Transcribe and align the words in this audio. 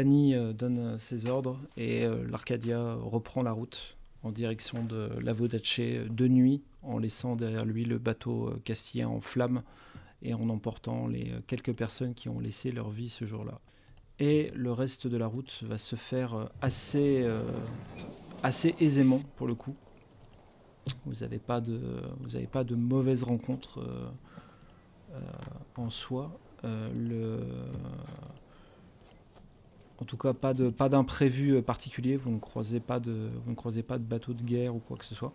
Danny 0.00 0.34
donne 0.54 0.98
ses 0.98 1.26
ordres 1.26 1.60
et 1.76 2.06
l'Arcadia 2.06 2.94
reprend 2.94 3.42
la 3.42 3.52
route 3.52 3.98
en 4.22 4.32
direction 4.32 4.82
de 4.82 5.10
la 5.20 5.34
Vodace 5.34 5.78
de 5.78 6.26
nuit, 6.26 6.62
en 6.82 6.96
laissant 6.96 7.36
derrière 7.36 7.66
lui 7.66 7.84
le 7.84 7.98
bateau 7.98 8.50
castillan 8.64 9.10
en 9.10 9.20
flammes 9.20 9.62
et 10.22 10.32
en 10.32 10.48
emportant 10.48 11.06
les 11.06 11.34
quelques 11.46 11.76
personnes 11.76 12.14
qui 12.14 12.30
ont 12.30 12.40
laissé 12.40 12.72
leur 12.72 12.88
vie 12.88 13.10
ce 13.10 13.26
jour-là. 13.26 13.60
Et 14.18 14.50
le 14.54 14.72
reste 14.72 15.06
de 15.06 15.18
la 15.18 15.26
route 15.26 15.64
va 15.64 15.76
se 15.76 15.96
faire 15.96 16.48
assez, 16.62 17.28
aisément 18.78 19.20
pour 19.36 19.48
le 19.48 19.54
coup. 19.54 19.76
Vous 21.04 21.20
n'avez 21.20 21.38
pas 21.38 21.60
de, 21.60 21.78
vous 22.20 22.36
avez 22.36 22.48
mauvaises 22.74 23.22
rencontres 23.22 23.84
en 25.76 25.90
soi. 25.90 26.34
En 30.00 30.04
tout 30.04 30.16
cas, 30.16 30.32
pas 30.32 30.54
de 30.54 30.70
d'imprévu 30.70 31.56
euh, 31.56 31.62
particulier. 31.62 32.16
Vous 32.16 32.30
ne 32.30 32.38
croisez 32.38 32.80
pas 32.80 33.00
de 33.00 33.28
vous 33.44 33.50
ne 33.50 33.56
croisez 33.56 33.82
pas 33.82 33.98
de 33.98 34.04
bateau 34.04 34.32
de 34.32 34.42
guerre 34.42 34.74
ou 34.74 34.78
quoi 34.78 34.96
que 34.96 35.04
ce 35.04 35.14
soit. 35.14 35.32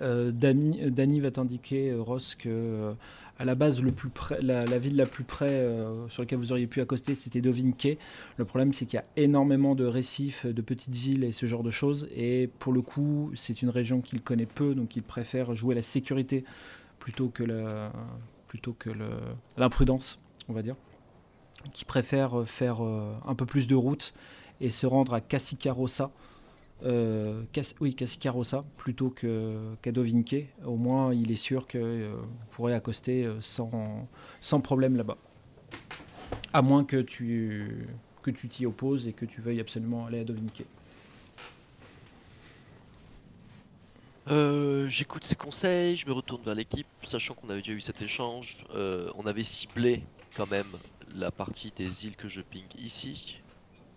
Euh, 0.00 0.32
Dany, 0.32 1.20
va 1.20 1.30
t'indiquer, 1.30 1.90
euh, 1.90 2.00
Ross, 2.00 2.34
que 2.34 2.92
à 3.38 3.44
la 3.44 3.54
base, 3.54 3.80
le 3.80 3.92
plus 3.92 4.08
près, 4.08 4.40
la, 4.42 4.64
ville 4.78 4.96
la 4.96 5.06
plus 5.06 5.24
près 5.24 5.66
sur 6.08 6.22
laquelle 6.22 6.38
vous 6.38 6.52
auriez 6.52 6.66
pu 6.66 6.80
accoster, 6.80 7.14
c'était 7.14 7.40
Dovinke. 7.40 7.98
Le 8.36 8.44
problème, 8.44 8.72
c'est 8.72 8.84
qu'il 8.84 8.98
y 8.98 9.00
a 9.00 9.04
énormément 9.16 9.74
de 9.74 9.84
récifs, 9.84 10.46
de 10.46 10.62
petites 10.62 11.06
îles 11.06 11.24
et 11.24 11.32
ce 11.32 11.46
genre 11.46 11.64
de 11.64 11.70
choses. 11.70 12.08
Et 12.14 12.50
pour 12.60 12.72
le 12.72 12.82
coup, 12.82 13.32
c'est 13.34 13.62
une 13.62 13.70
région 13.70 14.00
qu'il 14.00 14.22
connaît 14.22 14.46
peu, 14.46 14.74
donc 14.74 14.94
il 14.96 15.02
préfère 15.02 15.54
jouer 15.54 15.74
la 15.74 15.82
sécurité 15.82 16.44
plutôt 17.00 17.28
que 17.30 17.42
l'imprudence, 19.56 20.20
on 20.48 20.52
va 20.52 20.62
dire 20.62 20.76
qui 21.72 21.84
préfèrent 21.84 22.44
faire 22.46 22.84
euh, 22.84 23.14
un 23.26 23.34
peu 23.34 23.46
plus 23.46 23.66
de 23.66 23.74
route 23.74 24.14
et 24.60 24.70
se 24.70 24.86
rendre 24.86 25.14
à 25.14 25.20
Cassicarossa, 25.20 26.10
euh, 26.84 27.42
oui, 27.80 27.96
plutôt 28.76 29.10
qu'à 29.10 29.92
Dovinke. 29.92 30.46
Au 30.64 30.76
moins, 30.76 31.14
il 31.14 31.30
est 31.30 31.36
sûr 31.36 31.66
que 31.66 31.78
euh, 31.78 32.14
pourrez 32.50 32.74
accoster 32.74 33.28
sans, 33.40 34.08
sans 34.40 34.60
problème 34.60 34.96
là-bas. 34.96 35.16
À 36.52 36.62
moins 36.62 36.84
que 36.84 36.96
tu 36.96 37.86
que 38.22 38.30
tu 38.30 38.48
t'y 38.48 38.66
opposes 38.66 39.08
et 39.08 39.12
que 39.12 39.24
tu 39.24 39.40
veuilles 39.40 39.60
absolument 39.60 40.06
aller 40.06 40.20
à 40.20 40.24
Dovinke. 40.24 40.64
J'écoute 44.88 45.24
ses 45.24 45.34
conseils, 45.34 45.96
je 45.96 46.06
me 46.06 46.12
retourne 46.12 46.42
vers 46.42 46.54
l'équipe, 46.54 46.86
sachant 47.04 47.34
qu'on 47.34 47.48
avait 47.48 47.60
déjà 47.60 47.72
eu 47.72 47.80
cet 47.80 48.02
échange. 48.02 48.58
on 48.74 49.26
avait 49.26 49.42
ciblé 49.42 50.04
quand 50.36 50.50
même 50.50 50.66
la 51.14 51.30
partie 51.30 51.72
des 51.76 52.06
îles 52.06 52.16
que 52.16 52.28
je 52.28 52.40
ping 52.40 52.66
ici, 52.78 53.38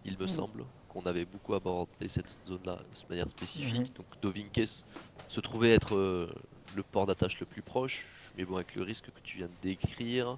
il 0.04 0.18
me 0.18 0.26
mm. 0.26 0.28
semble 0.28 0.66
qu'on 0.90 1.02
avait 1.02 1.26
beaucoup 1.26 1.54
abordé 1.54 2.08
cette 2.08 2.36
zone-là 2.48 2.78
de 2.78 3.10
manière 3.10 3.30
spécifique. 3.30 3.94
Mm-hmm. 3.94 3.98
Donc 3.98 4.06
Dovinke 4.22 4.68
se 5.28 5.40
trouvait 5.42 5.74
être 5.74 5.96
euh, 5.96 6.34
le 6.76 6.84
port 6.84 7.06
d'attache 7.06 7.40
le 7.40 7.46
plus 7.46 7.62
proche, 7.62 8.06
mais 8.38 8.46
bon, 8.46 8.56
avec 8.56 8.76
le 8.76 8.84
risque 8.84 9.06
que 9.06 9.20
tu 9.24 9.38
viens 9.38 9.48
de 9.48 9.54
décrire. 9.62 10.38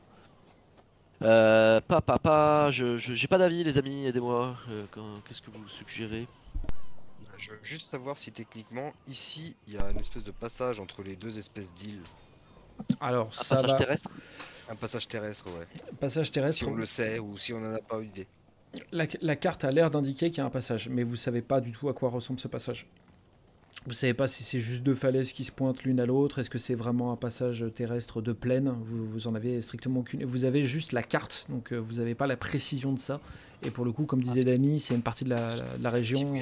Euh, 1.23 1.81
pas, 1.81 2.01
pas, 2.01 2.19
pas, 2.19 2.71
je, 2.71 2.97
j'ai 2.97 3.27
pas 3.27 3.37
d'avis, 3.37 3.63
les 3.63 3.77
amis, 3.77 4.05
aidez-moi. 4.05 4.55
Euh, 4.69 4.85
qu'est-ce 5.27 5.41
que 5.41 5.49
vous 5.49 5.67
suggérez? 5.67 6.27
Je 7.37 7.51
veux 7.51 7.59
juste 7.61 7.89
savoir 7.89 8.17
si 8.17 8.31
techniquement, 8.31 8.93
ici, 9.07 9.55
il 9.67 9.73
y 9.73 9.77
a 9.77 9.91
une 9.91 9.99
espèce 9.99 10.23
de 10.23 10.31
passage 10.31 10.79
entre 10.79 11.03
les 11.03 11.15
deux 11.15 11.37
espèces 11.37 11.73
d'îles. 11.73 12.03
Alors, 12.99 13.27
Un 13.27 13.49
passage 13.49 13.77
terrestre? 13.77 14.09
Un 14.69 14.75
passage 14.75 15.07
terrestre, 15.07 15.45
ouais. 15.47 15.65
Passage 15.99 16.31
terrestre. 16.31 16.59
Si 16.59 16.65
on 16.65 16.75
le 16.75 16.85
sait 16.85 17.19
ou 17.19 17.37
si 17.37 17.53
on 17.53 17.59
n'en 17.59 17.75
a 17.75 17.79
pas 17.79 18.01
idée. 18.01 18.27
La, 18.91 19.05
la 19.21 19.35
carte 19.35 19.63
a 19.63 19.71
l'air 19.71 19.89
d'indiquer 19.89 20.29
qu'il 20.29 20.39
y 20.39 20.41
a 20.41 20.45
un 20.45 20.49
passage, 20.49 20.89
mais 20.89 21.03
vous 21.03 21.15
savez 21.15 21.41
pas 21.41 21.61
du 21.61 21.71
tout 21.71 21.89
à 21.89 21.93
quoi 21.93 22.09
ressemble 22.09 22.39
ce 22.39 22.47
passage. 22.47 22.87
Vous 23.85 23.93
savez 23.93 24.13
pas 24.13 24.27
si 24.27 24.43
c'est 24.43 24.59
juste 24.59 24.83
deux 24.83 24.95
falaises 24.95 25.31
qui 25.31 25.45
se 25.45 25.51
pointent 25.51 25.83
l'une 25.83 25.99
à 25.99 26.05
l'autre. 26.05 26.39
Est-ce 26.39 26.49
que 26.49 26.57
c'est 26.57 26.75
vraiment 26.75 27.11
un 27.13 27.15
passage 27.15 27.65
terrestre 27.73 28.21
de 28.21 28.33
plaine? 28.33 28.69
Vous, 28.81 29.05
vous 29.05 29.27
en 29.27 29.35
avez 29.35 29.61
strictement 29.61 30.01
aucune. 30.01 30.25
Vous 30.25 30.43
avez 30.43 30.63
juste 30.63 30.91
la 30.91 31.03
carte, 31.03 31.45
donc 31.47 31.71
euh, 31.71 31.77
vous 31.77 31.95
n'avez 31.95 32.15
pas 32.15 32.27
la 32.27 32.35
précision 32.35 32.91
de 32.91 32.99
ça. 32.99 33.21
Et 33.63 33.71
pour 33.71 33.85
le 33.85 33.91
coup, 33.91 34.05
comme 34.05 34.21
disait 34.21 34.41
ah. 34.41 34.45
Dany, 34.45 34.79
c'est 34.79 34.93
une 34.93 35.01
partie 35.01 35.23
de 35.23 35.29
la, 35.29 35.55
la, 35.79 35.89
région. 35.89 36.33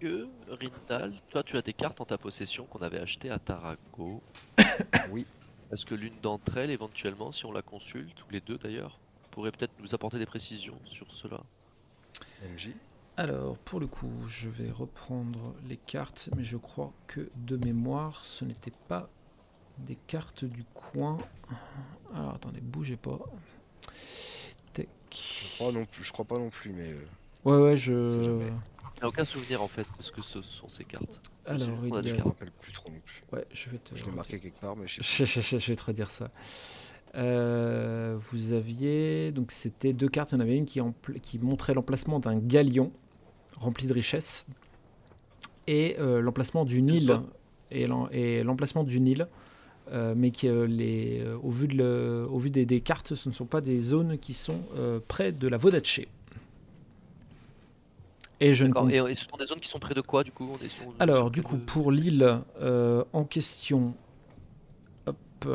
Que 0.00 0.28
Rindal, 0.48 1.12
toi 1.30 1.42
tu 1.42 1.56
as 1.56 1.62
des 1.62 1.74
cartes 1.74 2.00
en 2.00 2.06
ta 2.06 2.16
possession 2.16 2.64
qu'on 2.64 2.80
avait 2.80 3.00
achetées 3.00 3.30
à 3.30 3.38
Tarago. 3.38 4.22
oui. 5.10 5.26
Est-ce 5.72 5.86
que 5.86 5.94
l'une 5.94 6.18
d'entre 6.20 6.56
elles, 6.56 6.70
éventuellement, 6.70 7.30
si 7.30 7.46
on 7.46 7.52
la 7.52 7.62
consulte, 7.62 8.20
ou 8.22 8.30
les 8.30 8.40
deux 8.40 8.58
d'ailleurs, 8.58 8.98
pourrait 9.30 9.52
peut-être 9.52 9.78
nous 9.78 9.94
apporter 9.94 10.18
des 10.18 10.26
précisions 10.26 10.78
sur 10.84 11.12
cela? 11.12 11.40
MJ 12.42 12.70
Alors, 13.16 13.56
pour 13.58 13.78
le 13.78 13.86
coup, 13.86 14.10
je 14.26 14.48
vais 14.48 14.70
reprendre 14.70 15.54
les 15.68 15.76
cartes, 15.76 16.28
mais 16.36 16.42
je 16.42 16.56
crois 16.56 16.92
que 17.06 17.30
de 17.36 17.56
mémoire, 17.56 18.24
ce 18.24 18.44
n'était 18.44 18.72
pas 18.88 19.08
des 19.78 19.96
cartes 20.06 20.44
du 20.44 20.64
coin. 20.74 21.18
Alors, 22.14 22.34
attendez, 22.34 22.60
bougez 22.60 22.96
pas. 22.96 23.18
Tech. 24.72 24.88
Je 25.12 25.54
crois, 25.54 25.72
non 25.72 25.84
plus, 25.84 26.02
je 26.02 26.12
crois 26.12 26.24
pas 26.24 26.38
non 26.38 26.50
plus, 26.50 26.72
mais. 26.72 26.92
Euh, 26.92 27.04
ouais, 27.44 27.62
ouais, 27.62 27.76
je. 27.76 28.42
J'ai 29.00 29.06
aucun 29.06 29.24
souvenir 29.24 29.62
en 29.62 29.68
fait 29.68 29.86
de 29.96 30.02
ce 30.02 30.12
que 30.12 30.22
ce 30.22 30.42
sont 30.42 30.68
ces 30.68 30.84
cartes. 30.84 31.20
Alors, 31.46 31.68
il 31.84 32.08
je 32.08 32.16
me 32.16 32.22
rappelle 32.22 32.50
plus 32.60 32.72
trop 32.72 32.90
non 32.90 33.00
plus. 33.04 33.22
Ouais, 33.32 33.46
je 33.52 33.70
vais 33.70 33.78
te. 33.78 33.94
Je 33.94 34.04
l'ai 34.04 34.12
marqué 34.12 34.38
quelque 34.38 34.60
part, 34.60 34.76
mais 34.76 34.86
je 34.86 35.02
sais 35.02 35.24
je, 35.58 35.66
vais 35.66 35.76
te 35.76 35.84
redire 35.84 36.10
ça. 36.10 36.30
Euh, 37.16 38.16
vous 38.30 38.52
aviez 38.52 39.32
donc 39.32 39.52
c'était 39.52 39.92
deux 39.92 40.08
cartes. 40.08 40.32
Il 40.32 40.34
y 40.36 40.38
en 40.38 40.40
avait 40.42 40.56
une 40.56 40.66
qui, 40.66 40.80
qui 41.22 41.38
montrait 41.38 41.74
l'emplacement 41.74 42.20
d'un 42.20 42.36
galion 42.36 42.92
rempli 43.58 43.86
de 43.86 43.92
richesses 43.92 44.46
et 45.66 45.96
euh, 45.98 46.20
l'emplacement 46.20 46.64
d'une 46.64 46.88
île 46.88 47.20
et 47.70 47.86
l'emplacement 48.42 48.84
d'une 48.84 49.06
île. 49.06 49.28
Euh, 49.92 50.14
mais 50.16 50.30
qui, 50.30 50.46
les, 50.46 51.24
au 51.42 51.50
vu, 51.50 51.66
de 51.66 51.76
le, 51.76 52.26
au 52.30 52.38
vu 52.38 52.48
des, 52.48 52.64
des, 52.64 52.80
cartes, 52.80 53.16
ce 53.16 53.28
ne 53.28 53.34
sont 53.34 53.46
pas 53.46 53.60
des 53.60 53.80
zones 53.80 54.18
qui 54.18 54.34
sont 54.34 54.60
près 55.08 55.32
de 55.32 55.48
la 55.48 55.56
Vodache. 55.56 56.02
Et, 58.40 58.54
je 58.54 58.64
ne 58.64 59.08
et, 59.10 59.14
ce 59.14 59.24
sont 59.26 59.36
des 59.36 59.44
zones 59.44 59.60
qui 59.60 59.68
sont 59.68 59.78
près 59.78 59.94
de 59.94 60.00
quoi 60.00 60.24
du 60.24 60.32
coup 60.32 60.56
Alors 60.98 61.30
du 61.30 61.42
coup 61.42 61.58
pour 61.58 61.92
l'île 61.92 62.40
euh, 62.60 63.04
en 63.12 63.24
question, 63.24 63.94
hop, 65.06 65.46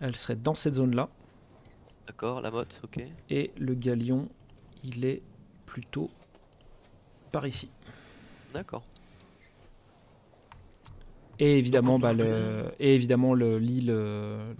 elle 0.00 0.16
serait 0.16 0.36
dans 0.36 0.54
cette 0.54 0.74
zone 0.74 0.96
là. 0.96 1.10
D'accord, 2.06 2.40
la 2.40 2.50
motte, 2.50 2.80
ok. 2.82 3.04
Et 3.28 3.52
le 3.58 3.74
galion, 3.74 4.28
il 4.82 5.04
est 5.04 5.22
plutôt 5.66 6.10
par 7.30 7.46
ici. 7.46 7.70
D'accord. 8.52 8.82
Et 11.38 11.56
évidemment, 11.56 11.98
bah, 11.98 12.12
le, 12.12 12.64
et 12.80 12.94
évidemment 12.94 13.32
le, 13.32 13.58
l'île, 13.58 13.96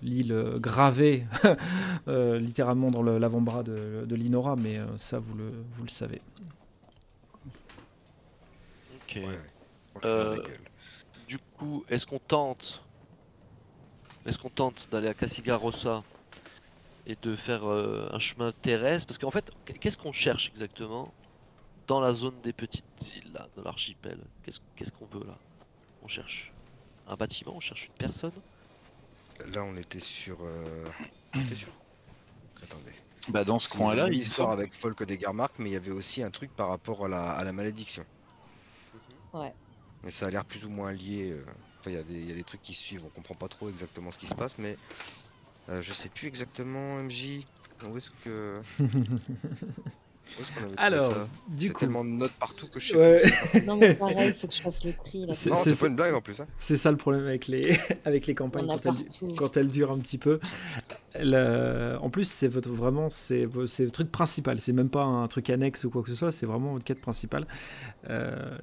l'île 0.03 0.55
gravée 0.57 1.27
euh, 2.09 2.39
littéralement 2.39 2.91
dans 2.91 3.03
l'avant-bras 3.03 3.63
de, 3.63 4.07
de 4.07 4.15
l'Inora, 4.15 4.57
mais 4.57 4.79
euh, 4.79 4.87
ça 4.97 5.19
vous 5.19 5.35
le, 5.35 5.49
vous 5.73 5.83
le 5.83 5.91
savez. 5.91 6.23
Euh, 10.05 10.43
du 11.27 11.39
coup, 11.39 11.85
est-ce 11.89 12.07
qu'on 12.07 12.19
tente 12.19 12.83
Est-ce 14.27 14.39
qu'on 14.39 14.51
tente 14.51 14.89
d'aller 14.91 15.09
à 15.09 15.15
Casigarossa 15.15 16.03
et 17.07 17.17
de 17.21 17.37
faire 17.37 17.69
euh, 17.69 18.09
un 18.13 18.19
chemin 18.19 18.53
terrestre? 18.53 19.07
Parce 19.07 19.19
qu'en 19.19 19.31
fait, 19.31 19.51
qu'est-ce 19.81 19.99
qu'on 19.99 20.13
cherche 20.13 20.49
exactement 20.49 21.13
dans 21.87 22.01
la 22.01 22.13
zone 22.13 22.41
des 22.43 22.53
petites 22.53 22.85
îles 23.17 23.33
là, 23.33 23.49
de 23.57 23.63
l'archipel? 23.63 24.19
Qu'est-ce 24.45 24.93
qu'on 24.93 25.07
veut 25.07 25.27
là? 25.27 25.37
On 26.03 26.09
cherche 26.09 26.53
un 27.09 27.17
bâtiment, 27.17 27.55
on 27.57 27.61
cherche 27.61 27.87
une 27.87 27.95
personne? 27.95 28.33
Là, 29.53 29.65
on 29.65 29.77
était 29.77 30.01
sur. 30.01 30.39
Euh... 30.43 30.87
sur... 31.55 31.69
Attendez. 32.63 32.93
Bah 33.29 33.45
dans 33.45 33.59
ce 33.59 33.69
coin-là, 33.69 34.09
il 34.09 34.27
sort 34.27 34.51
avec 34.51 34.73
Folk 34.73 35.03
des 35.05 35.19
Garmark, 35.19 35.55
mais 35.59 35.71
il 35.71 35.73
y 35.75 35.77
avait 35.77 35.91
aussi 35.91 36.23
un 36.23 36.31
truc 36.31 36.55
par 36.57 36.69
rapport 36.69 37.05
à 37.05 37.45
la 37.45 37.53
malédiction. 37.53 38.05
Ouais. 39.33 39.53
Mais 40.03 40.11
ça 40.11 40.27
a 40.27 40.31
l'air 40.31 40.45
plus 40.45 40.65
ou 40.65 40.71
moins 40.71 40.93
lié. 40.93 41.33
Euh, 41.33 41.45
enfin, 41.81 41.91
il 41.91 42.27
y, 42.27 42.31
a 42.31 42.35
des 42.35 42.45
trucs 42.45 42.63
qui 42.63 42.75
suivent, 42.75 43.05
on 43.05 43.11
comprend 43.11 43.35
pas 43.35 43.49
trop 43.49 43.69
exactement 43.69 44.11
ce 44.11 44.19
qui 44.19 44.27
se 44.27 44.35
passe, 44.35 44.57
mais 44.59 44.77
euh, 45.69 45.83
je 45.83 45.93
sais 45.93 46.09
plus 46.09 46.29
exactement, 46.29 46.97
MJ. 47.03 47.45
Où 47.85 47.97
est-ce 47.97 48.11
que. 48.25 48.61
Alors, 50.77 51.29
du 51.49 51.73
coup. 51.73 51.81
tellement 51.81 52.05
de 52.05 52.11
notes 52.11 52.33
partout 52.33 52.67
que 52.69 52.81
je 52.81 52.93
sais 52.93 52.97
ouais. 52.97 53.63
non, 53.67 53.77
mais 53.77 53.95
pareil, 53.95 54.35
faut 54.37 54.47
que 54.47 54.55
je 54.55 54.63
fasse 54.63 54.85
le 54.85 54.93
tri. 54.93 55.27
Là. 55.27 55.33
C'est, 55.33 55.51
non, 55.51 55.57
c'est 55.57 55.79
pas 55.79 55.87
une 55.87 55.97
blague 55.97 56.15
en 56.15 56.21
plus. 56.21 56.41
Hein. 56.41 56.47
C'est 56.59 56.77
ça 56.77 56.91
le 56.91 56.97
problème 56.97 57.27
avec 57.27 57.47
les, 57.47 57.77
avec 58.05 58.27
les 58.27 58.35
campagnes 58.35 58.67
quand 58.67 58.87
elles, 58.87 59.35
quand 59.37 59.57
elles, 59.57 59.69
durent 59.69 59.93
un 59.93 59.99
petit 59.99 60.19
peu. 60.19 60.41
En 61.15 62.11
plus, 62.11 62.25
c'est 62.25 62.49
votre, 62.49 62.71
vraiment 62.71 63.11
c'est, 63.11 63.49
c'est 63.67 63.85
le 63.85 63.91
truc 63.91 64.11
principal. 64.11 64.61
C'est 64.61 64.73
même 64.73 64.91
pas 64.91 65.05
un 65.05 65.27
truc 65.29 65.51
annexe 65.51 65.85
ou 65.85 65.91
quoi 65.91 66.03
que 66.03 66.11
ce 66.11 66.15
soit. 66.15 66.33
C'est 66.33 66.47
vraiment 66.47 66.73
votre 66.73 66.85
quête 66.85 67.01
principale. 67.01 67.47
Euh, 68.09 68.57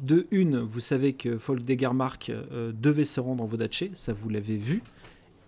de 0.00 0.26
une, 0.30 0.58
vous 0.58 0.80
savez 0.80 1.12
que 1.12 1.38
Folk 1.38 1.64
Degarmark 1.64 2.30
euh, 2.30 2.72
devait 2.72 3.04
se 3.04 3.20
rendre 3.20 3.42
en 3.42 3.46
Vodaché. 3.46 3.90
Ça, 3.94 4.12
vous 4.12 4.28
l'avez 4.28 4.56
vu. 4.56 4.82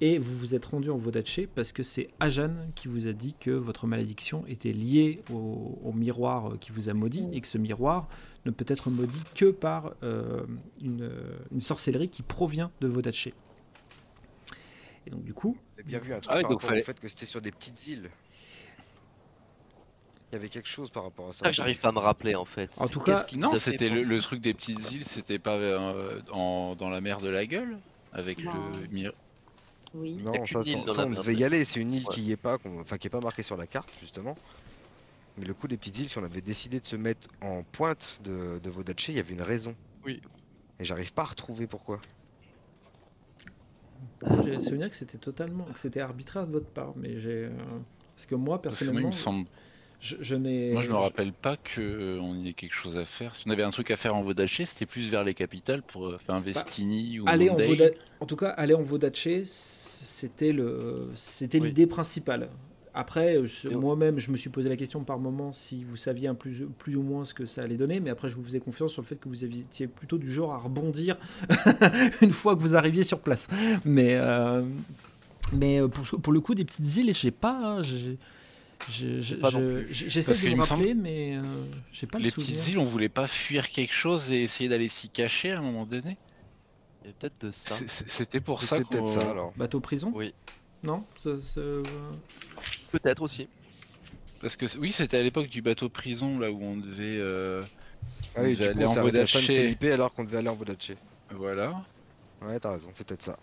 Et 0.01 0.19
vous 0.19 0.37
vous 0.37 0.55
êtes 0.55 0.65
rendu 0.67 0.91
en 0.91 0.97
Vodaché 0.99 1.47
parce 1.47 1.73
que 1.73 1.83
c'est 1.83 2.09
Ajan 2.21 2.53
qui 2.75 2.89
vous 2.89 3.07
a 3.07 3.13
dit 3.13 3.35
que 3.41 3.51
votre 3.51 3.87
malédiction 3.87 4.45
était 4.47 4.73
liée 4.73 5.21
au, 5.33 5.79
au 5.85 5.93
miroir 5.93 6.59
qui 6.61 6.73
vous 6.73 6.89
a 6.89 6.95
maudit 6.95 7.23
Mm. 7.23 7.35
et 7.35 7.41
que 7.41 7.47
ce 7.49 7.59
miroir 7.59 8.09
ne 8.45 8.51
peut 8.51 8.65
être 8.69 8.91
maudit 8.91 9.23
que 9.35 9.51
par 9.51 9.95
euh, 10.03 10.43
une, 10.83 11.11
une 11.53 11.61
sorcellerie 11.61 12.09
qui 12.11 12.23
provient 12.23 12.71
de 12.81 12.89
Vodaché. 12.89 13.33
Et 15.07 15.11
donc 15.11 15.23
du 15.23 15.33
coup, 15.35 15.57
J'ai 15.79 15.85
bien 15.85 15.99
vu 15.99 16.13
un 16.13 16.21
truc 16.21 16.31
Ah 16.33 16.37
oui, 16.39 16.43
par 16.43 16.51
donc 16.51 16.61
rapport 16.61 16.71
fallait- 16.71 16.83
au 16.83 16.85
fait 16.87 16.99
que 17.01 17.09
c'était 17.09 17.27
sur 17.27 17.41
des 17.41 17.53
petites 17.53 17.87
îles. 17.87 18.11
Il 20.31 20.35
y 20.35 20.37
avait 20.39 20.49
quelque 20.49 20.69
chose 20.69 20.91
par 20.91 21.05
rapport 21.05 21.29
à 21.29 21.33
ça. 21.33 21.53
j'arrive 21.53 21.79
pas 21.79 21.91
à 21.91 21.93
me 21.93 21.99
rappeler 21.99 22.35
en 22.35 22.45
fait. 22.45 22.71
En 22.79 22.89
tout 22.89 23.01
cas- 23.01 23.25
Non, 23.37 23.55
c'était 23.57 23.89
le, 23.89 24.21
truc 24.21 24.41
des 24.41 24.53
petites 24.55 24.91
îles, 24.91 25.05
c'était 25.05 25.39
pas 25.39 25.55
euh, 25.55 26.21
en- 26.33 26.75
dans 26.75 26.91
la 26.91 27.01
mer 27.01 27.21
de 27.21 27.29
la 27.29 27.47
gueule 27.47 27.79
avec 28.13 28.43
Non. 28.45 28.53
le 28.81 28.89
mir- 28.89 29.13
Oui. 29.95 30.17
Non, 30.23 30.45
ça, 30.47 30.63
ça, 30.65 31.07
on 31.07 31.11
devait 31.11 31.35
y 31.35 31.45
aller. 31.45 31.65
C'est 31.65 31.81
une 31.81 31.93
île 31.95 32.05
Ouais. 32.07 32.15
qui 32.15 32.23
y 32.23 32.33
est 32.33 32.37
pas, 32.37 32.59
enfin 32.81 32.99
qui 32.99 33.07
est 33.07 33.11
pas 33.11 33.21
marquée 33.21 33.43
sur 33.45 33.57
la 33.57 33.67
carte 33.67 33.91
justement. 34.01 34.37
Mais 35.39 35.45
le 35.45 35.55
coup 35.55 35.67
des 35.69 35.77
petites 35.77 35.99
îles, 35.99 36.09
si 36.09 36.19
on 36.19 36.25
avait 36.25 36.41
décidé 36.41 36.81
de 36.81 36.87
se 36.87 36.97
mettre 36.97 37.29
en 37.41 37.63
pointe 37.63 38.21
de, 38.23 38.59
de 38.59 38.71
Vodaché, 38.71 39.13
il 39.13 39.17
y 39.17 39.21
avait 39.21 39.35
une 39.35 39.43
raison. 39.43 39.75
Oui. 40.05 40.21
Et 40.79 40.85
j'arrive 40.85 41.13
pas 41.13 41.23
à 41.23 41.27
retrouver 41.27 41.67
pourquoi. 41.67 42.01
j'ai 44.45 44.53
le 44.53 44.61
souvenir 44.61 44.91
que 44.91 44.97
c'était 44.97 45.19
totalement, 45.19 45.65
que 45.65 45.79
c'était 45.81 46.01
arbitraire 46.01 46.47
de 46.47 46.53
votre 46.53 46.67
part, 46.69 46.93
mais 46.97 47.21
j'ai, 47.21 47.45
euh, 47.47 47.51
parce 48.15 48.27
que 48.27 48.35
moi 48.35 48.61
Parce 48.61 48.79
que 48.79 48.85
moi, 48.87 49.01
il 49.01 49.03
personnellement, 49.03 49.09
me 49.09 49.13
semble, 49.13 49.49
je, 50.05 50.17
je 50.21 50.35
n'ai, 50.37 50.73
moi 50.73 50.83
je 50.83 50.91
me 50.91 50.97
rappelle 50.97 51.33
pas 51.33 51.57
qu'on 51.57 52.35
y 52.37 52.49
ait 52.49 52.53
quelque 52.53 52.75
chose 52.75 52.99
à 52.99 53.07
faire. 53.07 53.35
Si 53.35 53.45
on 53.47 53.51
avait 53.51 53.63
un 53.63 53.71
truc 53.71 53.91
à 53.91 53.97
faire 53.97 54.15
en 54.15 54.23
Vodaché, 54.23 54.67
c'était 54.67 54.85
plus 54.87 55.09
vers 55.11 55.25
les 55.25 55.33
capitales 55.35 55.83
pour 55.83 56.07
euh, 56.07 56.19
faire 56.19 56.35
un 56.35 56.41
Vestini 56.41 57.19
ou 57.21 57.25
aller 57.27 57.49
en. 57.49 57.57
Voda- 57.57 57.91
en 58.21 58.27
tout 58.27 58.37
cas, 58.37 58.51
aller 58.51 58.75
en 58.75 58.83
Vodaché, 58.83 59.43
c'était 59.47 60.53
le, 60.53 61.11
c'était 61.15 61.59
Oui. 61.61 61.69
l'idée 61.69 61.87
principale. 61.87 62.49
Après, 62.97 63.39
euh, 63.39 63.47
je- 63.47 63.71
moi-même, 63.71 64.19
je 64.21 64.31
me 64.31 64.37
suis 64.37 64.51
posé 64.51 64.69
la 64.69 64.77
question 64.77 65.03
par 65.03 65.19
moment 65.19 65.53
si 65.53 65.83
vous 65.83 65.97
saviez 65.97 66.29
un 66.29 66.35
plus, 66.37 66.65
plus 66.79 66.95
ou 66.97 67.03
moins 67.03 67.25
ce 67.25 67.35
que 67.35 67.45
ça 67.47 67.63
allait 67.63 67.77
donner, 67.77 67.99
mais 67.99 68.11
après, 68.11 68.29
je 68.29 68.37
vous 68.37 68.45
faisais 68.45 68.61
confiance 68.61 68.93
sur 68.93 69.03
le 69.03 69.07
fait 69.07 69.17
que 69.17 69.29
vous 69.29 69.43
étiez 69.45 69.89
plutôt 69.89 70.17
du 70.19 70.31
genre 70.31 70.53
à 70.53 70.59
rebondir 70.59 71.17
une 72.23 72.31
fois 72.31 72.55
que 72.55 72.61
vous 72.61 72.77
arriviez 72.77 73.03
sur 73.03 73.19
place. 73.19 73.49
Mais, 73.85 74.15
euh, 74.15 74.63
mais 75.53 75.81
euh, 75.81 75.89
pour, 75.89 76.21
pour 76.21 76.33
le 76.33 76.41
coup, 76.41 76.55
des 76.55 76.65
petites 76.65 76.97
îles, 76.97 77.13
j'ai 77.15 77.33
pas, 77.33 77.83
j'ai- 77.83 78.17
je- 78.91 79.21
j'essaie 79.91 80.51
de 80.51 80.55
me 80.57 80.63
rappeler, 80.63 80.95
mais 80.95 81.37
euh, 81.37 81.43
j'ai 81.93 82.07
pas 82.07 82.19
Les 82.19 82.25
le 82.27 82.31
souvenir. 82.31 82.55
petites 82.57 82.69
îles, 82.73 82.79
on 82.79 82.85
voulait 82.85 83.09
pas 83.09 83.27
fuir 83.27 83.69
quelque 83.71 83.93
chose 83.95 84.31
et 84.33 84.43
essayer 84.43 84.69
d'aller 84.69 84.89
s'y 84.89 85.09
cacher 85.09 85.53
à 85.53 85.59
un 85.59 85.63
moment 85.63 85.87
donné. 85.87 86.17
Il 87.03 87.09
y 87.09 87.11
a 87.11 87.13
peut-être 87.19 87.47
de 87.47 87.53
ça. 87.53 87.77
C'était 87.87 88.41
pour 88.41 88.63
ça 88.63 88.79
C'était 88.79 88.89
peut-être 88.89 89.01
qu'on 89.05 89.07
ça 89.07 89.31
alors. 89.31 89.53
Bateau 89.57 89.81
prison? 89.81 90.13
Oui. 90.15 90.33
Non 90.83 91.05
Peut-être 92.93 93.23
aussi. 93.23 93.49
Parce 94.41 94.57
que 94.57 94.67
oui, 94.79 94.93
c'était 94.93 95.19
à 95.19 95.23
l'époque 95.23 95.49
du 95.49 95.63
bateau 95.63 95.89
prison 95.89 96.39
là 96.39 96.51
où 96.51 96.63
on 96.63 96.77
devait. 96.77 97.19
euh, 97.19 97.63
Ah 98.37 98.43
oui, 98.43 98.49
on 98.49 98.51
devait 98.51 98.55
du 98.55 98.63
coup, 98.63 98.65
aller 98.65 98.85
on 98.85 99.23
en 99.23 99.27
San. 99.27 99.43
Felipe 99.43 99.85
alors 99.85 100.13
qu'on 100.15 100.25
devait 100.25 100.39
aller 100.39 100.49
en 100.49 100.55
Vodaché. 100.55 100.97
Voilà. 101.31 101.85
Ouais, 102.43 102.61
t'as 102.61 102.73
raison, 102.73 102.91
c'est 102.93 103.07
peut-être 103.07 103.23
ça. 103.23 103.39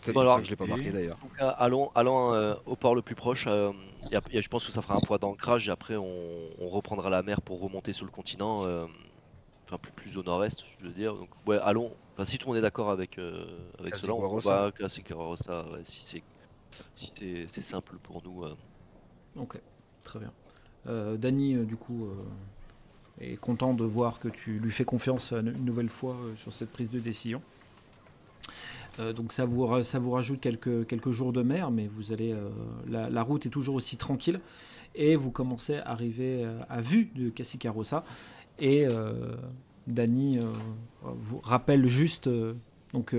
C'est 0.00 0.12
pour 0.12 0.22
ça 0.22 0.38
que 0.38 0.44
je 0.44 0.50
l'ai 0.50 0.56
pas 0.56 0.66
marqué 0.66 0.90
d'ailleurs. 0.92 1.18
Cas, 1.38 1.48
allons, 1.50 1.90
allons 1.94 2.32
euh, 2.32 2.54
au 2.66 2.76
port 2.76 2.94
le 2.94 3.02
plus 3.02 3.14
proche. 3.14 3.44
euh, 3.46 3.72
je 4.10 4.48
pense 4.48 4.66
que 4.66 4.72
ça 4.72 4.82
fera 4.82 4.96
un 4.96 5.00
point 5.00 5.18
d'ancrage 5.18 5.68
et 5.68 5.70
après 5.70 5.96
on, 5.96 6.48
on 6.58 6.68
reprendra 6.68 7.10
la 7.10 7.22
mer 7.22 7.40
pour 7.42 7.60
remonter 7.60 7.92
sur 7.92 8.06
le 8.06 8.10
continent. 8.10 8.64
euh, 8.64 8.86
enfin, 9.66 9.78
plus, 9.78 9.92
plus 9.92 10.16
au 10.16 10.22
nord-est, 10.22 10.64
je 10.80 10.86
veux 10.86 10.92
dire. 10.92 11.14
Donc, 11.14 11.28
ouais, 11.46 11.58
allons. 11.62 11.92
Enfin, 12.14 12.24
si 12.24 12.38
tout 12.38 12.46
le 12.46 12.50
monde 12.54 12.58
est 12.58 12.62
d'accord 12.62 12.90
avec, 12.90 13.18
euh, 13.18 13.44
avec 13.78 13.94
cela, 13.94 14.14
on 14.14 14.38
va 14.38 14.72
Casiguarosa, 14.72 15.64
ouais, 15.70 15.80
si 15.84 16.02
c'est 16.02 16.22
si 16.94 17.12
c'est 17.46 17.62
simple 17.62 17.96
pour 18.02 18.22
nous. 18.24 18.44
euh. 18.44 18.56
Ok, 19.36 19.60
très 20.02 20.18
bien. 20.18 20.32
Euh, 20.86 21.16
Dany, 21.16 21.56
euh, 21.56 21.64
du 21.64 21.76
coup, 21.76 22.06
euh, 22.06 22.14
est 23.20 23.36
content 23.36 23.74
de 23.74 23.84
voir 23.84 24.18
que 24.18 24.28
tu 24.28 24.58
lui 24.58 24.70
fais 24.70 24.84
confiance 24.84 25.32
euh, 25.32 25.40
une 25.40 25.64
nouvelle 25.64 25.88
fois 25.88 26.14
euh, 26.14 26.36
sur 26.36 26.52
cette 26.52 26.70
prise 26.70 26.90
de 26.90 26.98
décision. 26.98 27.42
Euh, 29.00 29.12
donc 29.12 29.32
ça 29.32 29.44
vous, 29.44 29.82
ça 29.82 29.98
vous 29.98 30.10
rajoute 30.10 30.40
quelques, 30.40 30.86
quelques 30.86 31.10
jours 31.10 31.32
de 31.32 31.42
mer, 31.42 31.70
mais 31.70 31.86
vous 31.86 32.12
allez, 32.12 32.32
euh, 32.32 32.50
la, 32.88 33.22
route 33.22 33.46
est 33.46 33.50
toujours 33.50 33.74
aussi 33.74 33.96
tranquille 33.96 34.40
et 34.94 35.16
vous 35.16 35.30
commencez 35.30 35.76
à 35.76 35.90
arriver 35.90 36.44
euh, 36.44 36.60
à 36.68 36.80
vue 36.80 37.10
de 37.14 37.30
Cassicarossa 37.30 38.04
et 38.58 38.86
Dany 39.86 40.38
vous 41.02 41.40
rappelle 41.42 41.86
juste 41.86 42.28
donc, 42.92 43.16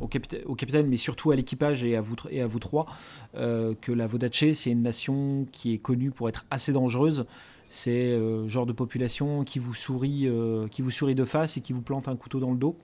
au, 0.00 0.06
capita- 0.06 0.42
au 0.46 0.54
capitaine, 0.54 0.86
mais 0.86 0.96
surtout 0.96 1.32
à 1.32 1.36
l'équipage 1.36 1.84
et 1.84 1.96
à 1.96 2.00
vous, 2.00 2.16
et 2.30 2.40
à 2.40 2.46
vous 2.46 2.58
trois, 2.58 2.86
que 3.34 3.92
la 3.92 4.06
Vodaché, 4.06 4.54
c'est 4.54 4.70
une 4.70 4.80
nation 4.80 5.46
qui 5.52 5.74
est 5.74 5.78
connue 5.78 6.10
pour 6.12 6.30
être 6.30 6.46
assez 6.50 6.72
dangereuse. 6.72 7.26
C'est 7.68 8.12
euh, 8.12 8.48
genre 8.48 8.64
de 8.64 8.72
population 8.72 9.44
qui 9.44 9.58
vous 9.58 9.74
sourit, 9.74 10.30
qui 10.70 10.80
vous 10.80 10.90
sourit 10.90 11.14
de 11.14 11.26
face 11.26 11.58
et 11.58 11.60
qui 11.60 11.74
vous 11.74 11.82
plante 11.82 12.08
un 12.08 12.16
couteau 12.16 12.40
dans 12.40 12.52
le 12.52 12.56
dos. 12.56 12.78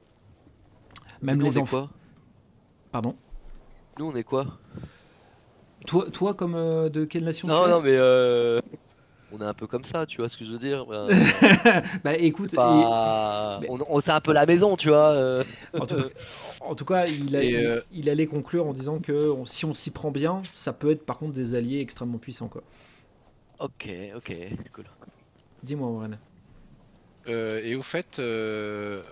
Même 1.25 1.39
Nous, 1.39 1.47
on 1.47 1.49
les 1.49 1.59
est 1.59 1.61
enfants. 1.61 1.87
quoi 1.87 1.91
Pardon. 2.93 3.17
Nous, 3.99 4.07
on 4.07 4.15
est 4.17 4.25
quoi 4.25 4.47
Toi, 5.87 6.11
toi 6.11 6.35
comme 6.35 6.55
euh, 6.55 6.89
de 6.89 7.05
quelle 7.05 7.25
nation 7.25 7.49
Non, 7.49 7.63
tu 7.65 7.69
es 7.69 7.73
non, 7.73 7.81
mais 7.83 7.97
euh, 7.97 8.61
on 9.33 9.41
est 9.41 9.45
un 9.45 9.55
peu 9.55 9.67
comme 9.67 9.85
ça, 9.85 10.07
tu 10.07 10.19
vois 10.19 10.29
ce 10.29 10.37
que 10.37 10.45
je 10.45 10.53
veux 10.53 10.59
dire 10.59 10.85
Ben, 10.87 11.09
Bah 12.05 12.15
écoute, 12.17 12.55
pas- 12.55 13.61
on, 13.69 13.79
on 13.89 14.01
c'est 14.01 14.13
un 14.13 14.21
peu 14.21 14.33
la 14.33 14.47
maison, 14.47 14.77
tu 14.77 14.89
vois. 14.89 15.11
euh. 15.13 15.45
en, 15.79 15.87
tout, 15.87 15.97
en 16.61 16.75
tout 16.75 16.85
cas, 16.85 17.07
il, 17.07 17.35
a- 17.37 17.43
Et, 17.43 17.51
il- 17.53 17.83
il 17.93 18.11
allait 18.11 18.27
conclure 18.27 18.67
en 18.67 18.73
disant 18.73 18.99
que 19.01 19.31
on- 19.31 19.47
si 19.47 19.65
on 19.65 19.75
s'y 19.75 19.91
prend 19.91 20.11
bien, 20.11 20.43
ça 20.53 20.73
peut 20.73 20.91
être 20.91 21.05
par 21.05 21.19
contre 21.19 21.33
des 21.33 21.55
alliés 21.55 21.81
extrêmement 21.81 22.19
puissants. 22.19 22.49
Quoi. 22.49 22.63
Ok, 23.61 23.89
ok, 24.17 24.33
cool. 24.73 24.85
Dis-moi, 25.63 25.89
Warren. 25.89 26.19
Euh, 27.29 27.61
et 27.63 27.75
au 27.75 27.83
fait, 27.83 28.19
euh, 28.19 29.03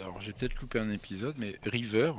alors 0.00 0.20
j'ai 0.20 0.32
peut-être 0.32 0.60
loupé 0.60 0.78
un 0.78 0.90
épisode, 0.90 1.36
mais 1.38 1.56
River, 1.64 2.12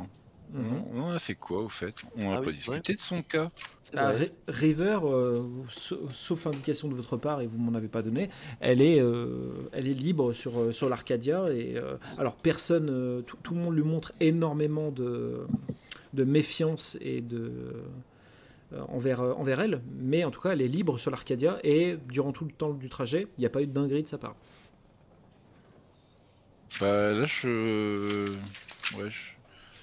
Mhm. 0.54 0.84
on, 0.94 1.00
on 1.00 1.04
en 1.04 1.12
a 1.12 1.20
fait 1.20 1.36
quoi 1.36 1.62
au 1.62 1.70
fait? 1.70 1.96
On 2.16 2.32
n'a 2.32 2.38
Ah 2.38 2.42
pas 2.42 2.52
oui, 2.52 2.56
discuté 2.56 2.94
de 2.96 3.00
son 3.00 3.24
cas. 3.24 3.48
Ah. 3.96 4.12
Ri- 4.12 4.32
River, 4.48 5.00
euh, 5.04 5.44
sa- 5.70 5.96
sauf 6.12 6.48
indication 6.48 6.88
de 6.88 6.96
votre 6.96 7.18
part 7.18 7.42
et 7.42 7.48
vous 7.48 7.58
m'en 7.60 7.74
avez 7.78 7.88
pas 7.88 8.02
donné, 8.02 8.30
elle 8.60 8.82
est, 8.82 9.00
euh, 9.00 9.52
elle 9.72 9.88
est 9.88 9.94
libre 9.94 10.34
sur, 10.34 10.74
sur 10.74 10.90
l'Arcadia 10.90 11.52
et 11.52 11.78
euh, 11.78 11.98
alors 12.18 12.36
personne, 12.36 12.90
euh, 12.90 13.22
tout, 13.22 13.38
tout 13.44 13.54
le 13.54 13.60
monde 13.62 13.76
lui 13.76 13.84
montre 13.84 14.12
énormément 14.20 14.92
de, 14.92 15.46
de 16.14 16.24
méfiance 16.24 16.98
et 17.02 17.22
de 17.22 17.52
euh, 18.74 18.82
envers, 18.90 19.22
euh, 19.22 19.34
envers 19.34 19.60
elle, 19.62 19.82
mais 20.00 20.24
en 20.24 20.32
tout 20.32 20.42
cas 20.42 20.52
elle 20.52 20.62
est 20.62 20.68
libre 20.68 20.98
sur 20.98 21.12
l'Arcadia 21.12 21.60
et 21.64 21.98
durant 22.10 22.32
tout 22.32 22.46
le 22.46 22.52
temps 22.52 22.74
du 22.74 22.90
trajet, 22.90 23.28
il 23.38 23.42
n'y 23.42 23.46
a 23.46 23.50
pas 23.50 23.62
eu 23.62 23.68
de 23.68 23.74
dinguerie 23.74 24.04
de 24.04 24.08
sa 24.08 24.18
part. 24.18 24.36
Bah 26.80 27.12
là, 27.14 27.26
je, 27.26 28.28
ouais, 28.96 29.10
je, 29.10 29.20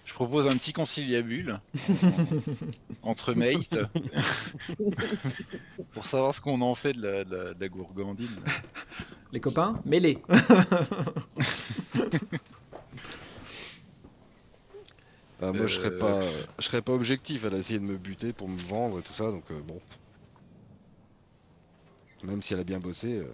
je 0.04 0.14
propose 0.14 0.46
un 0.46 0.56
petit 0.56 0.72
conciliabule 0.72 1.60
entre 3.02 3.34
mates 3.34 3.78
pour 5.92 6.06
savoir 6.06 6.34
ce 6.34 6.40
qu'on 6.40 6.60
en 6.60 6.74
fait 6.74 6.92
de 6.94 7.02
la, 7.02 7.24
de 7.24 7.36
la, 7.36 7.54
de 7.54 7.60
la 7.60 7.68
gourgandine. 7.68 8.44
Les 9.32 9.40
copains, 9.40 9.74
mêlés. 9.84 10.18
Bah, 15.40 15.52
moi, 15.52 15.66
je 15.66 15.74
serais 15.74 15.90
Euh, 15.90 15.98
pas, 15.98 16.20
je 16.58 16.64
serais 16.64 16.82
pas 16.82 16.92
objectif. 16.92 17.44
Elle 17.44 17.54
a 17.54 17.58
essayé 17.58 17.78
de 17.80 17.84
me 17.84 17.96
buter 17.96 18.32
pour 18.32 18.48
me 18.48 18.58
vendre 18.58 18.98
et 19.00 19.02
tout 19.02 19.12
ça, 19.14 19.30
donc 19.30 19.50
euh, 19.50 19.60
bon. 19.62 19.80
Même 22.22 22.42
si 22.42 22.54
elle 22.54 22.60
a 22.60 22.64
bien 22.64 22.78
bossé. 22.80 23.18
euh, 23.18 23.32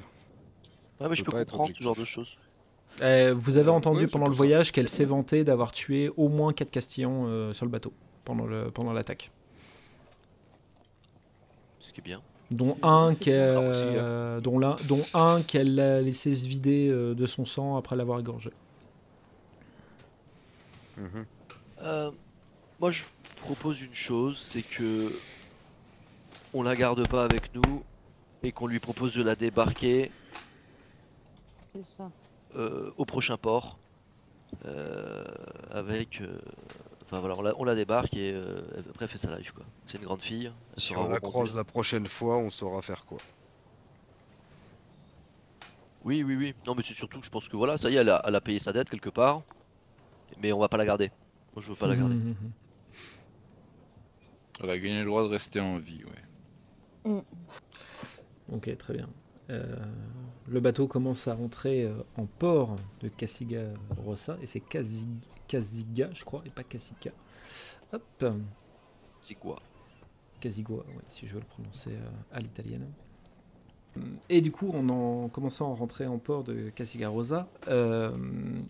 Ouais, 1.01 1.09
mais 1.09 1.17
je 1.17 1.23
peux 1.23 1.33
pas 1.33 1.41
être 1.41 1.59
comprendre 1.59 1.77
ce 1.77 1.83
genre 1.83 1.97
de 1.97 2.05
choses. 2.05 2.39
Euh, 3.03 3.35
vous 3.37 3.57
avez 3.59 3.69
Euh, 3.69 3.73
entendu 3.73 4.00
ouais, 4.00 4.07
pendant 4.07 4.26
le 4.29 4.35
voyage 4.35 4.73
qu'elle 4.73 4.88
s'est 4.88 5.05
vantée 5.05 5.45
d'avoir 5.45 5.73
tué 5.73 6.11
au 6.17 6.29
moins 6.29 6.53
4 6.53 6.71
Castillans 6.71 7.26
euh, 7.26 7.53
sur 7.53 7.67
le 7.67 7.71
bateau 7.71 7.93
pendant 8.25 8.47
le- 8.47 8.71
pendant 8.71 8.93
l'attaque. 8.93 9.31
Ce 11.81 11.93
qui 11.93 12.00
est 12.00 12.03
bien. 12.05 12.23
dont 12.50 12.76
un 12.83 13.15
qu'elle 13.15 13.35
euh, 13.59 14.41
dont 14.41 14.59
l'un- 14.59 14.76
dont 14.88 15.03
un 15.15 15.43
qu'elle 15.43 15.79
a 15.81 16.00
laissé 16.00 16.33
se 16.35 16.47
vider 16.49 16.88
euh, 16.88 17.15
de 17.15 17.26
son 17.26 17.45
sang 17.45 17.76
après 17.76 17.97
l'avoir 17.97 18.19
égorgé. 18.21 18.50
mhm. 20.97 21.26
Euh, 21.83 22.11
moi, 22.81 22.91
je 22.91 23.05
propose 23.43 23.83
une 23.83 23.95
chose, 23.95 24.43
c'est 24.49 24.62
que 24.62 25.12
on 26.55 26.62
la 26.62 26.75
garde 26.75 27.07
pas 27.09 27.25
avec 27.25 27.55
nous 27.55 27.83
et 28.43 28.53
qu'on 28.53 28.67
lui 28.67 28.79
propose 28.81 29.15
de 29.15 29.23
la 29.23 29.35
débarquer 29.35 30.11
C'est 31.75 31.85
ça. 31.85 32.11
Euh, 32.57 32.91
au 32.97 33.05
prochain 33.05 33.37
port 33.37 33.79
euh, 34.67 35.25
avec. 35.71 36.21
euh, 36.21 36.39
Enfin 37.05 37.21
voilà, 37.21 37.37
on 37.39 37.43
la, 37.43 37.55
on 37.59 37.65
la 37.65 37.77
débarque 37.77 38.15
et 38.15 38.33
euh, 38.35 38.61
après 38.91 39.05
elle 39.05 39.11
fait 39.11 39.19
sa 39.19 39.37
life 39.39 39.53
quoi. 39.53 39.65
C'est 39.87 39.99
une 39.99 40.05
grande 40.05 40.23
fille. 40.23 40.53
elle 40.77 40.83
Si 40.83 40.89
sera 40.89 41.03
on 41.03 41.09
la 41.09 41.21
croise 41.21 41.55
la 41.55 41.65
prochaine 41.65 42.07
fois, 42.07 42.39
on 42.39 42.51
saura 42.51 42.83
faire 42.83 43.05
quoi. 43.05 43.19
Oui, 46.05 46.23
oui, 46.23 46.37
oui. 46.37 46.55
Non, 46.67 46.75
mais 46.75 46.83
c'est 46.83 46.95
surtout 46.95 47.19
que 47.21 47.27
je 47.27 47.31
pense 47.31 47.49
que 47.49 47.57
voilà, 47.57 47.79
ça 47.79 47.91
y 47.91 47.97
est, 47.97 47.99
elle 47.99 48.09
a, 48.11 48.23
elle 48.25 48.35
a 48.35 48.41
payé 48.41 48.59
sa 48.59 48.73
dette 48.73 48.89
quelque 48.89 49.11
part, 49.11 49.43
mais 50.39 50.53
on 50.53 50.59
va 50.59 50.69
pas 50.69 50.77
la 50.77 50.87
garder. 50.87 51.11
Moi, 51.55 51.63
je 51.63 51.69
veux 51.69 51.77
pas 51.77 51.89
la 51.89 51.97
garder. 51.97 52.17
Elle 54.63 54.69
a 54.69 54.77
gagné 54.79 54.99
le 54.99 55.07
droit 55.07 55.23
de 55.23 55.29
rester 55.29 55.61
en 55.61 55.79
vie, 55.79 56.05
ouais. 56.05 56.23
Ok, 58.53 58.77
très 58.79 58.95
bien. 58.95 59.09
Euh, 59.49 59.76
le 60.49 60.61
bateau 60.61 60.88
commence 60.88 61.29
à 61.29 61.35
rentrer 61.35 61.85
euh, 61.85 61.95
en 62.17 62.26
port 62.26 62.76
de 63.00 63.09
Casiga 63.09 63.62
Rossa 63.97 64.37
et 64.43 64.47
c'est 64.47 64.61
Casi- 64.61 65.07
Casiga, 65.47 66.11
je 66.12 66.25
crois, 66.25 66.43
et 66.45 66.50
pas 66.50 66.65
Casica. 66.65 67.11
Hop, 67.93 68.25
Casigua, 70.41 70.85
oui, 70.88 71.03
si 71.11 71.26
je 71.26 71.35
veux 71.35 71.41
le 71.41 71.47
prononcer 71.47 71.91
euh, 71.91 72.09
à 72.33 72.41
l'italienne. 72.41 72.87
Et 74.29 74.41
du 74.41 74.53
coup, 74.53 74.71
en, 74.71 74.88
en 74.88 75.29
commençant 75.29 75.73
à 75.73 75.76
rentrer 75.76 76.07
en 76.07 76.19
port 76.19 76.45
de 76.45 76.69
Casiga 76.71 77.09
Rosa, 77.09 77.49
euh, 77.69 78.15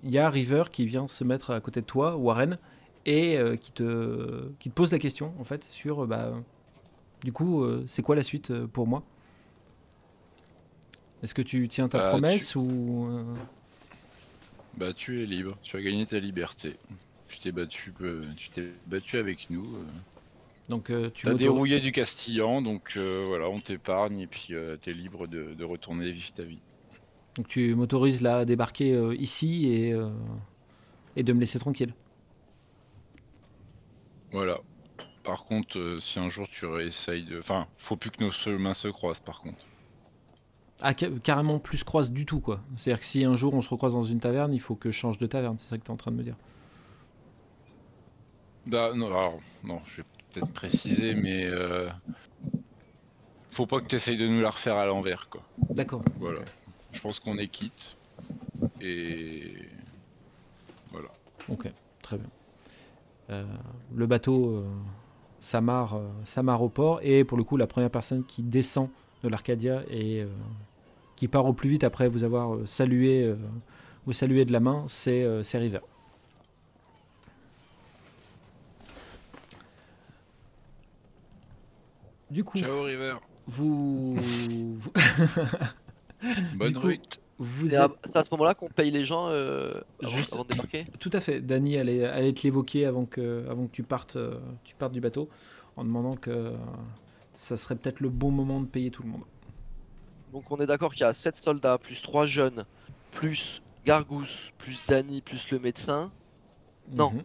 il 0.04 0.10
y 0.10 0.18
a 0.18 0.30
River 0.30 0.64
qui 0.70 0.86
vient 0.86 1.08
se 1.08 1.24
mettre 1.24 1.50
à 1.50 1.60
côté 1.60 1.80
de 1.80 1.86
toi, 1.86 2.16
Warren, 2.16 2.58
et 3.06 3.36
euh, 3.36 3.56
qui, 3.56 3.72
te, 3.72 4.50
qui 4.58 4.70
te 4.70 4.74
pose 4.74 4.92
la 4.92 4.98
question, 4.98 5.34
en 5.40 5.44
fait, 5.44 5.64
sur, 5.64 6.06
bah, 6.06 6.32
du 7.24 7.32
coup, 7.32 7.64
euh, 7.64 7.84
c'est 7.86 8.02
quoi 8.02 8.14
la 8.14 8.22
suite 8.22 8.52
pour 8.66 8.86
moi? 8.86 9.02
Est-ce 11.22 11.34
que 11.34 11.42
tu 11.42 11.66
tiens 11.68 11.88
ta 11.88 11.98
Bah, 11.98 12.08
promesse 12.10 12.54
ou... 12.56 13.06
euh, 13.10 13.24
Bah, 14.76 14.92
tu 14.92 15.22
es 15.22 15.26
libre, 15.26 15.56
tu 15.62 15.76
as 15.76 15.82
gagné 15.82 16.04
ta 16.06 16.18
liberté. 16.18 16.76
Tu 17.28 17.38
t'es 17.40 17.52
battu, 17.52 17.92
euh, 18.02 18.24
tu 18.36 18.50
t'es 18.50 18.68
battu 18.86 19.16
avec 19.18 19.50
nous. 19.50 19.64
euh. 19.76 19.84
Donc, 20.68 20.86
tu 20.86 21.10
Tu 21.12 21.28
as 21.28 21.34
dérouillé 21.34 21.80
du 21.80 21.92
Castillan, 21.92 22.60
donc 22.62 22.96
voilà, 22.96 23.48
on 23.48 23.60
t'épargne 23.60 24.20
et 24.20 24.26
puis 24.26 24.48
euh, 24.52 24.76
t'es 24.76 24.92
libre 24.92 25.26
de, 25.26 25.54
de 25.54 25.64
retourner 25.64 26.10
vivre 26.10 26.32
ta 26.32 26.42
vie. 26.42 26.60
donc 27.36 27.46
tu 27.48 27.74
m'autorises 27.74 28.20
là 28.20 28.38
à 28.38 28.44
débarquer 28.44 29.14
ici 29.16 29.66
et, 29.66 29.94
et 31.16 31.22
de 31.22 31.32
me 31.32 31.40
laisser 31.40 31.58
tranquille. 31.58 31.94
Voilà. 34.32 34.60
Par 35.22 35.44
contre, 35.44 35.98
si 36.00 36.18
un 36.18 36.28
jour 36.28 36.48
tu 36.48 36.66
réessayes 36.66 37.24
de. 37.24 37.38
Enfin, 37.38 37.66
faut 37.76 37.96
plus 37.96 38.10
que 38.10 38.22
nos 38.22 38.30
chemins 38.30 38.74
se 38.74 38.88
croisent 38.88 39.22
par 39.24 39.40
contre. 39.40 39.64
Ah, 40.82 40.92
ca- 40.98 41.08
carrément 41.22 41.58
plus 41.58 41.84
croise 41.84 42.10
du 42.10 42.26
tout, 42.26 42.40
quoi. 42.40 42.60
C'est-à-dire 42.76 43.00
que 43.00 43.06
si 43.06 43.24
un 43.24 43.34
jour 43.36 43.54
on 43.54 43.62
se 43.62 43.68
recroise 43.70 43.94
dans 43.94 44.02
une 44.02 44.20
taverne, 44.20 44.52
il 44.52 44.60
faut 44.60 44.74
que 44.74 44.90
je 44.90 44.96
change 44.98 45.18
de 45.18 45.26
taverne, 45.26 45.56
c'est 45.58 45.68
ça 45.68 45.78
que 45.78 45.82
tu 45.82 45.88
es 45.88 45.92
en 45.92 45.96
train 45.96 46.10
de 46.10 46.16
me 46.16 46.22
dire. 46.22 46.36
Bah, 48.66 48.92
non, 48.94 49.06
alors, 49.06 49.38
non, 49.64 49.80
je 49.84 49.98
vais 49.98 50.06
peut-être 50.32 50.52
préciser, 50.52 51.14
mais. 51.14 51.44
euh, 51.46 51.88
Faut 53.50 53.66
pas 53.66 53.80
que 53.80 53.86
tu 53.86 53.96
essayes 53.96 54.18
de 54.18 54.26
nous 54.28 54.40
la 54.42 54.50
refaire 54.50 54.76
à 54.76 54.84
l'envers, 54.86 55.28
quoi. 55.30 55.42
D'accord. 55.70 56.02
Voilà. 56.18 56.40
Je 56.92 57.00
pense 57.00 57.20
qu'on 57.20 57.38
est 57.38 57.48
quitte. 57.48 57.96
Et. 58.80 59.54
Voilà. 60.90 61.08
Ok, 61.48 61.70
très 62.02 62.18
bien. 62.18 62.28
Euh, 63.30 63.44
le 63.94 64.06
bateau 64.06 64.56
euh, 64.56 64.64
s'amarre 65.40 65.94
euh, 65.94 66.08
s'amarre 66.24 66.62
au 66.62 66.68
port 66.68 67.00
et 67.02 67.24
pour 67.24 67.36
le 67.38 67.44
coup, 67.44 67.56
la 67.56 67.66
première 67.66 67.90
personne 67.90 68.24
qui 68.24 68.42
descend 68.42 68.88
de 69.24 69.28
l'Arcadia 69.28 69.82
euh, 69.90 70.26
qui 71.16 71.28
part 71.28 71.46
au 71.46 71.52
plus 71.52 71.68
vite 71.70 71.84
après 71.84 72.08
vous 72.08 72.24
avoir 72.24 72.54
euh, 72.54 72.66
salué, 72.66 73.22
euh, 73.24 73.36
vous 74.06 74.12
saluer 74.12 74.44
de 74.44 74.52
la 74.52 74.60
main, 74.60 74.84
c'est 74.86 75.22
euh, 75.24 75.42
c'est 75.42 75.58
River. 75.58 75.80
Du 82.30 82.42
coup, 82.44 82.58
Ciao, 82.58 82.82
River. 82.82 83.14
vous, 83.46 84.14
vous, 84.20 84.90
Bonne 86.56 86.72
coup, 86.74 86.80
route. 86.80 87.20
vous 87.38 87.68
C'est 87.68 87.76
à, 87.76 87.88
c'est 88.04 88.16
à 88.16 88.24
ce 88.24 88.28
moment-là 88.32 88.54
qu'on 88.54 88.68
paye 88.68 88.90
les 88.90 89.04
gens 89.04 89.28
euh, 89.28 89.70
avant, 90.02 90.12
Juste- 90.16 90.32
avant 90.32 90.42
de 90.44 90.48
débarquer? 90.48 90.84
Tout 90.98 91.10
à 91.12 91.20
fait. 91.20 91.40
Dany 91.40 91.76
allait, 91.78 92.04
allait 92.04 92.32
te 92.32 92.42
l'évoquer 92.42 92.84
avant 92.86 93.04
que, 93.06 93.46
avant 93.48 93.66
que 93.66 93.72
tu, 93.72 93.82
partes, 93.84 94.18
tu 94.64 94.74
partes 94.74 94.92
du 94.92 95.00
bateau, 95.00 95.28
en 95.76 95.84
demandant 95.84 96.16
que 96.16 96.52
ça 97.34 97.56
serait 97.56 97.76
peut-être 97.76 98.00
le 98.00 98.08
bon 98.08 98.30
moment 98.30 98.60
de 98.60 98.66
payer 98.66 98.90
tout 98.90 99.02
le 99.04 99.10
monde. 99.10 99.22
Donc 100.36 100.44
on 100.50 100.60
est 100.60 100.66
d'accord 100.66 100.92
qu'il 100.92 101.00
y 101.00 101.04
a 101.04 101.14
7 101.14 101.38
soldats, 101.38 101.78
plus 101.78 102.02
3 102.02 102.26
jeunes, 102.26 102.66
plus 103.10 103.62
Gargous, 103.86 104.52
plus 104.58 104.84
Danny, 104.86 105.22
plus 105.22 105.50
le 105.50 105.58
médecin. 105.58 106.12
Non. 106.92 107.10
Mhm. 107.10 107.22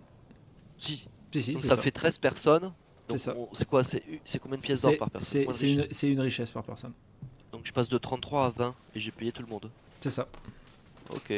Si, 0.80 1.08
Si, 1.34 1.42
si, 1.42 1.54
donc 1.56 1.64
ça, 1.64 1.76
ça. 1.76 1.82
fait 1.82 1.92
13 1.92 2.18
personnes. 2.20 2.62
Donc 2.62 2.72
C'est 3.10 3.18
ça. 3.18 3.34
on- 3.36 3.50
c'est 3.54 3.68
quoi 3.68 3.84
C'est 3.84 4.40
combien 4.40 4.56
de 4.56 4.62
pièces 4.62 4.84
d'or 4.84 4.96
par 4.98 5.10
personne? 5.10 5.46
C'est 5.92 6.10
une, 6.10 6.22
richesse 6.22 6.52
par 6.52 6.64
personne. 6.64 6.94
Donc 7.52 7.64
je 7.66 7.74
passe 7.74 7.90
de 7.90 7.98
33 7.98 8.46
à 8.46 8.50
20 8.50 8.76
et 8.96 9.02
j'ai 9.02 9.12
payé 9.12 9.34
tout 9.34 9.42
le 9.42 9.50
monde. 9.50 9.70
C'est 10.00 10.10
ça. 10.10 10.30
Ok. 11.14 11.34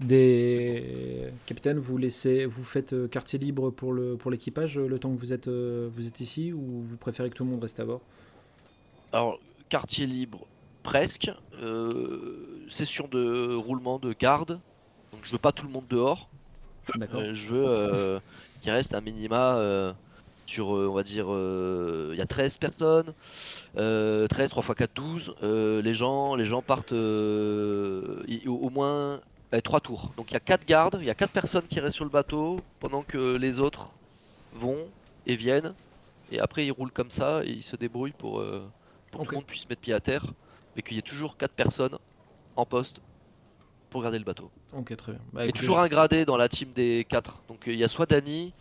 Des 0.00 1.34
capitaines, 1.44 1.78
vous 1.78 1.98
laissez, 1.98 2.46
vous 2.46 2.64
faites 2.64 2.94
euh, 2.94 3.08
quartier 3.08 3.38
libre 3.38 3.68
pour 3.68 3.92
le 3.92 4.16
pour 4.16 4.30
l'équipage 4.30 4.78
euh, 4.78 4.88
le 4.88 4.98
temps 4.98 5.14
que 5.14 5.20
vous 5.20 5.34
êtes 5.34 5.48
euh, 5.48 5.90
vous 5.92 6.06
êtes 6.06 6.20
ici 6.20 6.50
ou 6.54 6.82
vous 6.82 6.96
préférez 6.96 7.28
que 7.28 7.34
tout 7.34 7.44
le 7.44 7.50
monde 7.50 7.60
reste 7.60 7.78
à 7.78 7.84
bord? 7.84 8.00
Alors, 9.12 9.38
quartier 9.68 10.06
libre, 10.06 10.46
presque. 10.82 11.30
Euh, 11.62 12.66
session 12.68 13.08
de 13.10 13.54
roulement 13.54 13.98
de 13.98 14.12
garde. 14.12 14.58
Donc 15.12 15.20
je 15.24 15.30
veux 15.30 15.38
pas 15.38 15.52
tout 15.52 15.66
le 15.66 15.72
monde 15.72 15.86
dehors. 15.88 16.28
Euh, 17.14 17.34
je 17.34 17.48
veux 17.48 17.64
euh, 17.66 18.20
qu'il 18.60 18.70
reste 18.72 18.94
un 18.94 19.00
minima 19.00 19.56
euh, 19.56 19.92
sur, 20.46 20.74
euh, 20.74 20.88
on 20.88 20.94
va 20.94 21.02
dire, 21.02 21.26
euh, 21.28 22.10
il 22.12 22.18
y 22.18 22.22
a 22.22 22.26
13 22.26 22.56
personnes. 22.58 23.12
Euh, 23.76 24.26
13, 24.26 24.50
3 24.50 24.64
x 24.64 24.74
4, 24.74 24.90
12. 24.94 25.34
Euh, 25.42 25.82
les, 25.82 25.94
gens, 25.94 26.34
les 26.34 26.44
gens 26.44 26.62
partent 26.62 26.92
euh, 26.92 28.22
au, 28.46 28.52
au 28.52 28.70
moins 28.70 29.20
3 29.60 29.80
tours. 29.80 30.12
Donc 30.16 30.30
il 30.30 30.34
y 30.34 30.36
a 30.36 30.40
4 30.40 30.64
gardes, 30.66 30.98
il 31.00 31.06
y 31.06 31.10
a 31.10 31.14
4 31.14 31.30
personnes 31.30 31.66
qui 31.68 31.78
restent 31.78 31.96
sur 31.96 32.04
le 32.04 32.10
bateau 32.10 32.56
pendant 32.80 33.02
que 33.02 33.36
les 33.36 33.60
autres 33.60 33.88
vont 34.54 34.78
et 35.26 35.36
viennent. 35.36 35.74
Et 36.30 36.40
après 36.40 36.64
ils 36.66 36.72
roulent 36.72 36.90
comme 36.90 37.10
ça 37.10 37.44
et 37.44 37.50
ils 37.50 37.62
se 37.62 37.76
débrouillent 37.76 38.12
pour, 38.12 38.40
euh, 38.40 38.66
que 39.10 39.18
tout 39.18 39.24
le 39.30 39.34
monde 39.36 39.44
puisse 39.44 39.68
mettre 39.68 39.82
pied 39.82 39.92
à 39.92 40.00
terre. 40.00 40.24
Mais 40.76 40.82
qu'il 40.82 40.96
y 40.96 40.98
ait 40.98 41.02
toujours 41.02 41.36
4 41.36 41.54
personnes 41.54 41.96
en 42.56 42.64
poste 42.66 43.00
pour 43.90 44.02
garder 44.02 44.18
le 44.18 44.24
bateau. 44.24 44.50
Ok, 44.72 44.96
très 44.96 45.12
bien. 45.12 45.20
Bah, 45.32 45.42
Il 45.42 45.44
y 45.44 45.44
a 45.44 45.48
écoutez, 45.48 45.60
toujours 45.60 45.76
je- 45.76 45.82
un 45.84 45.88
gradé 45.88 46.24
dans 46.24 46.36
la 46.36 46.48
team 46.48 46.72
des 46.72 47.06
4. 47.08 47.42
Donc 47.48 47.68
euh, 47.68 47.72
il 47.72 47.78
y 47.78 47.84
a 47.84 47.88
soit 47.88 48.06
Danny, 48.06 48.52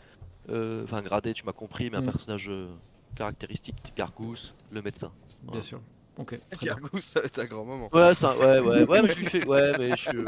euh, 0.49 0.83
enfin 0.83 1.01
gradé, 1.01 1.33
tu 1.33 1.45
m'as 1.45 1.53
compris, 1.53 1.89
mais 1.89 1.97
un 1.97 2.01
Mm. 2.01 2.11
personnage 2.11 2.49
euh, 2.49 2.67
caractéristique, 3.15 3.75
Gargous, 3.95 4.53
le 4.71 4.81
médecin. 4.81 5.11
Bien 5.43 5.61
sûr. 5.61 5.81
Ok. 6.17 6.37
Cargou, 6.59 6.99
ça 6.99 7.21
va 7.21 7.25
être 7.27 7.39
un 7.39 7.45
grand 7.45 7.63
moment. 7.65 7.89
Ouais, 7.93 8.13
ça, 8.15 8.37
ouais, 8.37 8.59
ouais, 8.59 8.83
ouais, 8.83 9.01
mais 9.01 9.07
je 9.09 9.13
suis 9.13 9.29
fait, 9.29 9.45
ouais, 9.47 9.71
mais 9.77 9.91
je 9.91 10.01
suis 10.01 10.17
euh, 10.17 10.25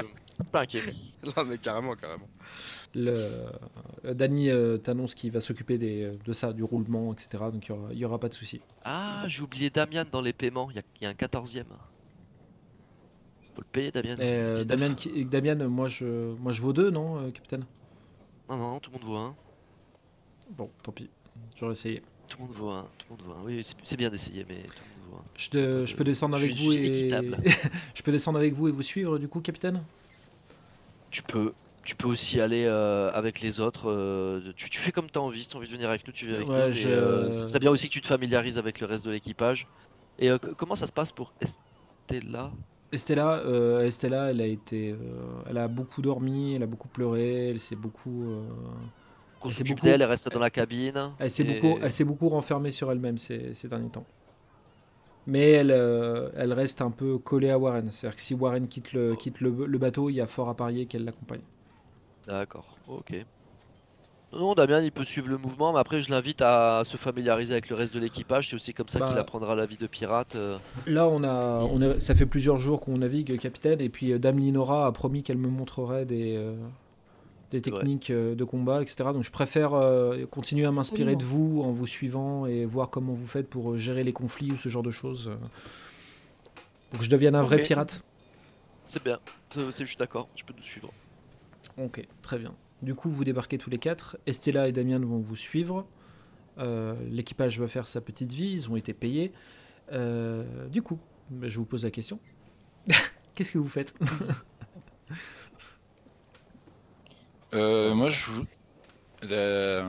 pas 0.51 0.61
inquiet. 0.61 0.81
Non, 1.37 1.45
mais 1.45 1.57
carrément, 1.57 1.95
carrément. 1.95 2.27
Le, 2.93 3.11
euh, 3.11 3.49
Dany 4.03 4.49
euh, 4.49 4.77
t'annonce 4.77 5.15
qu'il 5.15 5.31
va 5.31 5.39
s'occuper 5.41 5.77
des- 5.77 6.17
de 6.25 6.33
ça, 6.33 6.51
du 6.53 6.63
roulement, 6.63 7.13
etc. 7.13 7.45
Donc 7.51 7.69
il 7.91 7.97
y 7.97 8.05
aura, 8.05 8.19
pas 8.19 8.29
de 8.29 8.33
souci. 8.33 8.59
Ah, 8.83 9.23
j'ai 9.27 9.41
oublié 9.43 9.69
Damian 9.69 10.03
dans 10.11 10.21
les 10.21 10.33
paiements, 10.33 10.69
il 10.71 10.75
y 10.75 10.79
a, 10.79 10.83
il 10.99 11.03
y 11.03 11.07
a 11.07 11.09
un 11.09 11.13
14ème. 11.13 11.65
Faut 13.55 13.61
le 13.61 13.67
payer, 13.71 13.91
Damian. 13.91 14.15
Et, 14.15 14.19
euh, 14.21 14.55
19. 14.55 14.67
Damian, 14.67 14.95
qui- 14.95 15.25
Damian, 15.25 15.69
moi 15.69 15.87
je, 15.87 16.33
moi 16.35 16.51
je 16.51 16.61
vaux 16.61 16.73
deux, 16.73 16.89
non, 16.89 17.19
euh, 17.19 17.31
capitaine? 17.31 17.65
Non, 18.49 18.57
non, 18.57 18.79
tout 18.79 18.91
le 18.91 18.97
monde 18.97 19.07
voit 19.07 19.19
un. 19.21 19.35
Bon, 20.57 20.69
tant 20.81 20.91
pis. 20.91 21.09
J'aurais 21.55 21.71
essayé. 21.73 22.01
Tout 22.27 22.37
le 22.39 22.47
monde 22.47 22.55
voit 22.55 22.75
un. 22.79 22.85
Tout 22.97 23.05
le 23.09 23.15
monde 23.15 23.25
voit 23.25 23.35
un. 23.37 23.43
Oui, 23.45 23.63
c'est- 23.63 23.75
c'est 23.83 23.95
bien 23.97 24.09
d'essayer, 24.09 24.45
mais 24.49 24.63
tout 24.63 24.73
le 24.73 25.01
monde 25.01 25.09
voit 25.11 25.19
un. 25.19 25.25
Je, 25.37 25.49
te- 25.49 25.85
je 25.85 25.95
peux 25.95 26.03
descendre 26.03 26.37
Je 26.37 26.43
avec 26.45 26.55
suis- 26.57 26.65
vous 26.65 26.71
je 26.73 26.77
suis 26.77 26.87
et 26.87 26.99
équitable. 26.99 27.37
je 27.95 28.01
peux 28.03 28.11
descendre 28.11 28.39
avec 28.39 28.53
vous 28.53 28.67
et 28.67 28.71
vous 28.71 28.81
suivre 28.81 29.17
du 29.19 29.27
coup, 29.27 29.39
capitaine? 29.39 29.83
Tu 31.11 31.21
peux. 31.23 31.53
Tu 31.83 31.95
peux 31.95 32.07
aussi 32.07 32.39
aller 32.39 32.63
euh, 32.65 33.11
avec 33.13 33.41
les 33.41 33.59
autres. 33.59 33.89
euh, 33.89 34.53
tu, 34.55 34.69
tu 34.69 34.79
fais 34.79 34.91
comme 34.93 35.09
tu 35.09 35.19
as 35.19 35.21
envie. 35.21 35.43
Si 35.43 35.49
tu 35.49 35.55
as 35.55 35.59
envie 35.59 35.67
de 35.67 35.73
venir 35.73 35.89
avec 35.89 36.07
nous, 36.07 36.13
tu 36.13 36.25
viens 36.27 36.35
avec 36.37 36.47
Ouais, 36.49 36.69
nous. 36.69 36.87
euh, 36.87 37.31
ce 37.33 37.45
serait 37.45 37.59
bien 37.59 37.71
aussi 37.71 37.87
que 37.89 37.93
tu 37.93 38.01
te 38.01 38.07
familiarises 38.07 38.57
avec 38.57 38.79
le 38.79 38.87
reste 38.87 39.03
de 39.05 39.11
l'équipage. 39.11 39.67
Et 40.17 40.29
euh, 40.31 40.37
comment 40.57 40.75
ça 40.75 40.87
se 40.87 40.91
passe 40.93 41.11
pour 41.11 41.33
Estella? 41.41 42.51
Estella, 42.91 43.41
Estella, 43.83 44.29
elle 44.29 44.39
a 44.41 44.45
été, 44.45 44.95
elle 45.49 45.57
a 45.57 45.67
beaucoup 45.67 46.01
dormi, 46.03 46.53
elle 46.55 46.61
a 46.63 46.67
beaucoup 46.67 46.87
pleuré, 46.87 47.49
elle 47.49 47.59
s'est 47.59 47.75
beaucoup, 47.75 48.35
c'est 49.45 49.49
s'occupe 49.49 49.75
beaucoup- 49.77 49.87
elle 49.87 50.03
reste 50.03 50.31
dans 50.31 50.39
la 50.39 50.51
cabine. 50.51 51.11
elle 51.17 51.31
s'est 51.31 51.41
et- 51.43 51.59
beaucoup, 51.59 51.79
elle 51.81 51.91
s'est 51.91 52.03
beaucoup 52.03 52.29
renfermée 52.29 52.69
sur 52.69 52.91
elle-même 52.91 53.17
ces, 53.17 53.55
ces 53.55 53.67
derniers 53.67 53.89
temps. 53.89 54.05
Mais 55.25 55.51
elle, 55.51 55.71
elle 56.37 56.53
reste 56.53 56.81
un 56.83 56.91
peu 56.91 57.17
collée 57.17 57.49
à 57.49 57.57
Warren. 57.57 57.89
C'est-à-dire 57.91 58.15
que 58.15 58.21
si 58.21 58.35
Warren 58.35 58.67
quitte 58.67 58.93
le, 58.93 59.15
quitte 59.15 59.41
le, 59.41 59.65
le 59.65 59.77
bateau, 59.79 60.09
il 60.11 60.13
y 60.15 60.21
a 60.21 60.27
fort 60.27 60.47
à 60.49 60.55
parier 60.55 60.85
qu'elle 60.85 61.03
l'accompagne. 61.05 61.41
D'accord, 62.27 62.77
ok. 62.87 63.25
Non, 64.31 64.55
Damien, 64.55 64.81
il 64.81 64.91
peut 64.91 65.03
suivre 65.03 65.27
le 65.27 65.37
mouvement, 65.37 65.73
mais 65.73 65.79
après, 65.79 66.01
je 66.01 66.09
l'invite 66.09 66.41
à 66.41 66.81
se 66.85 66.97
familiariser 66.97 67.51
avec 67.53 67.69
le 67.69 67.75
reste 67.75 67.93
de 67.93 67.99
l'équipage. 67.99 68.49
C'est 68.49 68.55
aussi 68.55 68.73
comme 68.73 68.87
ça 68.89 68.97
Bah. 68.99 69.09
qu'il 69.09 69.17
apprendra 69.19 69.53
la 69.53 69.67
vie 69.67 69.77
de 69.77 69.85
pirate. 69.85 70.35
euh. 70.35 70.57
Là, 70.87 71.07
on 71.07 71.23
a, 71.23 71.59
on 71.69 71.79
a- 71.83 71.99
ça 71.99 72.15
fait 72.15 72.25
plusieurs 72.25 72.57
jours 72.57 72.81
qu'on 72.81 72.97
navigue, 72.97 73.37
capitaine, 73.37 73.79
et 73.79 73.89
puis 73.89 74.11
euh, 74.11 74.17
Dame 74.17 74.39
Linora 74.39 74.87
a 74.87 74.91
promis 74.91 75.21
qu'elle 75.21 75.37
me 75.37 75.49
montrerait 75.49 76.05
des, 76.05 76.35
euh, 76.35 76.55
des 77.51 77.61
techniques 77.61 78.11
de 78.11 78.43
combat, 78.43 78.81
etc. 78.81 79.11
Donc 79.13 79.21
je 79.23 79.29
préfère 79.29 79.75
euh, 79.75 80.25
continuer 80.25 80.65
à 80.65 80.71
m'inspirer 80.71 81.15
de 81.15 81.23
vous 81.23 81.61
en 81.63 81.71
vous 81.71 81.85
suivant 81.85 82.47
et 82.47 82.65
voir 82.65 82.89
comment 82.89 83.13
vous 83.13 83.27
faites 83.27 83.47
pour 83.47 83.77
gérer 83.77 84.03
les 84.03 84.13
conflits 84.13 84.51
ou 84.51 84.57
ce 84.57 84.67
genre 84.69 84.81
de 84.83 84.89
choses. 84.91 85.29
pour 86.89 86.99
que 86.99 87.05
je 87.05 87.09
devienne 87.11 87.35
un 87.35 87.43
vrai 87.43 87.61
pirate. 87.61 88.03
C'est 88.85 89.03
bien, 89.03 89.19
c'est, 89.51 89.71
c'est- 89.71 89.83
je 89.85 89.89
suis 89.89 89.97
d'accord, 89.97 90.27
tu 90.33 90.43
peux 90.43 90.53
nous 90.57 90.63
suivre. 90.63 90.91
Ok, 91.77 92.05
très 92.21 92.37
bien. 92.37 92.53
Du 92.81 92.95
coup, 92.95 93.09
vous 93.09 93.23
débarquez 93.23 93.57
tous 93.57 93.69
les 93.69 93.77
quatre. 93.79 94.17
Estella 94.27 94.67
et 94.67 94.71
Damien 94.71 94.99
vont 94.99 95.19
vous 95.19 95.35
suivre. 95.35 95.85
Euh, 96.59 96.93
L'équipage 97.09 97.59
va 97.59 97.67
faire 97.67 97.87
sa 97.87 98.01
petite 98.01 98.31
vie, 98.33 98.51
ils 98.51 98.69
ont 98.69 98.75
été 98.75 98.93
payés. 98.93 99.31
Euh, 99.91 100.67
du 100.67 100.81
coup, 100.81 100.99
bah, 101.29 101.47
je 101.47 101.57
vous 101.59 101.65
pose 101.65 101.83
la 101.83 101.91
question. 101.91 102.19
Qu'est-ce 103.35 103.51
que 103.53 103.57
vous 103.57 103.67
faites 103.67 103.95
Euh, 107.53 107.93
moi, 107.93 108.09
je. 108.09 108.31
vous- 108.31 108.45
la- 109.29 109.85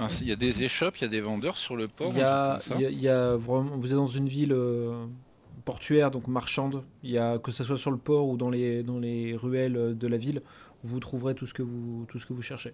enfin, 0.00 0.08
Il 0.22 0.28
y 0.28 0.32
a 0.32 0.36
des 0.36 0.62
échoppes, 0.64 0.96
il 0.98 1.02
y 1.02 1.04
a 1.04 1.08
des 1.08 1.20
vendeurs 1.20 1.56
sur 1.56 1.76
le 1.76 1.88
port. 1.88 2.10
Il 2.12 2.18
y 2.18 2.22
a, 2.22 2.54
a- 2.54 3.32
a 3.32 3.36
vraiment, 3.36 3.76
vous 3.76 3.88
êtes 3.88 3.96
dans 3.98 4.06
une 4.06 4.28
ville 4.28 4.52
euh, 4.52 5.04
portuaire, 5.68 6.10
donc 6.10 6.28
marchande. 6.28 6.82
Il 7.02 7.10
y 7.10 7.18
a 7.18 7.38
que 7.38 7.52
ce 7.52 7.62
soit 7.62 7.76
sur 7.76 7.90
le 7.90 7.98
port 7.98 8.26
ou 8.26 8.38
dans 8.38 8.48
les, 8.48 8.82
dans 8.82 8.98
les 8.98 9.36
ruelles 9.36 9.98
de 9.98 10.06
la 10.06 10.16
ville, 10.16 10.40
vous 10.82 10.98
trouverez 10.98 11.34
tout 11.34 11.44
ce 11.44 11.52
que 11.52 11.60
vous, 11.62 12.06
tout 12.08 12.18
ce 12.18 12.24
que 12.24 12.32
vous 12.32 12.40
cherchez. 12.40 12.72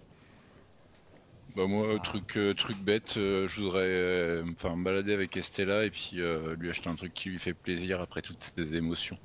Bah 1.57 1.67
moi, 1.67 1.99
truc, 2.01 2.37
euh, 2.37 2.53
truc 2.53 2.77
bête, 2.77 3.17
euh, 3.17 3.49
je 3.49 3.59
voudrais 3.61 3.83
euh, 3.83 4.45
enfin, 4.53 4.77
me 4.77 4.83
balader 4.85 5.11
avec 5.11 5.35
Estella 5.35 5.83
et 5.83 5.89
puis 5.89 6.21
euh, 6.21 6.55
lui 6.55 6.69
acheter 6.69 6.89
un 6.89 6.95
truc 6.95 7.13
qui 7.13 7.27
lui 7.27 7.39
fait 7.39 7.53
plaisir 7.53 7.99
après 7.99 8.21
toutes 8.21 8.53
ces 8.55 8.77
émotions. 8.77 9.17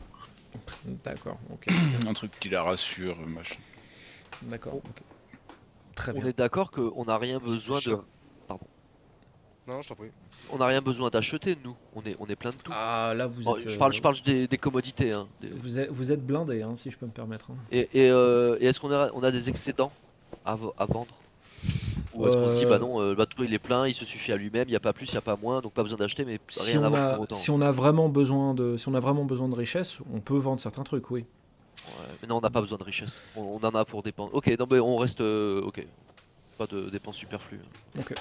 D'accord, 1.04 1.38
ok. 1.52 1.68
un 2.08 2.14
truc 2.14 2.32
qui 2.40 2.48
la 2.48 2.64
rassure, 2.64 3.24
machin. 3.24 3.60
D'accord, 4.42 4.74
ok. 4.74 5.02
Très 5.94 6.10
On 6.10 6.20
bien. 6.20 6.26
est 6.26 6.38
d'accord 6.38 6.72
qu'on 6.72 7.04
n'a 7.04 7.18
rien 7.18 7.38
besoin 7.38 7.78
de. 7.78 7.98
Chaud. 9.70 9.76
Non, 9.76 9.82
je 9.82 9.88
t'en 9.88 9.94
prie. 9.94 10.08
On 10.52 10.58
n'a 10.58 10.66
rien 10.66 10.82
besoin 10.82 11.10
d'acheter, 11.10 11.56
nous. 11.64 11.76
On 11.94 12.02
est, 12.02 12.16
on 12.18 12.26
est 12.26 12.36
plein 12.36 12.50
de 12.50 12.56
tout. 12.56 12.72
Ah, 12.74 13.12
là, 13.16 13.26
vous 13.26 13.42
Oh, 13.46 13.56
êtes. 13.56 13.68
je 13.68 13.78
parle, 13.78 13.92
euh, 13.92 13.96
je 13.96 14.02
parle 14.02 14.16
des, 14.24 14.46
des 14.48 14.58
commodités. 14.58 15.12
Hein, 15.12 15.26
des- 15.40 15.48
Vous 15.48 15.78
êtes, 15.78 15.90
vous 15.90 16.12
êtes 16.12 16.24
blindé, 16.26 16.62
hein, 16.62 16.74
si 16.76 16.90
je 16.90 16.98
peux 16.98 17.06
me 17.06 17.10
permettre. 17.12 17.50
hein. 17.50 17.56
Et, 17.70 17.88
et, 17.94 18.10
euh, 18.10 18.56
et 18.60 18.66
est-ce 18.66 18.80
qu'on 18.80 18.90
a, 18.92 19.10
on 19.14 19.22
a 19.22 19.30
des 19.30 19.48
excédents 19.48 19.92
à, 20.44 20.56
vendre? 20.56 21.06
Ou 22.14 22.26
est-ce 22.26 22.36
qu'on 22.36 22.48
se 22.54 22.58
dit, 22.58 22.64
Euh, 22.64 22.68
bah 22.68 22.78
non, 22.78 23.00
euh, 23.00 23.10
le 23.10 23.14
bateau 23.14 23.44
il 23.44 23.52
est 23.54 23.58
plein, 23.58 23.86
il 23.86 23.94
se 23.94 24.04
suffit 24.04 24.32
à 24.32 24.36
lui-même, 24.36 24.66
il 24.66 24.70
n'y 24.72 24.76
a 24.76 24.80
pas 24.80 24.92
plus, 24.92 25.06
il 25.06 25.12
n'y 25.12 25.18
a 25.18 25.22
pas 25.22 25.36
moins, 25.36 25.60
donc 25.60 25.72
pas 25.74 25.82
besoin 25.82 25.98
d'acheter, 25.98 26.24
mais 26.24 26.40
Si 26.48 26.72
rien 26.72 26.82
à 26.82 26.88
on, 26.88 26.90
vendre 26.90 27.02
a, 27.04 27.14
pour 27.14 27.22
autant. 27.24 27.34
si 27.36 27.50
on 27.50 27.60
a 27.60 27.70
vraiment 27.70 28.08
besoin 28.08 28.54
de, 28.54 28.76
si 28.76 28.88
on 28.88 28.94
a 28.94 29.00
vraiment 29.00 29.24
besoin 29.24 29.48
de 29.48 29.54
richesse, 29.54 29.98
on 30.12 30.20
peut 30.20 30.38
vendre 30.38 30.60
certains 30.60 30.82
trucs, 30.82 31.10
oui. 31.10 31.24
Ouais, 31.86 32.06
mais 32.22 32.28
non, 32.28 32.38
on 32.38 32.40
n'a 32.40 32.50
pas 32.50 32.60
besoin 32.62 32.78
de 32.78 32.82
richesse. 32.84 33.20
On, 33.36 33.42
on 33.62 33.66
en 33.66 33.74
a 33.74 33.84
pour 33.84 34.02
dépenser. 34.02 34.30
Ok, 34.34 34.46
non, 34.58 34.66
mais 34.70 34.80
on 34.80 34.96
reste. 34.96 35.20
euh, 35.20 35.60
ok. 35.62 35.86
Pas 36.58 36.66
de 36.66 36.90
dépenses 36.90 37.16
superflues. 37.16 37.60
Ok. 37.98 38.14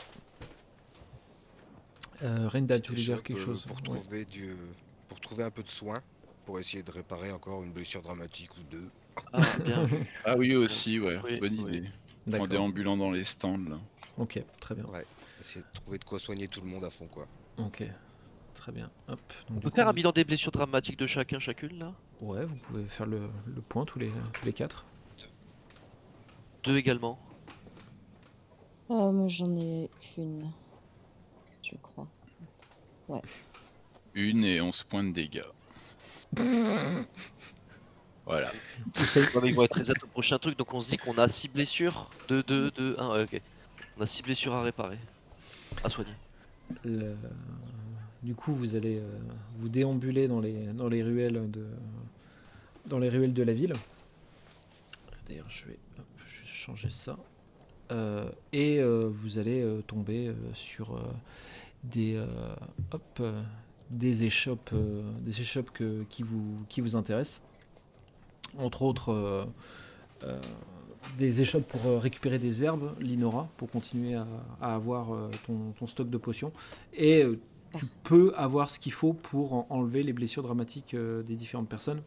Euh, 2.24 2.50
Rendal, 2.50 2.82
tu 2.82 2.92
voulais 2.92 3.04
dire 3.04 3.24
quelque 3.24 3.40
euh, 3.40 3.46
chose 3.46 3.64
pour 3.66 3.78
Ouais. 3.78 4.00
trouver 4.00 4.26
du, 4.26 4.54
pour 5.08 5.20
trouver 5.20 5.44
un 5.44 5.52
peu 5.52 5.64
de 5.64 5.70
soin, 5.70 5.96
pour 6.46 6.60
essayer 6.60 6.84
de 6.84 6.92
réparer 6.92 7.32
encore 7.32 7.64
une 7.64 7.72
blessure 7.72 8.02
dramatique 8.02 8.52
ou 8.58 8.64
deux. 8.70 8.90
Ah, 9.34 9.42
bien. 9.66 9.84
Ah 10.26 10.36
oui, 10.38 10.56
aussi, 10.56 11.00
ouais, 11.00 11.20
Oui, 11.24 11.40
bonne 11.40 11.60
oui. 11.60 11.78
idée. 11.78 11.90
En 12.38 12.46
déambulant 12.46 12.96
dans 12.98 13.12
les 13.12 13.24
stands, 13.24 13.58
là. 13.58 13.80
Ok, 14.18 14.44
très 14.60 14.76
bien. 14.76 14.86
Essayer 15.40 15.62
de 15.62 15.80
trouver 15.80 15.98
de 15.98 16.04
quoi 16.04 16.20
soigner 16.20 16.48
tout 16.48 16.62
le 16.62 16.68
monde 16.68 16.84
à 16.84 16.90
fond, 16.90 17.08
quoi. 17.08 17.28
Ok, 17.58 17.84
très 18.54 18.72
bien. 18.72 18.92
Hop. 19.08 19.20
donc 19.48 19.58
On 19.58 19.60
peut 19.62 19.70
coup, 19.70 19.76
faire 19.76 19.88
un 19.88 19.94
bilan 19.94 20.12
des 20.12 20.26
blessures 20.26 20.52
dramatiques 20.52 21.00
de 21.00 21.08
chacun, 21.08 21.40
chacune 21.40 21.80
là? 21.80 21.94
Ouais, 22.22 22.46
vous 22.46 22.56
pouvez 22.58 22.86
faire 22.86 23.06
le, 23.06 23.30
le 23.48 23.62
point 23.62 23.86
tous 23.86 23.98
les, 23.98 24.12
tous 24.34 24.46
les 24.46 24.54
quatre. 24.54 24.86
Deux 26.64 26.78
également. 26.78 27.18
Ah, 28.90 29.12
moi 29.12 29.28
j'en 29.30 29.56
ai 29.56 29.90
qu'une. 30.00 30.52
Je 31.72 31.76
crois. 31.82 32.08
Une 34.14 34.44
et 34.44 34.60
11 34.62 34.84
points 34.84 35.04
de 35.04 35.12
dégâts. 35.14 35.44
voilà. 38.26 38.48
Ouais, 38.48 39.42
mais 39.42 39.50
ils 39.50 39.56
vont 39.56 39.64
être 39.64 39.70
très 39.82 39.90
au 40.04 40.08
prochain 40.08 40.38
truc, 40.38 40.58
donc 40.58 40.74
on 40.74 40.80
se 40.80 40.90
dit 40.90 40.98
qu'on 40.98 41.18
a 41.18 41.28
6 41.28 41.48
blessures. 41.50 42.10
2, 42.28 42.44
2, 42.44 42.72
2, 42.72 42.96
1, 43.00 43.12
ouais, 43.14 43.24
ok. 43.24 43.42
On 43.98 44.02
a 44.02 44.08
6 44.08 44.22
blessures 44.24 44.54
à 44.54 44.62
réparer. 44.64 44.98
À 45.84 45.90
soigner. 45.90 46.14
le- 46.84 47.16
Du 48.24 48.36
coup, 48.36 48.54
vous 48.54 48.76
allez 48.76 48.98
euh, 49.00 49.18
vous 49.58 49.70
déambuler 49.70 50.28
dans 50.28 50.40
les, 50.40 50.54
dans 50.74 50.90
les 50.90 51.02
ruelles 51.04 51.50
de, 51.50 51.66
dans 52.86 53.00
les 53.00 53.10
ruelles 53.10 53.34
de 53.34 53.44
la 53.44 53.54
ville. 53.54 53.74
D'ailleurs, 55.28 55.50
je 55.50 55.66
vais 55.66 55.78
hop, 55.98 56.06
juste 56.28 56.48
changer 56.54 56.90
ça. 56.92 57.18
Euh, 57.92 58.30
et 58.54 58.80
euh, 58.80 59.08
vous 59.10 59.40
allez 59.40 59.62
euh, 59.62 59.82
tomber 59.82 60.28
euh, 60.28 60.34
sur 60.54 60.96
euh, 60.96 61.02
des, 61.84 62.16
euh, 62.16 62.26
hop, 62.92 63.04
euh, 63.20 63.42
des 63.90 64.24
échoppes, 64.26 64.72
euh, 64.74 65.02
des 65.22 65.42
échoppes 65.42 65.72
qui, 66.10 66.24
vous, 66.24 66.58
qui 66.68 66.82
vous 66.82 66.96
intéressent. 66.96 67.42
Entre 68.58 68.82
autres, 68.82 69.48
des 71.20 71.40
échoppes 71.42 71.68
pour 71.68 72.02
récupérer 72.02 72.40
des 72.40 72.64
herbes, 72.64 72.96
l'inora, 73.00 73.48
pour 73.58 73.70
continuer 73.70 74.16
à, 74.16 74.26
avoir 74.60 75.30
ton, 75.46 75.72
ton 75.78 75.86
stock 75.86 76.10
de 76.10 76.18
potions. 76.18 76.52
Et 76.94 77.26
tu 77.76 77.86
peux 78.04 78.34
avoir 78.36 78.72
ce 78.72 78.80
qu'il 78.80 78.92
faut 78.92 79.14
pour 79.14 79.54
en- 79.54 79.68
enlever 79.70 80.02
les 80.02 80.14
blessures 80.14 80.42
dramatiques 80.42 80.96
des 80.96 81.36
différentes 81.36 81.70
personnes, 81.70 82.02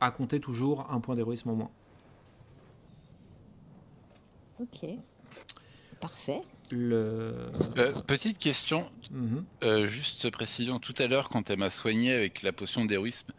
à 0.00 0.10
compter 0.10 0.38
toujours 0.38 0.86
un 0.90 1.00
point 1.00 1.16
d'héroïsme 1.16 1.48
en 1.48 1.54
moins. 1.54 1.70
Ok. 4.60 4.86
Parfait. 6.00 6.42
Le... 6.70 7.48
Euh, 7.78 7.92
petite 8.06 8.38
question, 8.38 8.90
Mhm. 9.10 9.44
euh, 9.62 9.86
juste 9.86 10.30
précision. 10.30 10.78
Tout 10.80 10.94
à 10.98 11.06
l'heure, 11.06 11.28
quand 11.28 11.48
elle 11.50 11.58
m'a 11.58 11.70
soigné 11.70 12.12
avec 12.12 12.42
la 12.42 12.52
potion 12.52 12.84
d'héroïsme, 12.84 13.32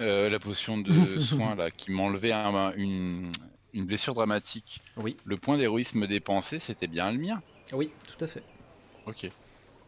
euh, 0.00 0.28
la 0.30 0.38
potion 0.38 0.78
de 0.78 0.92
soin 1.20 1.54
là, 1.54 1.70
qui 1.70 1.90
m'enlevait 1.90 2.32
un- 2.32 2.72
une, 2.76 3.30
une 3.74 3.84
blessure 3.86 4.14
dramatique, 4.14 4.80
Oui. 4.96 5.16
le 5.24 5.36
point 5.36 5.58
d'héroïsme 5.58 6.06
dépensé, 6.06 6.58
c'était 6.58 6.86
bien 6.86 7.12
le 7.12 7.18
mien? 7.18 7.42
Oui, 7.72 7.90
tout 8.08 8.24
à 8.24 8.28
fait. 8.28 8.42
Ok. 9.06 9.30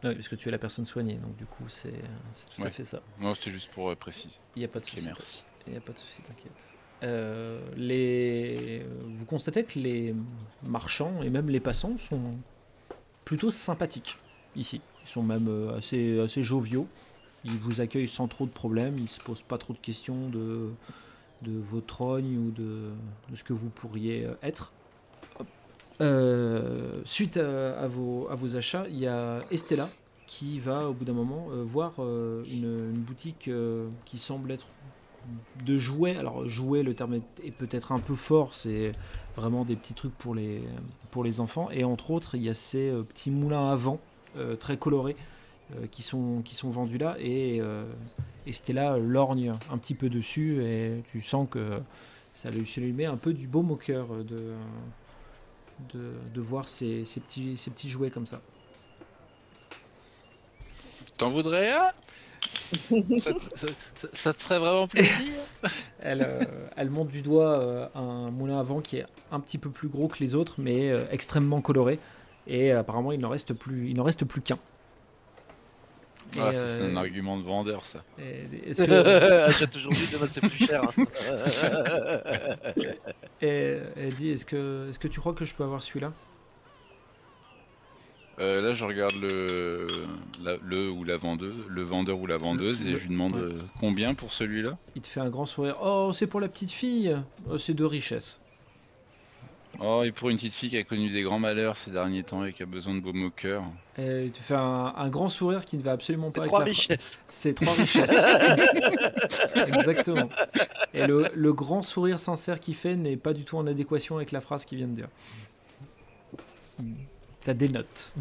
Oui, 0.05 0.15
parce 0.15 0.29
que 0.29 0.37
tu 0.37 0.49
es 0.49 0.53
la 0.53 0.59
personne 0.59 0.87
soignée, 0.87 1.15
donc 1.15 1.37
du 1.37 1.45
coup, 1.47 1.65
c'est 1.69 1.93
tout 2.55 2.63
à 2.63 2.71
fait 2.71 2.85
ça. 2.85 3.03
Non, 3.19 3.35
c'était 3.35 3.51
juste 3.51 3.71
pour 3.71 3.95
préciser. 3.97 4.37
Il 4.55 4.61
n'y 4.61 4.65
a 4.65 4.69
pas 4.69 4.79
de 4.81 4.85
souci. 4.85 5.03
merci. 5.05 5.43
Il 5.67 5.73
n'y 5.73 5.77
a 5.79 5.81
pas 5.81 5.93
de 5.93 5.99
souci, 5.99 6.23
t'inquiète. 6.23 6.75
Les... 7.77 8.83
Vous 9.17 9.25
constatez 9.25 9.65
que 9.65 9.79
les 9.79 10.15
marchands 10.63 11.23
et 11.23 11.31
même 11.31 11.49
les 11.49 11.61
passants 11.61 11.97
sont 11.99 12.37
plutôt 13.29 13.51
sympathiques 13.51 14.17
ici. 14.57 14.81
Ils 15.05 15.09
sont 15.09 15.23
même 15.23 15.49
euh, 15.49 15.77
assez, 15.77 16.19
assez 16.19 16.43
joviaux. 16.43 16.89
Ils 17.45 17.59
vous 17.59 17.83
accueillent 17.83 18.09
sans 18.09 18.27
trop 18.27 18.47
de 18.47 18.51
problèmes. 18.51 18.97
Ils 18.97 19.03
ne 19.03 19.09
se 19.09 19.21
posent 19.21 19.43
pas 19.43 19.59
trop 19.59 19.75
de 19.75 19.79
questions 19.79 20.31
de, 20.31 20.71
de 21.43 21.53
votre 21.59 22.01
rogne 22.01 22.39
ou 22.39 22.51
de, 22.51 22.89
de 23.31 23.37
ce 23.37 23.45
que 23.45 23.53
vous 23.53 23.69
pourriez 23.69 24.25
euh, 24.25 24.33
être. 24.43 24.73
Euh, 26.01 27.03
suite 27.05 27.37
à, 27.37 27.87
vos, 27.87 28.29
à 28.31 28.35
vos 28.35 28.57
achats, 28.57 28.87
il 28.89 28.99
y 28.99 29.07
a 29.07 29.43
Estella 29.51 29.91
qui 30.27 30.59
va 30.59 30.89
au 30.89 30.95
bout 30.95 31.05
d'un 31.05 31.13
moment 31.13 31.49
voir 31.65 31.95
une, 31.99 32.93
boutique 32.93 33.51
qui 34.05 34.19
semble 34.19 34.53
être 34.53 34.67
de 35.65 35.79
jouets. 35.79 36.17
Alors 36.17 36.49
jouets, 36.49 36.83
le 36.83 36.95
terme 36.95 37.15
est, 37.15 37.57
peut-être 37.57 37.93
un 37.93 37.99
peu 37.99 38.15
fort, 38.15 38.55
c'est 38.55 38.93
vraiment 39.37 39.65
des 39.65 39.77
petits 39.77 39.95
trucs 39.95 40.17
pour 40.17 40.35
les, 40.35 41.41
enfants. 41.41 41.71
Et 41.71 41.85
entre 41.85 42.11
autres, 42.11 42.35
il 42.35 42.43
y 42.43 42.49
a 42.49 42.55
ces 42.55 42.91
euh, 42.91 43.03
petits 43.03 43.31
moulins 43.31 43.71
à 43.71 43.77
vent 43.77 44.01
euh, 44.39 44.57
très 44.57 44.77
colorés 44.77 45.17
euh, 45.77 45.87
qui, 45.91 46.03
sont, 46.03 46.43
vendus 46.65 46.99
là. 46.99 47.17
Et, 47.21 47.61
Stella 48.51 48.97
lorgne 48.97 49.53
un 49.71 49.77
petit 49.77 49.95
peu 49.95 50.09
dessus 50.09 50.65
et 50.65 51.03
tu 51.13 51.21
sens 51.21 51.47
que 51.51 51.81
ça 52.33 52.51
lui, 52.51 52.93
met 52.93 53.05
un 53.05 53.19
peu 53.19 53.35
du 53.35 53.47
baume 53.47 53.71
au 53.71 53.77
cœur 53.77 54.09
de, 54.25 54.55
de, 55.93 56.41
voir 56.41 56.67
ces, 56.67 57.05
ces 57.05 57.21
petits, 57.21 57.59
ces 57.59 57.71
petits 57.71 57.91
jouets 57.91 58.11
comme 58.11 58.27
ça. 58.27 58.41
T'en 61.19 61.31
voudrais 61.31 61.73
un? 61.73 61.91
Ça, 62.41 63.31
ça- 63.55 63.67
ça- 63.97 64.09
ça 64.13 64.33
te 64.33 64.43
ferait 64.43 64.59
vraiment 64.59 64.87
plaisir 64.89 65.13
Elle, 66.01 66.23
euh, 66.23 66.45
elle 66.77 66.91
monte 66.91 67.09
du 67.09 67.23
doigt 67.23 67.59
euh, 67.61 67.87
un 67.95 68.31
moulin 68.31 68.59
à 68.61 68.63
vent 68.63 68.81
qui 68.81 68.99
est 68.99 69.07
un 69.33 69.41
petit 69.41 69.59
peu 69.59 69.71
plus 69.71 69.89
gros 69.89 70.09
que 70.09 70.19
les 70.21 70.35
autres, 70.35 70.55
mais 70.59 70.91
euh, 70.91 70.99
extrêmement 71.11 71.61
coloré. 71.61 71.99
Et 72.47 72.73
euh, 72.73 72.81
apparemment, 72.81 73.13
il 73.13 73.21
n'en 73.21 73.29
reste 73.31 73.53
plus, 73.55 73.89
il 73.89 73.97
n'en 73.97 74.05
reste 74.05 74.25
plus 74.25 74.41
qu'un. 74.41 74.59
Ah, 76.39 76.53
c'est 76.53 76.83
un 76.85 76.97
argument 76.97 77.39
de 77.39 77.43
vendeur, 77.43 77.85
ça. 77.87 78.03
Est-ce 78.19 78.85
que 78.85 78.93
Achète 79.47 79.75
aujourd'hui, 79.77 80.07
demain 80.13 80.27
c'est 80.31 80.41
plus 80.43 80.67
cher. 80.67 80.83
hein. 80.85 81.05
et- 83.41 83.79
elle 83.97 84.15
dit 84.15 84.31
Est-ce 84.31 84.45
que, 84.47 84.89
est-ce 84.91 84.99
que 84.99 85.09
tu 85.09 85.21
crois 85.21 85.33
que 85.33 85.45
je 85.45 85.55
peux 85.55 85.65
avoir 85.65 85.83
celui-là? 85.83 86.13
Euh, 88.41 88.61
là, 88.63 88.73
je 88.73 88.85
regarde 88.85 89.15
le, 89.21 89.87
la- 90.45 90.57
le 90.63 90.91
ou 90.91 91.03
la 91.03 91.17
vendeuse, 91.17 91.57
le 91.69 91.83
vendeur 91.83 92.19
ou 92.21 92.27
la 92.27 92.37
vendeuse, 92.37 92.87
et 92.87 92.91
je 92.97 93.03
lui 93.03 93.09
demande 93.09 93.35
ouais. 93.35 93.43
euh, 93.43 93.55
combien 93.81 94.15
pour 94.15 94.33
celui-là? 94.33 94.79
Il 94.95 95.03
te 95.03 95.09
fait 95.09 95.21
un 95.21 95.29
grand 95.29 95.47
sourire. 95.47 95.77
Oh, 95.83 96.11
c'est 96.13 96.29
pour 96.29 96.41
la 96.41 96.49
petite 96.49 96.71
fille. 96.71 97.17
Oh, 97.51 97.59
c'est 97.59 97.75
de 97.75 97.85
richesse. 97.85 98.41
Oh, 99.81 100.03
et 100.05 100.13
pour 100.13 100.31
une 100.31 100.37
petite 100.37 100.55
fille 100.55 100.71
qui 100.71 100.77
a 100.77 100.83
connu 100.85 101.11
des 101.11 101.23
grands 101.23 101.39
malheurs 101.39 101.77
ces 101.77 101.91
derniers 101.91 102.23
temps 102.23 102.45
et 102.45 102.53
qui 102.53 102.63
a 102.63 102.67
besoin 102.67 102.95
de 102.95 103.01
baume 103.01 103.25
au 103.25 103.31
cœur. 103.31 103.63
Et 103.97 104.25
il 104.27 104.31
te 104.31 104.39
fait 104.39 104.55
un, 104.55 104.93
un 104.97 105.09
grand 105.09 105.29
sourire 105.29 105.65
qui 105.65 105.77
ne 105.77 105.83
va 105.83 105.93
absolument 105.93 106.29
C'est 106.29 106.35
pas 106.35 106.41
avec 106.43 106.51
trois 106.51 106.61
la 106.61 106.65
richesses. 106.67 107.21
C'est 107.27 107.55
trois 107.55 107.75
richesses. 107.75 108.25
Exactement. 109.67 110.29
Et 110.95 111.07
le, 111.07 111.29
le 111.35 111.53
grand 111.53 111.83
sourire 111.83 112.19
sincère 112.19 112.61
qu'il 112.61 112.75
fait 112.75 112.97
n'est 112.97 113.17
pas 113.17 113.33
du 113.35 113.45
tout 113.45 113.57
en 113.57 113.67
adéquation 113.67 114.17
avec 114.17 114.33
la 114.33 114.41
phrase 114.41 114.65
qu'il 114.65 114.79
vient 114.79 114.89
de 114.89 114.95
dire 114.95 115.09
ça 117.39 117.55
dénote. 117.55 118.13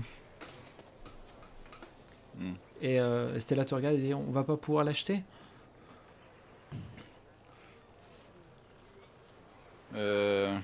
Hmm. 2.36 2.54
Et 2.82 3.00
euh, 3.00 3.40
Stella 3.40 3.66
te 3.66 3.74
regarde 3.74 3.96
et 3.96 4.02
dit 4.02 4.14
On 4.14 4.32
va 4.32 4.44
pas 4.44 4.58
pouvoir 4.58 4.84
l'acheter? 4.84 5.24
Euh... 9.96 10.58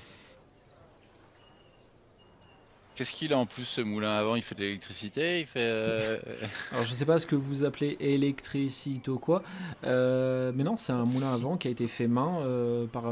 Qu'est-ce 2.96 3.12
qu'il 3.12 3.34
a 3.34 3.38
en 3.38 3.46
plus 3.48 3.66
ce 3.66 3.82
moulin 3.82 4.12
avant 4.12 4.36
Il 4.36 4.44
fait 4.44 4.56
de 4.56 4.62
l'électricité 4.62 5.42
Il 5.42 5.48
fait. 5.48 5.62
euh, 5.62 6.20
Alors, 6.72 6.86
je 6.86 6.94
sais 6.94 7.06
pas 7.06 7.18
ce 7.18 7.26
que 7.26 7.36
vous 7.36 7.64
appelez 7.64 7.98
électricité 8.00 9.10
ou 9.10 9.18
quoi, 9.18 9.42
euh, 9.86 10.52
mais 10.56 10.64
non, 10.64 10.78
c'est 10.78 10.94
un 10.94 11.06
moulin 11.06 11.34
à 11.34 11.38
vent 11.38 11.58
qui 11.58 11.68
a 11.68 11.72
été 11.72 11.88
fait 11.88 12.08
main 12.08 12.42
euh, 12.42 12.86
par, 12.86 13.12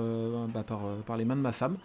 bah, 0.50 0.64
par, 0.64 1.18
les 1.18 1.26
mains 1.26 1.36
de 1.36 1.42
ma 1.42 1.52
femme. 1.52 1.78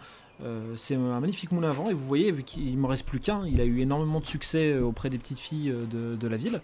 C'est 0.75 0.93
un 0.93 1.19
magnifique 1.19 1.51
moulin 1.51 1.69
à 1.69 1.73
vent 1.73 1.89
et 1.89 1.93
vous 1.93 2.05
voyez, 2.05 2.31
vu 2.31 2.43
qu'il 2.43 2.77
m'en 2.77 2.87
reste 2.87 3.07
plus 3.07 3.19
qu'un, 3.19 3.45
il 3.47 3.59
a 3.59 3.65
eu 3.65 3.79
énormément 3.79 4.19
de 4.19 4.25
succès 4.25 4.77
auprès 4.77 5.09
des 5.09 5.17
petites 5.17 5.39
filles 5.39 5.73
de, 5.89 6.27
la 6.27 6.37
ville. 6.37 6.61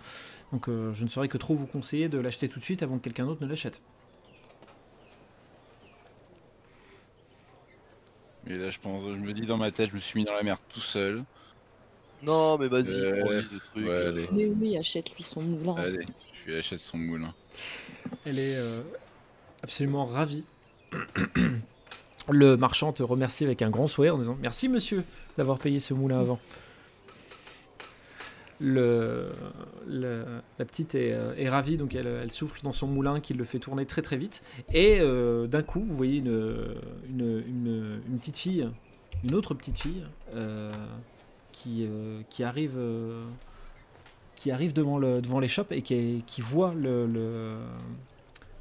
Donc, 0.52 0.68
je 0.68 1.04
ne 1.04 1.10
saurais 1.10 1.28
que 1.28 1.40
trop 1.40 1.56
vous 1.56 1.66
conseiller 1.66 2.10
de 2.10 2.20
l'acheter 2.20 2.48
tout 2.48 2.60
de 2.60 2.64
suite 2.64 2.84
avant 2.84 3.00
que 3.00 3.04
quelqu'un 3.04 3.26
d'autre 3.26 3.44
ne 3.44 3.50
l'achète. 3.50 3.82
Mais 8.46 8.58
là, 8.58 8.70
je 8.70 8.80
pense, 8.80 9.04
je 9.04 9.08
me 9.22 9.34
dis 9.34 9.46
dans 9.46 9.58
ma 9.58 9.72
tête, 9.72 9.90
je 9.90 9.96
me 9.96 10.00
suis 10.00 10.20
mis 10.20 10.26
dans 10.26 10.34
la 10.34 10.44
merde 10.44 10.60
tout 10.74 10.80
seul. 10.82 11.24
Non, 12.24 12.58
mais 12.58 12.68
vas-y, 12.68 12.90
Euh, 12.90 13.22
prends-lui 13.22 13.42
des 13.42 13.60
trucs. 13.60 13.86
ouais, 13.86 13.92
euh, 13.92 14.10
allez. 14.10 14.28
Mais 14.32 14.46
oui, 14.48 14.78
achète-lui 14.78 15.24
son 15.24 15.42
moulin. 15.42 15.76
Allez, 15.76 16.06
je 16.46 16.52
lui 16.52 16.58
achète 16.58 16.80
son 16.80 16.98
moulin. 16.98 17.34
Elle 18.26 18.40
est 18.40 18.56
euh, 18.56 18.82
absolument 19.62 20.06
ravie. 20.06 20.44
Le 22.30 22.56
marchand 22.56 22.94
te 22.94 23.04
remercie 23.04 23.44
avec 23.44 23.62
un 23.62 23.70
grand 23.70 23.88
sourire 23.88 24.16
en 24.16 24.18
disant 24.18 24.38
Merci 24.42 24.70
monsieur 24.70 25.04
d'avoir 25.38 25.58
payé 25.60 25.80
ce 25.80 25.94
moulin 25.94 26.20
avant. 26.20 26.40
Le, 28.66 29.34
la 29.90 30.66
petite 30.66 30.96
est, 30.96 31.12
euh, 31.12 31.50
ravie, 31.50 31.76
donc 31.76 31.96
elle, 31.96 32.32
souffle 32.32 32.62
dans 32.64 32.72
son 32.72 32.88
moulin 32.88 33.20
qui 33.20 33.34
le 33.34 33.44
fait 33.44 33.60
tourner 33.60 33.86
très 33.86 34.02
très 34.02 34.16
vite. 34.16 34.42
Et 34.72 35.00
euh, 35.02 35.48
d'un 35.48 35.64
coup, 35.64 35.84
vous 35.86 35.98
voyez 35.98 36.20
une, 36.20 38.00
petite 38.18 38.38
fille, 38.38 38.70
une 39.26 39.36
autre 39.36 39.54
petite 39.54 39.78
fille, 39.78 40.06
euh, 40.34 40.72
qui, 41.52 41.90
arrive. 42.42 42.80
qui 44.38 44.50
arrive 44.50 44.72
devant, 44.72 44.98
le, 44.98 45.20
devant 45.20 45.42
les 45.42 45.50
shops 45.50 45.72
et 45.72 45.82
qui, 45.82 46.42
voit 46.42 46.74
le, 46.74 47.06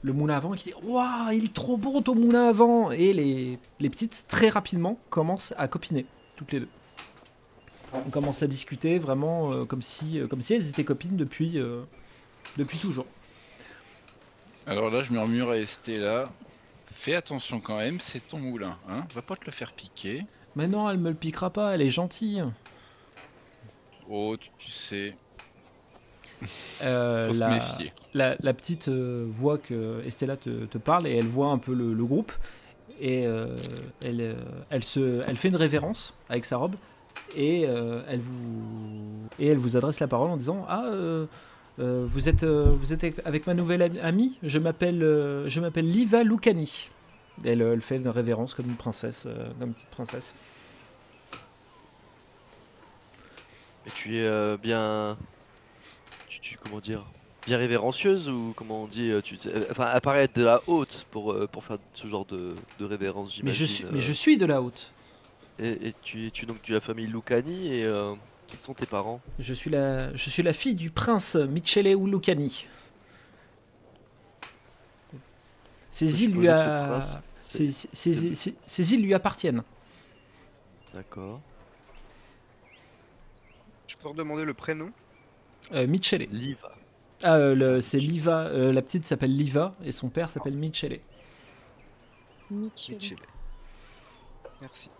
le, 0.02 0.12
moulin 0.12 0.34
à 0.34 0.40
vent 0.40 0.52
et 0.52 0.56
qui 0.56 0.70
dit 0.70 0.74
Waouh, 0.82 1.30
il 1.32 1.44
est 1.44 1.54
trop 1.54 1.76
bon 1.76 2.02
ton 2.02 2.16
moulin 2.16 2.48
à 2.48 2.52
vent 2.52 2.90
Et 2.90 3.12
les 3.12 3.88
petites, 3.88 4.24
très 4.26 4.48
rapidement, 4.48 4.98
commencent 5.10 5.54
à 5.58 5.68
copiner, 5.68 6.06
toutes 6.34 6.50
les 6.50 6.58
deux. 6.58 6.68
On 7.94 8.10
commence 8.10 8.42
à 8.42 8.46
discuter 8.46 8.98
vraiment 8.98 9.52
euh, 9.52 9.64
comme, 9.64 9.82
si, 9.82 10.18
euh, 10.18 10.26
comme 10.26 10.40
si 10.40 10.54
elles 10.54 10.68
étaient 10.68 10.84
copines 10.84 11.16
depuis, 11.16 11.58
euh, 11.58 11.82
depuis 12.56 12.78
toujours. 12.78 13.06
Alors 14.66 14.90
là, 14.90 15.02
je 15.02 15.12
murmure 15.12 15.50
à 15.50 15.58
Estella. 15.58 16.30
Fais 16.86 17.14
attention 17.14 17.60
quand 17.60 17.78
même, 17.78 18.00
c'est 18.00 18.26
ton 18.28 18.38
moulin, 18.38 18.78
hein 18.88 19.04
Va 19.14 19.22
pas 19.22 19.36
te 19.36 19.44
le 19.44 19.52
faire 19.52 19.72
piquer. 19.72 20.24
Mais 20.54 20.68
non, 20.68 20.88
elle 20.88 20.98
me 20.98 21.10
le 21.10 21.16
piquera 21.16 21.50
pas, 21.50 21.74
elle 21.74 21.82
est 21.82 21.88
gentille. 21.88 22.44
Oh, 24.08 24.36
tu, 24.38 24.50
tu 24.58 24.70
sais, 24.70 25.16
faut 26.40 26.44
la, 26.84 27.32
se 27.32 27.44
méfier. 27.44 27.92
la, 28.14 28.36
la 28.38 28.54
petite 28.54 28.88
voit 28.88 29.58
que 29.58 30.02
Estella 30.06 30.36
te, 30.36 30.66
te 30.66 30.78
parle 30.78 31.06
et 31.06 31.16
elle 31.16 31.26
voit 31.26 31.48
un 31.48 31.58
peu 31.58 31.74
le, 31.74 31.92
le 31.92 32.04
groupe 32.04 32.32
et 33.00 33.22
elle, 34.00 34.36
elle, 34.70 34.84
se, 34.84 35.22
elle 35.26 35.36
fait 35.36 35.48
une 35.48 35.56
révérence 35.56 36.14
avec 36.28 36.44
sa 36.44 36.56
robe 36.56 36.76
et, 37.36 37.64
euh, 37.66 38.02
elle, 38.08 38.20
vous, 38.20 39.28
et 39.38 39.46
elle 39.48 39.58
vous 39.58 39.76
adresse 39.76 40.00
la 40.00 40.08
parole 40.08 40.30
en 40.30 40.36
disant 40.36 40.64
Ah, 40.68 40.84
euh, 40.86 41.26
euh, 41.78 42.04
vous, 42.06 42.28
êtes, 42.28 42.44
vous 42.44 42.92
êtes 42.92 43.22
avec 43.26 43.46
ma 43.46 43.54
nouvelle 43.54 43.82
ami- 43.82 44.00
amie 44.00 44.38
Je 44.42 44.58
m'appelle 44.58 45.00
je 45.46 45.60
m'appelle 45.60 45.90
Liva 45.90 46.22
Lucani. 46.22 46.88
Elle, 47.44 47.62
elle 47.62 47.80
fait 47.80 47.96
une 47.96 48.08
révérence 48.08 48.54
comme 48.54 48.66
une 48.66 48.76
princesse, 48.76 49.26
comme 49.58 49.68
une 49.68 49.74
petite 49.74 49.88
princesse. 49.88 50.34
Et 53.86 53.90
tu 53.90 54.16
es 54.16 54.56
bien. 54.58 55.16
Tu, 56.28 56.40
tu- 56.40 56.58
comment 56.62 56.78
dire 56.80 57.04
Bien 57.46 57.56
révérencieuse 57.58 58.28
ou 58.28 58.52
comment 58.54 58.84
on 58.84 58.86
dit 58.86 59.10
tu, 59.24 59.36
Enfin, 59.70 59.86
apparaître 59.86 60.34
de 60.34 60.44
la 60.44 60.60
haute 60.68 61.06
pour, 61.10 61.34
pour 61.50 61.64
faire 61.64 61.78
ce 61.94 62.06
genre 62.06 62.24
de, 62.26 62.54
de 62.78 62.84
révérence, 62.84 63.40
Mais 63.42 63.50
je, 63.50 63.64
j'imagine. 63.64 63.66
suis, 63.66 63.84
mais 63.92 64.00
je 64.00 64.12
suis 64.12 64.36
de 64.36 64.46
la 64.46 64.62
haute. 64.62 64.92
Et, 65.58 65.88
et 65.88 65.94
tu 66.02 66.26
es 66.26 66.30
tu, 66.30 66.46
donc 66.46 66.62
tu 66.62 66.72
es 66.72 66.74
la 66.74 66.80
famille 66.80 67.06
Lucani 67.06 67.74
et 67.74 67.84
euh, 67.84 68.14
qui 68.46 68.56
sont 68.58 68.74
tes 68.74 68.86
parents? 68.86 69.20
Je 69.38 69.54
suis 69.54 69.70
la, 69.70 70.14
je 70.14 70.30
suis 70.30 70.42
la 70.42 70.52
fille 70.52 70.74
du 70.74 70.90
prince 70.90 71.36
Michele 71.36 71.94
Lucani. 71.94 72.66
Ces 75.90 76.24
îles 76.24 76.32
lui 76.34 76.48
a... 76.48 77.00
ces, 77.42 77.70
c'est- 77.70 77.88
ces- 77.94 78.14
ces- 78.14 78.34
ces- 78.34 78.54
ces 78.64 78.94
îles 78.94 79.02
lui 79.02 79.12
appartiennent. 79.14 79.62
D'accord. 80.94 81.40
Je 83.86 83.96
peux 83.98 84.08
redemander 84.08 84.46
le 84.46 84.54
prénom? 84.54 84.90
Euh, 85.72 85.86
Michele. 85.86 86.28
Liva. 86.32 86.74
Ah, 87.22 87.34
euh, 87.36 87.54
le- 87.54 87.80
c'est 87.82 88.00
Liva. 88.00 88.46
euh, 88.46 88.72
la 88.72 88.80
petite 88.80 89.04
s'appelle 89.04 89.36
Liva 89.36 89.74
et 89.84 89.92
son 89.92 90.08
père 90.08 90.30
s'appelle 90.30 90.56
Michele. 90.56 91.00
Michel. 92.50 92.96
Michele. 92.96 93.18
Merci. 94.62 94.90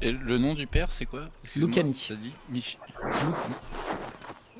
Et 0.00 0.12
le 0.12 0.38
nom 0.38 0.54
du 0.54 0.66
père, 0.66 0.92
c'est 0.92 1.06
quoi? 1.06 1.28
Lucani. 1.56 1.92
Mich- 2.52 2.78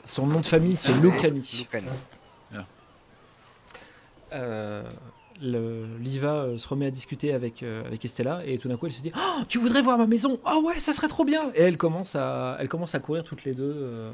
Son 0.04 0.26
nom 0.26 0.40
de 0.40 0.46
famille 0.46 0.76
c'est 0.76 0.92
Lucani. 0.94 1.42
Lucani. 1.60 1.86
Euh, 4.32 4.82
le- 5.40 5.86
Liva 6.00 6.34
euh, 6.42 6.58
se 6.58 6.68
remet 6.68 6.84
à 6.86 6.90
discuter 6.90 7.32
avec, 7.32 7.62
euh, 7.62 7.82
avec 7.86 8.04
Estella 8.04 8.42
et 8.44 8.58
tout 8.58 8.68
d'un 8.68 8.76
coup 8.76 8.84
elle 8.86 8.92
se 8.92 9.00
dit 9.00 9.10
Oh, 9.16 9.42
Tu 9.48 9.56
voudrais 9.58 9.80
voir 9.80 9.96
ma 9.96 10.06
maison? 10.06 10.38
Oh 10.44 10.64
ouais, 10.66 10.80
ça 10.80 10.92
serait 10.92 11.08
trop 11.08 11.24
bien 11.24 11.50
Et 11.54 11.62
elle 11.62 11.78
commence 11.78 12.14
à, 12.14 12.56
elle 12.60 12.68
commence 12.68 12.94
à 12.94 13.00
courir 13.00 13.24
toutes 13.24 13.44
les 13.44 13.54
deux 13.54 13.72
euh, 13.74 14.10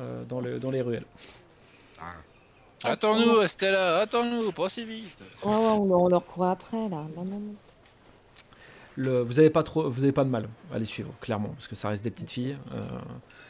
euh, 0.00 0.24
dans, 0.24 0.40
le, 0.40 0.58
dans 0.58 0.70
les 0.70 0.82
ruelles. 0.82 1.06
Ah, 1.98 2.12
Attends-nous, 2.84 3.40
Estella, 3.40 4.00
attends-nous, 4.00 4.52
pas 4.52 4.68
si 4.68 4.84
vite. 4.84 5.16
Ouais, 5.42 5.54
on, 5.54 5.86
leur- 5.86 6.00
on 6.00 6.08
leur 6.08 6.26
court 6.26 6.46
après 6.46 6.88
là. 6.90 7.06
Non, 7.16 7.24
non, 7.24 7.38
non. 7.40 7.54
Le, 8.96 9.20
vous 9.20 9.38
avez 9.38 9.50
pas 9.50 9.62
trop, 9.62 9.88
vous 9.90 10.02
avez 10.04 10.12
pas 10.12 10.24
de 10.24 10.30
mal 10.30 10.48
à 10.72 10.78
les 10.78 10.84
suivre, 10.86 11.10
clairement, 11.20 11.48
parce 11.50 11.68
que 11.68 11.74
ça 11.74 11.90
reste 11.90 12.02
des 12.02 12.10
petites 12.10 12.30
filles. 12.30 12.56
euh, 12.74 12.80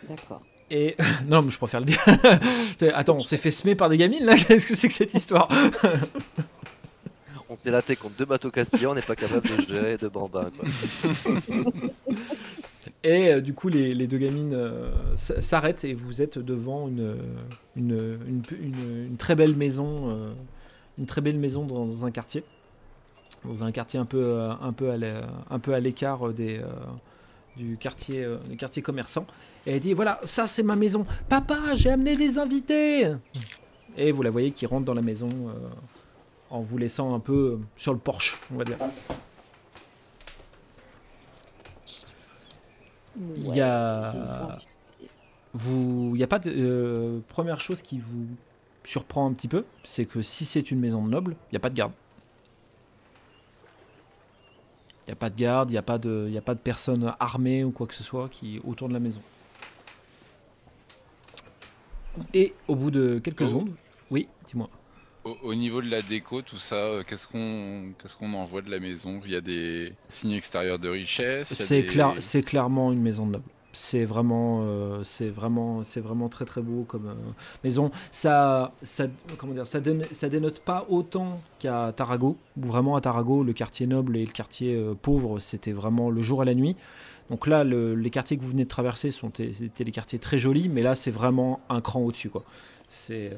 D'accord. 0.08 0.42
et 0.70 0.96
non, 1.28 1.42
mais 1.42 1.50
je 1.50 1.58
préfère 1.58 1.80
le 1.80 1.86
dire. 1.86 2.04
C'est- 2.78 2.92
Attends, 2.92 3.14
on 3.16 3.20
s'est 3.20 3.36
fait 3.36 3.50
semer 3.52 3.74
par 3.76 3.88
des 3.88 3.96
gamines 3.96 4.24
là 4.24 4.34
Qu'est-ce 4.48 4.66
que 4.66 4.74
c'est 4.74 4.88
que 4.88 4.94
cette 4.94 5.14
histoire? 5.14 5.48
On 7.48 7.56
s'est 7.56 7.70
laté 7.70 7.94
contre 7.94 8.16
deux 8.16 8.24
bateaux 8.24 8.50
castillans, 8.50 8.90
on 8.90 8.94
n'est 8.96 9.02
pas 9.02 9.14
capable 9.14 9.48
de 9.48 9.72
gérer 9.72 9.96
deux 9.96 10.08
bambins. 10.08 10.50
Quoi. 10.58 10.68
Et 13.04 13.32
euh, 13.32 13.40
du 13.40 13.54
coup, 13.54 13.68
les, 13.68 13.94
les 13.94 14.06
deux 14.06 14.18
gamines 14.18 14.52
euh, 14.54 14.90
s- 15.14 15.32
s'arrêtent 15.40 15.84
et 15.84 15.94
vous 15.94 16.22
êtes 16.22 16.38
devant 16.38 16.88
une, 16.88 17.16
une, 17.76 18.18
une, 18.26 18.42
une- 18.60 19.06
une 19.10 19.16
très 19.16 19.34
belle 19.36 19.54
maison, 19.56 20.10
euh, 20.10 20.32
une 20.98 21.06
très 21.06 21.20
belle 21.20 21.38
maison 21.38 21.64
dans 21.64 22.04
un 22.04 22.10
quartier, 22.10 22.42
dans 23.44 23.62
un 23.64 23.70
quartier 23.70 23.98
un 24.00 24.04
peu, 24.04 24.18
euh, 24.22 24.52
peu 25.60 25.74
à 25.74 25.80
l'écart 25.80 26.32
des, 26.32 26.58
euh, 26.58 26.66
du 27.56 27.76
quartier, 27.76 28.24
euh, 28.24 28.38
du 28.48 28.56
quartier. 28.56 28.82
Et 29.66 29.72
elle 29.74 29.80
dit 29.80 29.94
voilà, 29.94 30.20
ça 30.24 30.46
c'est 30.46 30.62
ma 30.62 30.76
maison. 30.76 31.04
Papa, 31.28 31.74
j'ai 31.74 31.90
amené 31.90 32.16
des 32.16 32.38
invités. 32.38 33.12
Et 33.96 34.12
vous 34.12 34.22
la 34.22 34.30
voyez 34.30 34.50
qui 34.50 34.66
rentre 34.66 34.84
dans 34.84 34.94
la 34.94 35.02
maison 35.02 35.28
euh, 35.28 35.52
en 36.50 36.60
vous 36.60 36.78
laissant 36.78 37.14
un 37.14 37.20
peu 37.20 37.32
euh, 37.32 37.58
sur 37.76 37.92
le 37.92 37.98
porche, 37.98 38.38
on 38.52 38.58
va 38.58 38.64
dire. 38.64 38.76
Il 43.18 43.54
y 43.54 43.60
a- 43.60 44.12
des. 44.12 44.64
Vous, 45.54 46.10
il 46.12 46.18
n'y 46.18 46.22
a 46.22 46.26
pas 46.26 46.38
de 46.38 46.50
euh, 46.54 47.20
première 47.28 47.62
chose 47.62 47.80
qui 47.80 47.98
vous 47.98 48.26
surprend 48.84 49.26
un 49.26 49.32
petit 49.32 49.48
peu, 49.48 49.64
c'est 49.84 50.04
que 50.04 50.20
si 50.20 50.44
c'est 50.44 50.70
une 50.70 50.78
maison 50.78 51.02
noble, 51.02 51.32
il 51.50 51.54
n'y 51.54 51.56
a 51.56 51.60
pas 51.60 51.70
de 51.70 51.74
garde. 51.74 51.92
Il 55.06 55.10
n'y 55.10 55.12
a 55.12 55.16
pas 55.16 55.30
de 55.30 55.36
garde, 55.36 55.70
il 55.70 55.74
n'y 55.74 55.78
a 55.78 55.82
pas 55.82 55.98
de, 55.98 56.28
y 56.30 56.36
a 56.38 56.42
pas 56.42 56.54
de 56.54 56.58
personnes 56.60 57.14
armées 57.20 57.62
ou 57.62 57.70
quoi 57.70 57.86
que 57.86 57.94
ce 57.94 58.02
soit 58.02 58.28
qui 58.28 58.60
autour 58.66 58.88
de 58.88 58.92
la 58.92 58.98
maison. 59.00 59.20
Et 62.34 62.54
au 62.66 62.74
bout 62.74 62.90
de 62.90 63.18
quelques 63.18 63.42
Oh. 63.42 63.46
secondes, 63.48 63.70
oui, 64.10 64.26
dis-moi. 64.46 64.68
Au, 65.24 65.36
au 65.42 65.54
niveau 65.54 65.82
de 65.82 65.88
la 65.90 66.02
déco, 66.02 66.40
tout 66.42 66.56
ça, 66.56 66.76
euh, 66.76 67.02
qu'est-ce 67.06 67.26
qu'on 67.28 67.92
qu'est-ce 68.00 68.16
qu'on 68.16 68.32
envoie 68.34 68.62
de 68.62 68.70
la 68.70 68.78
maison? 68.80 69.20
Il 69.24 69.32
y 69.32 69.36
a 69.36 69.40
des 69.40 69.92
signes 70.08 70.32
extérieurs 70.32 70.78
de 70.78 70.88
richesse 70.88 71.52
des- 71.68 71.84
clair, 71.86 72.14
c'est 72.20 72.42
clairement 72.42 72.92
une 72.92 73.02
maison 73.02 73.26
de 73.26 73.32
noble. 73.32 73.44
C'est 73.76 74.06
vraiment, 74.06 74.60
euh, 74.62 75.02
c'est 75.04 75.28
vraiment, 75.28 75.84
c'est 75.84 76.00
vraiment 76.00 76.30
très 76.30 76.46
très 76.46 76.62
beau 76.62 76.84
comme 76.88 77.08
euh, 77.08 77.14
maison. 77.62 77.90
Ça, 78.10 78.72
comment 79.36 79.52
dire, 79.52 79.66
ça, 79.66 79.80
dénote 79.80 80.60
pas 80.60 80.86
autant 80.88 81.42
qu'à 81.58 81.92
Tarago. 81.94 82.38
Où 82.56 82.66
vraiment 82.66 82.96
à 82.96 83.02
Tarago, 83.02 83.44
le 83.44 83.52
quartier 83.52 83.86
noble 83.86 84.16
et 84.16 84.24
le 84.24 84.32
quartier 84.32 84.74
euh, 84.74 84.94
pauvre, 84.94 85.40
c'était 85.40 85.72
vraiment 85.72 86.08
le 86.08 86.22
jour 86.22 86.42
et 86.42 86.46
la 86.46 86.54
nuit. 86.54 86.74
Donc 87.28 87.46
là, 87.46 87.64
le- 87.64 87.94
les 87.94 88.08
quartiers 88.08 88.38
que 88.38 88.42
vous 88.42 88.50
venez 88.50 88.64
de 88.64 88.68
traverser 88.68 89.10
c'était 89.10 89.84
des 89.84 89.90
quartiers 89.92 90.18
très 90.18 90.38
jolis, 90.38 90.70
mais 90.70 90.80
là, 90.80 90.94
c'est 90.94 91.10
vraiment 91.10 91.60
un 91.68 91.82
cran 91.82 92.00
au-dessus, 92.00 92.30
quoi. 92.30 92.44
Il 93.10 93.30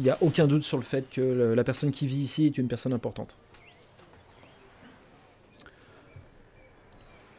n'y 0.00 0.10
a 0.10 0.18
aucun 0.22 0.48
doute 0.48 0.64
sur 0.64 0.76
le 0.76 0.82
fait 0.82 1.08
que 1.08 1.54
la 1.54 1.62
personne 1.62 1.92
qui 1.92 2.08
vit 2.08 2.16
ici 2.16 2.46
est 2.46 2.58
une 2.58 2.66
personne 2.66 2.92
importante. 2.92 3.36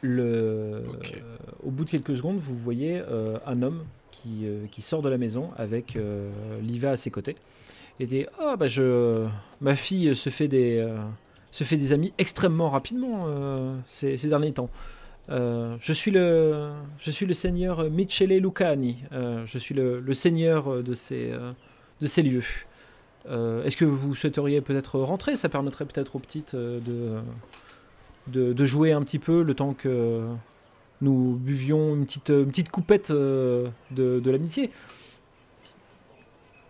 Le, 0.06 0.24
euh, 0.24 0.82
au 1.64 1.72
bout 1.72 1.86
de 1.86 1.90
quelques 1.90 2.16
secondes, 2.16 2.38
vous 2.38 2.56
voyez 2.56 3.02
euh, 3.10 3.38
un 3.46 3.62
homme 3.64 3.84
qui, 4.12 4.46
euh, 4.46 4.66
qui 4.72 4.82
sort 4.82 5.02
de 5.02 5.10
la 5.10 5.18
maison 5.18 5.50
avec 5.58 5.98
Liva 6.62 6.92
à 6.92 6.98
ses 6.98 7.12
côtés. 7.12 7.36
Et 8.00 8.06
dit 8.06 8.26
Ah, 8.40 8.56
bah, 8.56 8.68
je, 8.68 9.26
ma 9.62 9.76
fille 9.76 10.16
se 10.16 10.30
fait 10.30 10.48
des, 10.48 10.86
se 11.52 11.64
fait 11.64 11.78
des 11.78 11.92
amis 11.94 12.14
extrêmement 12.18 12.70
rapidement 12.70 13.26
euh, 13.28 13.76
ces, 13.88 14.18
ces 14.18 14.28
derniers 14.28 14.54
temps. 14.54 14.70
Euh, 15.30 15.76
je, 15.82 15.94
suis 15.94 16.12
le, 16.12 16.70
je 17.00 17.10
suis 17.10 17.26
le 17.26 17.34
seigneur 17.34 17.90
Michele 17.90 18.38
Lucani. 18.38 18.98
Euh, 19.12 19.44
je 19.46 19.58
suis 19.58 19.74
le, 19.74 20.00
le 20.00 20.14
seigneur 20.14 20.84
de 20.84 20.94
ces, 20.94 21.34
de 22.02 22.08
ces 22.08 22.22
lieux. 22.22 22.44
Est-ce 23.28 23.76
que 23.76 23.86
vous 23.86 24.14
souhaiteriez 24.14 24.62
peut-être 24.62 25.00
rentrer? 25.00 25.36
Ça 25.36 25.50
permettrait 25.50 25.86
peut-être 25.86 26.16
aux 26.16 26.20
petites 26.20 26.56
de, 26.56 27.20
de, 28.28 28.54
de 28.54 28.66
jouer 28.66 28.92
un 28.92 29.02
petit 29.02 29.20
peu 29.20 29.42
le 29.42 29.54
temps 29.54 29.74
que 29.74 30.24
nous 31.02 31.36
buvions 31.36 31.96
une 31.96 32.06
petite, 32.06 32.30
une 32.30 32.48
petite 32.48 32.70
coupette 32.72 33.12
euh, 33.12 33.70
de, 33.92 34.20
de 34.20 34.32
l'amitié. 34.32 34.70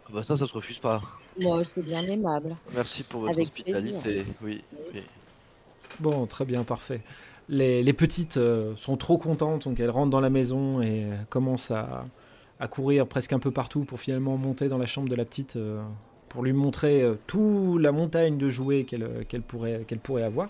Ah 0.07 0.11
Bah 0.13 0.23
ça, 0.23 0.35
ça 0.35 0.47
se 0.47 0.53
refuse 0.53 0.79
pas. 0.79 1.01
Moi, 1.39 1.63
c'est 1.63 1.83
bien 1.83 2.03
aimable. 2.03 2.55
Merci 2.73 3.03
pour 3.03 3.21
votre 3.21 3.33
Avec 3.33 3.47
hospitalité. 3.47 4.25
Oui. 4.41 4.63
Bon, 5.99 6.25
très 6.25 6.45
bien, 6.45 6.63
parfait. 6.63 7.01
Les, 7.47 7.83
les 7.83 7.93
petites 7.93 8.37
euh, 8.37 8.73
sont 8.75 8.97
trop 8.97 9.17
contentes, 9.17 9.65
donc 9.67 9.79
elles 9.79 9.89
rentrent 9.89 10.09
dans 10.09 10.19
la 10.19 10.29
maison 10.31 10.81
et 10.81 11.03
euh, 11.03 11.15
commencent 11.29 11.71
à, 11.71 12.05
à 12.59 12.67
courir 12.67 13.05
presque 13.07 13.33
un 13.33 13.39
peu 13.39 13.51
partout 13.51 13.85
pour 13.85 13.99
finalement 13.99 14.37
monter 14.37 14.67
dans 14.67 14.77
la 14.79 14.87
chambre 14.87 15.09
de 15.09 15.15
la 15.15 15.25
petite 15.25 15.55
euh, 15.55 15.81
pour 16.29 16.43
lui 16.43 16.53
montrer 16.53 17.03
euh, 17.03 17.15
toute 17.27 17.79
la 17.81 17.91
montagne 17.91 18.37
de 18.37 18.49
jouets 18.49 18.83
qu'elle 18.83 19.25
qu'elle 19.27 19.43
pourrait, 19.43 19.83
qu'elle 19.87 19.99
pourrait 19.99 20.23
avoir. 20.23 20.49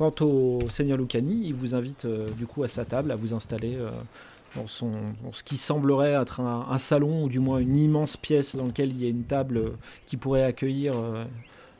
Quant 0.00 0.14
au 0.22 0.60
seigneur 0.70 0.96
Lucani, 0.96 1.42
il 1.44 1.52
vous 1.52 1.74
invite 1.74 2.06
euh, 2.06 2.30
du 2.30 2.46
coup 2.46 2.62
à 2.62 2.68
sa 2.68 2.86
table, 2.86 3.10
à 3.10 3.16
vous 3.16 3.34
installer 3.34 3.76
euh, 3.76 3.90
dans, 4.56 4.66
ce 4.66 5.42
qui 5.44 5.58
semblerait 5.58 6.12
être 6.12 6.40
un, 6.40 6.78
salon 6.78 7.24
ou 7.24 7.28
du 7.28 7.38
moins 7.38 7.58
une 7.58 7.76
immense 7.76 8.16
pièce 8.16 8.56
dans 8.56 8.64
laquelle 8.64 8.92
il 8.92 9.02
y 9.02 9.04
a 9.04 9.10
une 9.10 9.24
table 9.24 9.58
euh, 9.58 9.70
qui 10.06 10.16
pourrait 10.16 10.44
accueillir 10.44 10.94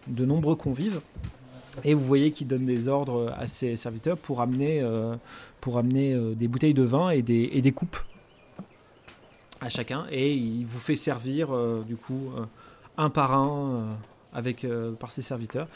de 0.06 0.26
nombreux 0.26 0.54
convives. 0.54 1.00
Et 1.82 1.94
vous 1.94 2.04
voyez 2.04 2.30
qu'il 2.30 2.46
donne 2.46 2.66
des 2.66 2.88
ordres 2.88 3.34
à 3.38 3.46
ses 3.46 3.74
serviteurs 3.74 4.18
pour 4.18 4.42
amener, 4.42 4.84
des 6.36 6.46
bouteilles 6.46 6.74
de 6.74 6.82
vin 6.82 7.08
et 7.08 7.22
des, 7.22 7.72
coupes 7.72 7.96
à 9.62 9.70
chacun. 9.70 10.04
Et 10.10 10.34
il 10.34 10.66
vous 10.66 10.78
fait 10.78 10.94
servir, 10.94 11.56
du 11.86 11.96
coup, 11.96 12.32
un 12.98 13.08
par 13.08 13.32
un 13.32 13.96
avec, 14.32 14.64
euh, 14.64 14.92
par 14.92 15.10
ses 15.10 15.22
serviteurs. 15.22 15.66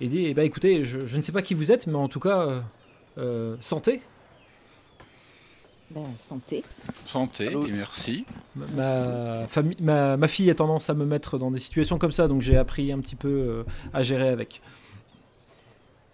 Et 0.00 0.04
il 0.06 0.10
dit 0.10 0.26
eh 0.26 0.34
ben, 0.34 0.42
écoutez, 0.44 0.84
je, 0.84 1.06
je 1.06 1.16
ne 1.16 1.22
sais 1.22 1.32
pas 1.32 1.42
qui 1.42 1.54
vous 1.54 1.70
êtes, 1.72 1.86
mais 1.86 1.96
en 1.96 2.08
tout 2.08 2.20
cas, 2.20 2.40
euh, 2.40 2.60
euh, 3.18 3.56
santé. 3.60 4.00
Ben, 5.90 6.06
santé. 6.18 6.64
Santé 7.06 7.48
Allô. 7.48 7.66
et 7.66 7.70
merci. 7.72 8.24
Ma, 8.56 9.46
famille, 9.46 9.76
ma, 9.80 10.16
ma 10.16 10.26
fille 10.28 10.50
a 10.50 10.54
tendance 10.54 10.88
à 10.88 10.94
me 10.94 11.04
mettre 11.04 11.36
dans 11.36 11.50
des 11.50 11.58
situations 11.58 11.98
comme 11.98 12.12
ça, 12.12 12.28
donc 12.28 12.40
j'ai 12.40 12.56
appris 12.56 12.90
un 12.92 12.98
petit 13.00 13.16
peu 13.16 13.28
euh, 13.28 13.64
à 13.92 14.02
gérer 14.02 14.28
avec. 14.28 14.62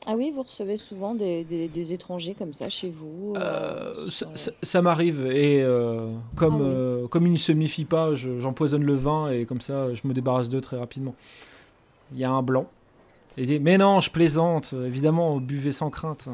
Ah 0.07 0.15
oui, 0.17 0.33
vous 0.35 0.43
recevez 0.43 0.79
souvent 0.79 1.15
des, 1.15 1.45
des- 1.45 1.69
des 1.69 1.93
étrangers 1.93 2.35
comme 2.37 2.55
ça 2.55 2.69
chez 2.71 2.89
vous 2.89 3.35
Euh, 3.37 4.05
ça, 4.07 4.11
sur- 4.11 4.31
ça- 4.39 4.53
ça 4.63 4.83
m'arrive 4.83 5.27
et 5.27 5.63
euh, 5.63 6.11
comme, 6.35 6.55
Ah 6.55 6.59
oui. 6.65 6.65
euh, 6.75 7.07
comme 7.09 7.27
il 7.27 7.33
ne 7.33 7.37
se 7.37 7.53
méfie 7.53 7.85
pas, 7.85 8.15
je- 8.15 8.39
j'empoisonne 8.41 8.85
le 8.85 8.95
vin 8.95 9.31
et 9.31 9.45
comme 9.45 9.61
ça 9.61 9.93
je 9.95 10.01
me 10.09 10.15
débarrasse 10.15 10.49
d'eux 10.49 10.61
très 10.63 10.79
rapidement. 10.79 11.15
Il 12.13 12.19
y 12.19 12.25
a 12.25 12.31
un 12.31 12.43
blanc. 12.43 12.69
Et 13.37 13.43
il 13.43 13.47
dit, 13.47 13.59
mais 13.61 13.79
non, 13.79 14.01
je 14.01 14.11
plaisante, 14.11 14.73
évidemment, 14.73 15.37
buvez 15.39 15.73
sans 15.73 15.91
crainte. 15.91 16.29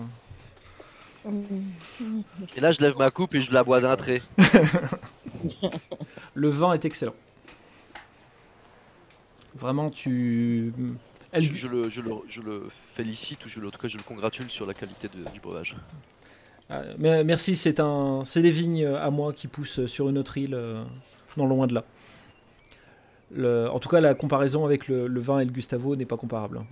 Et 2.57 2.61
là, 2.61 2.73
je 2.73 2.81
lève 2.81 2.97
ma 2.99 3.11
coupe 3.11 3.35
et 3.35 3.41
je 3.43 3.51
la 3.53 3.65
bois 3.65 3.81
d'un 3.81 3.97
trait. 3.97 4.23
Le 6.35 6.49
vin 6.49 6.73
est 6.75 6.85
excellent. 6.85 7.15
Vraiment, 9.55 9.91
tu. 9.91 10.73
Elle- 11.33 11.43
Je, 11.45 11.53
je 11.55 11.69
le, 11.69 11.91
je, 11.91 12.01
le, 12.01 12.11
je 12.29 12.41
le 12.41 12.69
félicite 12.97 13.45
ou 13.45 13.49
je 13.49 13.61
en 13.61 13.71
tout 13.71 13.79
cas, 13.79 13.89
je 13.89 13.97
le 13.97 14.03
congratule 14.03 14.51
sur 14.51 14.67
la 14.67 14.75
qualité 14.75 15.09
de- 15.09 15.31
du 15.33 15.41
breuvage. 15.41 15.77
Ah, 16.71 16.83
mais- 16.99 17.25
merci, 17.25 17.57
c'est 17.57 17.79
un, 17.81 18.23
c'est 18.25 18.43
des 18.43 18.51
vignes 18.51 18.87
à 18.87 19.11
moi 19.11 19.33
qui 19.33 19.47
poussent 19.49 19.87
sur 19.87 20.09
une 20.09 20.19
autre 20.19 20.39
île, 20.39 20.55
euh, 20.55 20.83
non 21.37 21.47
loin 21.47 21.67
de 21.67 21.75
là. 21.75 21.85
Le- 23.35 23.69
en 23.71 23.79
tout 23.81 23.89
cas, 23.89 24.01
la 24.01 24.15
comparaison 24.15 24.65
avec 24.65 24.87
le, 24.89 25.07
le 25.09 25.21
vin 25.21 25.41
et 25.41 25.45
le 25.45 25.51
Gustavo 25.51 25.97
n'est 25.97 26.07
pas 26.07 26.17
comparable. 26.17 26.59
hein. 26.59 26.67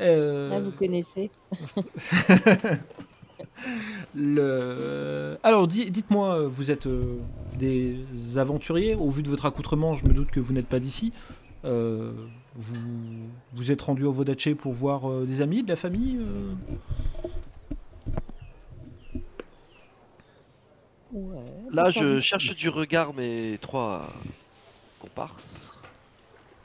Euh, 0.00 0.50
Là, 0.50 0.60
vous 0.60 0.72
connaissez. 0.72 1.30
le... 4.14 5.38
Alors, 5.42 5.66
di- 5.66 5.90
dites-moi, 5.90 6.46
vous 6.48 6.70
êtes 6.70 6.86
euh, 6.86 7.18
des 7.58 8.04
aventuriers 8.38 8.94
Au 8.96 9.08
vu 9.10 9.22
de 9.22 9.30
votre 9.30 9.46
accoutrement, 9.46 9.94
je 9.94 10.04
me 10.06 10.12
doute 10.12 10.30
que 10.30 10.40
vous 10.40 10.52
n'êtes 10.52 10.68
pas 10.68 10.80
d'ici. 10.80 11.12
Euh, 11.64 12.12
vous 12.56 12.74
vous 13.54 13.70
êtes 13.70 13.80
rendu 13.82 14.04
au 14.04 14.12
Vodache 14.12 14.52
pour 14.54 14.72
voir 14.72 15.08
des 15.22 15.40
amis, 15.40 15.62
de 15.62 15.68
la 15.68 15.76
famille 15.76 16.18
Ouais, 21.12 21.53
Là, 21.74 21.90
je 21.90 22.20
cherche 22.20 22.54
du 22.54 22.68
regard 22.68 23.14
mes 23.14 23.58
trois 23.60 24.06
comparses. 25.00 25.70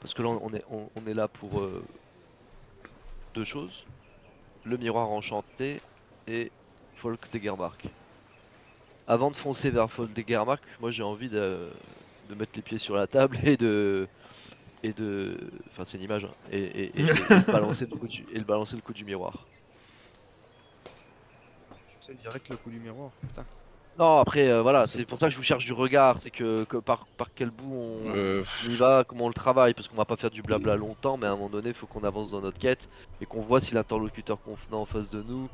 Parce 0.00 0.14
que 0.14 0.22
là, 0.22 0.28
on 0.30 0.52
est, 0.54 0.64
on, 0.70 0.88
on 0.96 1.06
est 1.06 1.14
là 1.14 1.28
pour 1.28 1.60
euh, 1.60 1.82
deux 3.34 3.44
choses. 3.44 3.84
Le 4.64 4.76
miroir 4.76 5.08
enchanté 5.10 5.80
et 6.28 6.50
Folk 6.96 7.20
des 7.32 7.40
Germark. 7.40 7.84
Avant 9.06 9.30
de 9.30 9.36
foncer 9.36 9.70
vers 9.70 9.90
Folk 9.90 10.12
des 10.12 10.24
Germark, 10.26 10.62
moi 10.80 10.90
j'ai 10.90 11.02
envie 11.02 11.28
de, 11.28 11.68
de 12.28 12.34
mettre 12.34 12.52
les 12.56 12.62
pieds 12.62 12.78
sur 12.78 12.94
la 12.96 13.06
table 13.06 13.38
et 13.42 13.56
de... 13.56 14.06
Et 14.82 14.92
de... 14.94 15.36
Enfin 15.72 15.82
c'est 15.86 15.98
une 15.98 16.04
image. 16.04 16.24
hein, 16.24 16.30
et, 16.52 16.58
et- 16.62 17.00
et- 17.00 17.06
balancer 17.52 17.86
le 17.86 17.96
coup 17.96 18.06
du, 18.08 18.24
et 18.32 18.40
balancer 18.40 18.76
le 18.76 18.82
coup 18.82 18.92
du 18.94 19.04
miroir. 19.04 19.44
C'est 22.00 22.16
direct 22.18 22.48
le 22.48 22.56
coup 22.56 22.70
du 22.70 22.78
miroir. 22.78 23.10
Putain. 23.20 23.44
Non, 23.98 24.18
après, 24.18 24.48
euh, 24.48 24.62
voilà, 24.62 24.86
c'est 24.86 25.04
pour 25.04 25.18
ça 25.18 25.26
que 25.26 25.32
je 25.32 25.36
vous 25.36 25.42
cherche 25.42 25.64
du 25.66 25.72
regard. 25.74 26.18
C'est 26.18 26.30
que, 26.30 26.64
que 26.64 26.78
par, 26.78 27.06
par 27.18 27.28
quel 27.34 27.50
bout 27.50 27.74
on, 27.74 28.14
Euh, 28.14 28.42
on 28.66 28.70
y 28.70 28.76
va, 28.76 29.04
comment 29.06 29.24
on 29.26 29.28
le 29.28 29.34
travaille, 29.34 29.74
parce 29.74 29.88
qu'on 29.88 29.96
va 29.96 30.06
pas 30.06 30.16
faire 30.16 30.30
du 30.30 30.40
blabla 30.42 30.76
longtemps, 30.76 31.16
mais 31.18 31.26
à 31.26 31.30
un 31.32 31.36
moment 31.36 31.50
donné, 31.50 31.68
il 31.68 31.74
faut 31.74 31.86
qu'on 31.86 32.04
avance 32.04 32.30
dans 32.30 32.40
notre 32.40 32.58
quête 32.58 32.88
et 33.20 33.26
qu'on 33.26 33.42
voit 33.42 33.60
si 33.60 33.74
l'interlocuteur 33.74 34.40
convenant 34.40 34.82
en 34.82 34.86
face 34.86 35.10
de 35.10 35.22
nous. 35.22 35.48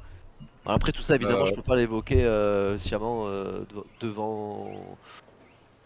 Alors 0.65 0.77
après, 0.77 0.93
tout 0.93 1.03
ça, 1.03 1.17
évidemment, 1.17 1.43
Euh. 1.43 1.47
je 1.47 1.55
peux 1.55 1.63
pas 1.63 1.75
l'évoquer 1.77 2.23
sciemment 2.79 3.27
de- 3.29 3.67
devant. 4.01 4.71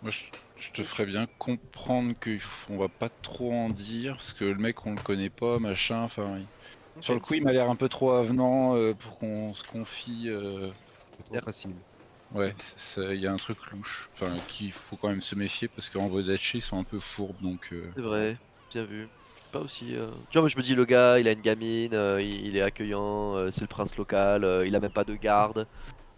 Moi, 0.02 0.10
je, 0.10 0.18
je 0.58 0.72
te 0.72 0.82
ferais 0.82 1.06
bien 1.06 1.26
comprendre 1.38 2.12
qu'on 2.66 2.76
va 2.78 2.88
pas 2.88 3.08
trop 3.22 3.52
en 3.52 3.70
dire, 3.70 4.14
parce 4.14 4.32
que 4.34 4.44
le 4.44 4.56
mec, 4.56 4.84
on 4.86 4.92
le 4.94 5.00
connaît 5.00 5.30
pas, 5.30 5.58
machin. 5.58 6.02
Enfin, 6.02 6.38
il- 6.38 7.02
sur 7.02 7.14
le 7.14 7.20
coup, 7.20 7.34
il 7.34 7.42
m'a 7.44 7.52
l'air 7.52 7.70
un 7.70 7.76
peu 7.76 7.88
trop 7.88 8.12
avenant 8.12 8.74
pour 8.98 9.18
qu'on 9.18 9.54
se 9.54 9.62
confie. 9.64 10.28
C'est 11.16 11.24
trop 11.24 11.40
facile. 11.46 11.74
Ouais, 12.34 12.54
il 12.96 13.20
y 13.20 13.26
a 13.26 13.32
un 13.32 13.36
truc 13.36 13.58
louche. 13.72 14.08
Enfin, 14.14 14.32
qu'il 14.48 14.72
faut 14.72 14.96
quand 14.96 15.08
même 15.08 15.20
se 15.20 15.34
méfier, 15.34 15.68
parce 15.68 15.88
qu'en 15.88 16.06
Vodachi, 16.08 16.58
ils 16.58 16.62
sont 16.62 16.78
un 16.78 16.84
peu 16.84 17.00
fourbes, 17.00 17.40
donc. 17.42 17.68
euh, 17.72 17.90
C'est 17.96 18.02
vrai, 18.02 18.38
bien 18.72 18.84
vu. 18.84 19.08
Pas 19.52 19.58
aussi. 19.58 19.96
euh, 19.96 20.06
Tu 20.30 20.34
vois, 20.34 20.42
moi 20.42 20.48
je 20.48 20.56
me 20.56 20.62
dis, 20.62 20.76
le 20.76 20.84
gars, 20.84 21.18
il 21.18 21.26
a 21.26 21.32
une 21.32 21.40
gamine, 21.40 21.92
euh, 21.94 22.22
il, 22.22 22.56
est 22.56 22.62
accueillant, 22.62 23.34
euh, 23.36 23.50
c'est 23.50 23.62
le 23.62 23.66
prince 23.66 23.96
local, 23.96 24.44
euh, 24.44 24.64
il 24.64 24.76
a 24.76 24.80
même 24.80 24.92
pas 24.92 25.04
de 25.04 25.14
garde. 25.16 25.66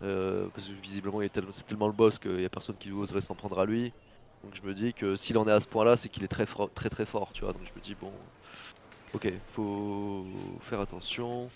parce 0.01 0.67
que 0.67 0.73
visiblement, 0.83 1.23
il 1.23 1.27
est 1.27 1.29
tel- 1.31 1.45
c'est 1.53 1.67
tellement 1.67 1.87
le 1.87 1.93
boss 1.95 2.19
qu'il 2.19 2.41
y 2.41 2.45
a 2.45 2.49
personne 2.51 2.77
qui 2.79 2.91
oserait 2.93 3.21
s'en 3.23 3.35
prendre 3.35 3.59
à 3.59 3.65
lui. 3.65 3.93
Donc 4.45 4.55
je 4.55 4.63
me 4.63 4.75
dis 4.75 4.93
que 4.93 5.17
s'il 5.17 5.39
en 5.39 5.47
est 5.49 5.53
à 5.53 5.61
ce 5.61 5.67
point-là, 5.67 5.97
c'est 5.97 6.09
qu'il 6.09 6.25
est 6.25 6.29
très, 6.29 6.47
très 6.75 6.91
très 6.91 7.07
fort, 7.07 7.31
tu 7.33 7.45
vois. 7.45 7.53
Donc 7.55 7.63
je 7.65 7.79
me 7.79 7.83
dis, 7.83 7.95
bon. 7.95 8.13
Ok, 9.15 9.31
faut 9.55 10.25
faire 10.63 10.81
attention. 10.81 11.51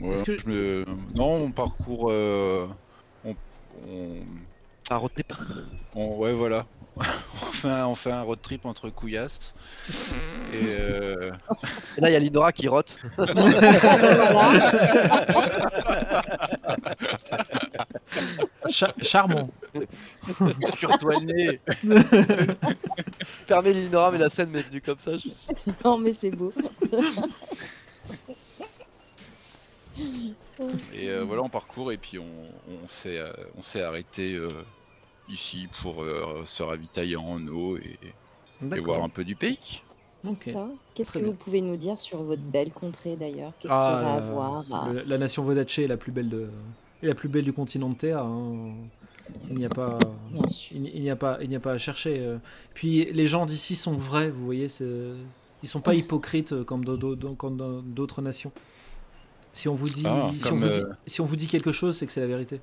Ouais, 0.00 0.14
Est-ce 0.14 0.24
que- 0.24 0.38
je 0.38 0.46
me- 0.46 0.84
Non, 1.14 1.34
on 1.36 1.50
parcourt. 1.50 2.10
euh, 2.10 2.66
on... 3.24 3.34
on- 3.88 4.20
Un 4.90 4.96
road 4.96 5.10
trip. 5.14 5.32
On- 5.94 6.16
ouais, 6.18 6.32
voilà. 6.32 6.66
on, 6.96 7.02
fait 7.52 7.68
un, 7.70 7.86
on 7.88 7.94
fait 7.96 8.12
un 8.12 8.22
road 8.22 8.38
trip 8.42 8.66
entre 8.66 8.88
couillasses. 8.90 9.54
Et 10.52 10.76
euh, 10.78 11.32
Et 11.98 12.00
là, 12.00 12.10
il 12.10 12.12
y 12.12 12.16
a 12.16 12.20
Linora 12.20 12.52
qui 12.52 12.68
rote. 12.68 12.94
Voilà. 13.16 13.34
Cha- 18.68 18.94
charmant. 19.02 19.50
Cure-toi 20.76 21.14
le 21.20 21.26
nez. 21.26 21.60
Fermez 23.46 23.72
Linora, 23.72 24.10
mais 24.12 24.18
la 24.18 24.30
scène 24.30 24.50
m'est 24.50 24.62
venue 24.62 24.80
comme 24.80 24.98
ça. 24.98 25.12
Je 25.16 25.28
suis... 25.30 25.34
non, 25.84 25.98
mais 25.98 26.14
c'est 26.18 26.30
beau. 26.30 26.52
Et 30.94 31.10
euh, 31.10 31.24
voilà, 31.24 31.42
on 31.42 31.48
parcourt 31.48 31.92
et 31.92 31.98
puis 31.98 32.18
on, 32.18 32.24
on 32.24 32.88
s'est 32.88 33.18
euh, 33.18 33.32
on 33.58 33.62
s'est 33.62 33.82
arrêté 33.82 34.34
euh, 34.34 34.50
ici 35.28 35.68
pour 35.82 36.02
euh, 36.02 36.42
se 36.46 36.62
ravitailler 36.62 37.16
en 37.16 37.46
eau 37.48 37.76
et, 37.76 37.98
et 38.74 38.80
voir 38.80 39.02
un 39.02 39.08
peu 39.08 39.24
du 39.24 39.36
pays. 39.36 39.82
Ok. 40.26 40.50
Ça. 40.52 40.68
Qu'est-ce 40.94 41.08
Très 41.10 41.20
que 41.20 41.24
bien. 41.24 41.32
vous 41.32 41.38
pouvez 41.38 41.60
nous 41.60 41.76
dire 41.76 41.98
sur 41.98 42.22
votre 42.22 42.42
belle 42.42 42.72
contrée 42.72 43.16
d'ailleurs? 43.16 43.52
Qu'est-ce 43.60 43.72
Ah, 43.72 44.18
euh, 44.22 44.50
à- 44.72 44.92
le- 44.92 45.02
la 45.02 45.18
nation 45.18 45.42
Vodache 45.42 45.78
est 45.78 45.86
la 45.86 45.96
plus 45.98 46.12
belle 46.12 46.28
de, 46.30 46.48
est 47.02 47.06
la 47.06 47.14
plus 47.14 47.28
belle 47.28 47.44
du 47.44 47.52
continent 47.52 47.90
de 47.90 47.94
Théa. 47.96 48.20
hein. 48.22 48.72
Il 49.48 49.56
n'y 49.56 49.64
a 49.64 49.70
pas, 49.70 49.98
Bien 50.30 50.48
sûr. 50.48 50.76
il 50.76 50.82
n'y- 50.82 50.90
il 50.94 51.02
n'y 51.02 51.10
a 51.10 51.16
pas, 51.16 51.38
il 51.42 51.48
n'y 51.48 51.56
a 51.56 51.60
pas 51.60 51.72
à 51.72 51.78
chercher. 51.78 52.20
euh. 52.20 52.36
Puis 52.74 53.04
les 53.06 53.26
gens 53.26 53.46
d'ici 53.46 53.74
sont 53.76 53.96
vrais, 53.96 54.30
vous 54.30 54.44
voyez. 54.44 54.68
c'est- 54.68 55.12
Ils 55.62 55.68
sont 55.68 55.80
pas 55.80 55.94
hypocrites 55.94 56.52
euh, 56.52 56.62
comme 56.64 56.84
dans 56.84 56.96
d'au- 56.96 57.16
dans- 57.16 57.34
comme 57.34 57.56
dans 57.56 57.80
d'autres 57.80 58.20
nations. 58.20 58.52
Si 59.54 59.68
on 59.68 59.74
vous 59.74 59.88
dit, 59.88 60.02
Ah, 60.06 60.30
si, 60.38 60.46
on 60.46 60.50
comme, 60.50 60.58
vous 60.58 60.68
dit 60.68 60.82
si 61.06 61.20
on 61.22 61.24
vous 61.24 61.36
dit 61.36 61.46
quelque 61.46 61.72
chose, 61.72 61.96
c'est 61.96 62.04
que 62.06 62.12
c'est 62.12 62.20
la 62.20 62.26
vérité. 62.26 62.60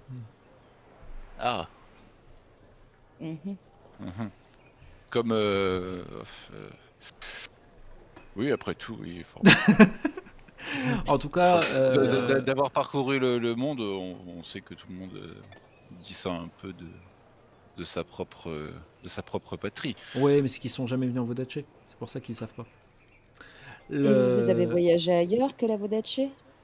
Ah, 1.39 1.67
Mhm. 3.19 3.55
Mhm. 3.99 4.29
Comme. 5.09 5.31
euh, 5.31 6.03
euh, 6.53 6.69
Oui, 8.35 8.51
après 8.51 8.75
tout, 8.75 8.97
oui. 8.99 9.23
faut- 9.23 9.41
En 11.07 11.17
tout 11.17 11.29
cas, 11.29 11.59
euh, 11.73 12.39
D'avoir 12.41 12.71
parcouru 12.71 13.19
le, 13.19 13.37
le 13.39 13.55
monde, 13.55 13.79
on, 13.81 14.15
on 14.39 14.43
sait 14.43 14.61
que 14.61 14.73
tout 14.73 14.87
le 14.89 14.95
monde 14.95 15.35
dit 16.03 16.13
ça 16.13 16.29
un 16.31 16.49
peu 16.61 16.71
de, 16.73 16.85
de, 17.77 17.83
sa, 17.83 18.03
propre, 18.03 18.49
de 19.03 19.09
sa 19.09 19.21
propre 19.21 19.55
patrie. 19.57 19.95
ouais, 20.15 20.41
mais 20.41 20.47
c'est 20.47 20.59
qu'ils 20.59 20.69
sont 20.71 20.87
jamais 20.87 21.07
venus 21.07 21.21
en 21.21 21.25
Vodache. 21.25 21.55
C'est 21.87 21.97
pour 21.99 22.09
ça 22.09 22.19
qu'ils 22.19 22.35
savent 22.35 22.53
pas. 22.53 22.65
Et 23.91 23.97
vous 23.97 24.49
avez 24.49 24.65
voyagé 24.65 25.11
ailleurs 25.13 25.55
que 25.57 25.65
la 25.65 25.77
Vodache 25.77 26.21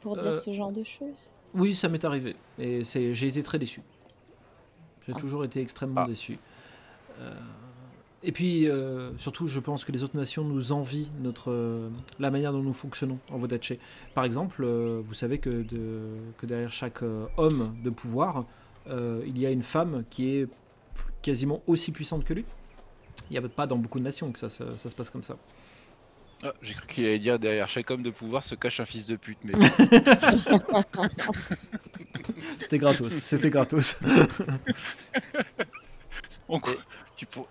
pour 0.07 0.17
dire 0.17 0.31
Euh, 0.33 0.39
ce 0.39 0.53
genre 0.53 0.71
de 0.71 0.83
choses 0.83 1.29
Oui, 1.53 1.73
ça 1.75 1.89
m'est 1.89 2.03
arrivé. 2.05 2.35
Et 2.59 2.83
c'est, 2.83 3.13
j'ai 3.13 3.27
été 3.27 3.41
très 3.43 3.59
déçu. 3.59 3.81
J'ai 5.05 5.13
Ah. 5.15 5.19
toujours 5.19 5.43
été 5.45 5.61
extrêmement 5.61 6.01
Ah. 6.03 6.07
déçu. 6.07 6.37
Euh, 7.19 7.33
et 8.23 8.31
puis, 8.31 8.69
euh, 8.69 9.11
surtout, 9.17 9.47
je 9.47 9.59
pense 9.59 9.85
que 9.85 9.91
les 9.91 10.03
autres 10.03 10.17
nations 10.17 10.43
nous 10.43 10.71
envient 10.71 11.09
notre, 11.21 11.51
euh, 11.51 11.89
la 12.19 12.31
manière 12.31 12.51
dont 12.51 12.61
nous 12.63 12.73
fonctionnons 12.73 13.19
en 13.31 13.37
Vodache. 13.37 13.73
Par 14.13 14.23
exemple, 14.25 14.63
euh, 14.63 15.01
vous 15.05 15.13
savez 15.13 15.39
que, 15.39 15.49
de- 15.63 16.17
que 16.37 16.45
derrière 16.45 16.71
chaque 16.71 17.03
euh, 17.03 17.25
homme 17.37 17.75
de 17.83 17.89
pouvoir, 17.89 18.45
euh, 18.87 19.21
il 19.25 19.39
y 19.39 19.45
a 19.45 19.51
une 19.51 19.63
femme 19.63 20.03
qui 20.09 20.29
est 20.37 20.47
quasiment 21.21 21.61
aussi 21.67 21.91
puissante 21.91 22.23
que 22.25 22.33
lui. 22.33 22.45
Il 23.29 23.39
n'y 23.39 23.45
a 23.45 23.47
pas 23.49 23.67
dans 23.67 23.77
beaucoup 23.77 23.99
de 23.99 24.03
nations 24.03 24.31
que 24.31 24.39
ça, 24.39 24.49
ça- 24.49 24.75
ça 24.77 24.89
se 24.89 24.95
passe 24.95 25.09
comme 25.09 25.23
ça. 25.23 25.37
Ah, 26.43 26.53
J'ai 26.61 26.73
cru 26.75 26.85
qu'il 26.87 27.05
allait 27.05 27.17
dire 27.19 27.39
derrière 27.39 27.67
chaque 27.67 27.89
homme 27.89 28.03
de 28.03 28.11
pouvoir 28.11 28.43
se 28.43 28.53
cache 28.55 28.79
un 28.79 28.85
fils 28.85 29.05
de 29.07 29.15
pute, 29.15 29.39
mais 29.43 29.53
C'était 32.59 32.77
gratos, 32.77 33.11
c'était 33.13 33.49
gratos. 33.49 33.99
on 36.49 36.61
tu 37.15 37.25
pour... 37.25 37.47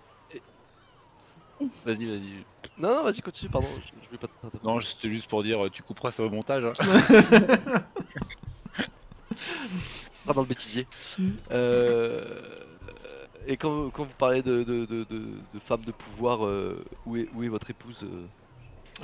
Vas-y, 1.85 2.05
vas-y. 2.05 2.45
non, 2.77 2.95
non, 2.97 3.03
vas-y, 3.03 3.21
continue, 3.21 3.49
pardon. 3.51 3.67
Je, 3.67 4.05
voulais 4.07 4.19
pas 4.19 4.27
t'interrompre. 4.27 4.65
Non, 4.65 4.79
c'était 4.79 5.09
juste 5.09 5.27
pour 5.27 5.43
dire, 5.43 5.69
tu 5.71 5.81
couperas 5.83 6.11
ça 6.11 6.23
au 6.23 6.29
montage. 6.29 6.63
hein. 6.63 6.73
Sera 10.23 10.33
dans 10.33 10.41
le 10.41 10.47
bêtisier. 10.47 10.87
Euh, 11.51 12.25
Et 13.47 13.57
quand, 13.57 13.69
vous- 13.71 13.89
quand 13.91 14.03
vous 14.03 14.13
parlez 14.17 14.41
de, 14.43 14.63
de, 14.63 14.85
de, 14.85 15.03
de- 15.09 15.39
de 15.53 15.59
femmes 15.65 15.83
de 15.85 15.91
pouvoir, 15.91 16.45
euh, 16.45 16.83
où, 17.05 17.15
est, 17.17 17.27
où 17.33 17.43
est 17.43 17.47
votre 17.49 17.69
épouse 17.69 17.99
euh 18.03 18.25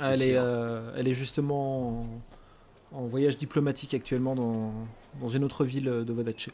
Elle 0.02 0.22
est, 0.22 0.36
hein. 0.36 0.42
euh, 0.44 0.94
elle 0.96 1.08
est 1.08 1.14
justement 1.14 2.00
en, 2.00 2.04
en 2.92 3.06
voyage 3.06 3.36
diplomatique 3.36 3.94
actuellement 3.94 4.34
dans, 4.34 4.72
dans 5.20 5.28
une 5.28 5.44
autre 5.44 5.64
ville 5.64 5.84
de 5.84 6.12
Vodache. 6.12 6.50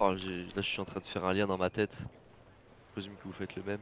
Oh, 0.00 0.12
Là, 0.12 0.16
je 0.56 0.60
suis 0.62 0.80
en 0.80 0.84
train 0.84 1.00
de 1.00 1.06
faire 1.06 1.24
un 1.24 1.32
lien 1.34 1.46
dans 1.46 1.58
ma 1.58 1.70
tête. 1.70 1.96
Je 2.00 2.92
présume 2.92 3.12
que 3.14 3.24
vous 3.26 3.32
faites 3.32 3.56
le 3.56 3.62
même. 3.64 3.80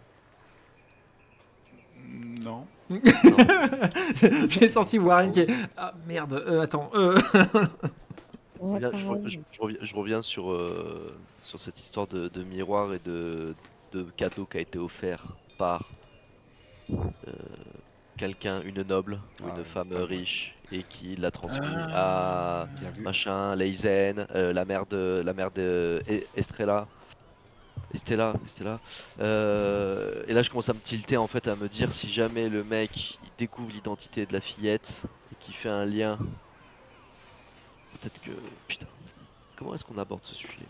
Non. 2.08 2.66
J'ai 4.48 4.68
senti 4.68 4.98
Warren 4.98 5.32
qui 5.32 5.40
est... 5.40 5.48
Ah 5.76 5.92
merde, 6.06 6.34
euh, 6.46 6.62
attends. 6.62 6.88
euh. 6.94 7.18
Ouais, 8.60 8.80
Là, 8.80 8.90
je, 8.94 9.04
pareil. 9.06 9.24
re- 9.24 9.28
je- 9.28 9.38
je 9.52 9.60
reviens, 9.60 9.78
je 9.82 9.94
reviens 9.96 10.22
sur, 10.22 10.50
euh, 10.50 11.14
sur 11.44 11.58
cette 11.60 11.78
histoire 11.78 12.06
de, 12.06 12.28
de 12.28 12.42
miroir 12.42 12.94
et 12.94 13.00
de, 13.04 13.54
de 13.92 14.02
cadeau 14.16 14.46
qui 14.46 14.56
a 14.58 14.60
été 14.60 14.78
offert 14.78 15.26
par 15.58 15.90
euh, 16.90 16.96
quelqu'un, 18.16 18.62
une 18.62 18.82
noble 18.82 19.14
ou 19.40 19.44
Ah, 19.46 19.50
une 19.52 19.58
une 19.58 19.64
femme 19.64 19.92
riche 19.92 20.54
et 20.72 20.82
qui 20.82 21.16
l'a 21.16 21.30
transmis 21.30 21.66
Ah. 21.92 22.62
à 22.62 23.00
machin, 23.00 23.54
Leizen, 23.54 24.26
euh, 24.34 24.52
la 24.52 24.64
mère 24.64 24.86
de 24.86 25.22
la 25.24 25.32
mère 25.32 25.50
de 25.50 26.02
E- 26.08 26.24
Estrella. 26.36 26.86
Estella, 27.94 28.34
Estella. 28.44 28.80
Euh, 29.20 30.24
et 30.26 30.34
là, 30.34 30.42
je 30.42 30.50
commence 30.50 30.68
à 30.68 30.74
me 30.74 30.80
tilter 30.80 31.16
en 31.16 31.26
fait, 31.28 31.46
à 31.46 31.54
me 31.56 31.68
dire 31.68 31.92
si 31.92 32.10
jamais 32.12 32.48
le 32.48 32.64
mec 32.64 33.18
il 33.22 33.30
découvre 33.38 33.70
l'identité 33.70 34.26
de 34.26 34.32
la 34.32 34.40
fillette 34.40 35.02
et 35.32 35.34
qu'il 35.36 35.54
fait 35.54 35.68
un 35.68 35.84
lien, 35.86 36.18
peut-être 37.92 38.20
que 38.20 38.30
putain, 38.66 38.86
comment 39.56 39.74
est-ce 39.74 39.84
qu'on 39.84 39.98
aborde 39.98 40.24
ce 40.24 40.34
sujet? 40.34 40.66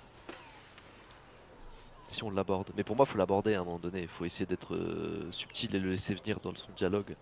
Si 2.09 2.23
on 2.23 2.31
l'aborde, 2.31 2.71
mais 2.77 2.85
pour 2.85 2.95
moi, 2.95 3.05
faut 3.07 3.19
l'aborder 3.19 3.55
à 3.55 3.61
un 3.61 3.65
moment 3.65 3.79
donné. 3.81 4.03
Il 4.03 4.09
faut 4.09 4.25
essayer 4.25 4.47
d'être 4.47 4.75
euh, 4.77 5.27
subtil 5.33 5.75
et 5.75 5.81
le 5.81 5.91
laisser 5.91 6.15
venir 6.15 6.39
dans 6.41 6.55
son 6.55 6.71
dialogue. 6.77 7.17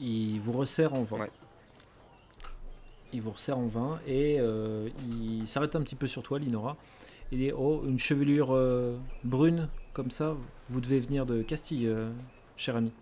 Il 0.00 0.40
vous 0.40 0.52
resserre 0.52 0.94
en 0.94 1.02
vin. 1.02 1.20
Ouais. 1.20 1.30
Il 3.12 3.20
vous 3.20 3.30
resserre 3.30 3.58
en 3.58 3.66
vin 3.66 4.00
et 4.06 4.38
euh, 4.40 4.88
il 5.06 5.46
s'arrête 5.46 5.76
un 5.76 5.82
petit 5.82 5.96
peu 5.96 6.06
sur 6.06 6.22
toi, 6.22 6.38
Linora. 6.38 6.76
Il 7.30 7.38
dit 7.38 7.52
Oh, 7.52 7.82
une 7.86 7.98
chevelure 7.98 8.48
euh, 8.52 8.96
brune 9.24 9.68
comme 9.92 10.10
ça, 10.10 10.34
vous 10.68 10.80
devez 10.80 11.00
venir 11.00 11.26
de 11.26 11.42
Castille, 11.42 11.86
euh, 11.86 12.10
cher 12.56 12.76
ami. 12.76 12.92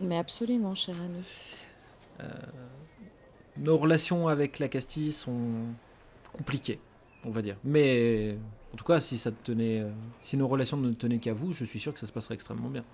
Mais 0.00 0.16
absolument, 0.16 0.74
cher 0.76 0.94
ami. 1.02 1.24
Nos 3.56 3.76
relations 3.76 4.28
avec 4.28 4.60
la 4.60 4.68
Castille 4.68 5.10
sont 5.10 5.64
compliquées, 6.32 6.78
on 7.24 7.30
va 7.30 7.42
dire. 7.42 7.56
Mais 7.64 8.36
en 8.72 8.76
tout 8.76 8.84
cas, 8.84 9.00
si 9.00 9.18
ça 9.18 9.32
te 9.32 9.42
tenait, 9.42 9.80
euh, 9.80 9.90
si 10.20 10.36
nos 10.36 10.46
relations 10.46 10.76
ne 10.76 10.92
tenaient 10.92 11.18
qu'à 11.18 11.32
vous, 11.32 11.52
je 11.52 11.64
suis 11.64 11.80
sûr 11.80 11.92
que 11.92 11.98
ça 11.98 12.06
se 12.06 12.12
passerait 12.12 12.34
extrêmement 12.34 12.68
bien. 12.68 12.84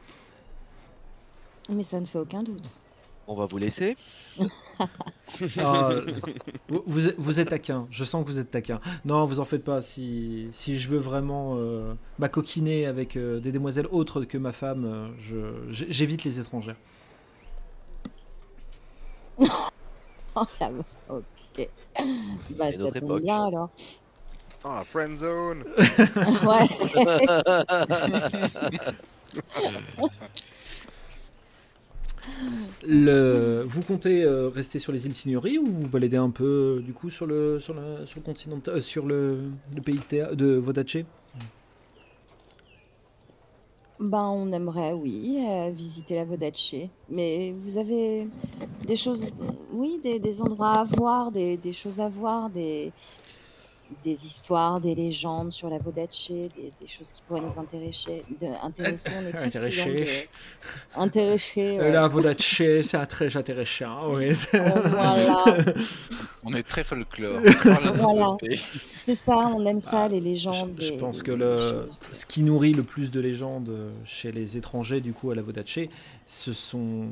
Mais 1.71 1.83
ça 1.83 2.01
ne 2.01 2.05
fait 2.07 2.19
aucun 2.19 2.43
doute. 2.43 2.73
On 3.27 3.35
va 3.35 3.47
vous 3.47 3.57
laisser. 3.57 3.97
Ah, 5.59 5.91
vous, 6.69 6.83
vous 7.17 7.39
êtes, 7.41 7.49
taquin, 7.49 7.87
je 7.91 8.05
sens 8.05 8.23
que 8.23 8.29
vous 8.31 8.39
êtes 8.39 8.51
taquin. 8.51 8.81
Non, 9.07 9.25
vous 9.25 9.41
en 9.41 9.47
faites 9.47 9.65
pas. 9.65 9.81
Si, 9.81 10.49
si 10.53 10.79
je 10.79 10.89
veux 10.91 10.99
vraiment 10.99 11.55
euh, 11.57 11.95
m'acoquiner 12.19 12.85
avec 12.87 13.17
euh, 13.17 13.41
des 13.41 13.51
demoiselles 13.51 13.87
autres 13.91 14.25
que 14.25 14.37
ma 14.37 14.53
femme, 14.53 14.85
euh, 14.85 15.09
je- 15.19 15.85
j'évite 15.91 16.25
les 16.25 16.39
étrangères. 16.39 16.77
Oh 20.37 20.45
la 20.61 20.71
ok. 21.09 21.69
Bah, 22.59 22.73
ça 22.73 22.79
tombe 22.79 22.97
époque. 22.97 23.23
bien 23.23 23.45
alors. 23.47 23.71
Ah, 24.65 24.79
la 24.81 24.85
friend 24.85 25.17
zone 25.17 25.63
ouais. 26.45 26.69
Le, 32.87 33.65
vous 33.67 33.83
comptez 33.83 34.23
euh, 34.25 34.49
rester 34.49 34.79
sur 34.79 34.93
les 34.93 35.07
îles 35.07 35.15
Signori 35.15 35.59
ou 35.59 35.65
vous 35.67 35.89
baladez 35.89 36.17
un 36.19 36.31
peu 36.31 36.83
du 36.85 36.93
coup 36.93 37.09
sur 37.11 37.27
le, 37.27 37.59
sur 37.59 37.75
la- 37.75 38.05
sur 38.07 38.19
le 38.21 38.25
continent, 38.25 38.61
euh, 38.69 38.81
sur 38.81 39.07
le, 39.07 39.39
le 39.75 39.81
pays 39.81 39.99
de, 40.11 40.35
de 40.35 40.57
Vodache 40.57 40.99
Ben, 44.01 44.25
on 44.29 44.53
aimerait, 44.53 44.93
oui, 44.93 45.39
euh, 45.49 45.71
visiter 45.71 46.17
la 46.17 46.25
Vodache. 46.25 46.75
Mais 47.09 47.55
vous 47.65 47.79
avez 47.79 48.29
des 48.87 48.97
choses, 48.97 49.31
oui, 49.73 50.01
des, 50.03 50.43
endroits 50.43 50.81
à 50.81 50.85
voir, 50.85 51.31
des 51.33 51.73
choses 51.73 52.01
à 52.01 52.09
voir, 52.09 52.51
des, 52.51 52.93
des 54.05 54.19
histoires, 54.27 54.81
des 54.81 54.95
légendes 54.95 55.53
sur 55.53 55.69
la 55.71 55.79
Vodache, 55.79 56.29
des, 56.31 56.49
des 56.81 56.87
choses 56.89 57.13
qui 57.13 57.23
pourraient 57.27 57.41
nous 57.43 57.59
intéresser. 57.59 58.23
De, 58.41 58.47
intéresser, 58.63 59.05
on 59.17 59.27
est 59.27 59.31
tous 59.33 59.37
Intéresser. 59.39 59.91
de- 60.03 60.05
Euh, 61.59 61.79
ouais. 61.79 61.93
La 61.93 62.09
Vodache, 62.09 62.63
c'est 62.83 62.97
un 62.97 63.07
très 63.07 63.37
intéressant. 63.37 64.13
Oui, 64.15 64.29
Oh, 64.55 64.59
voilà. 64.89 65.45
On 66.45 66.53
est 66.53 66.63
très 66.63 66.85
folklore. 66.85 67.41
Voilà. 67.95 68.37
C'est 69.05 69.15
ça, 69.15 69.37
on 69.37 69.65
aime 69.65 69.81
ça, 69.81 70.09
les 70.09 70.21
légendes. 70.21 70.75
Je, 70.79 70.93
pense 70.93 71.23
que 71.23 71.33
le, 71.33 71.89
ce 72.11 72.27
qui 72.27 72.43
nourrit 72.43 72.73
le 72.73 72.83
plus 72.83 73.11
de 73.11 73.21
légendes 73.21 73.93
chez 74.05 74.33
les 74.33 74.57
étrangers, 74.57 75.01
du 75.01 75.13
coup, 75.13 75.31
à 75.31 75.35
la 75.35 75.43
Vodaché, 75.43 75.91
ce 76.27 76.53
sont, 76.53 77.09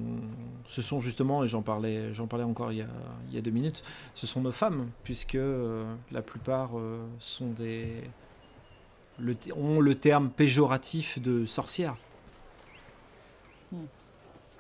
ce 0.69 0.83
sont 0.83 1.01
justement, 1.01 1.45
et 1.45 1.49
j'en 1.49 1.63
parlais, 1.63 2.13
j'en 2.13 2.27
parlais 2.27 2.45
encore 2.45 2.73
il 2.73 2.79
y, 2.79 2.83
a, 2.83 2.89
il 3.29 3.35
y 3.35 3.39
a 3.39 3.43
deux 3.43 3.51
minutes, 3.51 3.83
ce 4.15 4.27
sont 4.27 4.41
nos 4.41 4.53
femmes, 4.53 4.89
puisque 5.05 5.35
euh, 5.35 5.85
la 6.11 6.23
plupart 6.23 6.79
euh, 6.79 6.99
sont 7.19 7.51
des, 7.51 7.89
le, 9.19 9.37
ont 9.57 9.81
le 9.81 9.95
terme 9.95 10.31
péjoratif 10.31 11.21
de 11.21 11.47
sorcière. 11.47 11.97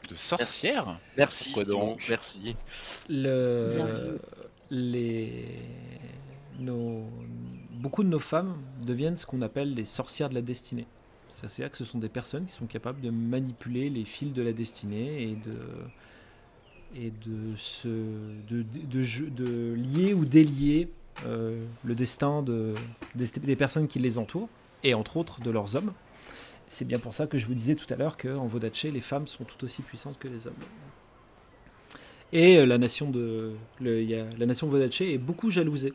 De 0.08 0.14
sorcière 0.16 0.98
Merci, 1.16 1.52
Quoi 1.52 1.64
donc? 1.64 2.04
Merci. 2.08 2.56
Le, 3.08 3.68
Bien 3.74 3.86
vu. 3.86 4.18
Beaucoup 7.72 8.02
de 8.04 8.08
nos 8.08 8.18
femmes 8.18 8.56
deviennent 8.84 9.16
ce 9.16 9.26
qu'on 9.26 9.42
appelle 9.42 9.74
les 9.74 9.84
sorcières 9.84 10.28
de 10.28 10.34
la 10.34 10.42
destinée. 10.42 10.86
C'est-à-dire 11.28 11.70
que 11.70 11.78
ce 11.78 11.84
sont 11.84 11.98
des 11.98 12.08
personnes 12.08 12.44
qui 12.44 12.52
sont 12.52 12.66
capables 12.66 13.00
de 13.00 13.10
manipuler 13.10 13.88
les 13.90 14.04
fils 14.04 14.32
de 14.32 14.42
la 14.42 14.52
destinée 14.52 15.22
et 16.94 17.10
de, 17.10 17.54
lier 19.74 20.14
ou 20.14 20.24
délier 20.24 20.88
euh, 21.26 21.64
le 21.84 21.94
destin 21.94 22.42
de, 22.42 22.74
des, 23.14 23.26
des 23.26 23.56
personnes 23.56 23.88
qui 23.88 23.98
les 23.98 24.18
entourent, 24.18 24.48
et 24.82 24.94
entre 24.94 25.16
autres 25.16 25.40
de 25.40 25.50
leurs 25.50 25.76
hommes. 25.76 25.92
C'est 26.68 26.84
bien 26.86 26.98
pour 26.98 27.14
ça 27.14 27.26
que 27.26 27.38
je 27.38 27.46
vous 27.46 27.54
disais 27.54 27.74
tout 27.74 27.92
à 27.92 27.96
l'heure 27.96 28.16
qu'en 28.16 28.46
Vodaché, 28.46 28.90
les 28.90 29.00
femmes 29.00 29.26
sont 29.26 29.44
tout 29.44 29.62
aussi 29.64 29.82
puissantes 29.82 30.18
que 30.18 30.28
les 30.28 30.46
hommes. 30.46 30.54
Et 32.32 32.58
euh, 32.58 32.66
la 32.66 32.78
nation 32.78 33.10
de 33.10 33.52
le, 33.80 34.00
il 34.02 34.08
y 34.10 34.14
a- 34.14 34.26
la 34.38 34.46
nation 34.46 34.66
Vodaché 34.68 35.12
est 35.14 35.18
beaucoup 35.18 35.50
jalousée 35.50 35.92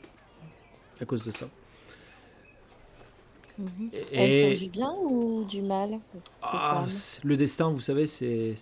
à 1.01 1.05
cause 1.05 1.23
de 1.23 1.31
ça. 1.31 1.47
Mhm. 3.57 3.89
Et, 3.93 4.43
Elles 4.43 4.51
font 4.51 4.57
du 4.65 4.69
bien 4.69 4.91
ou 5.03 5.43
du 5.45 5.61
mal? 5.61 5.99
Ah, 6.41 6.85
le 7.23 7.35
destin, 7.35 7.69
vous 7.71 7.81
savez, 7.81 8.05
c'est 8.07 8.55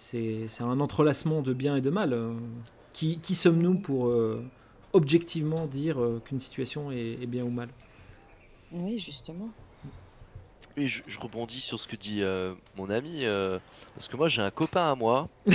un 0.62 0.80
entrelacement 0.80 1.42
de 1.42 1.54
bien 1.54 1.76
et 1.76 1.82
de 1.82 1.90
mal. 1.90 2.14
euh. 2.14 2.34
Qui, 2.94 3.20
qui 3.20 3.36
sommes-nous 3.36 3.76
pour 3.76 4.08
euh, 4.08 4.42
objectivement 4.94 5.66
dire 5.66 6.02
euh, 6.02 6.22
qu'une 6.24 6.40
situation 6.40 6.92
est, 6.92 7.18
est 7.22 7.26
bien 7.28 7.44
ou 7.44 7.50
mal? 7.50 7.68
Oui, 8.72 9.00
justement. 9.00 9.50
Oui, 10.78 10.88
je, 10.88 11.20
rebondis 11.20 11.62
sur 11.62 11.80
ce 11.80 11.88
que 11.88 11.96
dit 11.96 12.22
euh, 12.22 12.54
mon 12.76 12.90
ami, 12.90 13.24
euh, 13.24 13.60
parce 13.96 14.08
que 14.08 14.18
moi 14.18 14.28
j'ai 14.28 14.42
un 14.42 14.52
copain 14.52 14.92
à 14.92 14.96
moi. 14.96 15.30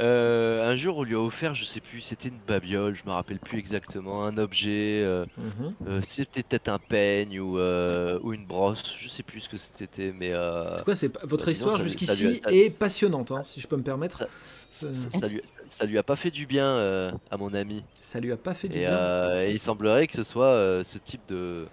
Euh, 0.00 0.68
un 0.68 0.74
jour, 0.76 0.98
on 0.98 1.02
lui 1.04 1.14
a 1.14 1.20
offert, 1.20 1.54
je 1.54 1.64
sais 1.64 1.80
plus, 1.80 2.00
c'était 2.00 2.28
une 2.28 2.40
babiole, 2.40 2.96
je 2.96 3.02
me 3.06 3.12
rappelle 3.12 3.38
plus 3.38 3.58
exactement, 3.58 4.24
un 4.24 4.36
objet, 4.38 5.00
euh, 5.04 5.24
Mhm. 5.36 5.74
euh, 5.86 6.00
c'était 6.06 6.42
peut-être 6.42 6.68
un 6.68 6.80
peigne 6.80 7.38
ou, 7.38 7.58
ou 7.58 8.32
une 8.32 8.44
brosse, 8.44 8.96
je 8.98 9.08
sais 9.08 9.22
plus 9.22 9.42
ce 9.42 9.48
que 9.48 9.56
c'était, 9.56 10.12
mais 10.12 10.34
En 10.34 10.78
tout 10.78 10.84
cas, 10.84 10.94
c'est 10.96 11.16
votre 11.24 11.48
histoire 11.48 11.82
jusqu'ici 11.84 12.40
est 12.50 12.76
passionnante, 12.78 13.30
hein, 13.30 13.42
si 13.44 13.60
je 13.60 13.68
peux 13.68 13.76
me 13.76 13.82
permettre. 13.82 14.26
ça, 14.72 14.92
ça- 14.92 15.28
lui, 15.28 15.40
ça 15.68 15.86
lui 15.86 15.96
a 15.98 16.02
pas 16.02 16.16
fait 16.16 16.30
du 16.32 16.46
bien 16.46 17.12
à 17.30 17.36
mon 17.36 17.54
ami. 17.54 17.84
Ça 18.00 18.18
lui 18.20 18.32
a 18.32 18.36
pas 18.36 18.54
fait 18.54 18.68
du 18.68 18.74
Et, 18.74 18.80
bien. 18.80 19.42
et 19.42 19.52
il 19.52 19.60
semblerait 19.60 20.06
que 20.08 20.16
ce 20.16 20.22
soit 20.24 20.82
ce 20.84 20.98
type 20.98 21.22
de 21.28 21.66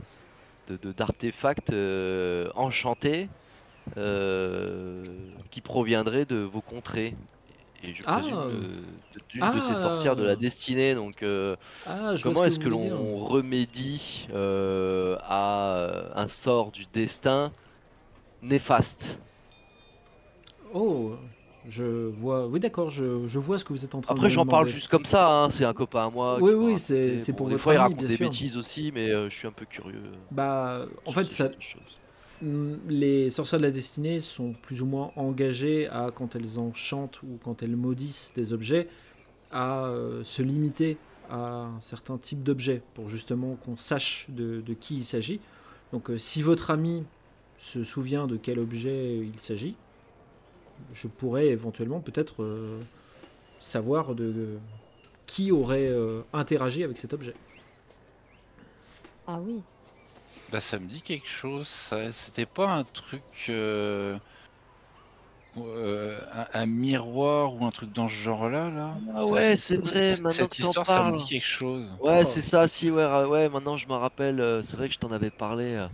d'artefact 0.95 1.74
enchanté 2.55 3.30
qui 5.51 5.61
proviendrait 5.61 6.26
de 6.26 6.38
vos 6.38 6.61
contrées. 6.61 7.15
Et 7.84 7.93
je 7.93 8.03
Ah. 8.05 8.19
présume 8.19 8.36
de- 8.36 9.19
d'une 9.29 9.41
de 9.55 9.61
ces 9.61 9.75
sorcières 9.75 10.15
de 10.15 10.23
Ah. 10.23 10.27
la 10.27 10.36
destinée. 10.36 10.93
Donc, 10.95 11.23
euh, 11.23 11.55
Ah, 11.86 12.13
comment 12.21 12.41
ce 12.41 12.45
est-ce 12.45 12.59
que 12.59 12.69
l'on 12.69 13.25
remédie 13.25 14.27
euh, 14.34 15.17
à 15.23 15.75
euh, 15.77 16.09
un 16.15 16.27
sort 16.27 16.71
du 16.71 16.86
destin 16.93 17.51
néfaste? 18.41 19.19
Oh, 20.73 21.15
je 21.67 21.84
vois. 22.09 22.47
Oui, 22.47 22.59
d'accord, 22.59 22.89
je, 22.89 23.27
je 23.27 23.39
vois 23.39 23.57
ce 23.57 23.65
que 23.65 23.73
vous 23.73 23.84
êtes 23.84 23.93
en 23.95 24.01
train 24.01 24.13
de 24.13 24.19
Après, 24.19 24.29
j'en 24.29 24.45
parle 24.45 24.67
juste 24.67 24.88
comme 24.88 25.05
ça. 25.05 25.29
hein, 25.29 25.49
C'est 25.49 25.65
un 25.65 25.73
copain 25.73 26.05
à 26.05 26.09
moi. 26.09 26.38
Oui, 26.39 26.53
oui, 26.53 26.77
c'est- 26.79 27.34
pour 27.36 27.47
des 27.47 27.53
votre 27.53 27.63
fois, 27.63 27.73
il 27.73 27.77
ami, 27.77 27.84
raconte 27.84 27.99
bien 27.99 28.07
des 28.07 28.15
sûr. 28.15 28.29
bêtises 28.29 28.57
aussi, 28.57 28.91
mais 28.93 29.09
euh, 29.09 29.29
je 29.29 29.36
suis 29.36 29.47
un 29.47 29.51
peu 29.51 29.65
curieux. 29.65 30.03
Bah, 30.32 30.86
en 31.05 31.11
fait, 31.11 31.29
ça, 31.29 31.49
Les 32.41 33.29
sorcières 33.29 33.59
de 33.59 33.65
la 33.65 33.71
destinée 33.71 34.19
sont 34.19 34.53
plus 34.53 34.81
ou 34.81 34.85
moins 34.85 35.11
engagées 35.15 35.87
à, 35.89 36.09
quand 36.13 36.35
elles 36.35 36.57
enchantent 36.57 37.21
ou 37.21 37.37
quand 37.43 37.61
elles 37.61 37.75
maudissent 37.75 38.33
des 38.35 38.51
objets, 38.51 38.87
à 39.51 39.85
euh, 39.85 40.23
se 40.23 40.41
limiter 40.41 40.97
à 41.29 41.65
un 41.65 41.81
certain 41.81 42.17
type 42.17 42.41
d'objet 42.43 42.81
pour 42.93 43.09
justement 43.09 43.55
qu'on 43.55 43.77
sache 43.77 44.25
de, 44.29 44.63
qui 44.79 44.95
il 44.95 45.03
s'agit. 45.03 45.39
Donc 45.93 46.09
euh, 46.09 46.17
si 46.17 46.41
votre 46.41 46.71
ami 46.71 47.03
se 47.57 47.83
souvient 47.83 48.25
de 48.27 48.37
quel 48.37 48.59
objet 48.59 49.17
il 49.17 49.39
s'agit, 49.39 49.75
je 50.93 51.07
pourrais 51.07 51.49
éventuellement 51.49 51.99
peut-être 51.99 52.43
euh, 52.43 52.81
savoir 53.59 54.15
de, 54.15 54.57
qui 55.27 55.51
aurait 55.51 55.93
interagi 56.33 56.83
avec 56.83 56.97
cet 56.97 57.13
objet. 57.13 57.35
Ah 59.27 59.39
oui. 59.39 59.61
Bah 60.52 60.60
ça 60.60 60.78
me 60.80 60.88
dit 60.88 61.02
quelque 61.02 61.28
chose, 61.28 61.68
ça. 61.68 62.12
C'était 62.12 62.45
pas 62.45 62.70
un 62.72 62.84
truc... 62.84 63.24
euh, 63.49 64.20
euh, 65.58 66.22
un, 66.32 66.47
un 66.62 66.66
miroir 66.66 67.54
ou 67.56 67.66
un 67.66 67.72
truc 67.72 67.91
dans 67.91 68.08
ce 68.08 68.14
genre-là, 68.16 68.70
là? 68.70 69.02
Ah 69.14 69.26
ouais, 69.26 69.58
c'est 69.58 69.78
vrai, 69.78 70.18
maintenant 70.18 70.30
Cette 70.30 70.52
que 70.56 70.62
histoire, 70.62 70.88
ça 70.88 71.04
me 71.04 71.12
dit 71.12 71.26
quelque 71.26 71.45
chose. 71.45 71.91
Ouais, 71.99 72.24
Oh. 72.24 72.26
c'est 72.26 72.41
ça, 72.41 72.68
si, 72.68 72.89
ouais, 72.89 73.06
ouais, 73.26 73.49
maintenant 73.49 73.76
je 73.78 73.88
me 73.88 73.93
rappelle, 73.93 74.39
euh, 74.39 74.64
c'est 74.64 74.78
vrai 74.78 74.88
que 74.88 74.93
je 74.93 74.99
t'en 74.99 75.12
avais 75.12 75.32
parlé. 75.32 75.76
euh, 75.76 75.88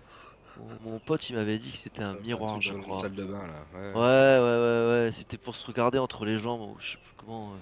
mon, 0.82 1.00
pote, 1.00 1.30
il 1.30 1.36
m'avait 1.36 1.60
dit 1.60 1.72
que 1.72 1.78
c'était 1.80 2.04
un 2.04 2.16
miroir, 2.16 2.62
je 2.62 2.74
crois. 2.74 3.00
salle 3.02 3.16
de 3.16 3.26
bain 3.26 3.46
là. 3.48 3.68
Ouais. 3.74 3.94
Ouais, 3.94 4.00
ouais, 4.00 4.42
ouais, 4.42 5.06
ouais, 5.06 5.12
c'était 5.12 5.38
pour 5.38 5.56
se 5.56 5.66
regarder 5.66 5.98
entre 6.00 6.26
les 6.26 6.40
jambes, 6.40 6.62
ou 6.62 6.78
je 6.80 6.92
sais 6.94 6.98
plus 6.98 7.14
comment. 7.18 7.54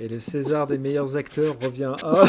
Et 0.00 0.06
le 0.08 0.20
César 0.20 0.66
des 0.68 0.78
meilleurs 0.78 1.16
acteurs 1.16 1.58
revient 1.60 1.92
à... 2.02 2.24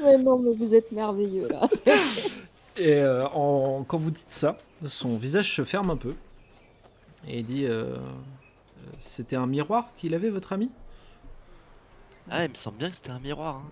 Mais 0.00 0.18
non, 0.18 0.38
mais 0.38 0.54
vous 0.54 0.74
êtes 0.74 0.92
merveilleux 0.92 1.48
là. 1.48 1.68
Et 2.76 2.94
euh, 2.96 3.26
en- 3.28 3.84
quand 3.84 3.98
vous 3.98 4.10
dites 4.10 4.30
ça, 4.30 4.56
son 4.86 5.16
visage 5.18 5.54
se 5.54 5.64
ferme 5.64 5.90
un 5.90 5.96
peu. 5.96 6.14
Et 7.28 7.40
il 7.40 7.44
dit 7.44 7.66
euh, 7.66 7.96
euh, 7.96 7.98
C'était 8.98 9.36
un 9.36 9.46
miroir 9.46 9.88
qu'il 9.96 10.14
avait, 10.14 10.30
votre 10.30 10.52
ami? 10.52 10.70
Ah, 12.30 12.44
il 12.44 12.50
me 12.50 12.54
semble 12.54 12.78
bien 12.78 12.90
que 12.90 12.96
c'était 12.96 13.10
un 13.10 13.18
miroir. 13.18 13.56
hein. 13.56 13.70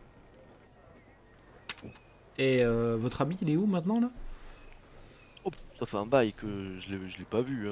Et 2.39 2.63
euh, 2.65 2.97
votre 2.99 3.21
ami, 3.23 3.37
il 3.43 3.51
est 3.51 3.57
où 3.57 3.67
maintenant 3.67 4.01
là? 4.01 4.11
Oh, 5.45 5.51
ça 5.79 5.87
fait 5.87 5.97
un 5.97 6.07
bail 6.07 6.33
que 6.33 6.47
je 6.81 6.91
l'ai 6.95 7.09
je 7.09 7.19
l'ai 7.19 7.25
pas 7.25 7.41
vu. 7.43 7.69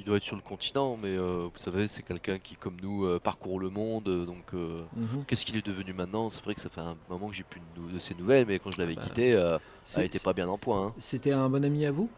Il 0.00 0.04
doit 0.06 0.16
être 0.16 0.22
sur 0.24 0.34
le 0.36 0.40
continent, 0.40 0.96
mais 0.96 1.14
euh, 1.14 1.46
vous 1.52 1.58
savez, 1.58 1.86
c'est 1.86 2.02
quelqu'un 2.02 2.38
qui, 2.38 2.56
comme 2.56 2.76
nous, 2.80 3.04
euh, 3.04 3.18
parcourt 3.20 3.60
le 3.60 3.68
monde. 3.68 4.08
euh, 4.08 4.24
Donc, 4.24 4.54
euh, 4.54 4.82
Mhm. 4.96 5.24
qu'est-ce 5.26 5.44
qu'il 5.44 5.56
est 5.56 5.66
devenu 5.66 5.92
maintenant? 5.92 6.30
C'est 6.30 6.42
vrai 6.42 6.54
que 6.54 6.60
ça 6.62 6.70
fait 6.70 6.80
un 6.80 6.96
moment 7.10 7.28
que 7.28 7.34
j'ai 7.34 7.42
plus 7.42 7.60
de, 7.76 7.92
de 7.92 7.98
ses 7.98 8.14
nouvelles, 8.14 8.46
mais 8.46 8.58
quand 8.58 8.70
je 8.70 8.78
l'avais 8.78 8.94
Bah, 8.94 9.02
quitté, 9.04 9.34
euh, 9.34 9.58
C'est- 9.84 10.00
elle 10.00 10.06
était 10.06 10.18
pas 10.20 10.32
bien 10.32 10.48
en 10.48 10.56
point. 10.56 10.86
hein. 10.86 10.94
C'était 10.96 11.32
un 11.32 11.50
bon 11.50 11.62
ami 11.62 11.84
à 11.84 11.90
vous? 11.90 12.08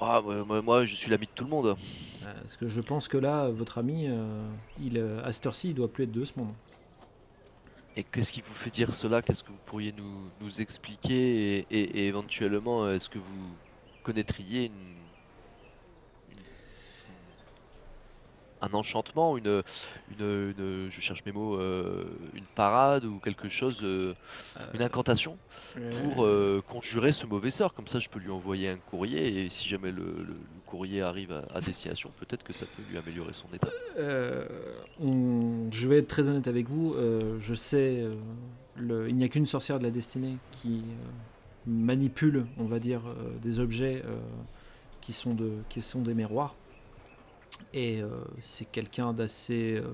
Ah, 0.00 0.20
moi, 0.22 0.44
moi- 0.44 0.62
moi, 0.62 0.84
je 0.84 0.94
suis 0.94 1.10
l'ami 1.10 1.26
de 1.26 1.32
tout 1.34 1.42
le 1.44 1.50
monde. 1.50 1.76
Parce 2.22 2.56
que 2.56 2.68
je 2.68 2.80
pense 2.80 3.08
que 3.08 3.16
là, 3.18 3.48
votre 3.48 3.78
ami, 3.78 4.08
il, 4.80 4.98
à 5.24 5.32
cette 5.32 5.46
heure-ci, 5.46 5.70
il 5.70 5.74
doit 5.74 5.92
plus 5.92 6.04
être 6.04 6.12
de 6.12 6.24
ce 6.24 6.32
monde. 6.38 6.54
Et 7.96 8.04
qu'est-ce 8.04 8.32
qui 8.32 8.40
vous 8.40 8.54
fait 8.54 8.70
dire 8.70 8.94
cela? 8.94 9.20
Qu'est-ce 9.20 9.42
que 9.42 9.50
vous 9.50 9.58
pourriez 9.66 9.92
nous, 9.92 10.30
nous 10.40 10.60
expliquer? 10.60 11.58
Et, 11.58 11.66
et- 11.70 11.98
et 12.00 12.06
éventuellement, 12.06 12.88
est-ce 12.88 13.08
que 13.08 13.18
vous 13.18 13.50
connaîtriez 14.04 14.66
une- 14.66 14.96
un 18.62 18.72
enchantement, 18.74 19.36
une, 19.36 19.62
une, 20.18 20.54
une- 20.58 20.88
je 20.90 21.00
cherche 21.00 21.24
mes 21.26 21.32
mots, 21.32 21.56
euh, 21.58 22.04
une 22.34 22.44
parade 22.54 23.04
ou 23.04 23.18
quelque 23.18 23.48
chose, 23.48 23.78
euh, 23.82 24.14
une 24.72 24.82
incantation 24.82 25.36
pour 26.02 26.24
euh, 26.24 26.62
conjurer 26.68 27.12
ce 27.12 27.26
mauvais 27.26 27.50
sort 27.50 27.74
Comme 27.74 27.86
ça, 27.88 27.98
je 27.98 28.08
peux 28.08 28.18
lui 28.20 28.30
envoyer 28.30 28.68
un 28.68 28.76
courrier 28.76 29.44
et 29.44 29.50
si 29.50 29.68
jamais 29.68 29.90
le, 29.90 30.02
le- 30.04 30.24
le 30.32 30.36
courrier 30.66 31.02
arrive 31.02 31.32
à, 31.32 31.44
à 31.54 31.60
destination, 31.60 32.10
peut-être 32.20 32.44
que 32.44 32.52
ça 32.52 32.64
peut 32.64 32.82
lui 32.90 32.96
améliorer 32.98 33.32
son 33.32 33.46
état. 33.54 33.68
Euh, 33.98 34.46
on- 35.00 35.68
je 35.72 35.88
vais 35.88 35.98
être 35.98 36.08
très 36.08 36.26
honnête 36.28 36.46
avec 36.46 36.68
vous. 36.68 36.94
euh, 36.94 37.36
je 37.40 37.54
sais, 37.54 38.00
euh, 38.00 38.14
le- 38.76 39.08
il 39.08 39.16
n'y 39.16 39.24
a 39.24 39.28
qu'une 39.28 39.46
sorcière 39.46 39.78
de 39.78 39.84
la 39.84 39.90
destinée 39.90 40.36
qui 40.52 40.76
euh, 40.78 41.06
manipule, 41.66 42.46
on 42.58 42.64
va 42.64 42.78
dire, 42.78 43.00
euh, 43.06 43.30
des 43.42 43.58
objets 43.60 44.02
euh, 44.06 44.16
qui, 45.00 45.12
sont 45.12 45.34
de, 45.34 45.50
qui 45.68 45.82
sont 45.82 46.00
des 46.00 46.14
miroirs. 46.14 46.54
Et 47.74 48.02
euh, 48.02 48.08
c'est 48.40 48.66
quelqu'un 48.70 49.12
d'assez 49.12 49.76
euh, 49.76 49.86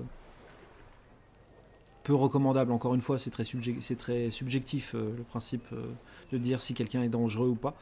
peu 2.03 2.13
recommandable. 2.15 2.71
Encore 2.71 2.95
une 2.95 3.01
fois, 3.01 3.19
c'est 3.19 3.29
très, 3.29 3.43
subje- 3.43 3.81
c'est 3.81 3.97
très 3.97 4.29
subjectif 4.29 4.95
euh, 4.95 5.13
le 5.17 5.23
principe 5.23 5.65
euh, 5.73 5.91
de 6.31 6.37
dire 6.37 6.61
si 6.61 6.73
quelqu'un 6.73 7.03
est 7.03 7.09
dangereux 7.09 7.47
ou 7.49 7.55
pas. 7.55 7.75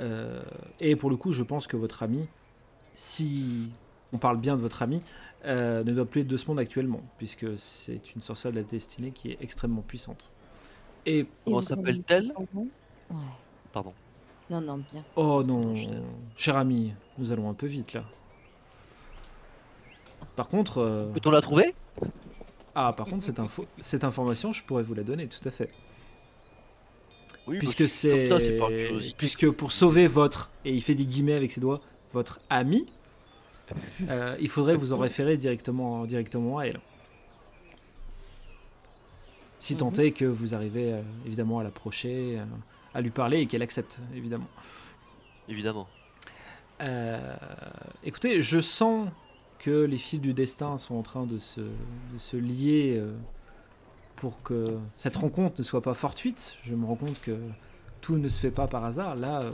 Euh, 0.00 0.42
et 0.80 0.96
pour 0.96 1.10
le 1.10 1.16
coup, 1.16 1.32
je 1.32 1.42
pense 1.42 1.66
que 1.66 1.76
votre 1.76 2.02
ami 2.02 2.26
si 2.94 3.70
on 4.12 4.18
parle 4.18 4.38
bien 4.38 4.56
de 4.56 4.60
votre 4.60 4.82
ami, 4.82 5.02
euh, 5.46 5.82
ne 5.82 5.92
doit 5.92 6.06
plus 6.06 6.20
être 6.22 6.28
de 6.28 6.36
ce 6.36 6.46
monde 6.46 6.60
actuellement, 6.60 7.02
puisque 7.18 7.58
c'est 7.58 8.14
une 8.14 8.22
sorcière 8.22 8.52
de 8.52 8.58
la 8.58 8.62
destinée 8.64 9.10
qui 9.10 9.32
est 9.32 9.38
extrêmement 9.40 9.82
puissante. 9.82 10.32
Et 11.06 11.26
Comment 11.44 11.60
s'appelle-t-elle 11.60 12.32
Ouais. 13.10 13.16
Pardon. 13.72 13.92
Non, 14.50 14.60
non, 14.60 14.78
bien. 14.78 15.04
oh 15.16 15.42
non, 15.42 15.74
cher 16.36 16.56
ami, 16.56 16.94
nous 17.18 17.32
allons 17.32 17.50
un 17.50 17.54
peu 17.54 17.66
vite 17.66 17.94
là. 17.94 18.04
Par 20.36 20.48
contre, 20.48 20.78
euh, 20.78 21.12
Peut-on 21.12 21.30
la 21.30 21.40
trouver? 21.40 21.74
Ah, 22.74 22.92
par 22.96 23.06
contre, 23.06 23.22
cette, 23.24 23.38
info, 23.38 23.66
cette 23.80 24.02
information, 24.04 24.52
je 24.52 24.62
pourrais 24.62 24.82
vous 24.82 24.94
la 24.94 25.04
donner, 25.04 25.28
tout 25.28 25.46
à 25.46 25.50
fait. 25.50 25.70
Oui, 27.46 27.58
puisque 27.58 27.86
c'est 27.86 28.30
puisque 29.18 29.50
pour 29.50 29.70
sauver 29.70 30.06
votre 30.06 30.50
et 30.64 30.72
il 30.72 30.80
fait 30.82 30.94
des 30.94 31.04
guillemets 31.04 31.34
avec 31.34 31.52
ses 31.52 31.60
doigts 31.60 31.82
votre 32.14 32.40
ami 32.48 32.86
euh, 34.08 34.34
il 34.40 34.48
faudrait 34.48 34.76
vous 34.76 34.94
en 34.94 34.98
référer 34.98 35.36
directement 35.36 36.06
directement 36.06 36.56
à 36.60 36.64
elle 36.68 36.80
si 39.60 39.76
tant 39.76 39.90
Mhm. 39.90 40.00
est 40.00 40.12
que 40.12 40.24
vous 40.24 40.54
arrivez 40.54 40.94
euh, 40.94 41.02
évidemment 41.26 41.58
à 41.58 41.64
l'approcher 41.64 42.38
euh, 42.38 42.44
à 42.94 43.02
lui 43.02 43.10
parler 43.10 43.40
et 43.40 43.46
qu'elle 43.46 43.62
accepte 43.62 43.98
évidemment 44.16 44.48
Évidemment. 45.46 45.86
Écoutez 48.04 48.40
je 48.40 48.58
sens 48.60 49.08
que 49.58 49.84
les 49.84 49.98
fils 49.98 50.20
du 50.20 50.34
destin 50.34 50.78
sont 50.78 50.94
en 50.94 51.02
train 51.02 51.26
de 51.26 51.38
se, 51.38 52.36
lier 52.36 52.96
euh, 52.98 53.14
pour 54.16 54.42
que 54.42 54.64
cette 54.94 55.16
rencontre 55.16 55.56
ne 55.58 55.64
soit 55.64 55.82
pas 55.82 55.94
fortuite. 55.94 56.58
Je 56.62 56.74
me 56.74 56.84
rends 56.84 56.96
compte 56.96 57.20
que 57.20 57.38
tout 58.00 58.16
ne 58.16 58.28
se 58.28 58.40
fait 58.40 58.50
pas 58.50 58.66
par 58.66 58.84
hasard. 58.84 59.16
Là, 59.16 59.42
euh, 59.42 59.52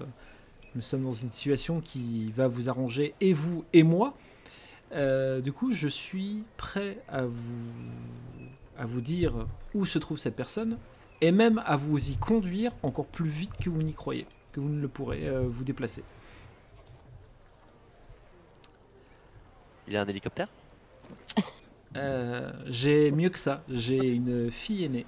nous 0.75 0.83
sommes 0.83 1.05
dans 1.05 1.13
une 1.13 1.31
situation 1.31 1.81
qui 1.81 2.31
va 2.33 2.49
vous 2.49 2.69
arranger 2.69 3.15
et 3.21 3.33
vous 3.33 3.65
et 3.73 3.83
moi. 3.83 4.15
Euh, 4.93 5.41
du 5.41 5.53
coup, 5.53 5.73
je 5.73 5.89
suis 5.89 6.45
prêt 6.57 6.99
à 7.09 7.25
vous, 7.25 7.65
à 8.77 8.87
vous 8.87 9.01
dire 9.01 9.47
où 9.75 9.87
se 9.87 9.99
trouve 9.99 10.19
cette 10.19 10.37
personne 10.37 10.79
et 11.21 11.33
même 11.33 11.63
à 11.67 11.77
vous 11.77 12.11
y 12.11 12.17
conduire 12.17 12.73
encore 12.83 13.07
plus 13.07 13.29
vite 13.29 13.53
que 13.61 13.71
vous 13.71 13.83
n'y 13.83 13.93
croyez, 13.93 14.27
que 14.53 14.61
vous 14.61 14.69
ne 14.69 14.81
le 14.81 14.89
pourrez 14.89 15.31
vous 15.45 15.65
déplacer. 15.65 16.03
Il 19.91 19.97
a 19.97 20.03
un 20.03 20.07
hélicoptère? 20.07 20.49
Euh, 21.97 22.53
j'ai 22.67 23.11
mieux 23.11 23.31
que 23.31 23.39
ça. 23.41 23.65
J'ai 23.69 24.11
une 24.11 24.49
fille 24.49 24.85
aînée. 24.85 25.07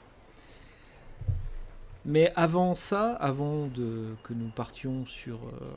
Mais 2.04 2.32
avant 2.34 2.74
ça, 2.74 3.12
avant 3.14 3.68
de, 3.68 4.16
que 4.24 4.32
nous 4.32 4.48
partions 4.48 5.06
sur 5.06 5.36
euh, 5.36 5.70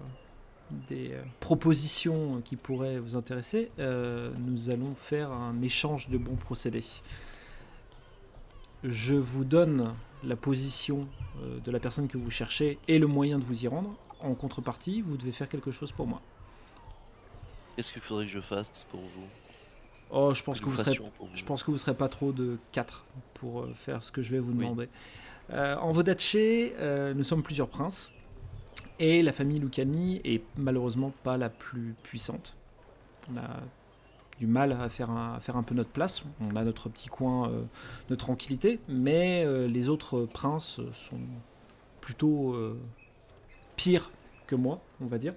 des 0.89 1.11
euh, 1.11 1.21
propositions 1.39 2.41
qui 2.43 2.55
pourraient 2.55 2.97
vous 2.97 3.15
intéresser, 3.15 3.69
nous 3.77 4.71
allons 4.71 4.95
faire 4.95 5.31
un 5.31 5.61
échange 5.61 6.09
de 6.09 6.17
bons 6.17 6.37
procédés. 6.37 6.83
Je 8.83 9.13
vous 9.13 9.45
donne 9.45 9.93
la 10.23 10.35
position 10.35 11.07
de 11.63 11.69
la 11.69 11.79
personne 11.79 12.07
que 12.07 12.17
vous 12.17 12.31
cherchez 12.31 12.79
et 12.87 12.97
le 12.97 13.05
moyen 13.05 13.37
de 13.37 13.43
vous 13.43 13.65
y 13.65 13.67
rendre. 13.67 13.95
En 14.21 14.33
contrepartie, 14.33 15.01
vous 15.01 15.17
devez 15.17 15.31
faire 15.31 15.47
quelque 15.47 15.69
chose 15.69 15.91
pour 15.91 16.07
moi. 16.07 16.23
Qu'est-ce 17.75 17.91
qu'il 17.91 18.01
faudrait 18.01 18.25
que 18.25 18.31
je 18.31 18.39
fasse 18.41 18.85
pour 18.89 19.01
vous 19.01 19.27
Oh, 20.11 20.33
je 20.33 20.43
pense 20.43 20.61
que 20.61 20.65
vous 20.65 20.77
serez 20.77 20.97
vous 20.97 21.09
Je 21.33 21.43
pense 21.43 21.63
que 21.63 21.71
vous 21.71 21.77
serez 21.77 21.95
pas 21.95 22.07
trop 22.07 22.31
de 22.31 22.57
4 22.71 23.05
pour 23.33 23.61
euh, 23.61 23.73
faire 23.75 24.03
ce 24.03 24.11
que 24.11 24.21
je 24.21 24.31
vais 24.31 24.39
vous 24.39 24.51
Oui. 24.51 24.59
demander. 24.59 24.87
Euh, 25.51 25.75
en 25.77 25.91
Vodaché, 25.91 26.73
euh, 26.79 27.13
nous 27.13 27.23
sommes 27.23 27.43
plusieurs 27.43 27.67
princes. 27.67 28.11
Et 28.99 29.21
la 29.23 29.33
famille 29.33 29.59
Lucani 29.59 30.21
est 30.23 30.41
malheureusement 30.57 31.11
pas 31.23 31.37
la 31.37 31.49
plus 31.49 31.95
puissante. 32.03 32.55
On 33.33 33.37
a 33.37 33.59
du 34.39 34.47
mal 34.47 34.71
à 34.73 34.87
faire 34.89 35.09
un, 35.09 35.33
à 35.35 35.39
faire 35.39 35.57
un 35.57 35.63
peu 35.63 35.75
notre 35.75 35.89
place. 35.89 36.23
On 36.39 36.55
a 36.55 36.63
notre 36.63 36.87
petit 36.87 37.09
coin 37.09 37.49
euh, 37.49 37.63
de 38.09 38.15
tranquillité. 38.15 38.79
Mais 38.87 39.45
les 39.67 39.89
autres 39.89 40.21
princes 40.25 40.79
sont 40.93 41.19
plutôt 41.99 42.55
pires 43.75 44.11
que 44.47 44.55
moi, 44.55 44.79
on 45.01 45.07
va 45.07 45.17
dire. 45.17 45.33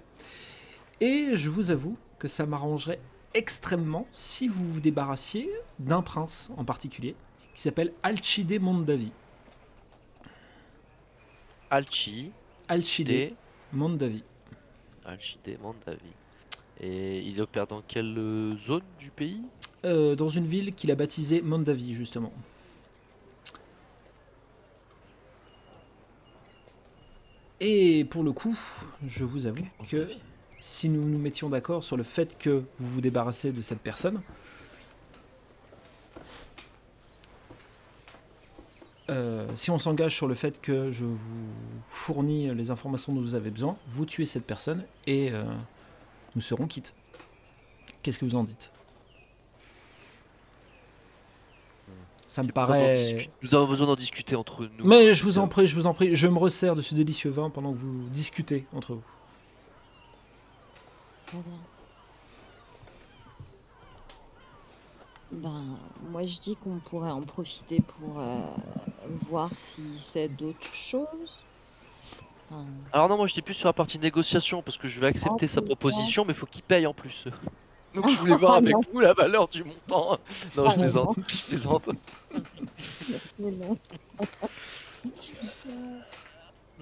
Et 1.01 1.31
je 1.35 1.49
vous 1.49 1.71
avoue 1.71 1.97
que 2.19 2.27
ça 2.27 2.45
m'arrangerait 2.45 2.99
extrêmement 3.33 4.07
si 4.11 4.47
vous 4.47 4.67
vous 4.67 4.79
débarrassiez 4.79 5.49
d'un 5.79 6.01
prince 6.01 6.51
en 6.57 6.65
particulier 6.65 7.15
qui 7.55 7.61
s'appelle 7.61 7.93
Alcide 8.03 8.61
Mondavi. 8.61 9.11
Alchi, 11.69 12.31
Alcide 12.67 13.07
D, 13.07 13.33
Mondavi. 13.73 14.23
Alchide 15.05 15.59
Mandavi. 15.61 16.11
Et 16.81 17.19
il 17.19 17.41
opère 17.41 17.67
dans 17.67 17.81
quelle 17.81 18.57
zone 18.65 18.83
du 18.99 19.11
pays? 19.11 19.41
Euh, 19.85 20.15
dans 20.15 20.29
une 20.29 20.45
ville 20.45 20.73
qu'il 20.73 20.91
a 20.91 20.95
baptisée 20.95 21.41
Mondavi 21.41 21.93
justement. 21.93 22.31
Et 27.59 28.05
pour 28.05 28.23
le 28.23 28.31
coup, 28.31 28.57
je 29.05 29.25
vous 29.25 29.45
avoue 29.45 29.67
que 29.89 30.09
si 30.61 30.89
nous 30.89 31.03
nous 31.03 31.17
mettions 31.17 31.49
d'accord 31.49 31.83
sur 31.83 31.97
le 31.97 32.03
fait 32.03 32.37
que 32.37 32.63
vous 32.79 32.89
vous 32.89 33.01
débarrassez 33.01 33.51
de 33.51 33.61
cette 33.61 33.79
personne, 33.79 34.21
euh, 39.09 39.47
si 39.55 39.71
on 39.71 39.79
s'engage 39.79 40.15
sur 40.15 40.27
le 40.27 40.35
fait 40.35 40.61
que 40.61 40.91
je 40.91 41.05
vous 41.05 41.17
fournis 41.89 42.53
les 42.53 42.71
informations 42.71 43.13
dont 43.13 43.21
vous 43.21 43.35
avez 43.35 43.51
besoin, 43.51 43.77
vous 43.87 44.05
tuez 44.05 44.25
cette 44.25 44.45
personne 44.45 44.83
et 45.07 45.31
euh, 45.31 45.43
nous 46.35 46.41
serons 46.41 46.67
quittes. 46.67 46.93
Qu'est-ce 48.03 48.19
que 48.19 48.25
vous 48.25 48.35
en 48.35 48.43
dites? 48.43 48.71
Ça 52.27 52.43
me 52.43 52.51
paraît... 52.51 53.31
Nous 53.41 53.55
avons 53.55 53.67
besoin 53.67 53.87
d'en 53.87 53.95
discuter 53.95 54.35
entre 54.35 54.69
nous. 54.77 54.85
Mais 54.85 55.15
je 55.15 55.23
vous 55.23 55.39
en 55.39 55.47
prie, 55.47 55.65
je 55.65 55.75
vous 55.75 55.87
en 55.87 55.95
prie, 55.95 56.15
je 56.15 56.27
me 56.27 56.37
resserre 56.37 56.75
de 56.75 56.81
ce 56.81 56.93
délicieux 56.93 57.31
vin 57.31 57.49
pendant 57.49 57.73
que 57.73 57.77
vous 57.77 58.07
discutez 58.09 58.67
entre 58.71 58.93
vous. 58.93 59.18
Ben, 65.31 65.77
moi 66.09 66.23
je 66.25 66.39
dis 66.39 66.55
qu'on 66.55 66.79
pourrait 66.79 67.11
en 67.11 67.21
profiter 67.21 67.81
pour 67.81 68.19
euh, 68.19 68.39
voir 69.29 69.51
si 69.53 69.83
c'est 70.11 70.27
d'autres 70.27 70.73
choses. 70.73 71.43
Enfin, 72.49 72.65
Alors 72.91 73.09
non, 73.09 73.17
moi 73.17 73.27
j'étais 73.27 73.43
plus 73.43 73.53
sur 73.53 73.67
la 73.67 73.73
partie 73.73 73.99
négociation 73.99 74.63
parce 74.63 74.77
que 74.77 74.87
je 74.87 74.99
vais 74.99 75.05
accepter 75.07 75.45
sa 75.45 75.55
c'est 75.55 75.65
proposition, 75.65 76.25
mais 76.25 76.33
faut 76.33 76.47
qu'il 76.47 76.63
paye 76.63 76.87
en 76.87 76.93
plus. 76.95 77.25
Donc 77.93 78.09
je 78.09 78.17
voulais 78.17 78.37
voir 78.37 78.55
avec 78.55 78.75
vous 78.91 78.99
la 78.99 79.13
valeur 79.13 79.47
du 79.47 79.63
montant. 79.63 80.17
Non, 80.57 80.65
Ah, 80.67 80.69
je 80.69 80.79
plaisante. 80.79 81.15
Je 81.27 81.45
plaisante. 81.45 81.89
mais 83.39 83.51
non. 83.51 83.77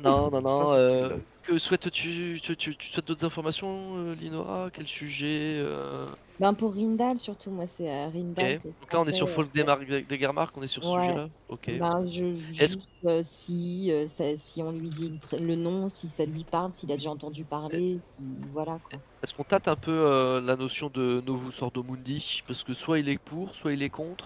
Non, 0.04 0.30
non, 0.32 0.42
non. 0.42 0.72
euh, 0.74 1.10
que 1.44 1.58
souhaites-tu 1.58 2.40
tu, 2.44 2.56
tu- 2.58 2.76
tu 2.76 2.88
souhaites 2.90 3.08
d'autres 3.08 3.26
informations, 3.26 3.96
euh, 3.98 4.16
Linora 4.16 4.70
Quel 4.74 4.86
sujet 4.88 5.56
euh, 5.62 6.08
Ben 6.42 6.54
pour 6.54 6.74
Rindal 6.76 7.18
surtout, 7.18 7.52
moi 7.52 7.66
c'est 7.78 7.90
euh, 7.90 8.08
Ok. 8.08 8.14
Rindal. 8.14 8.60
Donc 8.64 8.94
là, 8.94 9.00
on 9.02 9.06
est 9.06 9.12
sur 9.14 9.30
Folk 9.30 9.54
des, 9.54 9.64
Mar- 9.64 9.80
des 9.80 10.18
Garmark, 10.18 10.56
on 10.58 10.62
est 10.62 10.68
sur 10.68 10.84
ce 10.84 10.90
Ouais. 10.90 11.02
sujet-là? 11.04 11.28
Ok. 11.48 11.72
Ben, 11.80 12.06
je, 12.12 12.26
Est-ce- 12.26 12.74
juste 12.74 12.80
euh, 13.06 13.22
si, 13.24 13.92
euh, 13.94 14.08
ça- 14.10 14.36
si 14.36 14.62
on 14.62 14.72
lui 14.74 14.90
dit 14.90 15.18
le 15.40 15.56
nom, 15.56 15.88
si 15.88 16.10
ça 16.10 16.26
lui 16.26 16.44
parle, 16.44 16.74
s'il 16.74 16.92
a 16.92 16.98
déjà 16.98 17.12
entendu 17.12 17.46
parler, 17.46 18.00
si, 18.20 18.24
voilà 18.52 18.78
quoi. 18.90 19.00
Est-ce 19.24 19.34
qu'on 19.34 19.44
tâte 19.46 19.70
un 19.70 19.78
peu 19.78 19.92
euh, 19.94 20.42
la 20.42 20.58
notion 20.58 20.92
de 20.94 21.24
Novus 21.26 21.62
Ordo 21.62 21.82
Mundi 21.82 22.44
Parce 22.46 22.64
que 22.66 22.74
soit 22.74 23.00
il 23.00 23.08
est 23.08 23.18
pour, 23.18 23.56
soit 23.56 23.72
il 23.72 23.82
est 23.82 23.90
contre, 23.90 24.26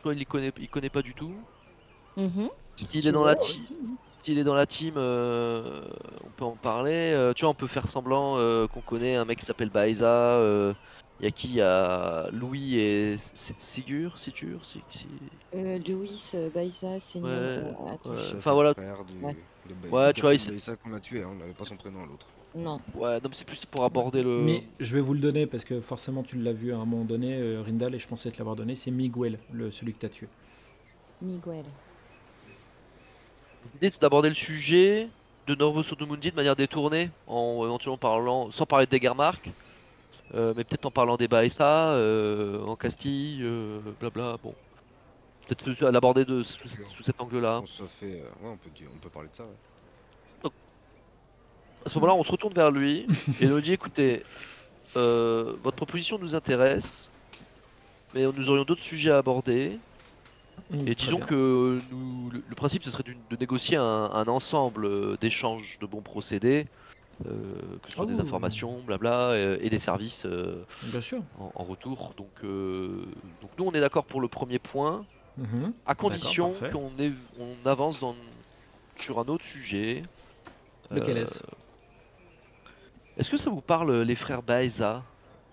soit 0.00 0.14
il 0.14 0.24
connaît, 0.26 0.52
il 0.58 0.68
connaît 0.70 0.88
pas 0.90 1.02
du 1.02 1.12
tout. 1.14 1.34
Mhm. 2.16 2.48
S'il 2.76 3.06
est 3.06 3.12
dans 3.12 3.24
la 3.24 3.36
s'il 4.22 4.38
est 4.38 4.44
dans 4.44 4.54
la 4.54 4.66
team, 4.66 4.94
euh, 4.96 5.82
on 6.24 6.30
peut 6.30 6.44
en 6.44 6.56
parler. 6.56 7.12
Euh, 7.14 7.32
tu 7.32 7.44
vois, 7.44 7.50
on 7.50 7.54
peut 7.54 7.66
faire 7.66 7.88
semblant 7.88 8.36
euh, 8.38 8.66
qu'on 8.68 8.80
connaît 8.80 9.16
un 9.16 9.24
mec 9.24 9.38
qui 9.40 9.44
s'appelle 9.44 9.70
Baeza. 9.70 10.06
euh, 10.06 10.72
Il 11.20 11.24
y 11.26 11.28
a 11.28 11.30
qui? 11.30 11.48
Il 11.48 11.54
y 11.54 11.60
a 11.60 12.28
Louis 12.32 12.76
et 12.80 13.16
Sigur, 13.58 14.18
Sigur, 14.18 14.64
Si- 14.64 14.82
Si- 14.90 15.06
Euh, 15.54 15.78
Louis 15.86 16.32
Baïsa, 16.54 16.98
senior. 17.00 17.28
Ouais, 17.28 17.90
attends, 17.92 18.10
ouais. 18.10 18.16
Enfin, 18.16 18.24
c'est 18.24 18.48
le 18.48 18.54
voilà. 18.54 18.74
du- 18.74 19.90
Ouais. 19.92 20.12
tu 20.12 20.20
vois, 20.22 20.36
s'est- 20.38 20.50
Baïsa 20.50 20.76
qu'on 20.76 20.92
a 20.94 21.00
tué, 21.00 21.22
hein, 21.22 21.28
on 21.30 21.34
n'avait 21.36 21.52
pas 21.52 21.64
son 21.64 21.76
prénom 21.76 22.02
à 22.02 22.06
l'autre. 22.06 22.26
Non. 22.54 22.80
Ouais, 22.94 23.18
non, 23.22 23.30
c'est 23.32 23.46
plus 23.46 23.64
pour 23.66 23.84
aborder 23.84 24.22
le. 24.22 24.42
Mais 24.42 24.64
je 24.80 24.94
vais 24.94 25.00
vous 25.00 25.14
le 25.14 25.20
donner 25.20 25.46
parce 25.46 25.64
que 25.64 25.80
forcément 25.80 26.22
tu 26.22 26.36
l'as 26.36 26.52
vu 26.52 26.72
à 26.72 26.76
un 26.76 26.84
moment 26.84 27.04
donné, 27.04 27.38
euh, 27.40 27.62
Rindal, 27.62 27.94
et 27.94 27.98
je 27.98 28.08
pensais 28.08 28.30
te 28.30 28.38
l'avoir 28.38 28.56
donné, 28.56 28.74
c'est 28.74 28.90
Miguel, 28.90 29.38
le, 29.52 29.70
celui 29.70 29.92
que 29.94 30.00
tu 30.00 30.06
as 30.06 30.10
tué. 30.10 30.28
Miguel. 31.20 31.64
L'idée 33.74 33.90
c'est 33.90 34.00
d'aborder 34.02 34.28
le 34.28 34.34
sujet 34.34 35.08
de 35.46 35.54
Norvo 35.54 35.82
Mundi 36.08 36.30
de 36.30 36.36
manière 36.36 36.56
détournée, 36.56 37.10
en 37.26 37.62
éventuellement 37.64 37.96
parlant, 37.98 38.50
sans 38.50 38.64
parler 38.66 38.86
des 38.86 39.00
Garmark, 39.00 39.50
euh, 40.34 40.54
mais 40.56 40.64
peut-être 40.64 40.86
en 40.86 40.90
parlant 40.90 41.16
des 41.16 41.28
Baessa, 41.28 41.90
euh, 41.90 42.64
en 42.64 42.76
Castille, 42.76 43.40
euh, 43.42 43.80
blabla. 44.00 44.36
Bon, 44.42 44.54
peut-être 45.48 45.84
l'aborder 45.90 46.24
de 46.24 46.42
sous, 46.42 46.68
sous 46.90 47.02
cet 47.02 47.20
angle-là. 47.20 47.60
On 47.62 47.66
se 47.66 47.82
fait. 47.84 48.20
euh, 48.20 48.24
Ouais, 48.42 48.50
on 48.52 48.56
peut, 48.56 48.70
dire- 48.74 48.88
on 48.94 48.98
peut 48.98 49.08
parler 49.10 49.28
de 49.30 49.36
ça. 49.36 49.42
ouais. 49.44 50.50
À 51.84 51.88
ce 51.88 51.96
moment-là, 51.96 52.14
on 52.14 52.22
se 52.22 52.30
retourne 52.30 52.54
vers 52.54 52.70
lui 52.70 53.06
et 53.40 53.46
lui 53.46 53.60
dit 53.60 53.72
écoutez, 53.72 54.22
euh, 54.96 55.56
votre 55.64 55.76
proposition 55.76 56.16
nous 56.16 56.36
intéresse, 56.36 57.10
mais 58.14 58.22
nous 58.24 58.48
aurions 58.50 58.62
d'autres 58.62 58.84
sujets 58.84 59.10
à 59.10 59.18
aborder. 59.18 59.78
Mm, 60.70 60.88
Et 60.88 60.94
disons 60.94 61.18
que 61.20 61.80
nous, 61.90 62.30
le, 62.30 62.42
le 62.46 62.54
principe, 62.54 62.82
ce 62.84 62.90
serait 62.90 63.04
de 63.04 63.36
négocier 63.36 63.76
un, 63.76 63.82
un 64.12 64.26
ensemble 64.28 64.84
euh, 64.86 65.16
d'échanges 65.20 65.78
de 65.80 65.86
bons 65.86 66.00
procédés, 66.02 66.66
euh, 67.26 67.30
que 67.82 67.88
ce 67.90 67.96
soit 67.96 68.06
des 68.06 68.18
Oh. 68.18 68.22
informations, 68.22 68.82
blabla, 68.82 69.30
euh, 69.30 69.58
et 69.60 69.70
des 69.70 69.78
services 69.78 70.24
euh, 70.26 70.64
Bien 70.84 71.00
sûr. 71.00 71.22
en, 71.38 71.52
en 71.54 71.64
retour. 71.64 72.14
Donc, 72.16 72.30
euh, 72.44 73.04
donc 73.40 73.50
nous, 73.58 73.64
on 73.64 73.72
est 73.72 73.80
d'accord 73.80 74.04
pour 74.04 74.20
le 74.20 74.28
premier 74.28 74.58
point, 74.58 75.04
Mhm. 75.38 75.72
à 75.86 75.94
condition 75.94 76.52
qu'on 76.72 76.92
on 77.38 77.56
avance 77.66 77.98
dans, 78.00 78.14
sur 78.98 79.18
un 79.18 79.24
autre 79.28 79.44
sujet. 79.46 80.02
Lequel 80.90 81.16
est-ce? 81.16 81.42
Est-ce 83.16 83.30
que 83.30 83.38
ça 83.38 83.48
vous 83.50 83.62
parle, 83.62 84.02
les 84.02 84.14
frères 84.16 84.42
Baeza 84.42 85.02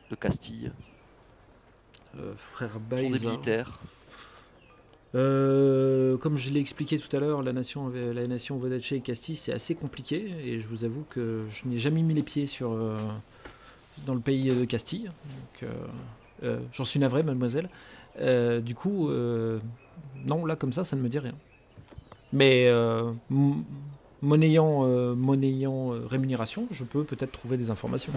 de 0.10 0.16
Castille? 0.16 0.72
Frère 2.36 2.72
Ce 2.72 2.74
sont 2.74 2.80
des 3.04 3.10
Baïza. 3.10 3.30
militaires. 3.30 3.80
Euh, 5.16 6.18
comme 6.18 6.38
je 6.38 6.52
l'ai 6.52 6.60
expliqué 6.60 7.00
tout 7.00 7.14
à 7.16 7.20
l'heure, 7.20 7.42
la 7.42 7.52
nation, 7.54 7.90
la 7.90 8.28
nation 8.28 8.58
Vodache 8.58 8.92
et 8.92 9.00
Castille, 9.00 9.36
c'est 9.36 9.52
assez 9.54 9.74
compliqué 9.74 10.32
et 10.46 10.60
je 10.60 10.68
vous 10.68 10.84
avoue 10.84 11.04
que 11.10 11.46
je 11.50 11.68
n'ai 11.68 11.78
jamais 11.78 12.02
mis 12.04 12.14
les 12.14 12.22
pieds 12.22 12.46
sur, 12.46 12.72
euh, 12.74 12.96
dans 14.06 14.14
le 14.14 14.20
pays 14.20 14.50
de 14.50 14.66
Castille. 14.66 15.10
Euh, 16.44 16.60
J'en 16.72 16.86
suis 16.86 17.00
navré, 17.00 17.24
mademoiselle. 17.24 17.70
Du 18.64 18.76
coup, 18.76 19.10
non, 20.26 20.46
là 20.46 20.56
comme 20.56 20.74
ça, 20.74 20.84
ça 20.84 20.96
ne 20.96 21.02
me 21.02 21.10
dit 21.10 21.20
rien. 21.20 21.34
Mais 22.32 22.66
m- 22.66 23.64
monnayant, 24.22 24.84
monnayant 25.16 25.94
euh, 25.94 26.06
rémunération, 26.06 26.68
je 26.72 26.84
peux 26.84 27.04
peut-être 27.04 27.32
trouver 27.32 27.58
des 27.58 27.72
informations. 27.72 28.14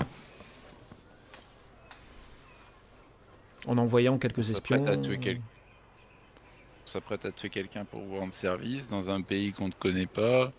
En 3.66 3.78
envoyant 3.78 4.18
quelques 4.18 4.50
espions. 4.50 4.76
Quel- 6.84 6.92
s'apprête 6.92 7.24
à 7.24 7.32
tuer 7.32 7.50
quelqu'un 7.50 7.84
pour 7.84 8.00
vous 8.02 8.16
rendre 8.18 8.32
service 8.34 8.88
dans 8.88 9.10
un 9.10 9.22
pays 9.22 9.52
qu'on 9.52 9.68
ne 9.68 9.72
connaît 9.72 10.06
pas. 10.06 10.52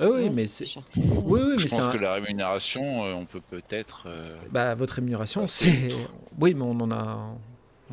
Ah 0.00 0.06
oui, 0.10 0.28
mais 0.34 0.46
c'est. 0.46 0.66
Oui, 0.96 1.40
oui, 1.40 1.54
mais 1.56 1.66
Je 1.66 1.76
pense 1.76 1.80
un- 1.86 1.92
que 1.92 1.98
la 1.98 2.14
rémunération, 2.14 3.04
euh, 3.04 3.12
on 3.14 3.26
peut 3.26 3.40
peut-être. 3.40 4.04
euh, 4.06 4.36
Bah, 4.50 4.74
votre 4.74 4.94
rémunération, 4.94 5.46
c'est. 5.46 5.88
Oui, 6.40 6.52
mais 6.54 6.62
on 6.62 6.80
en 6.80 6.90
a. 6.90 7.34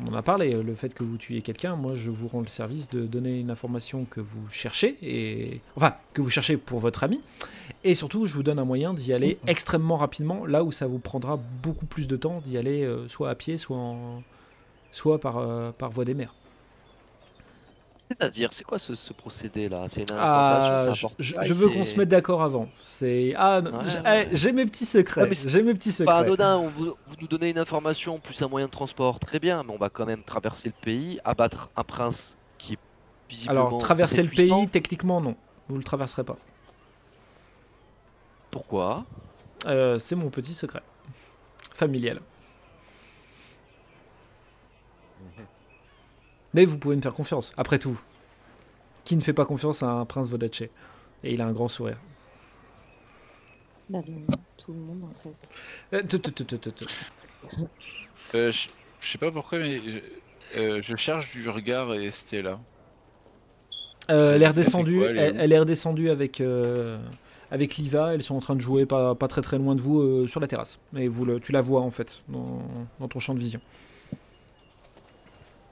On 0.02 0.08
en 0.08 0.14
a 0.14 0.22
parlé, 0.22 0.54
le 0.54 0.74
fait 0.74 0.92
que 0.94 1.04
vous 1.04 1.18
tuiez 1.18 1.42
quelqu'un, 1.42 1.76
moi 1.76 1.94
je 1.94 2.10
vous 2.10 2.26
rends 2.26 2.40
le 2.40 2.46
service 2.48 2.88
de 2.88 3.04
donner 3.04 3.36
une 3.38 3.50
information 3.50 4.06
que 4.06 4.20
vous 4.20 4.48
cherchez, 4.50 4.96
et 5.02 5.60
enfin 5.76 5.94
que 6.14 6.22
vous 6.22 6.30
cherchez 6.30 6.56
pour 6.56 6.80
votre 6.80 7.04
ami, 7.04 7.20
et 7.84 7.94
surtout 7.94 8.24
je 8.24 8.32
vous 8.34 8.42
donne 8.42 8.58
un 8.58 8.64
moyen 8.64 8.94
d'y 8.94 9.12
aller 9.12 9.38
extrêmement 9.46 9.98
rapidement, 9.98 10.46
là 10.46 10.64
où 10.64 10.72
ça 10.72 10.86
vous 10.86 10.98
prendra 10.98 11.38
beaucoup 11.62 11.84
plus 11.84 12.08
de 12.08 12.16
temps 12.16 12.40
d'y 12.44 12.56
aller 12.56 12.82
euh, 12.84 13.06
soit 13.06 13.28
à 13.28 13.34
pied, 13.34 13.58
soit, 13.58 13.76
en... 13.76 14.22
soit 14.92 15.20
par, 15.20 15.36
euh, 15.36 15.72
par 15.72 15.90
voie 15.90 16.06
des 16.06 16.14
mers. 16.14 16.34
C'est-à-dire, 18.18 18.52
c'est 18.52 18.64
quoi 18.64 18.78
ce, 18.78 18.94
ce 18.94 19.12
procédé-là? 19.12 19.86
C'est 19.88 20.02
une 20.02 20.16
Ah, 20.18 20.92
je, 21.18 21.52
veux 21.54 21.68
qu'on 21.68 21.84
se 21.84 21.96
mette 21.96 22.08
d'accord 22.08 22.42
avant. 22.42 22.68
C'est 22.76 23.34
ah, 23.36 23.60
Ouais, 23.60 23.70
ouais. 23.70 24.26
eh, 24.30 24.36
j'ai 24.36 24.52
mes 24.52 24.64
petits 24.66 24.84
secrets, 24.84 25.22
Ouais, 25.22 25.30
j'ai 25.46 25.62
mes 25.62 25.74
petits 25.74 25.90
Pas 25.90 25.94
secrets. 25.94 26.14
anodin, 26.14 26.56
on 26.58 26.68
vous, 26.68 26.84
vous 26.86 27.14
nous 27.20 27.26
donnez 27.28 27.50
une 27.50 27.58
information 27.58 28.18
plus 28.18 28.40
un 28.42 28.48
moyen 28.48 28.66
de 28.66 28.72
transport, 28.72 29.18
très 29.20 29.38
bien, 29.38 29.62
mais 29.62 29.72
on 29.72 29.78
va 29.78 29.88
quand 29.88 30.06
même 30.06 30.22
traverser 30.22 30.68
le 30.68 30.84
pays, 30.84 31.20
abattre 31.24 31.70
un 31.76 31.84
prince 31.84 32.36
qui 32.58 32.74
est 32.74 32.78
visiblement. 33.28 33.66
Alors 33.68 33.78
traverser 33.78 34.22
le 34.22 34.28
puissant. 34.28 34.60
pays, 34.60 34.68
techniquement 34.68 35.20
non, 35.20 35.36
vous 35.68 35.76
le 35.76 35.84
traverserez 35.84 36.24
pas. 36.24 36.36
Pourquoi? 38.50 39.04
Euh, 39.66 39.98
c'est 39.98 40.16
mon 40.16 40.28
petit 40.28 40.54
secret. 40.54 40.82
Familial. 41.74 42.20
Mais 46.54 46.64
vous 46.64 46.78
pouvez 46.78 46.96
me 46.96 47.02
faire 47.02 47.14
confiance, 47.14 47.52
après 47.56 47.78
tout. 47.78 47.98
Qui 49.04 49.16
ne 49.16 49.20
fait 49.20 49.32
pas 49.32 49.44
confiance 49.44 49.82
à 49.82 49.90
un 49.90 50.04
prince 50.04 50.28
Vodache 50.28 50.62
Et 50.62 50.70
il 51.24 51.40
a 51.40 51.46
un 51.46 51.52
grand 51.52 51.68
sourire. 51.68 51.98
Bah, 53.88 54.00
tout 54.56 54.72
le 54.72 54.78
monde 54.78 55.04
en 55.04 55.14
fait. 55.20 55.34
Euh, 55.92 56.02
euh, 58.34 58.52
je, 58.52 58.68
sais 59.00 59.18
pas 59.18 59.32
pourquoi, 59.32 59.58
mais 59.58 59.78
je, 59.78 59.98
euh, 60.56 60.80
je 60.82 60.96
cherche 60.96 61.32
du 61.32 61.48
regard 61.48 61.92
et 61.94 62.10
Stella. 62.10 62.58
Euh, 64.10 64.34
elle 64.34 64.42
est 64.42 64.46
Elle 64.46 64.52
fait 64.52 64.58
redescendue, 64.58 64.98
quoi, 64.98 65.10
elle 65.10 65.18
est 65.18 65.34
elle, 65.38 65.52
est 65.52 65.58
redescendue 65.58 66.10
avec, 66.10 66.40
euh, 66.40 66.98
avec 67.50 67.76
Liva. 67.76 68.14
Elles 68.14 68.22
sont 68.22 68.34
en 68.34 68.40
train 68.40 68.56
de 68.56 68.60
jouer 68.60 68.86
pas, 68.86 69.14
pas 69.14 69.28
très 69.28 69.42
très 69.42 69.58
loin 69.58 69.74
de 69.74 69.80
vous 69.80 70.00
euh, 70.00 70.26
sur 70.26 70.40
la 70.40 70.46
terrasse. 70.46 70.80
Et 70.96 71.08
vous 71.08 71.24
le, 71.24 71.40
tu 71.40 71.52
la 71.52 71.60
vois 71.60 71.80
en 71.80 71.90
fait 71.90 72.22
dans, 72.28 72.62
dans 73.00 73.08
ton 73.08 73.18
champ 73.18 73.34
de 73.34 73.40
vision. 73.40 73.60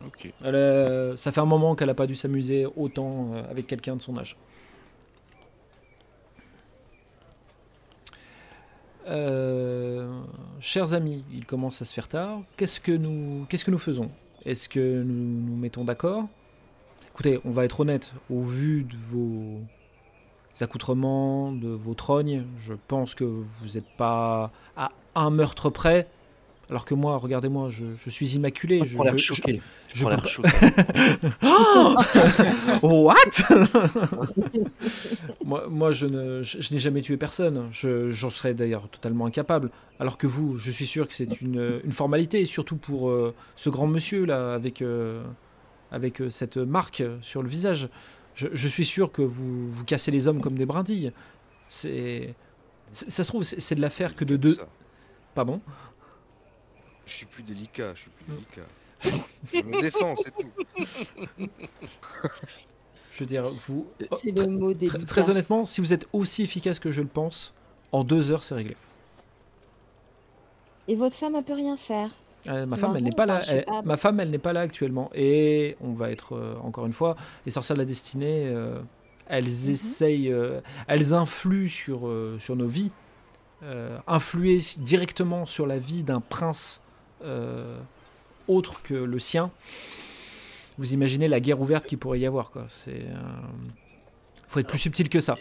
Ok. 0.06 0.32
Elle, 0.42 0.54
euh, 0.54 1.16
ça 1.16 1.32
fait 1.32 1.40
un 1.40 1.46
moment 1.46 1.74
qu'elle 1.74 1.88
n'a 1.88 1.94
pas 1.94 2.06
dû 2.06 2.14
s'amuser 2.14 2.66
autant 2.76 3.32
euh, 3.34 3.42
avec 3.50 3.66
quelqu'un 3.66 3.96
de 3.96 4.02
son 4.02 4.16
âge. 4.16 4.36
Euh, 9.06 10.22
chers 10.60 10.94
amis, 10.94 11.24
il 11.32 11.44
commence 11.44 11.82
à 11.82 11.84
se 11.84 11.92
faire 11.92 12.08
tard. 12.08 12.42
Qu'est-ce 12.56 12.80
que 12.80 12.92
nous, 12.92 13.44
qu'est-ce 13.48 13.64
que 13.64 13.70
nous 13.70 13.78
faisons? 13.78 14.10
Est-ce 14.44 14.68
que 14.68 15.02
nous 15.02 15.50
nous 15.50 15.56
mettons 15.56 15.84
d'accord? 15.84 16.26
Écoutez, 17.12 17.40
on 17.44 17.50
va 17.50 17.64
être 17.64 17.80
honnête. 17.80 18.12
Au 18.30 18.40
vu 18.40 18.84
de 18.84 18.96
vos 18.96 19.60
accoutrements, 20.60 21.52
de 21.52 21.68
vos 21.68 21.94
trognes, 21.94 22.46
je 22.58 22.74
pense 22.88 23.14
que 23.14 23.24
vous 23.24 23.68
n'êtes 23.74 23.88
pas 23.96 24.50
à 24.76 24.90
un 25.14 25.30
meurtre 25.30 25.70
près. 25.70 26.06
Alors 26.70 26.84
que 26.84 26.94
moi, 26.94 27.16
regardez-moi, 27.16 27.68
je, 27.68 27.84
je 27.98 28.10
suis 28.10 28.36
immaculé. 28.36 28.82
Je 28.84 28.96
Je, 28.96 29.16
choqué. 29.16 29.60
je 29.92 30.06
Je 30.06 30.28
choqué. 30.28 30.48
Oh 31.42 31.96
What 32.82 33.14
Moi, 35.44 35.66
moi, 35.68 35.90
je 35.90 36.06
ne, 36.06 36.44
je, 36.44 36.60
je 36.60 36.72
n'ai 36.72 36.78
jamais 36.78 37.00
tué 37.00 37.16
personne. 37.16 37.66
Je, 37.72 38.12
j'en 38.12 38.30
serais 38.30 38.54
d'ailleurs 38.54 38.88
totalement 38.88 39.26
incapable. 39.26 39.70
Alors 39.98 40.16
que 40.16 40.28
vous, 40.28 40.58
je 40.58 40.70
suis 40.70 40.86
sûr 40.86 41.08
que 41.08 41.14
c'est 41.14 41.40
une, 41.40 41.80
une 41.82 41.92
formalité, 41.92 42.44
surtout 42.44 42.76
pour 42.76 43.10
euh, 43.10 43.34
ce 43.56 43.68
grand 43.68 43.88
monsieur 43.88 44.24
là, 44.24 44.54
avec, 44.54 44.80
euh, 44.80 45.24
avec 45.90 46.20
euh, 46.20 46.30
cette 46.30 46.56
marque 46.56 47.02
sur 47.20 47.42
le 47.42 47.48
visage. 47.48 47.88
Je, 48.36 48.46
je 48.52 48.68
suis 48.68 48.84
sûr 48.84 49.10
que 49.10 49.22
vous, 49.22 49.68
vous 49.68 49.84
cassez 49.84 50.12
les 50.12 50.28
hommes 50.28 50.40
comme 50.40 50.54
des 50.54 50.66
brindilles. 50.66 51.10
C'est, 51.68 52.32
ça 52.92 53.24
se 53.24 53.28
trouve, 53.28 53.42
c'est, 53.42 53.74
de 53.74 53.80
l'affaire 53.80 54.14
que 54.14 54.24
de 54.24 54.36
deux. 54.36 54.56
Pardon? 55.34 55.60
Je 57.10 57.16
suis 57.16 57.26
plus 57.26 57.42
délicat, 57.42 57.92
je 57.96 58.02
suis 58.02 58.10
plus 58.10 58.32
Mm. 58.32 58.36
délicat. 58.36 58.68
je 59.52 59.58
me 59.62 59.80
défends, 59.80 60.14
c'est 60.16 60.30
tout. 60.30 60.50
Je 63.12 63.18
veux 63.20 63.26
dire, 63.26 63.50
vous. 63.66 63.86
oh, 64.10 64.16
C'est 64.22 64.30
le 64.30 64.46
mot 64.46 64.72
Très, 64.72 65.04
très 65.04 65.30
honnêtement, 65.30 65.64
si 65.64 65.80
vous 65.80 65.92
êtes 65.92 66.06
aussi 66.12 66.44
efficace 66.44 66.78
que 66.78 66.92
je 66.92 67.02
le 67.02 67.08
pense, 67.08 67.52
en 67.92 68.04
deux 68.04 68.30
heures, 68.30 68.44
c'est 68.44 68.54
réglé. 68.54 68.76
Et 70.86 70.94
votre 70.94 71.16
femme, 71.16 71.34
elle 71.34 71.44
peut 71.44 71.54
rien 71.54 71.76
faire. 71.76 72.10
Euh, 72.48 72.64
ma 72.66 72.76
femme, 72.76 72.96
elle 72.96 73.02
n'est 73.02 73.10
pas 73.10 73.26
là. 73.26 73.42
elle- 73.48 73.64
pas. 73.64 73.82
ma 73.82 73.96
femme, 73.96 74.20
elle 74.20 74.30
n'est 74.30 74.38
pas 74.38 74.52
là 74.52 74.60
actuellement. 74.60 75.10
Et 75.14 75.76
on 75.80 75.92
va 75.92 76.10
être 76.10 76.36
euh, 76.36 76.54
encore 76.62 76.86
une 76.86 76.92
fois, 76.92 77.16
les 77.44 77.50
sorcières 77.50 77.76
de 77.76 77.82
la 77.82 77.86
destinée. 77.86 78.44
euh, 78.46 78.80
elles 79.26 79.44
Mhm. 79.44 79.70
essayent, 79.70 80.32
euh, 80.32 80.60
elles 80.86 81.12
influent 81.12 81.68
sur 81.68 82.06
euh, 82.08 82.36
sur 82.40 82.54
nos 82.56 82.66
vies, 82.66 82.90
euh, 83.64 83.98
influer 84.06 84.60
directement 84.78 85.46
sur 85.46 85.66
la 85.66 85.78
vie 85.78 86.02
d'un 86.04 86.20
prince 86.20 86.80
euh, 86.80 86.89
autre 88.48 88.82
que 88.82 88.94
le 88.94 89.18
sien. 89.18 89.50
Vous 90.78 90.94
imaginez 90.94 91.28
la 91.28 91.40
guerre 91.40 91.60
ouverte 91.60 91.86
qu'il 91.86 91.98
pourrait 91.98 92.20
y 92.20 92.26
avoir, 92.26 92.50
quoi. 92.50 92.64
C'est, 92.68 93.02
euh, 93.02 93.16
faut 94.48 94.60
être 94.60 94.68
plus 94.68 94.78
subtil 94.78 95.08
que 95.08 95.20
ça. 95.20 95.36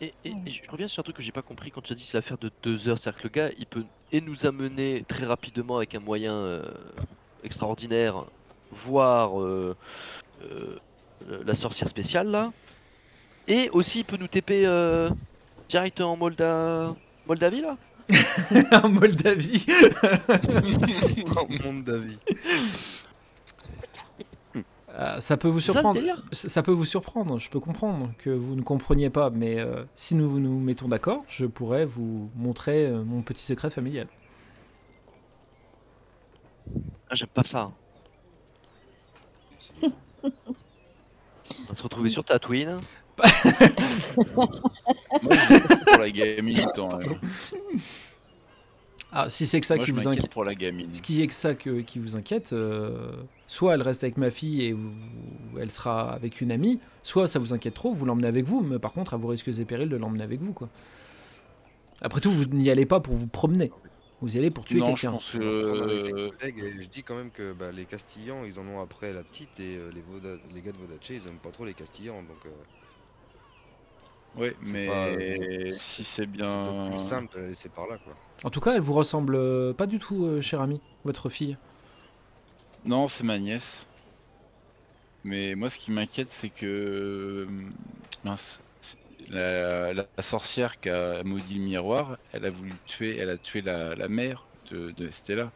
Et, 0.00 0.12
je 0.24 0.70
reviens 0.70 0.88
sur 0.88 1.00
un 1.00 1.02
truc 1.04 1.16
que 1.16 1.22
j'ai 1.22 1.32
pas 1.32 1.42
compris 1.42 1.70
quand 1.70 1.80
tu 1.80 1.92
as 1.92 1.96
dit 1.96 2.04
c'est 2.04 2.18
l'affaire 2.18 2.36
de 2.36 2.50
deux 2.62 2.88
heures. 2.88 2.98
C'est-à-dire 2.98 3.22
que 3.22 3.28
le 3.28 3.32
gars, 3.32 3.50
il 3.58 3.66
peut 3.66 3.84
et 4.12 4.20
nous 4.20 4.44
amener 4.44 5.04
très 5.08 5.24
rapidement 5.24 5.78
avec 5.78 5.94
un 5.94 6.00
moyen 6.00 6.34
euh, 6.34 6.62
extraordinaire, 7.42 8.26
voir 8.72 9.40
euh, 9.40 9.76
euh, 10.42 10.78
la 11.44 11.54
sorcière 11.54 11.88
spéciale 11.88 12.28
là, 12.28 12.52
et 13.48 13.70
aussi 13.70 14.00
il 14.00 14.04
peut 14.04 14.16
nous 14.16 14.28
TP 14.28 14.64
euh, 14.64 15.10
direct 15.68 16.00
en 16.00 16.16
Molda... 16.16 16.94
Moldavie 17.26 17.62
là 17.62 17.76
en 18.82 18.88
Moldavie. 18.88 19.66
Monde 21.64 21.84
d'avis. 21.84 22.18
Euh, 24.96 25.20
ça 25.20 25.36
peut 25.36 25.48
vous 25.48 25.60
surprendre. 25.60 26.00
ça 26.32 26.62
peut 26.62 26.72
vous 26.72 26.84
surprendre. 26.84 27.38
Je 27.38 27.50
peux 27.50 27.60
comprendre 27.60 28.12
que 28.18 28.30
vous 28.30 28.54
ne 28.54 28.62
compreniez 28.62 29.10
pas, 29.10 29.30
mais 29.30 29.58
euh, 29.58 29.84
si 29.94 30.14
nous 30.14 30.38
nous 30.38 30.60
mettons 30.60 30.88
d'accord, 30.88 31.24
je 31.26 31.46
pourrais 31.46 31.84
vous 31.84 32.30
montrer 32.36 32.86
euh, 32.86 33.02
mon 33.02 33.22
petit 33.22 33.42
secret 33.42 33.70
familial. 33.70 34.06
Ah, 37.10 37.14
j'aime 37.14 37.28
pas 37.28 37.42
ça. 37.42 37.72
On 39.82 39.90
va 41.68 41.74
se 41.74 41.82
retrouver 41.82 42.10
sur 42.10 42.24
Tatooine. 42.24 42.76
Moi, 45.22 45.34
je 45.34 45.54
suis 45.54 45.60
pour 45.86 45.98
la 45.98 46.10
gamine. 46.10 46.58
attends, 46.60 46.98
euh. 47.00 47.04
Ah, 49.16 49.30
si 49.30 49.46
c'est 49.46 49.60
que 49.60 49.66
ça 49.66 49.76
Moi, 49.76 49.84
qui 49.84 49.92
je 49.92 49.96
vous 49.96 50.08
inquiète, 50.08 50.28
pour 50.30 50.42
la 50.44 50.56
gamine. 50.56 50.92
ce 50.92 51.00
qui 51.00 51.22
est 51.22 51.28
que 51.28 51.34
ça 51.34 51.54
que- 51.54 51.82
qui 51.82 52.00
vous 52.00 52.16
inquiète, 52.16 52.52
euh, 52.52 53.12
soit 53.46 53.74
elle 53.74 53.82
reste 53.82 54.02
avec 54.02 54.16
ma 54.16 54.30
fille 54.30 54.62
et 54.64 54.72
vous- 54.72 54.90
elle 55.60 55.70
sera 55.70 56.12
avec 56.12 56.40
une 56.40 56.50
amie, 56.50 56.80
soit 57.04 57.28
ça 57.28 57.38
vous 57.38 57.52
inquiète 57.52 57.74
trop, 57.74 57.92
vous 57.94 58.04
l'emmenez 58.06 58.26
avec 58.26 58.44
vous, 58.44 58.62
mais 58.62 58.80
par 58.80 58.92
contre, 58.92 59.14
à 59.14 59.16
vos 59.16 59.28
risques 59.28 59.46
et 59.48 59.64
périls 59.64 59.88
de 59.88 59.96
l'emmener 59.96 60.24
avec 60.24 60.40
vous, 60.40 60.52
quoi. 60.52 60.68
Après 62.02 62.20
tout, 62.20 62.32
vous 62.32 62.44
n'y 62.46 62.70
allez 62.70 62.86
pas 62.86 62.98
pour 62.98 63.14
vous 63.14 63.28
promener, 63.28 63.70
vous 64.20 64.34
y 64.34 64.38
allez 64.40 64.50
pour 64.50 64.64
tuer 64.64 64.80
quelqu'un. 64.80 65.16
Je 65.30 66.86
dis 66.88 67.04
quand 67.04 67.14
même 67.14 67.30
que 67.30 67.52
bah, 67.52 67.70
les 67.70 67.84
Castillans, 67.84 68.42
ils 68.44 68.58
en 68.58 68.66
ont 68.66 68.80
après 68.80 69.12
la 69.12 69.22
petite 69.22 69.60
et 69.60 69.76
euh, 69.76 69.92
les, 69.94 70.02
Voda- 70.02 70.40
les 70.52 70.60
gars 70.60 70.72
de 70.72 70.78
Vodache, 70.78 71.10
ils 71.10 71.28
aiment 71.28 71.38
pas 71.40 71.50
trop 71.52 71.64
les 71.64 71.74
Castillans, 71.74 72.16
donc 72.24 72.52
Ouais, 74.34 74.56
C'est 74.62 74.72
mais 74.72 74.86
pas, 74.86 75.08
euh, 75.12 75.70
si 75.70 76.04
c'est 76.04 76.26
c'est 76.26 76.26
bien. 76.26 76.48
plus 76.84 76.98
simple 76.98 77.34
de 77.36 77.40
la 77.40 77.48
laisser 77.48 77.68
par 77.70 77.86
là, 77.86 77.98
quoi. 77.98 78.16
En 78.44 78.50
tout 78.50 78.60
cas, 78.60 78.74
elle 78.74 78.80
vous 78.80 78.92
ressemble 78.92 79.34
euh, 79.36 79.72
pas 79.74 79.86
du 79.86 79.98
tout, 79.98 80.24
euh, 80.26 80.40
cher 80.40 80.60
ami, 80.60 80.80
votre 81.04 81.28
fille. 81.30 81.58
Non, 82.84 83.08
c'est 83.08 83.24
ma 83.24 83.38
nièce. 83.40 83.88
Mais 85.24 85.54
moi, 85.54 85.70
ce 85.70 85.78
qui 85.78 85.90
m'inquiète, 85.90 86.28
c'est 86.28 86.50
que. 86.50 87.46
Mince. 88.24 88.62
La, 89.28 89.92
la- 89.94 90.06
la 90.16 90.22
sorcière 90.22 90.80
qui 90.80 90.90
a 90.90 91.22
maudit 91.24 91.54
le 91.54 91.62
miroir, 91.64 92.18
elle 92.32 92.44
a 92.44 92.50
voulu 92.50 92.80
tuer, 92.86 93.16
elle 93.18 93.30
a 93.30 93.38
tué 93.38 93.62
la, 93.62 93.94
la 93.96 94.08
mère 94.08 94.48
de, 94.70 94.90
de 94.92 95.10
Stella. 95.10 95.52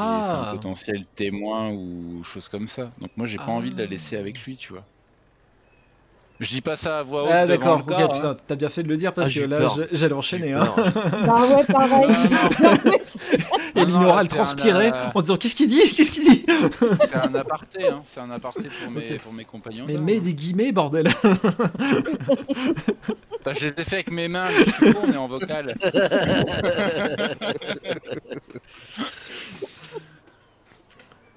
Et 0.00 0.22
c'est 0.22 0.36
un 0.36 0.44
Ah 0.44 0.44
potentiel 0.44 1.06
témoin 1.14 1.70
ou 1.72 2.22
chose 2.24 2.48
comme 2.48 2.68
ça. 2.68 2.92
Donc 2.98 3.10
moi, 3.16 3.26
j'ai 3.26 3.38
pas 3.40 3.50
envie 3.52 3.72
de 3.72 3.78
la 3.78 3.84
Ah. 3.84 3.86
laisser 3.88 4.16
avec 4.16 4.42
lui, 4.44 4.56
tu 4.56 4.72
vois. 4.72 4.86
Je 6.40 6.48
dis 6.48 6.60
pas 6.60 6.76
ça 6.76 6.98
à 6.98 7.02
voix 7.04 7.22
haute. 7.22 7.30
Ah 7.32 7.46
d'accord, 7.46 7.76
le 7.76 7.82
ok, 7.82 7.88
corps, 7.88 8.00
hein. 8.00 8.08
putain, 8.16 8.36
t'as 8.46 8.56
bien 8.56 8.68
fait 8.68 8.82
de 8.82 8.88
le 8.88 8.96
dire 8.96 9.12
parce 9.14 9.30
Ah, 9.30 9.34
que 9.34 9.40
là, 9.44 9.68
j'allais 9.92 10.14
enchaîner. 10.14 10.52
Hein. 10.52 10.68
Bah 11.26 11.46
ouais, 11.46 11.64
pareil. 11.64 12.10
Et 13.76 13.84
Linora, 13.84 14.20
elle 14.20 14.26
un, 14.26 14.28
transpirait 14.28 14.92
euh, 14.92 15.10
en 15.14 15.20
disant 15.20 15.36
Qu'est-ce 15.36 15.54
qu'il 15.54 15.68
dit 15.68 15.94
Qu'est-ce 15.94 16.10
qu'il 16.10 16.24
dit? 16.24 16.44
C'est 17.08 17.14
un 17.16 17.34
aparté, 17.34 17.88
hein. 17.88 18.02
c'est 18.04 18.20
un 18.20 18.30
aparté 18.30 18.64
pour 18.82 18.90
mes, 18.90 19.18
pour 19.18 19.32
mes 19.32 19.44
compagnons. 19.44 19.84
Mais 19.86 19.96
mets 19.96 20.18
des 20.20 20.34
guillemets, 20.34 20.72
bordel 20.72 21.08
Bah, 23.44 23.52
je 23.58 23.66
les 23.66 23.72
ai 23.76 23.84
fait 23.84 23.96
avec 23.96 24.10
mes 24.10 24.26
mains, 24.26 24.46
mais 24.46 24.64
je 24.64 24.70
suis 24.70 24.92
con, 24.92 25.00
on 25.06 25.12
est 25.12 25.16
en 25.16 25.28
vocal. 25.28 25.74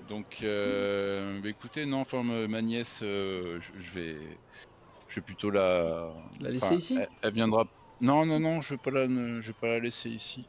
Donc, 0.08 0.40
euh, 0.44 1.40
bah, 1.42 1.50
écoutez, 1.50 1.86
non, 1.86 2.02
enfin, 2.02 2.24
ma 2.24 2.62
nièce, 2.62 3.02
euh, 3.04 3.60
je, 3.60 4.00
vais, 4.00 4.16
vais 5.20 5.26
plutôt 5.26 5.50
la. 5.52 6.14
La 6.42 6.50
laisser 6.52 6.66
enfin, 6.66 6.76
ici 6.76 6.96
elle, 6.96 7.10
elle 7.22 7.34
viendra. 7.34 7.66
Non, 8.02 8.26
non, 8.26 8.40
non, 8.40 8.62
je 8.62 8.76
vais 8.76 8.78
pas 8.78 8.92
la, 8.92 9.08
ne- 9.08 9.42
je 9.42 9.48
vais 9.48 9.58
pas 9.60 9.68
la 9.68 9.80
laisser 9.80 10.10
ici 10.10 10.48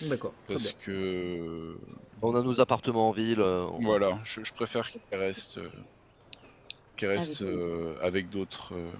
D'accord, 0.00 0.34
bien. 0.48 0.56
parce 0.56 0.72
que, 0.72 1.76
On 2.22 2.34
a 2.34 2.42
nos 2.42 2.60
appartements 2.60 3.08
en 3.08 3.12
ville. 3.12 3.40
euh, 3.40 3.66
on- 3.72 3.82
voilà, 3.82 4.20
je, 4.24 4.44
je 4.44 4.52
préfère 4.52 4.88
qu'elle 4.90 5.20
reste, 5.20 5.58
euh, 5.58 5.68
qu'elle 6.96 7.10
Avec 7.10 7.20
reste 7.28 7.42
euh, 7.42 7.96
avec 8.02 8.28
d'autres, 8.30 8.74
euh, 8.74 8.90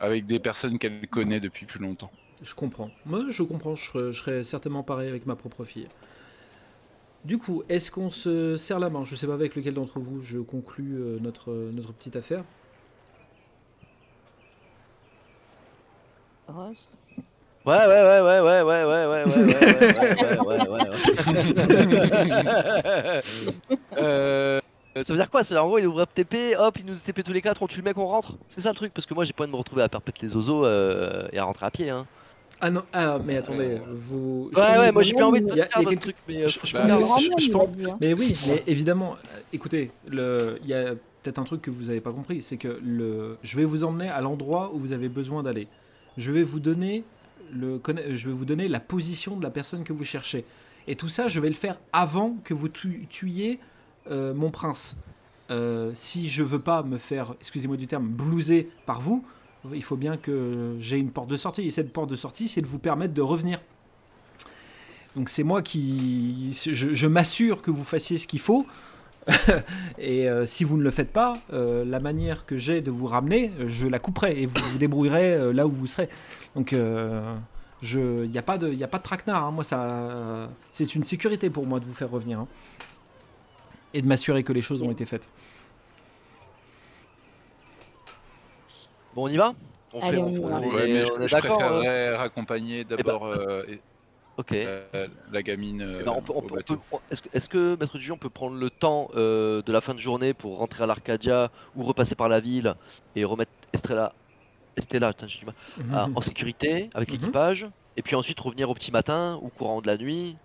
avec 0.00 0.26
des 0.26 0.40
personnes 0.40 0.78
qu'elle 0.78 1.08
connaît 1.08 1.40
depuis 1.40 1.66
plus 1.66 1.80
longtemps. 1.80 2.12
Je 2.42 2.54
comprends. 2.54 2.90
Moi, 3.04 3.24
je 3.30 3.42
comprends. 3.42 3.74
Je 3.74 3.84
serais, 3.84 4.12
je 4.12 4.18
serais 4.20 4.44
certainement 4.44 4.82
pareil 4.82 5.08
avec 5.08 5.26
ma 5.26 5.36
propre 5.36 5.64
fille. 5.64 5.88
Du 7.24 7.38
coup, 7.38 7.62
est-ce 7.68 7.90
qu'on 7.90 8.10
se 8.10 8.56
serre 8.56 8.78
la 8.78 8.88
main? 8.90 9.04
Je 9.04 9.14
sais 9.16 9.26
pas 9.26 9.34
avec 9.34 9.56
lequel 9.56 9.74
d'entre 9.74 9.98
vous 9.98 10.22
je 10.22 10.38
conclus 10.38 10.96
euh, 10.96 11.18
notre, 11.20 11.52
notre 11.72 11.92
petite 11.92 12.16
affaire. 12.16 12.44
Rose 16.48 16.90
Ouais, 17.64 17.74
ouais, 17.74 17.86
ouais, 17.86 18.20
ouais, 18.20 18.40
ouais, 18.40 18.62
ouais, 18.62 18.84
ouais, 18.84 18.84
ouais, 18.84 19.06
ouais, 19.06 19.24
ouais, 19.24 19.44
ouais, 20.44 20.46
ouais, 20.46 20.68
ouais, 20.68 20.90
ouais. 21.66 23.20
Euh, 23.98 24.60
Ça 25.02 25.12
veut 25.12 25.18
dire 25.18 25.28
quoi 25.30 25.42
Ça, 25.42 25.62
En 25.62 25.66
gros, 25.66 25.78
il 25.78 25.86
ouvre 25.86 26.06
TP, 26.06 26.54
hop, 26.58 26.76
il 26.78 26.86
nous 26.86 26.94
TP 26.94 27.22
tous 27.24 27.32
les 27.32 27.42
quatre, 27.42 27.60
on 27.62 27.66
tue 27.66 27.78
le 27.78 27.84
mec, 27.84 27.98
on 27.98 28.06
rentre 28.06 28.34
C'est 28.48 28.60
ça 28.60 28.68
le 28.70 28.76
truc 28.76 28.92
Parce 28.94 29.04
que 29.06 29.14
moi, 29.14 29.24
j'ai 29.24 29.32
pas 29.32 29.42
envie 29.42 29.50
de 29.50 29.56
me 29.56 29.58
retrouver 29.58 29.82
à 29.82 29.88
perpétuer 29.88 30.28
les 30.28 30.36
oiseaux 30.36 30.64
euh, 30.64 31.26
et 31.32 31.38
à 31.38 31.44
rentrer 31.44 31.66
à 31.66 31.70
pied. 31.72 31.90
Hein. 31.90 32.06
Ah 32.60 32.70
non, 32.70 32.84
ah, 32.92 33.18
mais 33.22 33.36
attendez, 33.36 33.78
vous. 33.90 34.50
je 34.54 34.60
Ouais, 34.60 34.78
ouais, 34.78 34.92
moi 34.92 35.02
j'ai 35.02 35.12
pas 35.12 35.26
envie 35.26 35.40
de 35.42 35.46
Il 35.48 35.52
me 35.52 35.56
y 35.56 35.60
a- 35.60 35.64
faire 35.66 35.72
y 35.74 35.74
a 35.74 35.78
votre 35.80 35.90
quelque- 35.90 36.02
truc, 36.02 36.16
mais. 36.26 36.42
euh, 36.42 36.46
je- 36.46 36.58
pense 36.58 36.70
je- 36.70 36.74
je 37.42 37.74
dit, 37.76 37.84
hein. 37.90 37.98
Mais 38.00 38.14
oui, 38.14 38.32
mais 38.48 38.62
évidemment, 38.66 39.12
euh, 39.12 39.38
écoutez, 39.52 39.90
le- 40.08 40.58
il 40.62 40.68
y 40.70 40.72
a 40.72 40.94
peut-être 41.22 41.38
un 41.38 41.44
truc 41.44 41.60
que 41.60 41.70
vous 41.70 41.84
n'avez 41.86 42.00
pas 42.00 42.12
compris, 42.12 42.40
c'est 42.40 42.56
que 42.56 42.80
le, 42.82 43.36
je 43.42 43.56
vais 43.58 43.64
vous 43.66 43.84
emmener 43.84 44.08
à 44.08 44.22
l'endroit 44.22 44.70
où 44.72 44.78
vous 44.78 44.92
avez 44.92 45.10
besoin 45.10 45.42
d'aller. 45.42 45.66
Je 46.16 46.32
vais 46.32 46.42
vous 46.42 46.60
donner 46.60 47.04
le, 47.52 47.80
je 48.10 48.28
vais 48.28 48.34
vous 48.34 48.44
donner 48.44 48.68
la 48.68 48.80
position 48.80 49.36
de 49.36 49.42
la 49.42 49.50
personne 49.50 49.84
que 49.84 49.92
vous 49.92 50.04
cherchez. 50.04 50.44
Et 50.88 50.96
tout 50.96 51.08
ça, 51.08 51.28
je 51.28 51.40
vais 51.40 51.48
le 51.48 51.54
faire 51.54 51.78
avant 51.92 52.36
que 52.44 52.54
vous 52.54 52.68
tu- 52.68 53.06
tuiez 53.08 53.58
euh, 54.10 54.34
mon 54.34 54.50
prince. 54.50 54.96
Euh, 55.50 55.90
si 55.94 56.28
je 56.28 56.42
veux 56.42 56.60
pas 56.60 56.82
me 56.82 56.98
faire, 56.98 57.34
excusez-moi 57.40 57.76
du 57.76 57.86
terme, 57.86 58.08
blouser 58.08 58.68
par 58.84 59.00
vous, 59.00 59.24
il 59.72 59.82
faut 59.82 59.96
bien 59.96 60.16
que 60.16 60.76
j'ai 60.78 60.98
une 60.98 61.10
porte 61.10 61.28
de 61.28 61.36
sortie. 61.36 61.62
Et 61.62 61.70
cette 61.70 61.92
porte 61.92 62.10
de 62.10 62.16
sortie, 62.16 62.48
c'est 62.48 62.62
de 62.62 62.66
vous 62.66 62.78
permettre 62.78 63.14
de 63.14 63.22
revenir. 63.22 63.60
Donc 65.16 65.28
c'est 65.28 65.42
moi 65.42 65.62
qui... 65.62 66.50
Je 66.52 67.06
m'assure 67.06 67.62
que 67.62 67.70
vous 67.70 67.84
fassiez 67.84 68.18
ce 68.18 68.26
qu'il 68.26 68.38
faut. 68.40 68.66
et 69.98 70.28
euh, 70.28 70.46
si 70.46 70.62
vous 70.64 70.76
ne 70.76 70.82
le 70.82 70.90
faites 70.90 71.12
pas, 71.12 71.34
euh, 71.52 71.84
la 71.84 71.98
manière 72.00 72.46
que 72.46 72.58
j'ai 72.58 72.80
de 72.80 72.90
vous 72.90 73.06
ramener, 73.06 73.50
je 73.66 73.86
la 73.88 73.98
couperai 73.98 74.40
et 74.40 74.46
vous 74.46 74.60
vous 74.72 74.78
débrouillerez 74.78 75.34
euh, 75.34 75.52
là 75.52 75.66
où 75.66 75.70
vous 75.70 75.86
serez. 75.86 76.08
Donc 76.54 76.72
euh, 76.72 77.34
il 77.82 78.30
n'y 78.30 78.38
a, 78.38 78.42
pas 78.42 78.56
de- 78.58 78.72
y 78.72 78.84
a 78.84 78.88
pas 78.88 78.98
de 78.98 79.02
traquenard. 79.02 79.44
hein. 79.44 79.50
Moi, 79.50 79.64
ça, 79.64 80.48
c'est 80.70 80.94
une 80.94 81.04
sécurité 81.04 81.50
pour 81.50 81.66
moi 81.66 81.80
de 81.80 81.84
vous 81.84 81.94
faire 81.94 82.10
revenir. 82.10 82.40
hein. 82.40 82.48
Et 83.94 84.02
de 84.02 84.06
m'assurer 84.06 84.42
que 84.44 84.52
les 84.52 84.62
choses 84.62 84.82
ont 84.82 84.90
été 84.90 85.06
faites. 85.06 85.28
Bon, 89.14 89.24
on 89.24 89.28
y 89.28 89.36
va? 89.36 89.54
On 89.92 90.00
Allez, 90.00 90.16
fait, 90.18 90.22
on 90.22 90.26
on 90.44 90.62
est- 90.62 91.10
on 91.10 91.20
est 91.22 91.28
je 91.28 91.34
d'accord 91.34 91.62
euh, 91.62 91.68
préférerais 91.68 92.14
raccompagner 92.16 92.84
d'abord 92.84 93.26
euh, 93.26 93.62
et- 93.68 93.80
Ok. 94.38 94.52
euh, 94.52 95.06
la 95.32 95.42
gamine 95.42 95.80
Eh 95.80 95.84
euh, 95.84 96.04
ben, 96.04 96.22
Est-ce 97.32 97.48
que, 97.48 97.76
maître 97.80 97.96
du 97.96 98.04
jeu, 98.04 98.12
on 98.12 98.18
peut 98.18 98.28
prendre 98.30 98.56
le 98.58 98.68
temps 98.70 99.08
euh, 99.14 99.62
de 99.62 99.72
la 99.72 99.80
fin 99.80 99.94
de 99.94 99.98
journée 100.00 100.34
pour 100.34 100.58
rentrer 100.58 100.84
à 100.84 100.86
l'Arcadia 100.86 101.50
ou 101.74 101.84
repasser 101.84 102.14
par 102.14 102.28
la 102.28 102.40
ville 102.40 102.74
et 103.14 103.24
remettre 103.24 103.50
Estrella, 103.72 104.12
Estella 104.76 105.12
putain, 105.12 105.26
j'ai 105.26 105.38
du 105.40 105.46
mal, 105.46 105.54
à- 105.92 106.08
en 106.14 106.20
sécurité 106.20 106.90
avec 106.94 107.08
Mhm. 107.10 107.14
l'équipage 107.16 107.66
et 107.96 108.02
puis 108.02 108.14
ensuite 108.14 108.38
revenir 108.40 108.68
au 108.68 108.74
petit 108.74 108.92
matin 108.92 109.38
ou 109.42 109.48
courant 109.48 109.80
de 109.80 109.86
la 109.86 109.96
nuit 109.96 110.36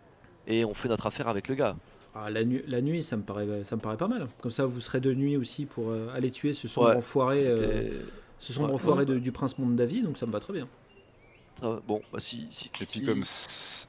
et 0.47 0.63
on 0.63 0.73
fait 0.73 0.87
notre 0.87 1.05
affaire 1.07 1.27
avec 1.27 1.47
le 1.49 1.55
gars. 1.55 1.75
Ah, 2.15 2.29
la, 2.29 2.43
nu- 2.43 2.63
la 2.67 2.81
nuit, 2.81 3.03
ça 3.03 3.15
me, 3.17 3.23
paraît, 3.23 3.63
ça 3.63 3.75
me 3.75 3.81
paraît 3.81 3.97
pas 3.97 4.07
mal. 4.07 4.27
Comme 4.41 4.51
ça, 4.51 4.65
vous 4.65 4.79
serez 4.81 4.99
de 4.99 5.13
nuit 5.13 5.37
aussi 5.37 5.65
pour 5.65 5.89
euh, 5.89 6.09
aller 6.13 6.29
tuer 6.31 6.51
ce 6.53 6.67
sombre 6.67 6.89
Ouais, 6.89 6.95
enfoiré, 6.95 7.45
euh, 7.47 8.01
ce 8.39 8.51
sombre 8.53 8.69
ouais. 8.69 8.75
enfoiré 8.75 9.05
de- 9.05 9.17
du 9.19 9.31
prince 9.31 9.57
Mondavi, 9.57 10.01
donc 10.01 10.17
ça 10.17 10.25
me 10.25 10.31
va 10.31 10.39
très 10.39 10.51
bien. 10.53 10.67
Va. 11.69 11.81
Bon, 11.87 12.01
bah 12.11 12.19
si. 12.19 12.47
si 12.51 12.69
Et 12.81 12.85
puis 12.85 13.03
comme 13.03 13.23
c- 13.23 13.87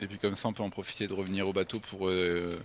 et 0.00 0.06
puis 0.06 0.18
comme 0.18 0.36
ça, 0.36 0.48
on 0.48 0.52
peut 0.52 0.62
en 0.62 0.70
profiter 0.70 1.06
de 1.08 1.12
revenir 1.12 1.46
au 1.48 1.52
bateau 1.52 1.78
pour 1.80 2.08
euh, 2.08 2.58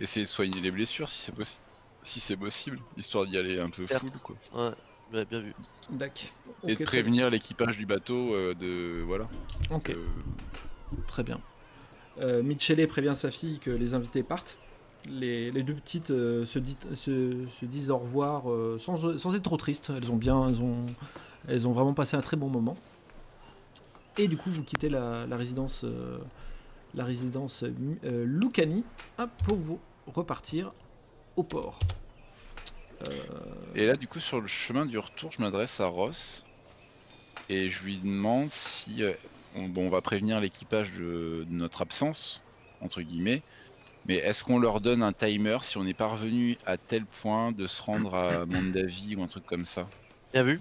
essayer 0.00 0.24
de 0.26 0.30
soigner 0.30 0.60
les 0.60 0.70
blessures 0.70 1.08
si 1.08 1.18
c'est 1.20 1.32
possible. 1.34 1.62
Si 2.02 2.18
c'est 2.18 2.36
possible, 2.36 2.78
histoire 2.96 3.26
d'y 3.26 3.36
aller 3.36 3.60
un 3.60 3.68
peu 3.68 3.86
Certes. 3.86 4.00
full 4.00 4.10
quoi. 4.22 4.36
Ouais, 4.54 4.70
bien, 5.12 5.24
bien 5.24 5.40
vu. 5.40 5.54
Dac. 5.90 6.32
Et 6.66 6.74
de 6.76 6.84
prévenir 6.84 7.28
l'équipage 7.30 7.76
du 7.76 7.84
bateau 7.84 8.34
euh, 8.34 8.54
de 8.54 9.02
voilà. 9.02 9.28
Ok, 9.70 9.94
très 11.06 11.22
bien. 11.22 11.40
Euh, 12.20 12.42
Michele 12.42 12.86
prévient 12.88 13.12
sa 13.14 13.30
fille 13.30 13.58
que 13.60 13.70
les 13.70 13.92
invités 13.94 14.22
partent. 14.22 14.58
Les, 15.08 15.50
les 15.50 15.62
deux 15.62 15.74
petites 15.74 16.10
euh, 16.10 16.44
se, 16.44 16.58
dit- 16.58 16.76
se- 16.94 17.46
se 17.48 17.64
disent 17.66 17.90
au 17.90 17.98
revoir 17.98 18.50
euh, 18.50 18.76
sans, 18.78 19.16
sans 19.18 19.34
être 19.34 19.42
trop 19.42 19.56
tristes. 19.56 19.92
Elles 19.96 20.10
ont 20.10 20.16
bien, 20.16 20.48
elles 20.48 20.60
ont, 20.62 20.86
elles 21.48 21.68
ont 21.68 21.72
vraiment 21.72 21.94
passé 21.94 22.16
un 22.16 22.20
très 22.20 22.36
bon 22.36 22.48
moment. 22.48 22.74
Et 24.20 24.28
du 24.28 24.36
coup, 24.36 24.50
vous 24.50 24.62
quittez 24.62 24.90
la, 24.90 25.26
la 25.26 25.36
résidence, 25.38 25.82
euh, 25.84 26.18
la 26.94 27.04
résidence 27.04 27.64
euh, 27.64 28.24
Lucani 28.26 28.84
hop, 29.16 29.30
pour 29.44 29.56
vous 29.56 29.80
repartir 30.06 30.72
au 31.36 31.42
port. 31.42 31.78
Euh, 33.08 33.14
Et 33.74 33.86
là, 33.86 33.96
du 33.96 34.06
coup, 34.06 34.20
sur 34.20 34.42
le 34.42 34.46
chemin 34.46 34.84
du 34.84 34.98
retour, 34.98 35.32
je 35.32 35.40
m'adresse 35.40 35.80
à 35.80 35.86
Ross 35.86 36.44
et 37.48 37.70
je 37.70 37.82
lui 37.82 37.96
demande 37.96 38.50
si 38.50 39.02
euh, 39.02 39.14
on, 39.56 39.68
bon, 39.70 39.86
on 39.86 39.90
va 39.90 40.02
prévenir 40.02 40.38
l'équipage 40.38 40.92
de, 40.92 41.46
de 41.48 41.54
notre 41.54 41.80
absence 41.80 42.42
entre 42.82 43.00
guillemets. 43.00 43.40
Mais 44.04 44.16
est-ce 44.16 44.44
qu'on 44.44 44.58
leur 44.58 44.82
donne 44.82 45.02
un 45.02 45.14
timer 45.14 45.56
si 45.62 45.78
on 45.78 45.84
n'est 45.84 45.94
pas 45.94 46.08
revenu 46.08 46.58
à 46.66 46.76
tel 46.76 47.06
point 47.06 47.52
de 47.52 47.66
se 47.66 47.80
rendre 47.80 48.14
à 48.14 48.44
Mondavi 48.44 49.16
ou 49.16 49.22
un 49.22 49.28
truc 49.28 49.46
comme 49.46 49.64
ça? 49.64 49.88
Bien 50.34 50.42
vu. 50.42 50.60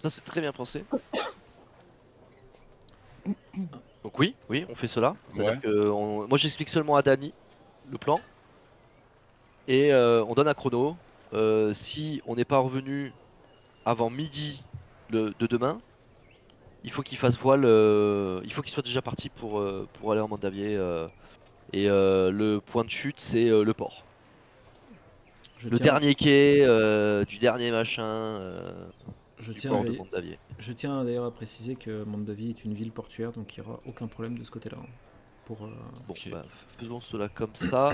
Ça 0.00 0.08
c'est 0.08 0.24
très 0.24 0.40
bien 0.40 0.52
pensé. 0.52 0.84
Donc 4.04 4.18
oui, 4.18 4.34
oui, 4.48 4.64
on 4.68 4.74
fait 4.74 4.88
cela. 4.88 5.16
C'est-à-dire 5.32 5.52
Ouais. 5.54 5.58
que 5.58 5.88
on- 5.90 6.26
Moi 6.28 6.38
j'explique 6.38 6.68
seulement 6.68 6.96
à 6.96 7.02
Dany 7.02 7.32
le 7.90 7.98
plan. 7.98 8.18
Et 9.66 9.92
euh, 9.92 10.24
on 10.26 10.34
donne 10.34 10.48
un 10.48 10.54
chrono. 10.54 10.96
Euh, 11.34 11.74
si 11.74 12.22
on 12.26 12.36
n'est 12.36 12.44
pas 12.46 12.58
revenu 12.58 13.12
avant 13.84 14.08
midi 14.10 14.62
le- 15.10 15.34
de 15.38 15.46
demain, 15.46 15.78
il 16.84 16.90
faut 16.90 17.02
qu'il 17.02 17.18
fasse 17.18 17.36
voile. 17.38 17.64
euh, 17.64 18.40
il 18.44 18.52
faut 18.52 18.62
qu'il 18.62 18.72
soit 18.72 18.82
déjà 18.82 19.02
parti 19.02 19.28
pour, 19.28 19.58
euh, 19.58 19.86
pour 19.94 20.12
aller 20.12 20.20
en 20.20 20.28
Mandavier. 20.28 20.74
euh, 20.76 21.06
et 21.74 21.88
euh, 21.90 22.30
le 22.30 22.60
point 22.60 22.84
de 22.84 22.88
chute, 22.90 23.20
c'est 23.20 23.46
euh, 23.48 23.62
le 23.62 23.74
port. 23.74 24.04
Je 25.58 25.68
Le 25.68 25.76
tiens, 25.78 25.92
dernier 25.94 26.14
quai 26.14 26.60
euh, 26.64 27.24
du 27.24 27.36
dernier 27.38 27.70
machin 27.72 28.04
euh, 28.04 28.62
je 29.40 29.52
du 29.52 29.60
tiens, 29.60 29.70
port 29.70 29.80
à- 29.82 29.84
de 29.84 29.92
Mandavier. 29.96 30.38
je 30.58 30.72
tiens 30.72 31.04
d'ailleurs 31.04 31.24
à 31.24 31.30
préciser 31.32 31.76
que 31.76 32.04
Mondavi 32.04 32.50
est 32.50 32.64
une 32.64 32.74
ville 32.74 32.92
portuaire, 32.92 33.32
donc 33.32 33.56
il 33.56 33.60
n'y 33.62 33.66
aura 33.68 33.78
aucun 33.86 34.06
problème 34.08 34.38
de 34.38 34.44
ce 34.44 34.50
côté-là. 34.50 34.76
hein, 34.80 34.86
Pour, 35.44 35.64
euh, 35.64 35.70
Bon, 36.06 36.14
bah, 36.30 36.44
faisons 36.78 37.00
cela 37.00 37.28
comme 37.28 37.54
ça. 37.54 37.92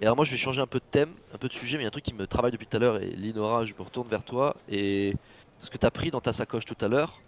Et 0.00 0.04
alors 0.04 0.16
moi 0.16 0.24
je 0.24 0.30
vais 0.30 0.36
changer 0.36 0.60
un 0.60 0.66
peu 0.66 0.78
de 0.78 0.84
thème, 0.90 1.14
un 1.34 1.38
peu 1.38 1.48
de 1.48 1.52
sujet, 1.52 1.76
mais 1.76 1.82
il 1.82 1.84
y 1.84 1.86
a 1.86 1.88
un 1.88 1.90
truc 1.90 2.04
qui 2.04 2.14
me 2.14 2.26
travaille 2.26 2.52
depuis 2.52 2.66
tout 2.66 2.76
à 2.76 2.80
l'heure 2.80 3.02
et 3.02 3.10
Linora, 3.10 3.66
je 3.66 3.74
me 3.74 3.82
retourne 3.82 4.06
vers 4.08 4.22
toi 4.22 4.54
et 4.68 5.14
ce 5.58 5.70
que 5.70 5.76
tu 5.78 5.84
as 5.86 5.90
pris 5.90 6.10
dans 6.10 6.20
ta 6.20 6.32
sacoche 6.32 6.64
tout 6.64 6.76
à 6.80 6.88
l'heure, 6.88 7.20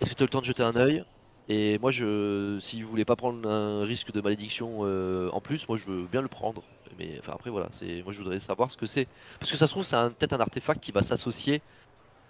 est-ce 0.00 0.10
que 0.10 0.14
tu 0.16 0.22
as 0.22 0.26
le 0.26 0.30
temps 0.30 0.40
de 0.40 0.46
jeter 0.46 0.62
un 0.62 0.74
œil? 0.76 1.04
Et 1.48 1.78
moi 1.78 1.90
je 1.90 2.58
si 2.60 2.82
vous 2.82 2.88
voulez 2.88 3.04
pas 3.04 3.16
prendre 3.16 3.48
un 3.48 3.84
risque 3.84 4.12
de 4.12 4.20
malédiction 4.20 4.80
euh, 4.82 5.30
en 5.32 5.40
plus, 5.40 5.68
moi 5.68 5.76
je 5.76 5.84
veux 5.84 6.06
bien 6.06 6.22
le 6.22 6.28
prendre. 6.28 6.62
Mais 6.98 7.18
enfin 7.20 7.32
après 7.34 7.50
voilà, 7.50 7.68
c'est 7.72 8.02
moi 8.02 8.12
je 8.12 8.18
voudrais 8.18 8.40
savoir 8.40 8.70
ce 8.70 8.76
que 8.76 8.86
c'est 8.86 9.06
parce 9.38 9.50
que 9.52 9.56
ça 9.58 9.66
se 9.66 9.72
trouve 9.72 9.84
c'est 9.84 9.96
peut-être 10.18 10.32
un 10.32 10.40
artefact 10.40 10.82
qui 10.82 10.90
va 10.92 11.02
s'associer 11.02 11.60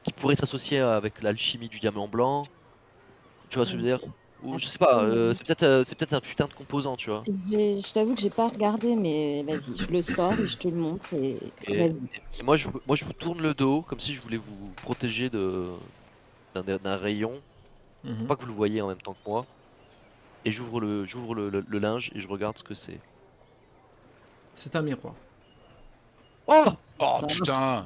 qui 0.05 0.13
pourrait 0.13 0.37
s'associer 0.37 0.79
avec 0.79 1.23
l'alchimie 1.23 1.69
du 1.69 1.81
diamant 1.81 2.09
blanc. 2.09 2.43
Tu 3.51 3.57
vois 3.57 3.67
ce 3.67 3.73
que 3.73 3.79
je 3.79 3.83
veux 3.83 3.89
dire 3.89 4.01
Ou 4.43 4.59
je 4.59 4.67
sais 4.67 4.79
pas, 4.79 5.03
euh, 5.03 5.33
c'est 5.33 5.45
peut-être 5.47 5.63
euh, 5.63 5.85
c'est 5.85 5.97
peut-être 5.97 6.13
un 6.13 6.21
putain 6.21 6.47
de 6.47 6.53
composant, 6.53 6.97
tu 6.97 7.11
vois. 7.11 7.23
Je 7.27 7.93
t'avoue 7.93 8.15
que 8.15 8.21
j'ai 8.21 8.31
pas 8.31 8.49
regardé, 8.49 8.97
mais 8.97 9.43
vas-y, 9.43 9.77
je 9.77 9.87
le 9.91 10.03
sors 10.03 10.39
et 10.39 10.47
je 10.47 10.57
te 10.59 10.69
le 10.69 10.77
montre. 10.77 11.15
Et... 11.15 11.39
Et- 11.67 11.77
vas-y. 11.79 11.97
Et 12.39 12.43
moi 12.43 12.57
je, 12.57 12.69
vous- 12.69 12.81
moi 12.87 12.97
je 12.97 13.05
vous 13.05 13.13
tourne 13.13 13.41
le 13.41 13.55
dos 13.55 13.83
comme 13.83 14.01
si 14.01 14.15
je 14.15 14.21
voulais 14.21 14.37
vous 14.37 14.73
protéger 14.83 15.31
de 15.31 15.71
d'un 16.55 16.97
rayon, 16.97 17.43
mhm. 18.05 18.27
Pas 18.29 18.37
que 18.37 18.43
vous 18.43 18.47
le 18.49 18.53
voyez 18.53 18.81
en 18.81 18.89
même 18.89 19.01
temps 19.01 19.15
que 19.15 19.29
moi. 19.29 19.45
Et 20.45 20.53
j'ouvre 20.53 20.81
le 20.81 21.07
j'ouvre 21.07 21.35
le, 21.35 21.49
le- 21.49 21.65
le 21.67 21.79
linge 21.79 22.13
et 22.15 22.21
je 22.21 22.29
regarde 22.29 22.59
ce 22.59 22.63
que 22.65 22.75
c'est. 22.75 23.01
C'est 24.55 24.77
un 24.77 24.83
miroir. 24.83 25.15
Oh 26.47 26.65
Oh 27.01 27.19
putain 27.29 27.85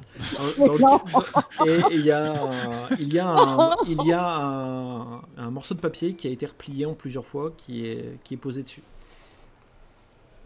le- 0.57 1.67
Et 1.67 1.95
il 1.95 2.05
y 2.05 2.11
a, 2.11 2.31
un- 2.31 2.89
il 2.99 3.11
y 3.13 3.17
a, 3.19 3.27
un, 3.27 3.75
il 3.87 4.03
y 4.05 4.13
a 4.13 4.23
un, 4.23 5.21
un 5.37 5.49
morceau 5.51 5.73
de 5.73 5.79
papier 5.79 6.13
qui 6.13 6.27
a 6.27 6.29
été 6.31 6.45
replié 6.45 6.85
en 6.85 6.93
plusieurs 6.93 7.25
fois, 7.25 7.51
qui 7.57 7.87
est, 7.87 8.19
qui 8.23 8.35
est 8.35 8.37
posé 8.37 8.61
dessus. 8.63 8.83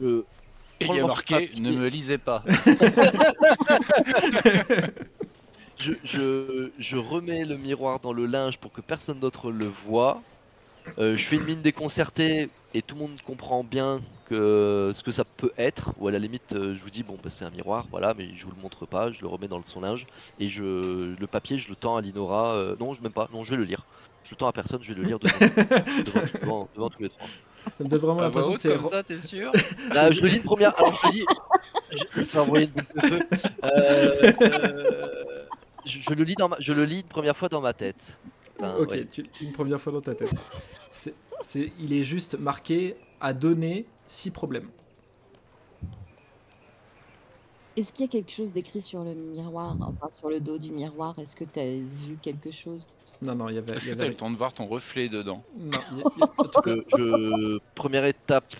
Je- 0.02 0.24
Il 0.80 0.88
y 0.88 1.00
a 1.00 1.06
marqué 1.06 1.52
ne 1.60 1.72
me 1.72 1.88
lisez 1.88 2.18
pas. 2.18 2.44
je, 5.78 5.92
je, 6.04 6.70
je 6.80 6.96
remets 6.98 7.46
le 7.46 7.58
miroir 7.58 8.00
dans 8.00 8.14
le 8.14 8.26
linge 8.26 8.58
pour 8.58 8.72
que 8.72 8.82
personne 8.82 9.20
d'autre 9.20 9.52
le 9.52 9.68
voit. 9.68 10.22
Euh, 11.00 11.16
je 11.18 11.24
fais 11.26 11.36
une 11.38 11.44
mine 11.46 11.62
déconcertée 11.62 12.50
et 12.74 12.82
tout 12.82 12.96
le 12.96 13.02
monde 13.02 13.22
comprend 13.26 13.64
bien 13.64 14.02
que 14.30 14.92
ce 14.96 15.04
que 15.04 15.12
ça 15.12 15.24
peut 15.26 15.52
être. 15.58 15.92
Ou 16.00 16.08
à 16.08 16.12
la 16.12 16.20
limite, 16.20 16.54
euh, 16.54 16.76
je 16.76 16.82
vous 16.84 16.90
dis 16.90 17.04
bon, 17.04 17.16
bah, 17.24 17.30
c'est 17.30 17.46
un 17.46 17.50
miroir, 17.50 17.86
voilà, 17.92 18.14
mais 18.18 18.30
je 18.36 18.46
vous 18.46 18.52
le 18.56 18.62
montre 18.62 18.86
pas. 18.86 19.12
Je 19.12 19.22
le 19.22 19.28
remets 19.28 19.48
dans 19.48 19.62
son 19.66 19.82
linge 19.82 20.06
et 20.40 20.50
je 20.50 21.16
le 21.20 21.28
papier, 21.28 21.58
je 21.58 21.70
le 21.70 21.76
tends 21.76 21.96
à 21.98 22.02
Linora. 22.02 22.54
euh, 22.56 22.76
non, 22.80 22.94
je 22.94 23.02
même 23.02 23.12
pas. 23.12 23.30
Non, 23.34 23.44
je 23.44 23.52
vais 23.52 23.58
le 23.58 23.64
lire. 23.64 23.86
Je 24.24 24.32
le 24.32 24.36
tends 24.38 24.48
à 24.48 24.54
personne, 24.54 24.82
je 24.82 24.94
vais 24.94 25.00
le 25.02 25.06
lire 25.06 25.20
devant, 25.20 25.38
devant, 25.40 26.24
devant- 26.42 26.70
devant 26.76 26.90
tous 26.90 27.02
les 27.04 27.10
trois. 27.10 27.28
Ça 27.78 27.84
me 27.84 27.88
donne 27.90 28.00
vraiment 28.00 28.14
Ah, 28.20 28.30
bah, 28.30 28.42
l'impression 28.42 28.54
que 28.54 28.60
c'est. 28.60 28.76
comme 28.78 28.90
ça, 28.90 29.04
t'es 29.04 29.20
sûr 29.20 29.52
Ah, 29.92 30.12
je 30.12 30.22
le 30.22 30.28
lis 30.28 30.38
une 30.38 30.44
première. 30.44 30.78
Alors 30.78 30.96
je 30.96 31.08
le 31.08 31.14
lis. 31.14 31.26
Je, 32.16 32.24
ça 32.24 32.38
va 32.40 32.44
envoyer 32.44 32.66
une 32.66 32.72
boule 32.72 32.84
de 33.02 33.08
feu. 33.08 33.20
Euh, 33.64 34.34
euh, 34.42 35.46
je, 35.86 36.00
je 36.00 36.14
le 36.14 36.24
lis 36.24 36.36
dans 36.36 36.50
ma- 36.50 36.58
je 36.60 36.74
le 36.74 36.84
lis 36.86 37.02
une 37.02 37.08
première 37.08 37.36
fois 37.38 37.50
dans 37.50 37.62
ma 37.62 37.74
tête. 37.74 38.18
Enfin, 38.72 38.82
Ok, 38.82 38.92
ouais. 38.92 39.08
tu- 39.12 39.26
une 39.42 39.52
première 39.52 39.80
fois 39.80 39.92
dans 39.94 40.02
ta 40.02 40.16
tête. 40.16 40.34
Il 41.80 41.94
est 41.94 42.04
juste 42.04 42.38
marqué 42.40 42.96
à 43.20 43.34
donner 43.34 43.86
six 44.08 44.32
problèmes. 44.32 44.70
Est-ce 47.76 47.92
qu'il 47.92 48.06
y 48.06 48.08
a 48.08 48.12
quelque 48.12 48.32
chose 48.32 48.52
d'écrit 48.52 48.84
sur 48.84 49.04
le 49.04 49.16
miroir, 49.16 49.76
enfin 49.82 50.08
sur 50.20 50.30
le 50.30 50.40
dos 50.40 50.60
du 50.60 50.70
miroir? 50.72 51.16
Est-ce 51.18 51.36
que 51.36 51.44
tu 51.44 51.60
as 51.60 51.78
vu 51.78 52.18
quelque 52.22 52.52
chose? 52.52 52.88
Non, 53.22 53.34
non, 53.34 53.50
il 53.50 53.56
y 53.56 53.58
avait. 53.58 53.74
Est-ce 53.76 53.90
que 53.90 53.96
t'as 53.96 54.06
eu 54.06 54.10
le 54.10 54.16
temps 54.16 54.30
de 54.30 54.38
voir 54.38 54.54
ton 54.54 54.68
reflet 54.68 55.10
dedans? 55.10 55.44
Non, 55.58 55.80
il 55.92 55.98
y 55.98 56.02
a- 56.02 56.06
il 56.16 56.20
y 56.20 56.24
a- 56.24 56.30
en 56.38 56.44
tout 56.44 56.62
cas, 56.62 56.76
Je, 56.96 56.98
je- 56.98 57.60
première 57.74 58.06
étape. 58.06 58.54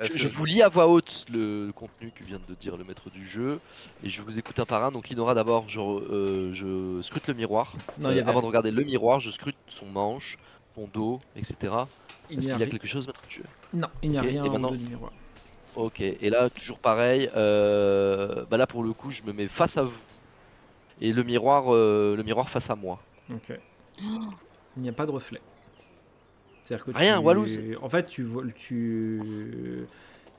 Je, 0.00 0.26
vous 0.26 0.44
lis 0.44 0.62
à 0.62 0.68
voix 0.68 0.88
haute 0.88 1.26
le 1.30 1.70
contenu 1.76 2.10
que 2.12 2.24
vient 2.24 2.40
de 2.48 2.54
dire 2.56 2.76
le 2.76 2.82
maître 2.82 3.08
du 3.08 3.24
jeu 3.28 3.60
et 4.02 4.08
je 4.08 4.20
vous 4.20 4.36
écoute 4.36 4.58
un 4.58 4.64
par 4.66 4.82
un. 4.84 4.90
Donc 4.90 5.08
Linora 5.10 5.34
d'abord, 5.34 5.68
je, 5.68 5.78
re- 5.78 6.02
euh, 6.10 6.52
je 6.52 7.02
scrute 7.02 7.28
le 7.28 7.34
miroir. 7.34 7.72
non, 8.00 8.10
il 8.10 8.16
y 8.16 8.18
Euh, 8.18 8.22
avait- 8.22 8.30
avant 8.30 8.40
de 8.42 8.46
regarder 8.46 8.72
le 8.72 8.82
miroir, 8.82 9.20
je 9.20 9.30
scrute 9.30 9.56
son 9.68 9.86
manche, 9.86 10.38
son 10.74 10.88
dos, 10.92 11.20
etc. 11.36 11.54
il 12.30 12.38
Est-ce 12.38 12.40
qu'il 12.40 12.48
y 12.48 12.50
a, 12.50 12.54
a 12.54 12.58
ri- 12.58 12.70
quelque 12.70 12.88
chose, 12.88 13.06
maître 13.06 13.22
du 13.28 13.36
jeu? 13.36 13.44
Non, 13.72 13.86
il 14.02 14.10
n'y 14.10 14.18
a 14.18 14.22
rien 14.22 14.44
et 14.44 14.48
en 14.48 14.52
maintenant- 14.52 14.72
du 14.72 14.78
miroir. 14.78 15.12
Ok, 15.76 16.00
et 16.00 16.30
là 16.30 16.48
toujours 16.48 16.78
pareil, 16.78 17.30
euh, 17.36 18.44
bah 18.50 18.56
là 18.56 18.66
pour 18.66 18.82
le 18.82 18.92
coup 18.94 19.10
je 19.10 19.22
me 19.22 19.32
mets 19.32 19.46
face 19.46 19.76
à 19.76 19.82
vous 19.82 20.00
et 21.02 21.12
le 21.12 21.22
miroir, 21.22 21.74
euh, 21.74 22.16
le 22.16 22.22
miroir 22.22 22.48
face 22.48 22.70
à 22.70 22.76
moi. 22.76 22.98
Ok. 23.30 23.52
Il 23.98 24.82
n'y 24.82 24.88
a 24.88 24.92
pas 24.92 25.04
de 25.06 25.10
reflet. 25.10 25.40
C'est-à-dire 26.62 26.84
que 26.86 26.90
Rien, 26.92 27.18
tu... 27.18 27.24
Wallouz. 27.24 27.50
En 27.82 27.88
fait, 27.88 28.06
tu 28.06 28.22
vois, 28.22 28.42
tu, 28.54 29.86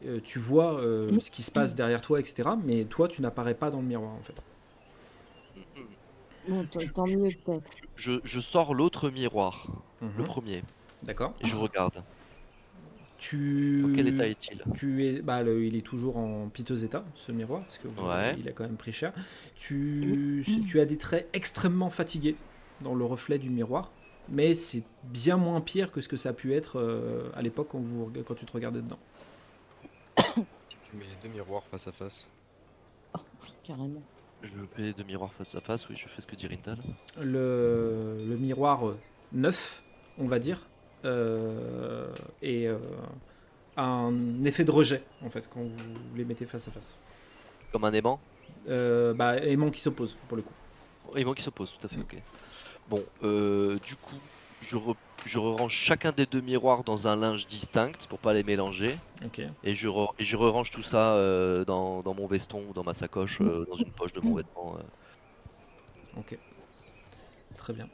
euh, 0.06 0.20
tu 0.24 0.40
vois 0.40 0.80
euh, 0.80 1.20
ce 1.20 1.32
qui 1.32 1.42
se 1.44 1.52
passe 1.52 1.76
derrière 1.76 2.02
toi, 2.02 2.20
etc. 2.20 2.50
Mais 2.64 2.84
toi, 2.86 3.08
tu 3.08 3.22
n'apparais 3.22 3.54
pas 3.54 3.70
dans 3.70 3.80
le 3.80 3.86
miroir, 3.88 4.12
en 4.12 4.24
fait. 4.24 4.42
Bon, 6.48 6.64
tant- 6.66 6.80
tant 6.94 7.08
mieux 7.08 7.30
peut-être. 7.46 7.64
Je, 7.96 8.14
je 8.24 8.40
sors 8.40 8.74
l'autre 8.74 9.10
miroir, 9.10 9.68
le 10.02 10.08
Mhm. 10.08 10.24
premier, 10.26 10.64
D'accord. 11.04 11.34
et 11.42 11.48
je 11.48 11.56
regarde. 11.56 12.04
Tu... 13.18 13.82
Dans 13.82 13.96
quel 13.96 14.08
état 14.10 14.28
est-il? 14.28 14.62
Tu 14.76 15.06
es, 15.06 15.22
bah, 15.22 15.42
le- 15.42 15.66
il 15.66 15.76
est 15.76 15.82
toujours 15.82 16.18
en 16.18 16.50
piteux 16.50 16.84
état, 16.84 17.04
ce 17.16 17.32
miroir, 17.32 17.62
parce 17.64 17.80
que 17.80 17.88
Ouais. 17.88 18.36
il 18.38 18.48
a 18.48 18.52
quand 18.52 18.64
même 18.64 18.78
pris 18.78 18.92
cher. 18.92 19.12
Tu, 19.56 20.44
tu 20.68 20.80
as 20.80 20.86
des 20.86 20.98
traits 20.98 21.28
extrêmement 21.34 21.90
fatigués 21.90 22.36
dans 22.82 22.94
le 22.94 23.04
reflet 23.06 23.40
du 23.40 23.50
miroir, 23.50 23.92
mais 24.30 24.54
c'est 24.54 24.84
bien 25.06 25.38
moins 25.38 25.62
pire 25.62 25.92
que 25.92 26.00
ce 26.00 26.08
que 26.08 26.16
ça 26.18 26.30
a 26.30 26.34
pu 26.34 26.54
être 26.54 26.80
euh, 26.80 27.30
à 27.34 27.42
l'époque 27.42 27.70
quand, 27.72 27.80
vous- 27.80 28.12
quand 28.26 28.36
tu 28.36 28.46
te 28.46 28.52
regardais 28.52 28.82
dedans. 28.82 29.00
Tu 30.16 30.96
mets 30.96 31.06
les 31.06 31.18
deux 31.28 31.34
miroirs 31.34 31.64
face 31.72 31.88
à 31.88 31.92
face. 31.92 32.30
Carrément. 33.64 34.02
Je 34.44 34.50
mets 34.54 34.88
les 34.90 34.94
deux 34.94 35.04
miroirs 35.04 35.34
face 35.34 35.56
à 35.56 35.62
face, 35.62 35.90
oui, 35.90 35.96
je 35.98 36.08
fais 36.08 36.22
ce 36.22 36.28
que 36.28 36.36
dit 36.36 36.48
Rindal. 36.48 36.78
Le, 37.20 38.16
le 38.30 38.38
miroir 38.38 38.88
euh, 38.88 38.98
neuf, 39.34 39.84
on 40.20 40.26
va 40.28 40.38
dire, 40.40 40.68
et 41.04 42.68
euh, 42.68 42.78
un 43.78 44.44
effet 44.44 44.64
de 44.64 44.72
rejet, 44.72 45.02
en 45.24 45.30
fait, 45.30 45.48
quand 45.50 45.62
vous 45.62 46.16
les 46.16 46.26
mettez 46.26 46.46
face 46.46 46.68
à 46.68 46.72
face. 46.72 46.98
Comme 47.72 47.86
un 47.86 47.94
aimant? 47.94 48.20
Euh, 48.70 49.14
bah, 49.14 49.38
aimant 49.38 49.70
qui 49.70 49.82
s'oppose, 49.82 50.16
pour 50.28 50.38
le 50.38 50.44
coup. 50.44 50.54
Aimant 51.16 51.34
qui 51.34 51.44
s'oppose, 51.44 51.74
tout 51.80 51.86
à 51.86 51.90
fait, 51.90 52.00
ok. 52.00 52.16
Bon, 52.90 53.04
euh, 53.24 53.78
du 53.86 53.96
coup, 53.96 54.16
je, 54.62 54.76
re- 54.76 54.96
je 55.26 55.38
range 55.40 55.74
chacun 55.74 56.12
des 56.12 56.26
deux 56.26 56.42
miroirs 56.42 56.84
dans 56.84 57.08
un 57.08 57.16
linge 57.16 57.48
distinct 57.48 58.08
pour 58.10 58.20
pas 58.20 58.34
les 58.34 58.44
mélanger. 58.44 58.98
Ok. 59.26 59.42
Et 59.64 59.76
je, 59.76 59.88
re- 59.88 60.14
et 60.20 60.26
je 60.26 60.36
range 60.36 60.70
tout 60.72 60.84
ça 60.84 61.14
euh, 61.16 61.66
dans, 61.66 62.02
dans 62.02 62.14
mon 62.14 62.28
veston 62.28 62.64
ou 62.70 62.74
dans 62.74 62.84
ma 62.84 62.94
sacoche, 62.94 63.40
euh, 63.42 63.66
dans 63.70 63.78
une 63.78 63.92
poche 63.92 64.14
de 64.14 64.22
mon 64.22 64.36
vêtement. 64.36 64.76
euh. 64.78 64.82
Ok. 66.20 66.38
Très 67.58 67.74
bien. 67.74 67.88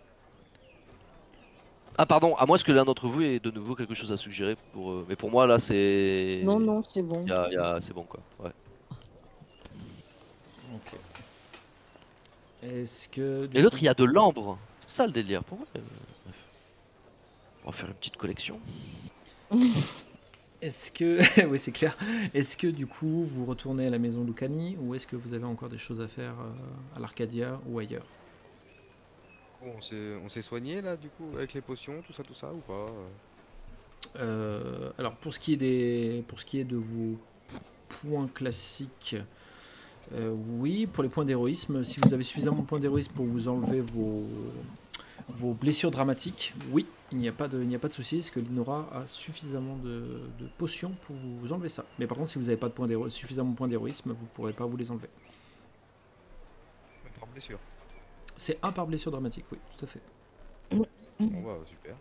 Ah 1.98 2.06
pardon, 2.08 2.36
à 2.36 2.46
moins 2.46 2.58
que 2.58 2.72
l'un 2.72 2.86
d'entre 2.86 3.08
vous 3.08 3.22
ait 3.22 3.40
de 3.40 3.52
nouveau 3.52 3.76
quelque 3.76 3.94
chose 3.94 4.12
à 4.12 4.18
suggérer 4.18 4.56
pour. 4.74 4.92
euh, 4.92 5.06
Mais 5.08 5.16
pour 5.16 5.30
moi 5.30 5.46
là 5.46 5.60
c'est. 5.60 6.42
Non, 6.44 6.60
non, 6.60 6.84
c'est 6.84 7.02
bon. 7.04 7.26
Y 7.28 7.32
a- 7.32 7.50
y 7.52 7.56
a- 7.58 7.80
C'est 7.82 7.94
bon 7.94 8.04
quoi. 8.04 8.20
Ouais. 8.40 8.52
Ok. 10.74 10.96
Est-ce 12.64 13.08
que. 13.10 13.46
du 13.46 13.58
Et 13.58 13.62
l'autre 13.62 13.78
coup- 13.78 13.84
il 13.84 13.86
y 13.86 13.90
a 13.90 13.94
de 13.94 14.04
l'ambre. 14.06 14.58
C'est 14.86 14.96
ça 14.98 15.06
le 15.06 15.12
délire. 15.12 15.44
Pour 15.44 15.58
moi. 15.60 15.68
euh, 15.76 15.80
bref. 16.26 16.36
On 17.66 17.70
va 17.72 17.78
faire 17.78 17.88
une 17.90 17.94
petite 17.96 18.18
collection. 18.18 18.60
Est-ce 20.62 20.92
que. 20.92 21.20
oui, 21.48 21.60
c'est 21.60 21.72
clair. 21.74 21.96
Est-ce 22.34 22.56
que 22.58 22.68
du 22.68 22.88
coup, 22.88 23.24
vous 23.26 23.46
retournez 23.46 23.88
à 23.88 23.90
la 23.90 24.00
maison 24.00 24.24
Lucani 24.24 24.78
ou 24.82 24.96
est-ce 24.96 25.06
que 25.06 25.16
vous 25.18 25.34
avez 25.34 25.46
encore 25.46 25.70
des 25.70 25.78
choses 25.78 26.02
à 26.02 26.08
faire 26.08 26.34
euh, 26.40 26.96
à 26.98 27.00
l'Arcadia 27.00 27.60
ou 27.68 27.80
ailleurs? 27.80 28.06
On 29.78 29.82
s'est 29.82 30.16
on 30.24 30.30
s'est 30.30 30.42
soigné 30.42 30.82
là 30.82 30.98
du 30.98 31.10
coup 31.10 31.30
avec 31.36 31.54
les 31.54 31.62
potions, 31.62 32.02
tout 32.06 32.14
ça, 32.14 32.24
tout 32.24 32.34
ça 32.34 32.52
ou 32.54 32.58
pas 32.60 32.74
euh 32.90 33.08
Euh, 34.18 34.92
alors 35.00 35.16
pour 35.16 35.34
ce 35.34 35.40
qui 35.40 35.54
est 35.54 35.58
des, 35.58 36.24
pour 36.28 36.40
ce 36.40 36.46
qui 36.46 36.60
est 36.60 36.66
de 36.66 36.76
vos 36.78 37.18
points 37.88 38.28
classiques, 38.28 39.16
euh, 40.14 40.36
oui. 40.60 40.86
Pour 40.88 41.04
les 41.04 41.10
points 41.10 41.26
d'héroïsme, 41.26 41.84
si 41.84 42.00
vous 42.02 42.14
avez 42.14 42.24
suffisamment 42.24 42.60
de 42.62 42.68
points 42.68 42.80
d'héroïsme 42.82 43.14
pour 43.14 43.26
vous 43.26 43.48
enlever 43.48 43.80
vos, 43.82 44.24
vos 45.30 45.54
blessures 45.54 45.90
dramatiques, 45.90 46.54
oui, 46.72 46.86
il 47.12 47.18
n'y 47.18 47.30
a 47.30 47.32
pas 47.32 47.48
de, 47.48 47.62
il 47.62 47.68
n'y 47.68 47.76
a 47.76 47.80
pas 47.80 47.88
de 47.88 47.94
souci, 47.94 48.18
parce 48.18 48.30
que 48.32 48.42
Linora 48.42 48.90
a 48.94 49.08
suffisamment 49.08 49.78
de, 49.78 50.20
de 50.40 50.48
potions 50.58 50.92
pour 51.08 51.16
vous 51.16 51.54
enlever 51.54 51.70
ça. 51.70 51.86
Mais 51.98 52.06
par 52.06 52.18
contre, 52.18 52.30
si 52.32 52.38
vous 52.38 52.46
n'avez 52.46 52.58
pas 52.58 52.68
de 52.68 52.74
points 52.74 52.88
d'héro- 52.88 53.10
suffisamment 53.10 53.52
de 53.52 53.56
points 53.56 53.70
d'héroïsme, 53.70 54.12
vous 54.12 54.24
ne 54.26 54.30
pourrez 54.36 54.54
pas 54.54 54.66
vous 54.66 54.78
les 54.78 54.92
enlever. 54.92 55.10
Par 57.20 57.28
blessure. 57.30 57.60
C'est 58.38 58.58
un 58.64 58.72
par 58.72 58.88
blessure 58.88 59.12
dramatique, 59.12 59.46
oui, 59.52 59.58
tout 59.78 59.86
à 59.86 59.88
fait. 59.88 60.02
Bon 60.72 60.86
bah 61.20 61.58
super. 61.68 61.96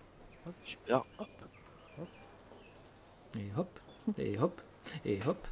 Super. 0.64 1.04
Hop. 1.18 1.28
Et 3.38 3.50
hop, 3.56 3.80
et 4.18 4.38
hop, 4.38 4.60
et 5.04 5.20
hop. 5.26 5.46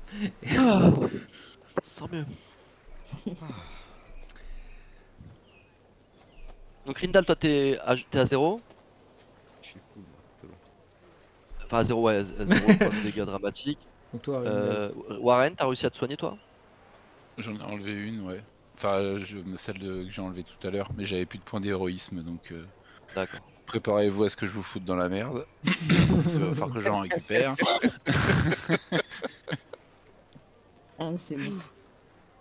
Ah, 0.58 0.90
sans 1.82 2.08
mieux. 2.08 2.24
Donc 6.86 6.98
Rindal, 6.98 7.24
toi 7.24 7.36
t'es 7.36 7.78
à, 7.84 7.94
t'es 7.96 8.18
à 8.18 8.24
0 8.26 8.60
Je 9.62 9.68
suis 9.68 9.80
cool. 9.94 10.02
moi, 10.02 10.18
c'est 10.40 10.46
bon. 10.48 10.54
Enfin 11.66 11.78
à 11.78 11.84
0 11.84 12.02
ouais, 12.02 12.16
à 12.16 12.22
0 12.22 12.44
point 12.78 12.88
de 12.88 13.02
dégâts 13.02 13.24
dramatiques. 13.24 13.78
Donc 14.12 14.22
toi, 14.22 14.38
Euh, 14.40 14.90
Warren, 15.20 15.54
t'as 15.54 15.66
réussi 15.66 15.86
à 15.86 15.90
te 15.90 15.96
soigner 15.96 16.16
toi? 16.16 16.36
J'en 17.38 17.54
ai 17.56 17.62
enlevé 17.62 17.92
une, 17.92 18.22
ouais. 18.26 18.42
Enfin, 18.82 19.18
je, 19.18 19.36
celle 19.58 19.78
de- 19.78 20.04
que 20.04 20.10
j'ai 20.10 20.22
enlevée 20.22 20.42
tout 20.42 20.66
à 20.66 20.70
l'heure, 20.70 20.88
mais 20.96 21.04
j'avais 21.04 21.26
plus 21.26 21.38
de 21.38 21.44
points 21.44 21.60
d'héroïsme, 21.60 22.22
donc 22.22 22.40
euh, 22.50 22.64
D'accord. 23.14 23.40
préparez-vous 23.66 24.24
à 24.24 24.30
ce 24.30 24.36
que 24.36 24.46
je 24.46 24.52
vous 24.54 24.62
foute 24.62 24.86
dans 24.86 24.96
la 24.96 25.10
merde. 25.10 25.44
Il 25.64 26.38
va 26.38 26.54
falloir 26.54 26.72
que 26.72 26.80
j'en 26.80 27.00
récupère. 27.00 27.56
Ah, 30.98 31.10
c'est 31.28 31.36
bon. 31.36 31.56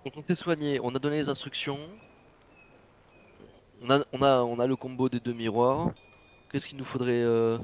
Donc 0.05 0.13
on 0.15 0.23
s'est 0.23 0.35
soigné, 0.35 0.79
on 0.81 0.95
a 0.95 0.99
donné 0.99 1.17
les 1.17 1.27
instructions. 1.27 1.77
On 3.81 3.89
a, 3.89 3.99
on 4.13 4.21
a, 4.21 4.37
on 4.43 4.59
a 4.59 4.67
le 4.67 4.77
combo 4.77 5.09
des 5.09 5.19
deux 5.19 5.33
miroirs. 5.33 5.91
Qu'est-ce 6.51 6.69
qu'il 6.69 6.77
nous 6.77 6.85
faudrait 6.85 7.21
euh, 7.21 7.57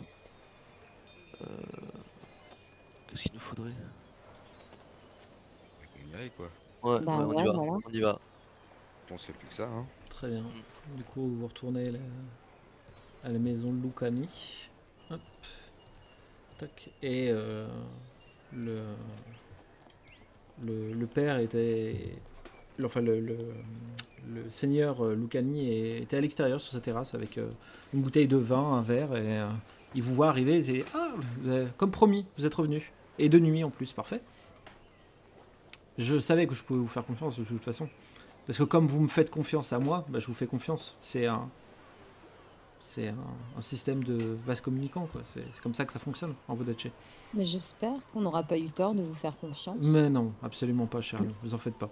euh, 1.41 1.47
Qu'est-ce 3.07 3.23
qu'il 3.23 3.34
nous 3.34 3.39
faudrait? 3.39 3.71
On 5.97 6.17
y 6.17 6.21
aille 6.21 6.32
quoi. 6.32 6.49
Ouais, 6.84 6.99
Bah 7.05 7.19
ouais, 7.19 7.23
on 7.23 7.30
ouais, 7.30 7.41
y 7.41 7.45
va. 7.47 7.53
voilà. 7.53 7.71
On 7.86 7.91
y 7.93 8.01
va. 8.01 8.19
On 9.12 9.18
se 9.18 9.28
fait 9.28 9.34
plus 9.34 9.47
que 9.47 9.53
ça 9.53 9.68
hein. 9.68 9.86
Très 10.10 10.30
bien. 10.30 10.43
Du 10.95 11.03
coup, 11.03 11.28
vous 11.28 11.47
retournez 11.47 11.91
à 13.24 13.30
la 13.30 13.39
maison 13.39 13.72
de 13.72 13.82
Lucani. 13.82 14.28
Hop. 15.12 15.20
Tac. 16.58 16.89
Et 17.03 17.30
euh, 17.30 17.68
le, 18.53 18.82
le, 20.64 21.06
père 21.06 21.38
était. 21.39 21.95
Enfin, 22.84 23.01
le, 23.01 23.20
le, 23.20 23.38
seigneur 24.49 25.06
euh, 25.06 25.16
Lucani 25.16 25.97
était 25.97 26.18
à 26.18 26.22
l'extérieur 26.22 26.60
sur 26.62 26.72
sa 26.72 26.80
terrasse 26.80 27.14
avec 27.14 27.38
euh, 27.38 27.49
une 27.93 28.01
bouteille 28.01 28.28
de 28.28 28.38
vin, 28.38 28.74
un 28.74 28.82
verre, 28.82 29.16
et 29.16 29.39
il 29.93 30.01
vous 30.01 30.16
voit 30.16 30.30
arriver. 30.30 30.68
Et 30.70 30.86
Ah, 30.93 31.12
comme 31.78 31.91
promis, 31.91 32.26
vous 32.38 32.45
êtes 32.45 32.56
revenu. 32.56 32.91
Et 33.20 33.30
de 33.30 33.38
nuit 33.38 33.64
en 33.64 33.70
plus, 33.70 33.93
parfait. 33.93 34.22
Je 35.97 36.18
savais 36.20 36.47
que 36.47 36.56
je 36.56 36.64
pouvais 36.64 36.80
vous 36.80 36.88
faire 36.88 37.06
confiance 37.06 37.38
de 37.38 37.43
toute 37.43 37.64
façon. 37.64 37.88
Parce 38.47 38.57
que 38.57 38.63
comme 38.63 38.87
vous 38.87 38.99
me 39.01 39.07
faites 39.07 39.29
confiance 39.31 39.73
à 39.73 39.79
moi, 39.79 40.05
bah, 40.09 40.19
je 40.19 40.27
vous 40.27 40.33
fais 40.33 40.45
confiance. 40.47 40.95
C'est 41.01 41.25
un, 41.25 41.49
c'est 42.79 43.07
un, 43.09 43.15
un 43.57 43.61
système 43.61 44.03
de 44.03 44.37
vase 44.45 44.61
communicant. 44.61 45.07
quoi. 45.11 45.21
C'est 45.23 45.43
c'est 45.51 45.61
comme 45.61 45.73
ça 45.73 45.85
que 45.85 45.91
ça 45.93 45.99
fonctionne 45.99 46.35
en 46.47 46.53
Vodaché. 46.53 46.91
Mais 47.33 47.45
j'espère 47.45 47.93
qu'on 48.13 48.21
n'aura 48.21 48.43
pas 48.43 48.57
eu 48.57 48.67
tort 48.67 48.93
de 48.93 49.01
vous 49.01 49.15
faire 49.15 49.35
confiance. 49.37 49.77
Mais 49.81 50.09
non, 50.09 50.31
absolument 50.43 50.85
pas, 50.85 51.01
cher 51.01 51.19
ami. 51.21 51.33
Vous 51.41 51.53
en 51.53 51.57
faites 51.57 51.75
pas. 51.75 51.89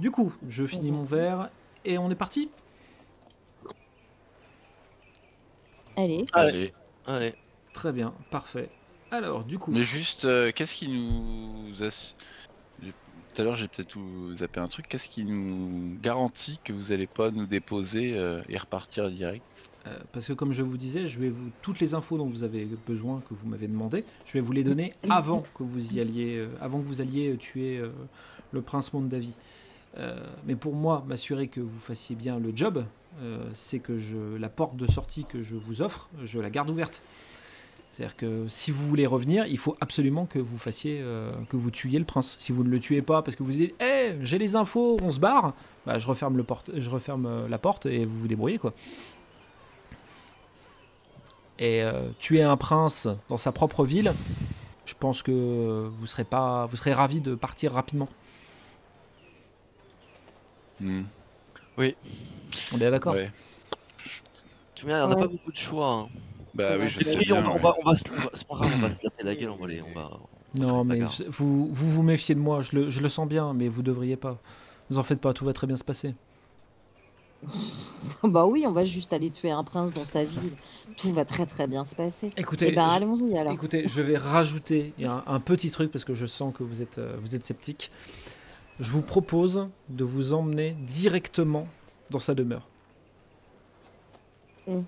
Du 0.00 0.10
coup, 0.10 0.32
je 0.48 0.66
finis 0.66 0.90
mon 0.92 1.04
verre 1.04 1.50
et 1.84 1.98
on 1.98 2.10
est 2.10 2.14
parti. 2.16 2.50
Allez, 5.96 6.26
Allez. 6.32 6.72
Allez. 7.06 7.34
Très 7.72 7.92
bien, 7.92 8.14
parfait. 8.30 8.70
Alors, 9.10 9.44
du 9.44 9.58
coup, 9.58 9.72
Mais 9.72 9.82
juste, 9.82 10.24
euh, 10.24 10.52
qu'est-ce 10.54 10.74
qui 10.74 10.88
nous... 10.88 11.72
ass- 11.82 12.14
j'ai- 12.14 12.37
Tout 13.38 13.42
à 13.42 13.44
l'heure, 13.44 13.54
j'ai 13.54 13.68
peut-être 13.68 13.96
zappé 14.34 14.58
un 14.58 14.66
truc. 14.66 14.88
Qu'est-ce 14.88 15.08
qui 15.08 15.24
nous 15.24 15.96
garantit 16.02 16.58
que 16.64 16.72
vous 16.72 16.90
allez 16.90 17.06
pas 17.06 17.30
nous 17.30 17.46
déposer 17.46 18.18
euh, 18.18 18.42
et 18.48 18.58
repartir 18.58 19.08
direct? 19.12 19.44
Euh, 19.86 19.96
parce 20.10 20.26
que 20.26 20.32
comme 20.32 20.52
je 20.52 20.62
vous 20.62 20.76
disais, 20.76 21.06
je 21.06 21.20
vais 21.20 21.28
vous 21.28 21.48
toutes 21.62 21.78
les 21.78 21.94
infos 21.94 22.18
dont 22.18 22.28
vous 22.28 22.42
avez 22.42 22.66
besoin, 22.88 23.22
que 23.28 23.34
vous 23.34 23.46
m'avez 23.46 23.68
demandé, 23.68 24.02
je 24.26 24.32
vais 24.32 24.40
vous 24.40 24.50
les 24.50 24.64
donner 24.64 24.92
avant 25.08 25.44
que 25.54 25.62
vous 25.62 25.94
y 25.94 26.00
alliez, 26.00 26.38
euh, 26.38 26.48
avant 26.60 26.80
que 26.80 26.86
vous 26.88 27.00
alliez 27.00 27.36
tuer 27.36 27.78
euh, 27.78 27.90
le 28.50 28.60
prince 28.60 28.92
Mondavi. 28.92 29.30
Euh, 29.98 30.18
mais 30.44 30.56
pour 30.56 30.74
moi, 30.74 31.04
m'assurer 31.06 31.46
que 31.46 31.60
vous 31.60 31.78
fassiez 31.78 32.16
bien 32.16 32.40
le 32.40 32.50
job, 32.52 32.84
euh, 33.20 33.48
c'est 33.54 33.78
que 33.78 33.98
je, 33.98 34.16
la 34.36 34.48
porte 34.48 34.76
de 34.76 34.88
sortie 34.88 35.26
que 35.26 35.42
je 35.42 35.54
vous 35.54 35.80
offre, 35.80 36.10
je 36.24 36.40
la 36.40 36.50
garde 36.50 36.70
ouverte. 36.70 37.04
C'est-à-dire 37.98 38.16
que 38.16 38.46
si 38.46 38.70
vous 38.70 38.86
voulez 38.86 39.08
revenir, 39.08 39.44
il 39.48 39.58
faut 39.58 39.76
absolument 39.80 40.24
que 40.26 40.38
vous 40.38 40.56
fassiez, 40.56 41.00
euh, 41.02 41.32
que 41.48 41.56
vous 41.56 41.72
tuiez 41.72 41.98
le 41.98 42.04
prince. 42.04 42.36
Si 42.38 42.52
vous 42.52 42.62
ne 42.62 42.68
le 42.68 42.78
tuez 42.78 43.02
pas 43.02 43.22
parce 43.22 43.36
que 43.36 43.42
vous 43.42 43.50
dites, 43.50 43.74
hé, 43.82 44.14
j'ai 44.20 44.38
les 44.38 44.54
infos, 44.54 44.98
on 45.02 45.10
se 45.10 45.18
barre, 45.18 45.52
bah, 45.84 45.98
je 45.98 46.06
referme, 46.06 46.36
le 46.36 46.44
porte, 46.44 46.70
je 46.78 46.88
referme 46.90 47.26
euh, 47.26 47.48
la 47.48 47.58
porte 47.58 47.86
et 47.86 48.04
vous 48.04 48.16
vous 48.20 48.28
débrouillez 48.28 48.58
quoi. 48.58 48.72
Et 51.58 51.82
euh, 51.82 52.10
tuer 52.20 52.40
un 52.44 52.56
prince 52.56 53.08
dans 53.28 53.36
sa 53.36 53.50
propre 53.50 53.84
ville, 53.84 54.12
je 54.86 54.94
pense 54.94 55.24
que 55.24 55.90
vous 55.98 56.06
serez 56.06 56.22
pas, 56.22 56.66
vous 56.66 56.76
serez 56.76 56.92
ravi 56.94 57.20
de 57.20 57.34
partir 57.34 57.72
rapidement. 57.72 58.08
Hmm, 60.78 61.02
On 61.76 61.82
est 61.82 62.90
d'accord? 62.92 63.14
Ouais. 63.14 63.32
Tu 64.76 64.86
vois, 64.86 65.04
on 65.04 65.08
n'a 65.08 65.16
Ouais. 65.16 65.22
pas 65.22 65.26
beaucoup 65.26 65.50
de 65.50 65.56
choix. 65.56 65.90
hein. 65.90 66.08
Bah 66.58 66.76
oui, 66.78 66.88
je 66.88 67.00
Et 67.00 67.04
sais 67.04 67.16
puis, 67.16 67.26
bien. 67.26 67.44
on, 67.46 67.54
ouais. 67.54 67.58
va, 67.60 67.74
on 67.80 67.84
va 67.88 67.94
se, 67.94 68.02
on 68.48 68.56
va- 68.56 68.66
va 68.66 68.90
se 68.90 68.98
la 69.24 69.34
gueule, 69.36 69.50
on 69.50 69.56
va 69.56 69.66
les, 69.68 69.80
on 69.80 69.92
va. 69.94 70.10
Non, 70.54 70.82
mais 70.84 71.00
vous, 71.28 71.68
vous 71.72 71.88
vous 71.88 72.02
méfiez 72.02 72.34
de 72.34 72.40
moi, 72.40 72.62
je 72.62 72.74
le, 72.76 72.90
je 72.90 73.00
le 73.00 73.08
sens 73.08 73.28
bien, 73.28 73.54
mais 73.54 73.68
vous 73.68 73.82
devriez 73.82 74.16
pas. 74.16 74.38
Vous 74.90 74.98
en 74.98 75.02
faites 75.04 75.20
pas, 75.20 75.32
tout 75.32 75.44
va 75.44 75.52
très 75.52 75.66
bien 75.68 75.76
se 75.76 75.84
passer. 75.84 76.14
bah 78.24 78.46
oui, 78.46 78.64
on 78.66 78.72
va 78.72 78.84
juste 78.84 79.12
aller 79.12 79.30
tuer 79.30 79.52
un 79.52 79.62
prince 79.62 79.92
dans 79.92 80.02
sa 80.04 80.24
ville. 80.24 80.54
Tout 80.96 81.12
va 81.12 81.24
très 81.24 81.46
très 81.46 81.68
bien 81.68 81.84
se 81.84 81.94
passer. 81.94 82.30
Écoutez, 82.36 82.70
Eh 82.70 82.74
ben 82.74 82.88
je- 82.88 82.94
allons-y 82.96 83.38
alors. 83.38 83.52
Écoutez, 83.52 83.86
je 83.86 84.02
vais 84.02 84.16
rajouter 84.16 84.92
un, 85.00 85.22
un 85.26 85.38
petit 85.38 85.70
truc 85.70 85.92
parce 85.92 86.04
que 86.04 86.14
je 86.14 86.26
sens 86.26 86.52
que 86.52 86.64
vous 86.64 86.82
êtes, 86.82 86.98
euh, 86.98 87.16
vous 87.20 87.36
êtes 87.36 87.44
sceptique. 87.44 87.92
Je 88.80 88.90
vous 88.90 89.02
propose 89.02 89.68
de 89.88 90.02
vous 90.02 90.32
emmener 90.34 90.72
directement 90.86 91.68
dans 92.10 92.18
sa 92.18 92.34
demeure. 92.34 92.66
Mm. 94.66 94.80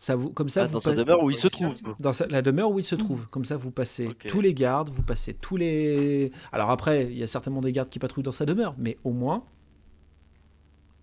Ça 0.00 0.14
vous, 0.14 0.30
comme 0.30 0.48
ça, 0.48 0.62
Ah, 0.62 0.66
vous 0.66 0.72
dans 0.74 0.80
sa 0.80 0.94
demeure 0.94 1.24
où 1.24 1.30
il 1.32 1.38
se 1.40 1.48
trouve. 1.48 1.74
dans 1.98 2.12
sa- 2.12 2.28
la 2.28 2.40
demeure 2.40 2.70
où 2.70 2.78
il 2.78 2.84
se 2.84 2.94
trouve. 2.94 3.26
Comme 3.32 3.44
ça, 3.44 3.56
vous 3.56 3.72
passez 3.72 4.08
tous 4.28 4.40
les 4.40 4.54
gardes, 4.54 4.90
vous 4.90 5.02
passez 5.02 5.34
tous 5.34 5.56
les. 5.56 6.30
Alors 6.52 6.70
après, 6.70 7.06
il 7.06 7.18
y 7.18 7.22
a 7.24 7.26
certainement 7.26 7.60
des 7.60 7.72
gardes 7.72 7.88
qui 7.88 7.98
patrouillent 7.98 8.22
dans 8.22 8.30
sa 8.30 8.46
demeure, 8.46 8.76
mais 8.78 8.96
au 9.02 9.10
moins, 9.10 9.42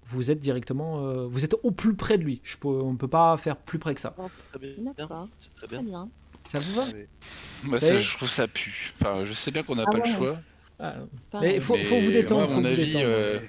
vous 0.06 0.32
êtes 0.32 0.40
directement, 0.40 1.06
euh, 1.08 1.26
vous 1.28 1.44
êtes 1.44 1.56
au 1.64 1.72
plus 1.72 1.94
près 1.96 2.18
de 2.18 2.24
lui. 2.24 2.40
Je 2.44 2.56
peux, 2.58 2.70
on 2.70 2.94
ne 2.94 2.98
peut 2.98 3.10
pas 3.10 3.36
faire 3.36 3.58
plus 3.58 3.80
près 3.80 3.94
que 3.96 4.00
ça. 4.00 4.16
Non, 4.18 4.28
c'est 4.30 4.60
très 4.60 4.60
bien. 4.60 4.94
Très. 4.94 6.08
Ça 6.48 6.60
vous 6.60 6.74
va? 6.76 7.80
Ça, 7.80 8.00
je 8.00 8.16
trouve 8.16 8.30
ça 8.30 8.48
pue. 8.48 8.94
Enfin, 9.02 9.26
je 9.26 9.34
sais 9.34 9.52
bien 9.52 9.64
qu'on 9.64 9.76
n'a 9.76 9.84
Ah 9.88 9.92
pas 9.92 9.98
ouais. 9.98 10.10
le 10.10 10.16
choix. 10.16 10.34
Ah. 10.80 10.96
Mais 11.42 11.60
faut, 11.60 11.76
faut 11.76 12.00
vous 12.00 12.12
détendre. 12.12 12.42
moi, 12.42 12.44
à 12.44 12.48
faut 12.48 12.54
mon 12.56 12.62
vous 12.62 12.68
avis, 12.68 12.86
détendre. 12.86 13.06
euh, 13.08 13.40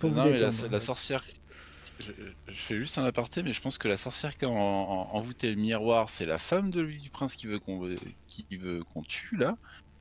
Faut 0.00 0.08
vous 0.08 0.16
non, 0.16 0.24
mais 0.24 0.38
la, 0.38 0.50
détendre. 0.50 0.72
la 0.72 0.80
sorcière. 0.80 1.22
Je, 1.98 2.12
je 2.46 2.54
fais 2.62 2.76
juste 2.78 2.98
un 2.98 3.04
aparté, 3.06 3.42
mais 3.42 3.52
je 3.54 3.60
pense 3.60 3.78
que 3.78 3.88
la 3.88 3.96
sorcière 3.96 4.36
qui 4.36 4.44
a 4.44 4.48
en- 4.50 4.52
en- 4.54 5.14
envoûté 5.14 5.50
le 5.50 5.56
miroir, 5.60 6.10
c'est 6.10 6.26
la 6.26 6.38
femme 6.38 6.70
de 6.70 6.80
lui, 6.82 7.00
du 7.00 7.10
prince 7.10 7.36
qui 7.36 7.46
veut 7.46 7.58
qu'on 7.58 7.78
veut- 7.80 7.98
qui 8.26 8.46
veut 8.58 8.84
qu'on 8.84 9.02
tue 9.02 9.36
là. 9.36 9.56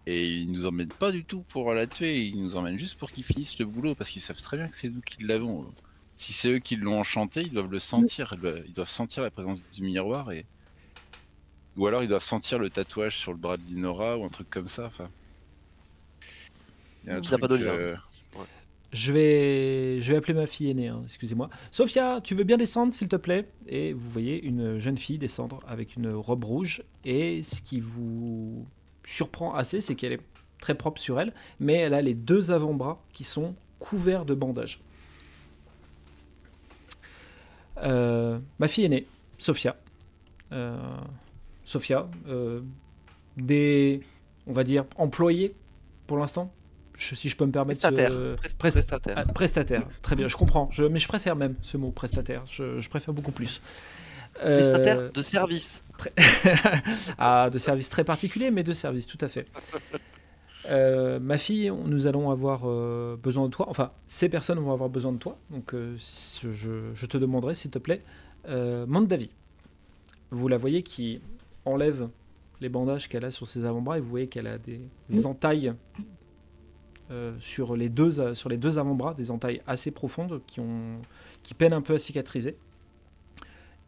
Et 0.05 0.27
ils 0.35 0.51
nous 0.51 0.65
emmènent 0.65 0.91
pas 0.93 1.11
du 1.11 1.25
tout 1.25 1.43
pour 1.45 1.73
la 1.73 1.87
tuer, 1.87 2.25
ils 2.27 2.41
nous 2.41 2.57
emmènent 2.57 2.77
juste 2.77 2.97
pour 2.99 3.11
qu'ils 3.11 3.23
finissent 3.25 3.57
le 3.59 3.65
boulot 3.65 3.95
parce 3.95 4.09
qu'ils 4.09 4.21
savent 4.21 4.41
très 4.41 4.57
bien 4.57 4.67
que 4.67 4.75
c'est 4.75 4.89
nous 4.89 5.01
qui 5.01 5.23
l'avons. 5.23 5.73
Si 6.17 6.33
c'est 6.33 6.49
eux 6.49 6.59
qui 6.59 6.75
l'ont 6.75 6.99
enchanté, 6.99 7.41
ils 7.43 7.51
doivent 7.53 7.71
le 7.71 7.79
sentir, 7.79 8.33
ils 8.33 8.73
doivent, 8.73 8.89
sentir 8.89 9.23
la 9.23 9.31
présence 9.31 9.67
du 9.69 9.81
miroir 9.83 10.31
et. 10.31 10.47
Ou 11.77 11.87
alors 11.87 12.03
ils 12.03 12.09
doivent 12.09 12.21
sentir 12.21 12.59
le 12.59 12.69
tatouage 12.69 13.17
sur 13.17 13.31
le 13.31 13.37
bras 13.37 13.55
de 13.55 13.63
Linora 13.63 14.17
ou 14.17 14.25
un 14.25 14.29
truc 14.29 14.49
comme 14.49 14.67
ça. 14.67 14.87
Enfin. 14.87 15.13
Il 17.03 17.09
y 17.09 17.11
a 17.13 17.15
un 17.17 17.21
a 17.31 17.37
pas 17.39 17.47
truc, 17.47 17.47
de 17.47 17.55
lien. 17.55 17.79
Je 18.95 19.11
vais, 19.11 19.99
je 19.99 20.13
vais 20.13 20.17
appeler 20.17 20.33
ma 20.33 20.47
fille 20.47 20.69
aînée, 20.69 20.87
hein, 20.87 21.01
excusez-moi. 21.03 21.49
Sophia, 21.69 22.21
tu 22.23 22.33
veux 22.33 22.45
bien 22.45 22.55
descendre, 22.55 22.93
s'il 22.93 23.09
te 23.09 23.17
plaît? 23.17 23.49
Et 23.67 23.91
vous 23.91 24.09
voyez 24.09 24.41
une 24.41 24.79
jeune 24.79 24.97
fille 24.97 25.17
descendre 25.17 25.59
avec 25.67 25.97
une 25.97 26.13
robe 26.13 26.45
rouge. 26.45 26.81
Et 27.03 27.43
ce 27.43 27.61
qui 27.61 27.81
vous 27.81 28.65
surprend 29.03 29.53
assez, 29.53 29.81
c'est 29.81 29.95
qu'elle 29.95 30.13
est 30.13 30.21
très 30.61 30.75
propre 30.75 31.01
sur 31.01 31.19
elle, 31.19 31.33
mais 31.59 31.73
elle 31.73 31.93
a 31.93 32.01
les 32.01 32.13
deux 32.13 32.51
avant-bras 32.51 33.03
qui 33.11 33.25
sont 33.25 33.55
couverts 33.79 34.23
de 34.23 34.33
bandages. 34.33 34.79
Euh, 37.83 38.39
ma 38.59 38.69
fille 38.69 38.85
aînée, 38.85 39.07
Sophia. 39.37 39.75
Euh, 40.53 40.89
Sophia, 41.65 42.09
euh, 42.29 42.61
des, 43.35 43.99
on 44.47 44.53
va 44.53 44.63
dire, 44.63 44.85
employés 44.95 45.53
pour 46.07 46.17
l'instant, 46.17 46.53
je- 46.97 47.15
si 47.15 47.29
je 47.29 47.35
peux 47.37 47.45
me 47.45 47.51
permettre. 47.51 47.81
ce- 47.81 47.87
Prestataire. 47.87 48.35
Prest- 48.37 48.57
Prestataire. 48.57 49.13
ah, 49.17 49.25
prestataire, 49.33 49.87
très 50.01 50.15
bien, 50.15 50.27
je 50.27 50.35
comprends. 50.35 50.67
Je, 50.71 50.83
mais 50.83 50.99
je 50.99 51.07
préfère 51.07 51.35
même 51.35 51.55
ce 51.61 51.77
mot 51.77 51.91
prestataire. 51.91 52.43
Je, 52.49 52.79
je 52.79 52.89
préfère 52.89 53.13
beaucoup 53.13 53.31
plus. 53.31 53.61
Euh, 54.43 54.59
Prestataire 54.59 55.11
de 55.11 55.21
service. 55.21 55.83
ah, 57.17 57.49
de 57.49 57.57
services 57.57 57.89
très 57.89 58.03
particuliers, 58.03 58.51
mais 58.51 58.63
de 58.63 58.73
services, 58.73 59.07
tout 59.07 59.17
à 59.21 59.27
fait. 59.27 59.47
Euh, 60.67 61.19
ma 61.19 61.37
fille, 61.37 61.71
nous 61.85 62.07
allons 62.07 62.31
avoir 62.31 62.61
euh, 62.65 63.17
besoin 63.21 63.45
de 63.45 63.51
toi. 63.51 63.67
Enfin, 63.69 63.91
ces 64.07 64.29
personnes 64.29 64.57
vont 64.57 64.71
avoir 64.73 64.89
besoin 64.89 65.11
de 65.11 65.19
toi. 65.19 65.37
Donc, 65.51 65.75
euh, 65.75 65.95
je, 66.41 66.89
je 66.91 67.05
te 67.05 67.17
demanderai, 67.19 67.53
s'il 67.53 67.69
te 67.69 67.77
plaît, 67.77 68.01
Euh, 68.47 68.87
Mandavi, 68.87 69.29
vous 70.31 70.47
la 70.47 70.57
voyez 70.57 70.81
qui 70.81 71.21
enlève 71.65 72.09
les 72.61 72.69
bandages 72.69 73.07
qu'elle 73.09 73.25
a 73.25 73.29
sur 73.29 73.45
ses 73.45 73.63
avant-bras 73.63 73.99
et 73.99 74.01
vous 74.01 74.09
voyez 74.09 74.25
qu'elle 74.27 74.47
a 74.47 74.57
des 74.57 74.89
entailles 75.27 75.71
sur, 77.39 77.75
les 77.75 77.89
deux, 77.89 78.33
sur 78.33 78.49
les 78.49 78.57
deux 78.57 78.77
avant-bras, 78.77 79.13
des 79.13 79.31
entailles 79.31 79.61
assez 79.67 79.91
profondes 79.91 80.41
qui, 80.47 80.59
ont, 80.59 80.99
qui 81.43 81.53
peinent 81.53 81.73
un 81.73 81.81
peu 81.81 81.95
à 81.95 81.99
cicatriser. 81.99 82.57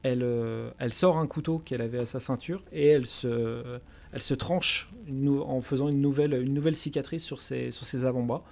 Elle, 0.03 0.23
euh, 0.23 0.69
elle 0.77 0.93
sort 0.93 1.17
un 1.17 1.27
couteau 1.27 1.59
qu'elle 1.59 1.81
avait 1.81 1.99
à 1.99 2.05
sa 2.05 2.19
ceinture 2.19 2.61
et 2.71 2.87
elle 2.87 3.07
se, 3.07 3.79
elle 4.11 4.21
se 4.21 4.33
tranche 4.33 4.89
en 5.09 5.61
faisant 5.61 5.89
une 5.89 6.01
nouvelle, 6.01 6.33
une 6.33 6.53
nouvelle 6.53 6.75
cicatrice 6.75 7.23
sur 7.23 7.41
ses, 7.41 7.71
sur 7.71 7.85
ses 7.85 8.05
avant-bras. 8.05 8.43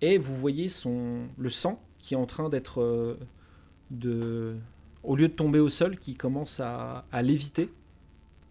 Et 0.00 0.18
vous 0.18 0.36
voyez 0.36 0.68
son, 0.68 1.28
le 1.38 1.50
sang 1.50 1.82
qui 1.98 2.14
est 2.14 2.18
en 2.18 2.26
train 2.26 2.48
d'être. 2.48 2.80
euh, 2.80 3.18
de, 3.90 4.56
au 5.02 5.16
lieu 5.16 5.28
de 5.28 5.32
tomber 5.32 5.60
au 5.60 5.68
sol, 5.68 5.98
qui 5.98 6.14
commence 6.14 6.60
à, 6.60 7.04
à 7.12 7.22
léviter 7.22 7.70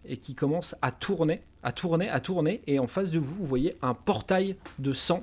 et 0.06 0.16
qui 0.16 0.34
commence 0.34 0.74
à 0.80 0.90
tourner, 0.90 1.42
à 1.62 1.72
tourner, 1.72 2.08
à 2.08 2.20
tourner. 2.20 2.62
Et 2.66 2.78
en 2.78 2.86
face 2.86 3.10
de 3.10 3.18
vous, 3.18 3.34
vous 3.34 3.44
voyez 3.44 3.76
un 3.82 3.94
portail 3.94 4.56
de 4.78 4.92
sang 4.92 5.22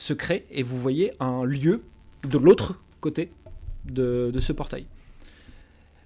se 0.00 0.14
crée 0.14 0.46
et 0.50 0.62
vous 0.62 0.78
voyez 0.80 1.12
un 1.20 1.44
lieu 1.44 1.82
de 2.22 2.38
l'autre 2.38 2.80
côté 3.02 3.30
de, 3.84 4.30
de 4.32 4.40
ce 4.40 4.52
portail. 4.54 4.86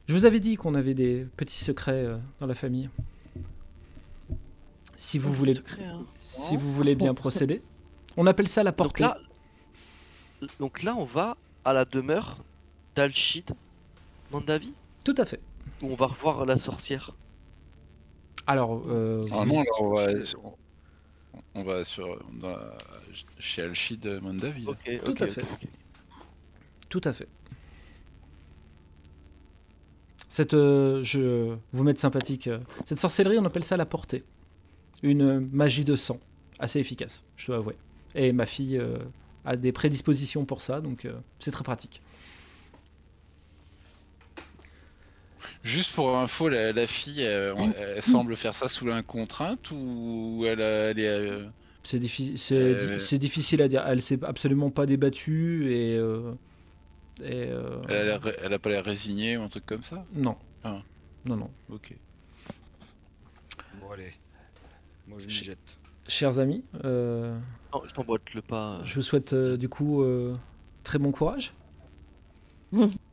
Je 0.09 0.14
vous 0.14 0.24
avais 0.24 0.40
dit 0.40 0.57
qu'on 0.57 0.74
avait 0.74 0.95
des 0.95 1.26
petits 1.36 1.62
secrets 1.62 2.05
euh, 2.05 2.16
dans 2.40 2.47
la 2.47 2.55
famille. 2.55 2.90
Si 4.97 5.16
vous 5.18 5.32
voulez, 5.32 5.55
Secret, 5.55 5.84
hein. 5.84 6.03
si 6.18 6.57
vous 6.57 6.72
voulez 6.72 6.97
bien 6.97 7.14
procéder, 7.14 7.62
on 8.16 8.26
appelle 8.26 8.49
ça 8.49 8.64
la 8.64 8.70
Donc 8.72 8.76
portée. 8.78 9.05
là, 9.05 9.18
donc 10.59 10.82
là, 10.82 10.97
on 10.97 11.05
va 11.05 11.36
à 11.64 11.72
la 11.72 11.84
demeure 11.84 12.38
d'Alchid 12.97 13.51
Mandavi 14.32 14.72
Tout 15.05 15.14
à 15.18 15.24
fait. 15.24 15.40
où 15.82 15.92
on 15.92 15.95
va 15.95 16.07
revoir 16.07 16.45
la 16.47 16.59
sorcière. 16.59 17.12
Alors, 18.47 18.82
euh, 18.88 19.24
Normalement, 19.28 19.62
là, 19.62 19.70
on 19.80 19.95
va, 19.95 20.07
on 21.55 21.62
va 21.62 21.84
sur, 21.84 22.18
dans 22.40 22.50
la- 22.50 22.76
chez 23.38 23.62
Alchid. 23.62 24.07
Ok, 24.07 25.00
Tout 25.05 25.14
à 25.20 25.24
ok, 25.24 25.30
fait. 25.30 25.42
ok. 25.42 25.68
Tout 26.88 27.00
à 27.05 27.12
fait. 27.12 27.28
Cette, 30.28 30.55
euh, 30.55 31.02
je 31.05 31.55
vous 31.72 31.84
mettre 31.84 32.00
sympathique. 32.00 32.48
euh, 32.48 32.59
cette 32.86 32.98
sorcellerie, 32.98 33.38
on 33.38 33.44
appelle 33.44 33.64
ça 33.64 33.76
la 33.76 33.86
portée. 33.86 34.24
Une 35.02 35.22
euh, 35.22 35.40
magie 35.52 35.84
de 35.84 35.96
sang, 35.96 36.18
assez 36.59 36.80
efficace, 36.80 37.24
je 37.36 37.46
dois 37.46 37.57
avouer. 37.57 37.76
Et 38.14 38.32
ma 38.32 38.46
fille 38.46 38.78
euh, 38.78 38.98
a 39.44 39.57
des 39.57 39.70
prédispositions 39.72 40.44
pour 40.44 40.62
ça, 40.62 40.80
donc 40.80 41.05
euh, 41.05 41.12
c'est 41.40 41.50
très 41.50 41.62
pratique. 41.64 42.00
Juste 45.65 45.95
pour 45.95 46.17
info, 46.17 46.49
la, 46.51 46.73
la 46.73 46.87
fille, 46.87 47.23
elle, 47.23 48.03
semble 48.03 48.37
faire 48.37 48.55
ça 48.55 48.69
sous 48.69 48.85
la 48.87 49.03
contrainte 49.03 49.71
ou 49.73 50.45
elle, 50.47 50.61
est. 50.61 51.09
euh, 51.09 51.47
C'est 51.83 51.99
diffi- 51.99 52.37
c'est 52.37 52.55
Euh, 52.55 52.97
di- 52.97 53.01
c'est 53.03 53.19
difficile 53.19 53.61
à 53.62 53.69
dire. 53.69 53.83
Elle 53.87 54.03
s'est 54.03 54.23
absolument 54.25 54.71
pas 54.71 54.85
débattue 54.87 55.73
et. 55.73 55.97
euh, 55.97 56.33
et 57.23 57.47
euh, 57.49 57.81
elle, 57.89 57.97
a 57.97 58.05
l'air- 58.05 58.33
elle 58.43 58.53
a 58.53 58.59
pas 58.59 58.69
l'air 58.71 58.85
résignée 58.85 59.37
ou 59.39 59.43
un 59.43 59.49
truc 59.49 59.65
comme 59.67 59.83
ça? 59.83 60.05
Non. 60.15 60.37
Ah. 60.65 60.83
Non, 61.25 61.37
non. 61.37 61.51
Ok. 61.71 61.95
Bon, 63.81 63.91
allez. 63.93 64.12
Moi, 65.09 65.19
je 65.21 65.25
m'y 65.27 65.31
Je- 65.31 65.45
jette. 65.45 65.79
Chers 66.07 66.39
amis, 66.39 66.62
euh, 66.85 67.39
Non, 67.73 67.83
je 67.87 67.95
t'emboîte 67.95 68.35
le 68.35 68.43
pas. 68.43 68.81
je 68.85 68.95
vous 68.97 69.03
souhaite 69.03 69.33
euh, 69.33 69.57
du 69.57 69.71
coup 69.71 70.03
euh, 70.03 70.35
très 70.83 70.99
bon 70.99 71.11
courage. 71.11 71.55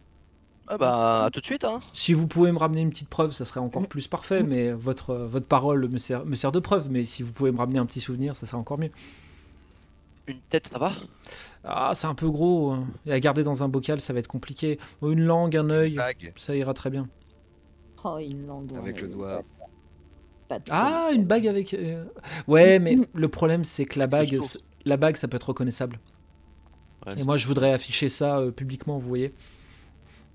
Ah 0.74 0.78
bah, 0.78 1.26
à 1.26 1.32
tout 1.32 1.42
de 1.42 1.46
suite, 1.46 1.66
hein. 1.66 1.82
Si 1.92 2.14
vous 2.14 2.28
pouvez 2.28 2.50
me 2.54 2.58
ramener 2.58 2.80
une 2.80 2.92
petite 2.92 3.10
preuve, 3.10 3.34
ça 3.34 3.44
serait 3.44 3.60
encore 3.60 3.86
plus 3.90 4.08
parfait, 4.08 4.42
mais 4.42 4.72
votre, 4.72 5.14
votre 5.16 5.46
parole 5.46 5.90
me 5.90 5.98
sert, 5.98 6.26
me 6.26 6.36
sert 6.38 6.54
de 6.54 6.60
preuve, 6.60 6.90
mais 6.90 7.04
si 7.04 7.24
vous 7.24 7.34
pouvez 7.34 7.52
me 7.52 7.58
ramener 7.58 7.78
un 7.78 7.86
petit 7.86 8.00
souvenir, 8.00 8.38
ça 8.38 8.46
serait 8.46 8.58
encore 8.58 8.78
mieux. 8.80 8.92
Une 10.28 10.40
tête, 10.50 10.70
ça 10.70 10.78
va? 10.80 10.94
Ah, 11.66 11.92
c'est 11.94 12.08
un 12.08 12.16
peu 12.16 12.30
gros, 12.30 12.72
hein. 12.72 12.88
et 13.06 13.12
à 13.12 13.20
garder 13.20 13.44
dans 13.44 13.64
un 13.64 13.68
bocal, 13.68 14.00
ça 14.00 14.14
va 14.14 14.20
être 14.20 14.28
compliqué. 14.28 14.80
Une 15.02 15.26
langue, 15.26 15.58
un 15.58 15.70
œil, 15.70 15.96
Bague 15.96 16.34
ça 16.38 16.56
ira 16.56 16.74
très 16.74 16.90
bien. 16.90 17.10
Oh, 18.04 18.18
une 18.18 18.48
langue. 18.48 18.74
avec 18.78 19.02
le 19.02 19.10
doigt. 19.10 19.44
pas 20.48 20.60
de 20.60 20.64
Ah, 20.70 21.10
une 21.14 21.26
bague 21.26 21.48
avec... 21.48 21.74
euh, 21.74 22.06
Ouais, 22.48 22.80
mais 22.80 22.98
le 23.14 23.28
problème, 23.28 23.64
c'est 23.64 23.86
que 23.86 24.00
la 24.00 24.08
bague, 24.08 24.40
la 24.86 24.98
bague, 24.98 25.18
ça 25.18 25.28
peut 25.28 25.36
être 25.36 25.50
reconnaissable. 25.50 26.00
Ouais, 27.06 27.20
Et 27.20 27.24
moi, 27.24 27.38
je 27.38 27.48
voudrais 27.48 27.74
afficher 27.74 28.10
ça 28.10 28.38
euh, 28.40 28.52
publiquement, 28.52 29.00
vous 29.00 29.08
voyez. 29.08 29.34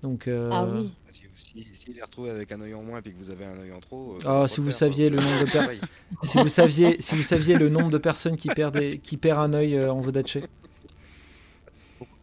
Donc, 0.01 0.27
euh, 0.27 0.49
Ah 0.51 0.65
oui. 0.65 0.91
Si, 1.11 1.23
si, 1.33 1.65
si 1.73 1.91
il 1.91 1.97
est 1.99 2.03
retrouvé 2.03 2.29
avec 2.31 2.51
un 2.51 2.61
œil 2.61 2.73
en 2.73 2.81
moins 2.83 2.99
et 2.99 3.11
que 3.11 3.17
vous 3.17 3.29
avez 3.29 3.45
un 3.45 3.57
œil 3.59 3.71
en 3.71 3.79
trop. 3.79 4.13
euh, 4.15 4.19
Ah, 4.25 4.41
pas 4.41 4.47
si 4.47 4.59
vous 4.61 4.71
saviez 4.71 5.09
le 5.09 5.17
nombre 5.17 5.39
de 5.39 5.51
per- 5.51 5.79
si 6.23 6.37
vous 6.39 6.47
saviez, 6.49 6.97
si 6.99 7.15
vous 7.15 7.23
saviez 7.23 7.57
le 7.57 7.69
nombre 7.69 7.89
de 7.91 7.97
personnes 7.97 8.37
qui 8.37 8.47
perdent, 8.49 8.77
des- 8.77 8.99
qui 8.99 9.17
perdent 9.17 9.39
un 9.39 9.53
œil 9.57 9.75
euh, 9.75 9.91
en 9.91 9.99
Vodaché. 10.01 10.41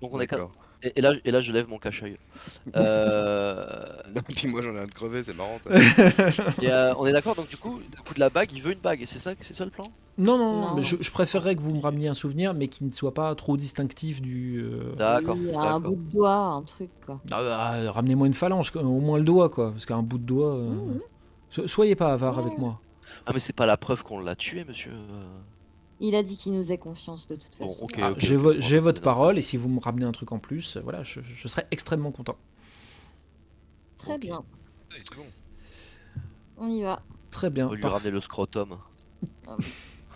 Donc, 0.00 0.12
on 0.14 0.20
est. 0.20 0.26
Et, 0.84 0.92
et 0.96 1.00
là, 1.00 1.14
et 1.24 1.30
là, 1.30 1.40
je 1.40 1.50
lève 1.50 1.68
mon 1.68 1.78
cache-œil. 1.78 2.16
Euh, 2.76 3.64
Non, 4.14 4.20
puis 4.28 4.46
moi 4.48 4.62
j'en 4.62 4.74
ai 4.76 4.80
un 4.80 4.86
de 4.86 4.92
crevé, 4.92 5.24
c'est 5.24 5.36
marrant 5.36 5.58
ça. 5.60 5.70
et, 6.62 6.70
euh, 6.70 6.94
on 6.98 7.06
est 7.06 7.12
d'accord, 7.12 7.34
donc 7.34 7.48
du 7.48 7.56
coup, 7.56 7.80
du 7.80 7.96
coup 8.02 8.14
de 8.14 8.20
la 8.20 8.30
bague, 8.30 8.52
il 8.52 8.62
veut 8.62 8.72
une 8.72 8.78
bague, 8.80 9.02
et 9.02 9.06
c'est 9.06 9.18
ça, 9.18 9.32
c'est 9.40 9.54
ça 9.54 9.64
le 9.64 9.70
plan? 9.70 9.84
Non, 10.18 10.38
non, 10.38 10.52
non, 10.52 10.60
Non. 10.68 10.74
mais 10.76 10.82
je, 10.82 10.96
je 11.00 11.10
préférerais 11.10 11.56
que 11.56 11.60
vous 11.60 11.74
me 11.74 11.80
rameniez 11.80 12.08
un 12.08 12.14
souvenir, 12.14 12.54
mais 12.54 12.68
qui 12.68 12.84
ne 12.84 12.90
soit 12.90 13.14
pas 13.14 13.34
trop 13.34 13.56
distinctif 13.56 14.20
du. 14.22 14.60
euh, 14.62 14.94
D'accord, 14.94 15.36
Oui, 15.40 15.52
un 15.56 15.80
bout 15.80 15.96
de 15.96 16.12
doigt, 16.12 16.36
un 16.36 16.62
truc 16.62 16.90
quoi. 17.04 17.20
ah, 17.32 17.40
ah, 17.86 17.90
Ramenez-moi 17.90 18.26
une 18.28 18.34
phalange, 18.34 18.70
au 18.76 19.00
moins 19.00 19.18
le 19.18 19.24
doigt, 19.24 19.48
quoi, 19.48 19.72
parce 19.72 19.86
qu'un 19.86 20.02
bout 20.02 20.18
de 20.18 20.24
doigt. 20.24 20.54
euh, 20.54 20.68
Mhm. 20.70 21.00
so- 21.50 21.66
Soyez 21.66 21.96
pas 21.96 22.12
avare 22.12 22.36
Ouais, 22.38 22.44
avec 22.44 22.58
moi. 22.58 22.80
Ah, 23.26 23.32
mais 23.32 23.40
c'est 23.40 23.52
pas 23.54 23.66
la 23.66 23.76
preuve 23.76 24.02
qu'on 24.02 24.20
l'a 24.20 24.36
tué, 24.36 24.64
monsieur. 24.64 24.92
Il 26.00 26.14
a 26.16 26.22
dit 26.22 26.36
qu'il 26.36 26.52
nous 26.52 26.72
ait 26.72 26.78
confiance 26.78 27.26
de 27.28 27.36
toute 27.36 27.56
Bon, 27.58 27.68
façon. 27.68 27.84
ok, 27.84 27.98
Ah, 28.02 28.12
J'ai 28.18 28.78
votre 28.78 29.00
parole, 29.00 29.38
et 29.38 29.42
si 29.42 29.56
vous 29.56 29.68
me 29.68 29.80
ramenez 29.80 30.04
un 30.04 30.12
truc 30.12 30.32
en 30.32 30.38
plus, 30.38 30.76
euh, 30.76 30.80
voilà, 30.80 31.02
je, 31.04 31.20
je 31.22 31.48
serais 31.48 31.66
extrêmement 31.70 32.10
content. 32.12 32.36
Très 33.98 34.18
bien, 34.18 34.44
bon. 35.16 35.24
on 36.58 36.68
y 36.68 36.82
va. 36.82 37.00
Très 37.30 37.48
bien, 37.50 37.66
On 37.66 37.70
va 37.70 37.76
lui 37.76 37.86
ramener 37.86 38.10
le 38.10 38.20
scrotum. 38.20 38.76
par 39.46 39.56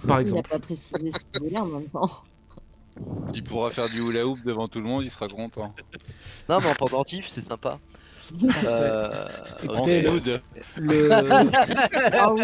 Il 0.02 0.08
n'a 0.08 0.20
exemple. 0.20 0.50
pas 0.50 0.58
précisé 0.58 1.10
ce 1.12 1.18
qu'il 1.18 1.42
voulait 1.42 1.58
en 1.58 1.66
même 1.66 1.88
temps. 1.88 2.10
Il 3.34 3.44
pourra 3.44 3.70
faire 3.70 3.88
du 3.88 4.00
hula 4.00 4.26
hoop 4.26 4.40
devant 4.44 4.66
tout 4.66 4.80
le 4.80 4.86
monde, 4.86 5.04
il 5.04 5.10
sera 5.10 5.28
content. 5.28 5.72
Non, 6.48 6.58
mais 6.60 6.66
en 6.68 6.74
pendentif, 6.74 7.28
c'est 7.28 7.42
sympa. 7.42 7.78
Euh, 8.64 9.28
Écoutez. 9.62 10.02
Le, 10.76 11.12
Ah 12.12 12.34
oui, 12.34 12.42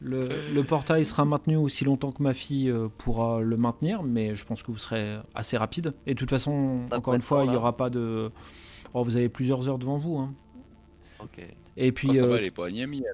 le, 0.00 0.50
le 0.52 0.64
portail 0.64 1.04
sera 1.04 1.24
maintenu 1.24 1.56
aussi 1.56 1.84
longtemps 1.84 2.10
que 2.12 2.22
ma 2.22 2.32
fille 2.34 2.70
euh, 2.70 2.88
pourra 2.98 3.40
le 3.40 3.56
maintenir, 3.56 4.02
mais 4.02 4.34
je 4.34 4.44
pense 4.46 4.62
que 4.62 4.72
vous 4.72 4.78
serez 4.78 5.18
assez 5.34 5.56
rapide. 5.58 5.92
Et 6.06 6.14
de 6.14 6.18
toute 6.18 6.30
façon, 6.30 6.86
Ah, 6.90 6.96
encore 6.98 7.14
une 7.14 7.20
fois, 7.22 7.44
il 7.44 7.48
n'y 7.48 7.52
là. 7.54 7.58
aura 7.60 7.76
pas 7.76 7.90
de. 7.90 8.30
Oh, 8.94 9.02
vous 9.04 9.16
avez 9.16 9.28
plusieurs 9.28 9.68
heures 9.68 9.78
devant 9.78 9.98
vous. 9.98 10.16
hein. 10.18 10.34
Ok. 11.22 11.44
Et 11.76 11.92
puis. 11.92 12.08
Oh, 12.10 12.14
ça 12.14 12.20
euh, 12.22 12.26
va, 12.28 12.36
elle 12.38 12.44
est 12.44 12.50
pas 12.50 12.66
anémie. 12.68 13.04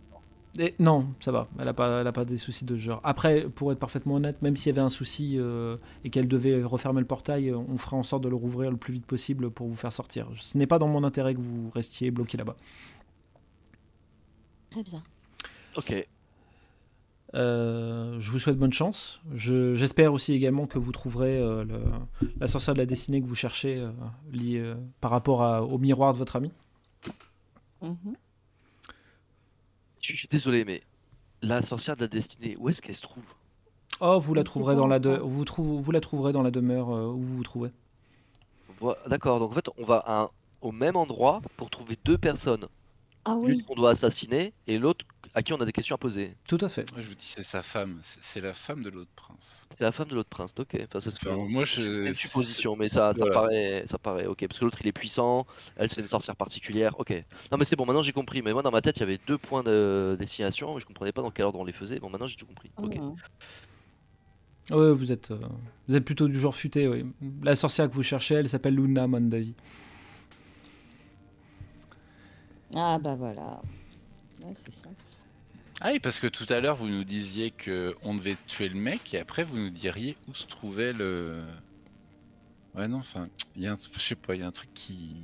et- 0.59 0.75
non, 0.79 1.09
ça 1.21 1.33
va. 1.33 1.49
Elle 1.59 1.65
n'a 1.67 1.75
pas, 1.75 2.01
elle 2.01 2.07
a 2.07 2.13
pas 2.13 2.25
des 2.25 2.39
soucis 2.39 2.65
de 2.65 2.77
ce 2.77 2.81
genre. 2.81 3.01
Après, 3.05 3.43
pour 3.49 3.73
être 3.73 3.79
parfaitement 3.81 4.15
honnête, 4.15 4.41
même 4.41 4.57
s'il 4.57 4.71
y 4.71 4.73
avait 4.79 4.81
un 4.87 4.89
souci 4.89 5.35
euh, 5.39 5.77
et 6.05 6.09
qu'elle 6.11 6.29
devait 6.29 6.63
refermer 6.63 7.01
le 7.01 7.07
portail, 7.07 7.51
euh, 7.51 7.59
on 7.59 7.77
fera 7.79 7.97
en 7.97 8.03
sorte 8.05 8.23
de 8.23 8.29
le 8.29 8.37
rouvrir 8.37 8.71
le 8.71 8.77
plus 8.79 8.95
vite 8.95 9.07
possible 9.07 9.51
pour 9.51 9.67
vous 9.67 9.75
faire 9.77 9.93
sortir. 9.93 10.29
Ce 10.37 10.57
n'est 10.57 10.67
pas 10.69 10.79
dans 10.79 10.89
mon 10.89 11.03
intérêt 11.05 11.35
que 11.35 11.41
vous 11.41 11.69
restiez 11.75 12.11
bloqué 12.13 12.39
là-bas. 12.39 12.57
très 14.71 14.83
bien. 14.83 15.03
Ok. 15.77 16.07
Euh, 17.37 18.19
je 18.19 18.31
vous 18.31 18.39
souhaite 18.39 18.57
bonne 18.57 18.73
chance. 18.73 19.21
Je- 19.35 19.75
J'espère 19.75 20.13
aussi 20.13 20.33
également 20.33 20.67
que 20.67 20.79
vous 20.79 20.91
trouverez 20.93 21.39
euh, 21.39 21.65
le- 21.65 21.83
la 22.41 22.49
sorcière 22.49 22.75
de 22.75 22.79
la 22.81 22.87
destinée 22.87 23.21
que 23.21 23.27
vous 23.27 23.35
cherchez 23.35 23.77
euh, 23.79 23.91
liée, 24.33 24.59
euh, 24.59 24.75
par 25.01 25.11
rapport 25.11 25.43
à- 25.43 25.63
au 25.63 25.77
miroir 25.79 26.13
de 26.15 26.19
votre 26.19 26.37
ami. 26.37 26.51
Mhm. 27.83 27.97
Je 30.01 30.13
je 30.13 30.17
suis 30.19 30.29
désolé, 30.29 30.65
mais 30.65 30.83
la 31.43 31.63
sorcière 31.63 31.97
de 31.97 32.03
la 32.03 32.09
destinée, 32.09 32.57
où 32.59 32.69
est-ce 32.69 32.81
qu'elle 32.81 32.95
se 32.95 33.03
trouve? 33.03 33.25
Oh, 34.01 34.19
vous 34.19 34.35
la 34.35 34.45
trouverez 34.45 34.75
dans 34.77 34.87
la 34.87 34.99
de- 34.99 35.17
vous, 35.23 35.45
la 35.93 36.01
trouverez 36.01 36.33
dans 36.33 36.43
la 36.43 36.51
demeure 36.51 36.91
euh, 36.95 37.09
où 37.13 37.21
vous 37.23 37.37
vous 37.37 37.43
trouvez. 37.43 37.71
D'accord, 39.07 39.41
donc 39.41 39.53
en 39.53 39.55
fait, 39.55 39.69
on 39.79 39.85
va 39.85 39.99
à 40.07 40.23
un- 40.25 40.31
au 40.61 40.71
même 40.73 40.97
endroit 40.97 41.41
pour 41.57 41.71
trouver 41.71 41.99
deux 42.05 42.19
personnes. 42.19 42.67
Ah 43.25 43.37
L'une 43.43 43.57
oui, 43.59 43.65
qu'on 43.67 43.75
doit 43.75 43.91
assassiner 43.91 44.53
et 44.67 44.79
l'autre 44.79 45.05
à 45.37 45.43
qui 45.43 45.53
on 45.53 45.61
a 45.61 45.67
des 45.67 45.73
questions 45.73 45.95
à 45.95 45.99
poser. 45.99 46.35
Tout 46.49 46.57
à 46.63 46.69
fait. 46.71 46.91
Moi, 46.93 47.03
je 47.03 47.09
vous 47.09 47.15
dis, 47.15 47.27
c'est 47.27 47.43
sa 47.43 47.61
femme. 47.63 47.99
C'est 48.03 48.41
la 48.41 48.55
femme 48.55 48.83
de 48.83 48.89
l'autre 48.89 49.11
prince. 49.15 49.67
C'est 49.71 49.81
la 49.83 49.93
femme 49.93 50.09
de 50.09 50.15
l'autre 50.15 50.31
prince, 50.31 50.55
ok. 50.59 50.75
Enfin, 50.85 50.99
c'est 50.99 51.11
ce 51.11 51.21
que 51.21 51.29
moi, 51.29 51.67
c'est 51.67 51.83
je- 51.83 52.07
une 52.09 52.15
supposition, 52.15 52.75
mais 52.75 52.89
ça, 52.89 53.13
ça 53.13 53.19
voilà. 53.19 53.35
paraît, 53.35 53.85
ça 53.87 53.99
paraît 53.99 54.25
ok. 54.27 54.47
Parce 54.49 54.59
que 54.59 54.65
l'autre 54.65 54.79
il 54.81 54.87
est 54.89 54.93
puissant, 54.93 55.47
elle 55.77 55.91
c'est 55.91 56.01
une 56.01 56.09
sorcière 56.09 56.37
particulière, 56.37 56.99
ok. 56.99 57.13
Non 57.53 57.59
mais 57.59 57.67
c'est 57.67 57.77
bon, 57.77 57.85
maintenant 57.85 58.01
j'ai 58.01 58.13
compris. 58.13 58.41
Mais 58.41 58.55
moi 58.55 58.63
dans 58.63 58.71
ma 58.71 58.81
tête 58.81 58.97
il 58.97 59.01
y 59.01 59.03
avait 59.03 59.21
deux 59.27 59.37
points 59.37 59.63
de 59.63 60.17
destination, 60.19 60.75
mais 60.75 60.81
je 60.81 60.87
comprenais 60.87 61.13
pas 61.13 61.21
dans 61.21 61.31
quel 61.31 61.45
ordre 61.45 61.59
on 61.61 61.65
les 61.65 61.73
faisait. 61.75 62.01
Bon 62.01 62.09
maintenant 62.09 62.27
j'ai 62.29 62.37
tout 62.37 62.47
compris. 62.47 62.71
Ok. 62.79 62.97
Mhm. 62.97 63.15
Ouais, 64.71 64.93
vous 64.93 65.13
êtes, 65.13 65.31
euh, 65.31 65.39
vous 65.87 65.95
êtes 65.97 66.05
plutôt 66.05 66.27
du 66.29 66.41
genre 66.41 66.55
futé. 66.55 66.89
oui. 66.89 67.05
La 67.43 67.55
sorcière 67.57 67.89
que 67.91 67.95
vous 67.95 68.03
cherchez, 68.03 68.35
elle 68.37 68.49
s'appelle 68.49 68.75
Luna 68.75 69.07
Mandavi. 69.07 69.55
Ah 72.75 72.99
bah 72.99 73.15
voilà. 73.15 73.61
Ouais, 74.45 74.53
c'est 74.65 74.75
ça. 74.75 74.89
Ah 75.81 75.91
oui, 75.93 76.01
parce 76.01 76.19
que 76.19 76.27
tout 76.27 76.47
à 76.49 76.61
l'heure, 76.61 76.77
vous 76.77 76.89
nous 76.89 77.05
disiez 77.05 77.51
que 77.51 77.95
on 78.03 78.15
devait 78.15 78.37
tuer 78.47 78.69
le 78.69 78.77
mec, 78.77 79.13
et 79.13 79.19
après, 79.19 79.45
vous 79.45 79.59
nous 79.59 79.71
diriez 79.71 80.17
où 80.29 80.35
se 80.35 80.47
trouvait 80.47 80.93
le... 80.95 81.43
Ouais, 82.75 82.89
non, 82.89 82.99
enfin, 82.99 83.29
il 83.57 83.63
y 83.63 83.67
a 83.67 83.73
un... 83.73 83.77
Je 83.93 84.01
sais 84.01 84.15
pas, 84.15 84.35
il 84.35 84.41
y 84.41 84.45
a 84.45 84.47
un 84.47 84.53
truc 84.53 84.71
qui... 84.75 85.17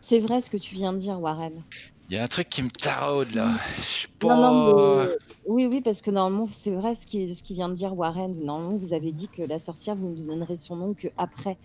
C'est 0.00 0.20
vrai 0.20 0.40
ce 0.40 0.50
que 0.50 0.56
tu 0.56 0.76
viens 0.76 0.92
de 0.92 0.98
dire, 0.98 1.20
Warren. 1.20 1.60
Il 2.08 2.14
y 2.14 2.18
a 2.18 2.22
un 2.22 2.28
truc 2.28 2.48
qui 2.48 2.62
me 2.62 2.70
taraude, 2.70 3.32
là. 3.34 3.56
Je 3.78 3.82
sais 3.82 4.08
pas... 4.20 4.28
Non, 4.28 4.40
non, 4.40 5.04
mais... 5.04 5.10
Oui, 5.46 5.66
oui, 5.66 5.80
parce 5.80 6.00
que 6.00 6.12
normalement, 6.12 6.48
c'est 6.56 6.70
vrai 6.70 6.94
ce 6.94 7.04
qu'il 7.04 7.34
ce 7.34 7.42
qu'il 7.42 7.56
vient 7.56 7.68
de 7.68 7.74
dire, 7.74 7.96
Warren. 7.96 8.32
Normalement, 8.44 8.76
vous 8.76 8.92
avez 8.92 9.10
dit 9.10 9.26
que 9.26 9.42
la 9.42 9.58
sorcière, 9.58 9.96
vous 9.96 10.10
nous 10.10 10.24
donnerez 10.24 10.56
son 10.56 10.76
nom 10.76 10.94
que 10.94 11.08
après. 11.16 11.58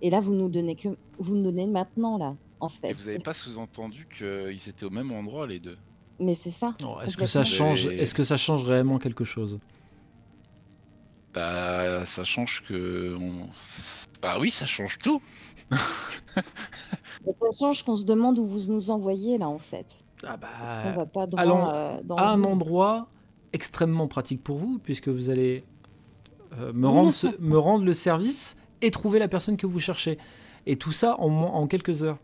Et 0.00 0.10
là, 0.10 0.20
vous 0.20 0.34
nous 0.34 0.48
donnez 0.48 0.76
que 0.76 0.90
vous 1.18 1.34
nous 1.34 1.42
donnez 1.42 1.66
maintenant, 1.66 2.18
là, 2.18 2.36
en 2.60 2.68
fait. 2.68 2.90
Et 2.90 2.92
vous 2.92 3.08
avez 3.08 3.18
pas 3.18 3.34
sous-entendu 3.34 4.06
qu'ils 4.16 4.68
étaient 4.68 4.86
au 4.86 4.90
même 4.90 5.10
endroit, 5.10 5.48
les 5.48 5.58
deux 5.58 5.76
Mais 6.20 6.34
c'est 6.34 6.50
ça. 6.50 6.74
Alors, 6.80 7.02
Est-ce 7.02 7.16
que 7.16 7.26
ça 7.26 7.44
change 7.44 7.88
Mais- 7.88 7.96
Est-ce 7.96 8.14
que 8.14 8.22
ça 8.22 8.36
change 8.36 8.62
réellement 8.64 8.98
quelque 8.98 9.24
chose? 9.24 9.58
Bah, 11.32 12.04
ça 12.06 12.24
change 12.24 12.62
que... 12.66 13.16
on- 13.20 13.48
Bah 14.20 14.36
oui, 14.40 14.50
ça 14.50 14.66
change 14.66 14.98
tout 14.98 15.22
Mais 15.70 17.32
Ça 17.40 17.46
change 17.58 17.82
qu'on 17.84 17.96
se 17.96 18.04
demande 18.04 18.38
où 18.38 18.46
vous 18.46 18.64
nous 18.72 18.90
envoyez, 18.90 19.38
là, 19.38 19.48
en 19.48 19.58
fait. 19.58 19.86
Ah 20.26 20.36
Parce 20.36 20.78
qu'on 20.82 20.90
bah, 20.90 20.96
va 20.96 21.06
pas 21.06 21.26
droit 21.26 21.40
allons 21.42 21.68
euh, 21.68 22.00
dans 22.04 22.16
à 22.16 22.24
un 22.28 22.44
endroit 22.44 23.08
extrêmement 23.52 24.08
pratique 24.08 24.42
pour 24.42 24.58
vous, 24.58 24.78
puisque 24.82 25.08
vous 25.08 25.30
allez 25.30 25.64
euh, 26.58 26.72
me, 26.72 26.88
rendre 26.88 27.14
ce- 27.14 27.28
me 27.40 27.56
rendre 27.58 27.84
le 27.84 27.94
service 27.94 28.56
et 28.82 28.90
trouver 28.90 29.18
la 29.18 29.28
personne 29.28 29.56
que 29.56 29.66
vous 29.66 29.80
cherchez. 29.80 30.18
Et 30.66 30.76
tout 30.76 30.92
ça 30.92 31.16
en 31.18 31.66
quelques 31.66 32.02
heures. 32.02 32.18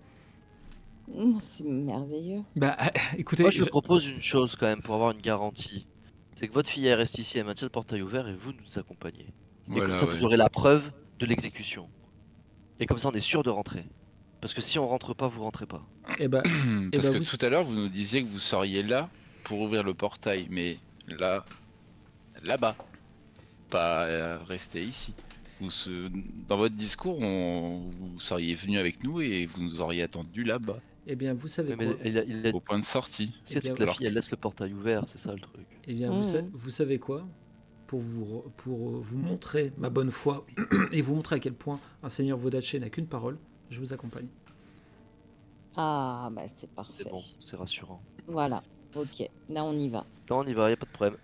Mmh, 1.08 1.38
C'est 1.40 1.64
merveilleux. 1.64 2.42
Bah, 2.56 2.76
écoutez, 3.18 3.42
Moi, 3.44 3.50
je 3.50 3.62
je- 3.64 3.68
propose 3.68 4.06
une 4.06 4.20
chose 4.20 4.56
quand 4.56 4.66
même 4.66 4.82
pour 4.82 4.94
avoir 4.96 5.12
une 5.12 5.20
garantie. 5.20 5.86
C'est 6.38 6.48
que 6.48 6.52
votre 6.52 6.68
fille 6.68 6.86
elle 6.86 6.98
reste 6.98 7.18
ici, 7.18 7.38
elle 7.38 7.46
maintient 7.46 7.66
le 7.66 7.70
portail 7.70 8.02
ouvert 8.02 8.28
et 8.28 8.34
vous 8.34 8.52
nous 8.52 8.78
accompagnez. 8.78 9.26
Et 9.26 9.32
Voilà, 9.68 9.86
comme 9.88 9.96
ça, 9.96 10.06
ouais. 10.06 10.14
vous 10.18 10.24
aurez 10.24 10.36
la 10.36 10.48
preuve 10.50 10.90
de 11.18 11.26
l'exécution. 11.26 11.88
Et 12.80 12.86
comme 12.86 12.98
ça, 12.98 13.08
on 13.08 13.12
est 13.12 13.20
sûr 13.20 13.42
de 13.42 13.50
rentrer. 13.50 13.84
Parce 14.40 14.52
que 14.52 14.60
si 14.60 14.78
on 14.78 14.86
rentre 14.86 15.14
pas, 15.14 15.28
vous 15.28 15.42
rentrez 15.42 15.66
pas. 15.66 15.82
eh 16.18 16.28
bah, 16.28 16.42
Eh 16.46 16.90
Parce 16.90 17.06
ben, 17.06 17.12
que 17.14 17.18
vous- 17.24 17.36
tout 17.36 17.44
à 17.44 17.48
l'heure, 17.48 17.64
vous 17.64 17.74
nous 17.74 17.88
disiez 17.88 18.22
que 18.22 18.28
vous 18.28 18.38
seriez 18.38 18.82
là 18.82 19.08
pour 19.44 19.60
ouvrir 19.60 19.82
le 19.82 19.94
portail, 19.94 20.46
mais 20.50 20.78
là, 21.08 21.44
là-bas, 22.42 22.76
pas 23.70 24.04
euh, 24.04 24.38
rester 24.44 24.82
ici. 24.82 25.14
Vous 25.60 25.70
se- 25.70 26.10
Dans 26.48 26.58
votre 26.58 26.74
discours, 26.74 27.18
on... 27.22 27.90
vous 27.98 28.20
seriez 28.20 28.54
venu 28.54 28.76
avec 28.78 29.02
nous 29.02 29.22
et 29.22 29.46
vous 29.46 29.62
nous 29.62 29.80
auriez 29.80 30.02
attendu 30.02 30.44
là-bas, 30.44 30.80
eh 31.06 31.14
bien, 31.16 31.34
vous 31.34 31.48
savez 31.48 31.76
Mais 31.76 31.86
quoi 31.86 31.96
il 32.04 32.18
a, 32.18 32.24
il 32.24 32.46
a 32.46 32.50
dit 32.50 32.56
au 32.56 32.60
point 32.60 32.78
de 32.78 32.84
sortie. 32.84 33.38
ce 33.44 33.56
a, 33.56 33.60
c'est 33.60 33.68
Eh 33.70 33.74
que 33.74 33.78
la 33.80 33.84
bien, 33.86 33.94
fille 33.94 34.06
elle 34.06 34.14
laisse 34.14 34.30
le 34.30 34.36
portail 34.36 34.72
ouvert, 34.74 35.04
c'est 35.06 35.18
ça 35.18 35.32
le 35.32 35.40
truc. 35.40 35.66
Eh 35.86 35.94
bien, 35.94 36.10
vous, 36.10 36.24
sa- 36.24 36.42
Mhm. 36.42 36.50
vous 36.54 36.70
savez 36.70 36.98
quoi 36.98 37.26
pour 37.86 38.00
vous, 38.00 38.42
pour 38.56 38.90
euh, 38.90 39.00
vous 39.00 39.18
montrer 39.18 39.72
ma 39.78 39.90
bonne 39.90 40.10
foi 40.10 40.44
et 40.92 41.02
vous 41.02 41.14
montrer 41.14 41.36
à 41.36 41.38
quel 41.38 41.54
point 41.54 41.78
un 42.02 42.08
seigneur 42.08 42.36
Vodaché 42.38 42.80
n'a 42.80 42.90
qu'une 42.90 43.06
parole, 43.06 43.38
je 43.70 43.78
vous 43.80 43.92
accompagne. 43.92 44.26
Ah, 45.76 46.30
bah 46.32 46.42
c'est 46.58 46.68
parfait. 46.70 46.92
C'est 47.04 47.10
bon, 47.10 47.22
c'est 47.40 47.56
rassurant. 47.56 48.00
Voilà. 48.26 48.62
Ok. 48.94 49.28
Là, 49.50 49.62
on 49.64 49.72
y 49.74 49.88
va. 49.88 50.06
Non, 50.30 50.38
on 50.38 50.46
y 50.46 50.54
va, 50.54 50.70
y 50.70 50.72
a 50.72 50.76
pas 50.76 50.86
de 50.86 50.90
problème. 50.90 51.16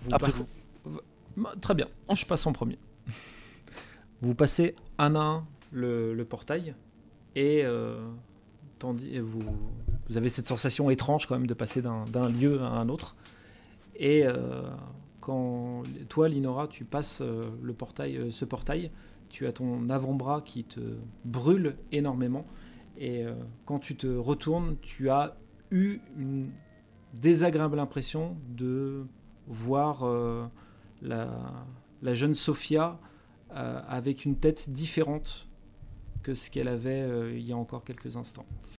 Vous 0.00 0.12
Après 0.14 0.30
passez- 0.30 0.44
v- 0.84 0.98
Bah, 1.36 1.54
Très 1.60 1.74
bien, 1.74 1.88
je 2.14 2.24
passe 2.26 2.46
en 2.46 2.52
premier. 2.52 2.78
vous 4.20 4.34
passez 4.34 4.74
un 4.98 5.14
à 5.16 5.18
un 5.20 5.46
le, 5.72 6.14
le 6.14 6.24
portail 6.24 6.74
et 7.34 7.62
euh, 7.64 8.06
vous, 8.92 9.44
avez 10.14 10.28
cette 10.28 10.46
sensation 10.46 10.90
étrange 10.90 11.26
quand 11.26 11.34
même 11.34 11.46
de 11.46 11.54
passer 11.54 11.82
d'un 11.82 12.28
lieu 12.28 12.60
à 12.60 12.68
un 12.68 12.88
autre. 12.88 13.16
Et 13.96 14.26
euh, 14.26 14.62
quand 15.20 15.82
toi, 16.08 16.28
Linora, 16.28 16.68
tu 16.68 16.84
passes 16.84 17.20
euh, 17.20 17.44
euh, 18.00 18.30
ce 18.30 18.44
portail, 18.44 18.90
tu 19.28 19.46
as 19.46 19.52
ton 19.52 19.88
avant-bras 19.88 20.42
qui 20.42 20.64
te 20.64 20.80
brûle 21.24 21.76
énormément. 21.92 22.46
Et 22.96 23.24
quand 23.64 23.80
tu 23.80 23.96
te 23.96 24.06
retournes, 24.06 24.76
tu 24.80 25.10
as 25.10 25.36
eu 25.72 25.98
une 26.16 26.52
désagréable 27.12 27.80
impression 27.80 28.36
de 28.50 29.04
voir 29.48 30.04
la, 31.02 31.28
la 32.02 32.14
jeune 32.14 32.34
Sophia 32.34 33.00
avec 33.50 34.24
une 34.24 34.36
tête 34.36 34.70
différente 34.70 35.48
que 36.22 36.34
ce 36.34 36.50
qu'elle 36.50 36.68
avait 36.68 37.34
il 37.36 37.44
y 37.44 37.50
a 37.50 37.56
encore 37.56 37.82
quelques 37.82 38.16
instants. 38.16 38.46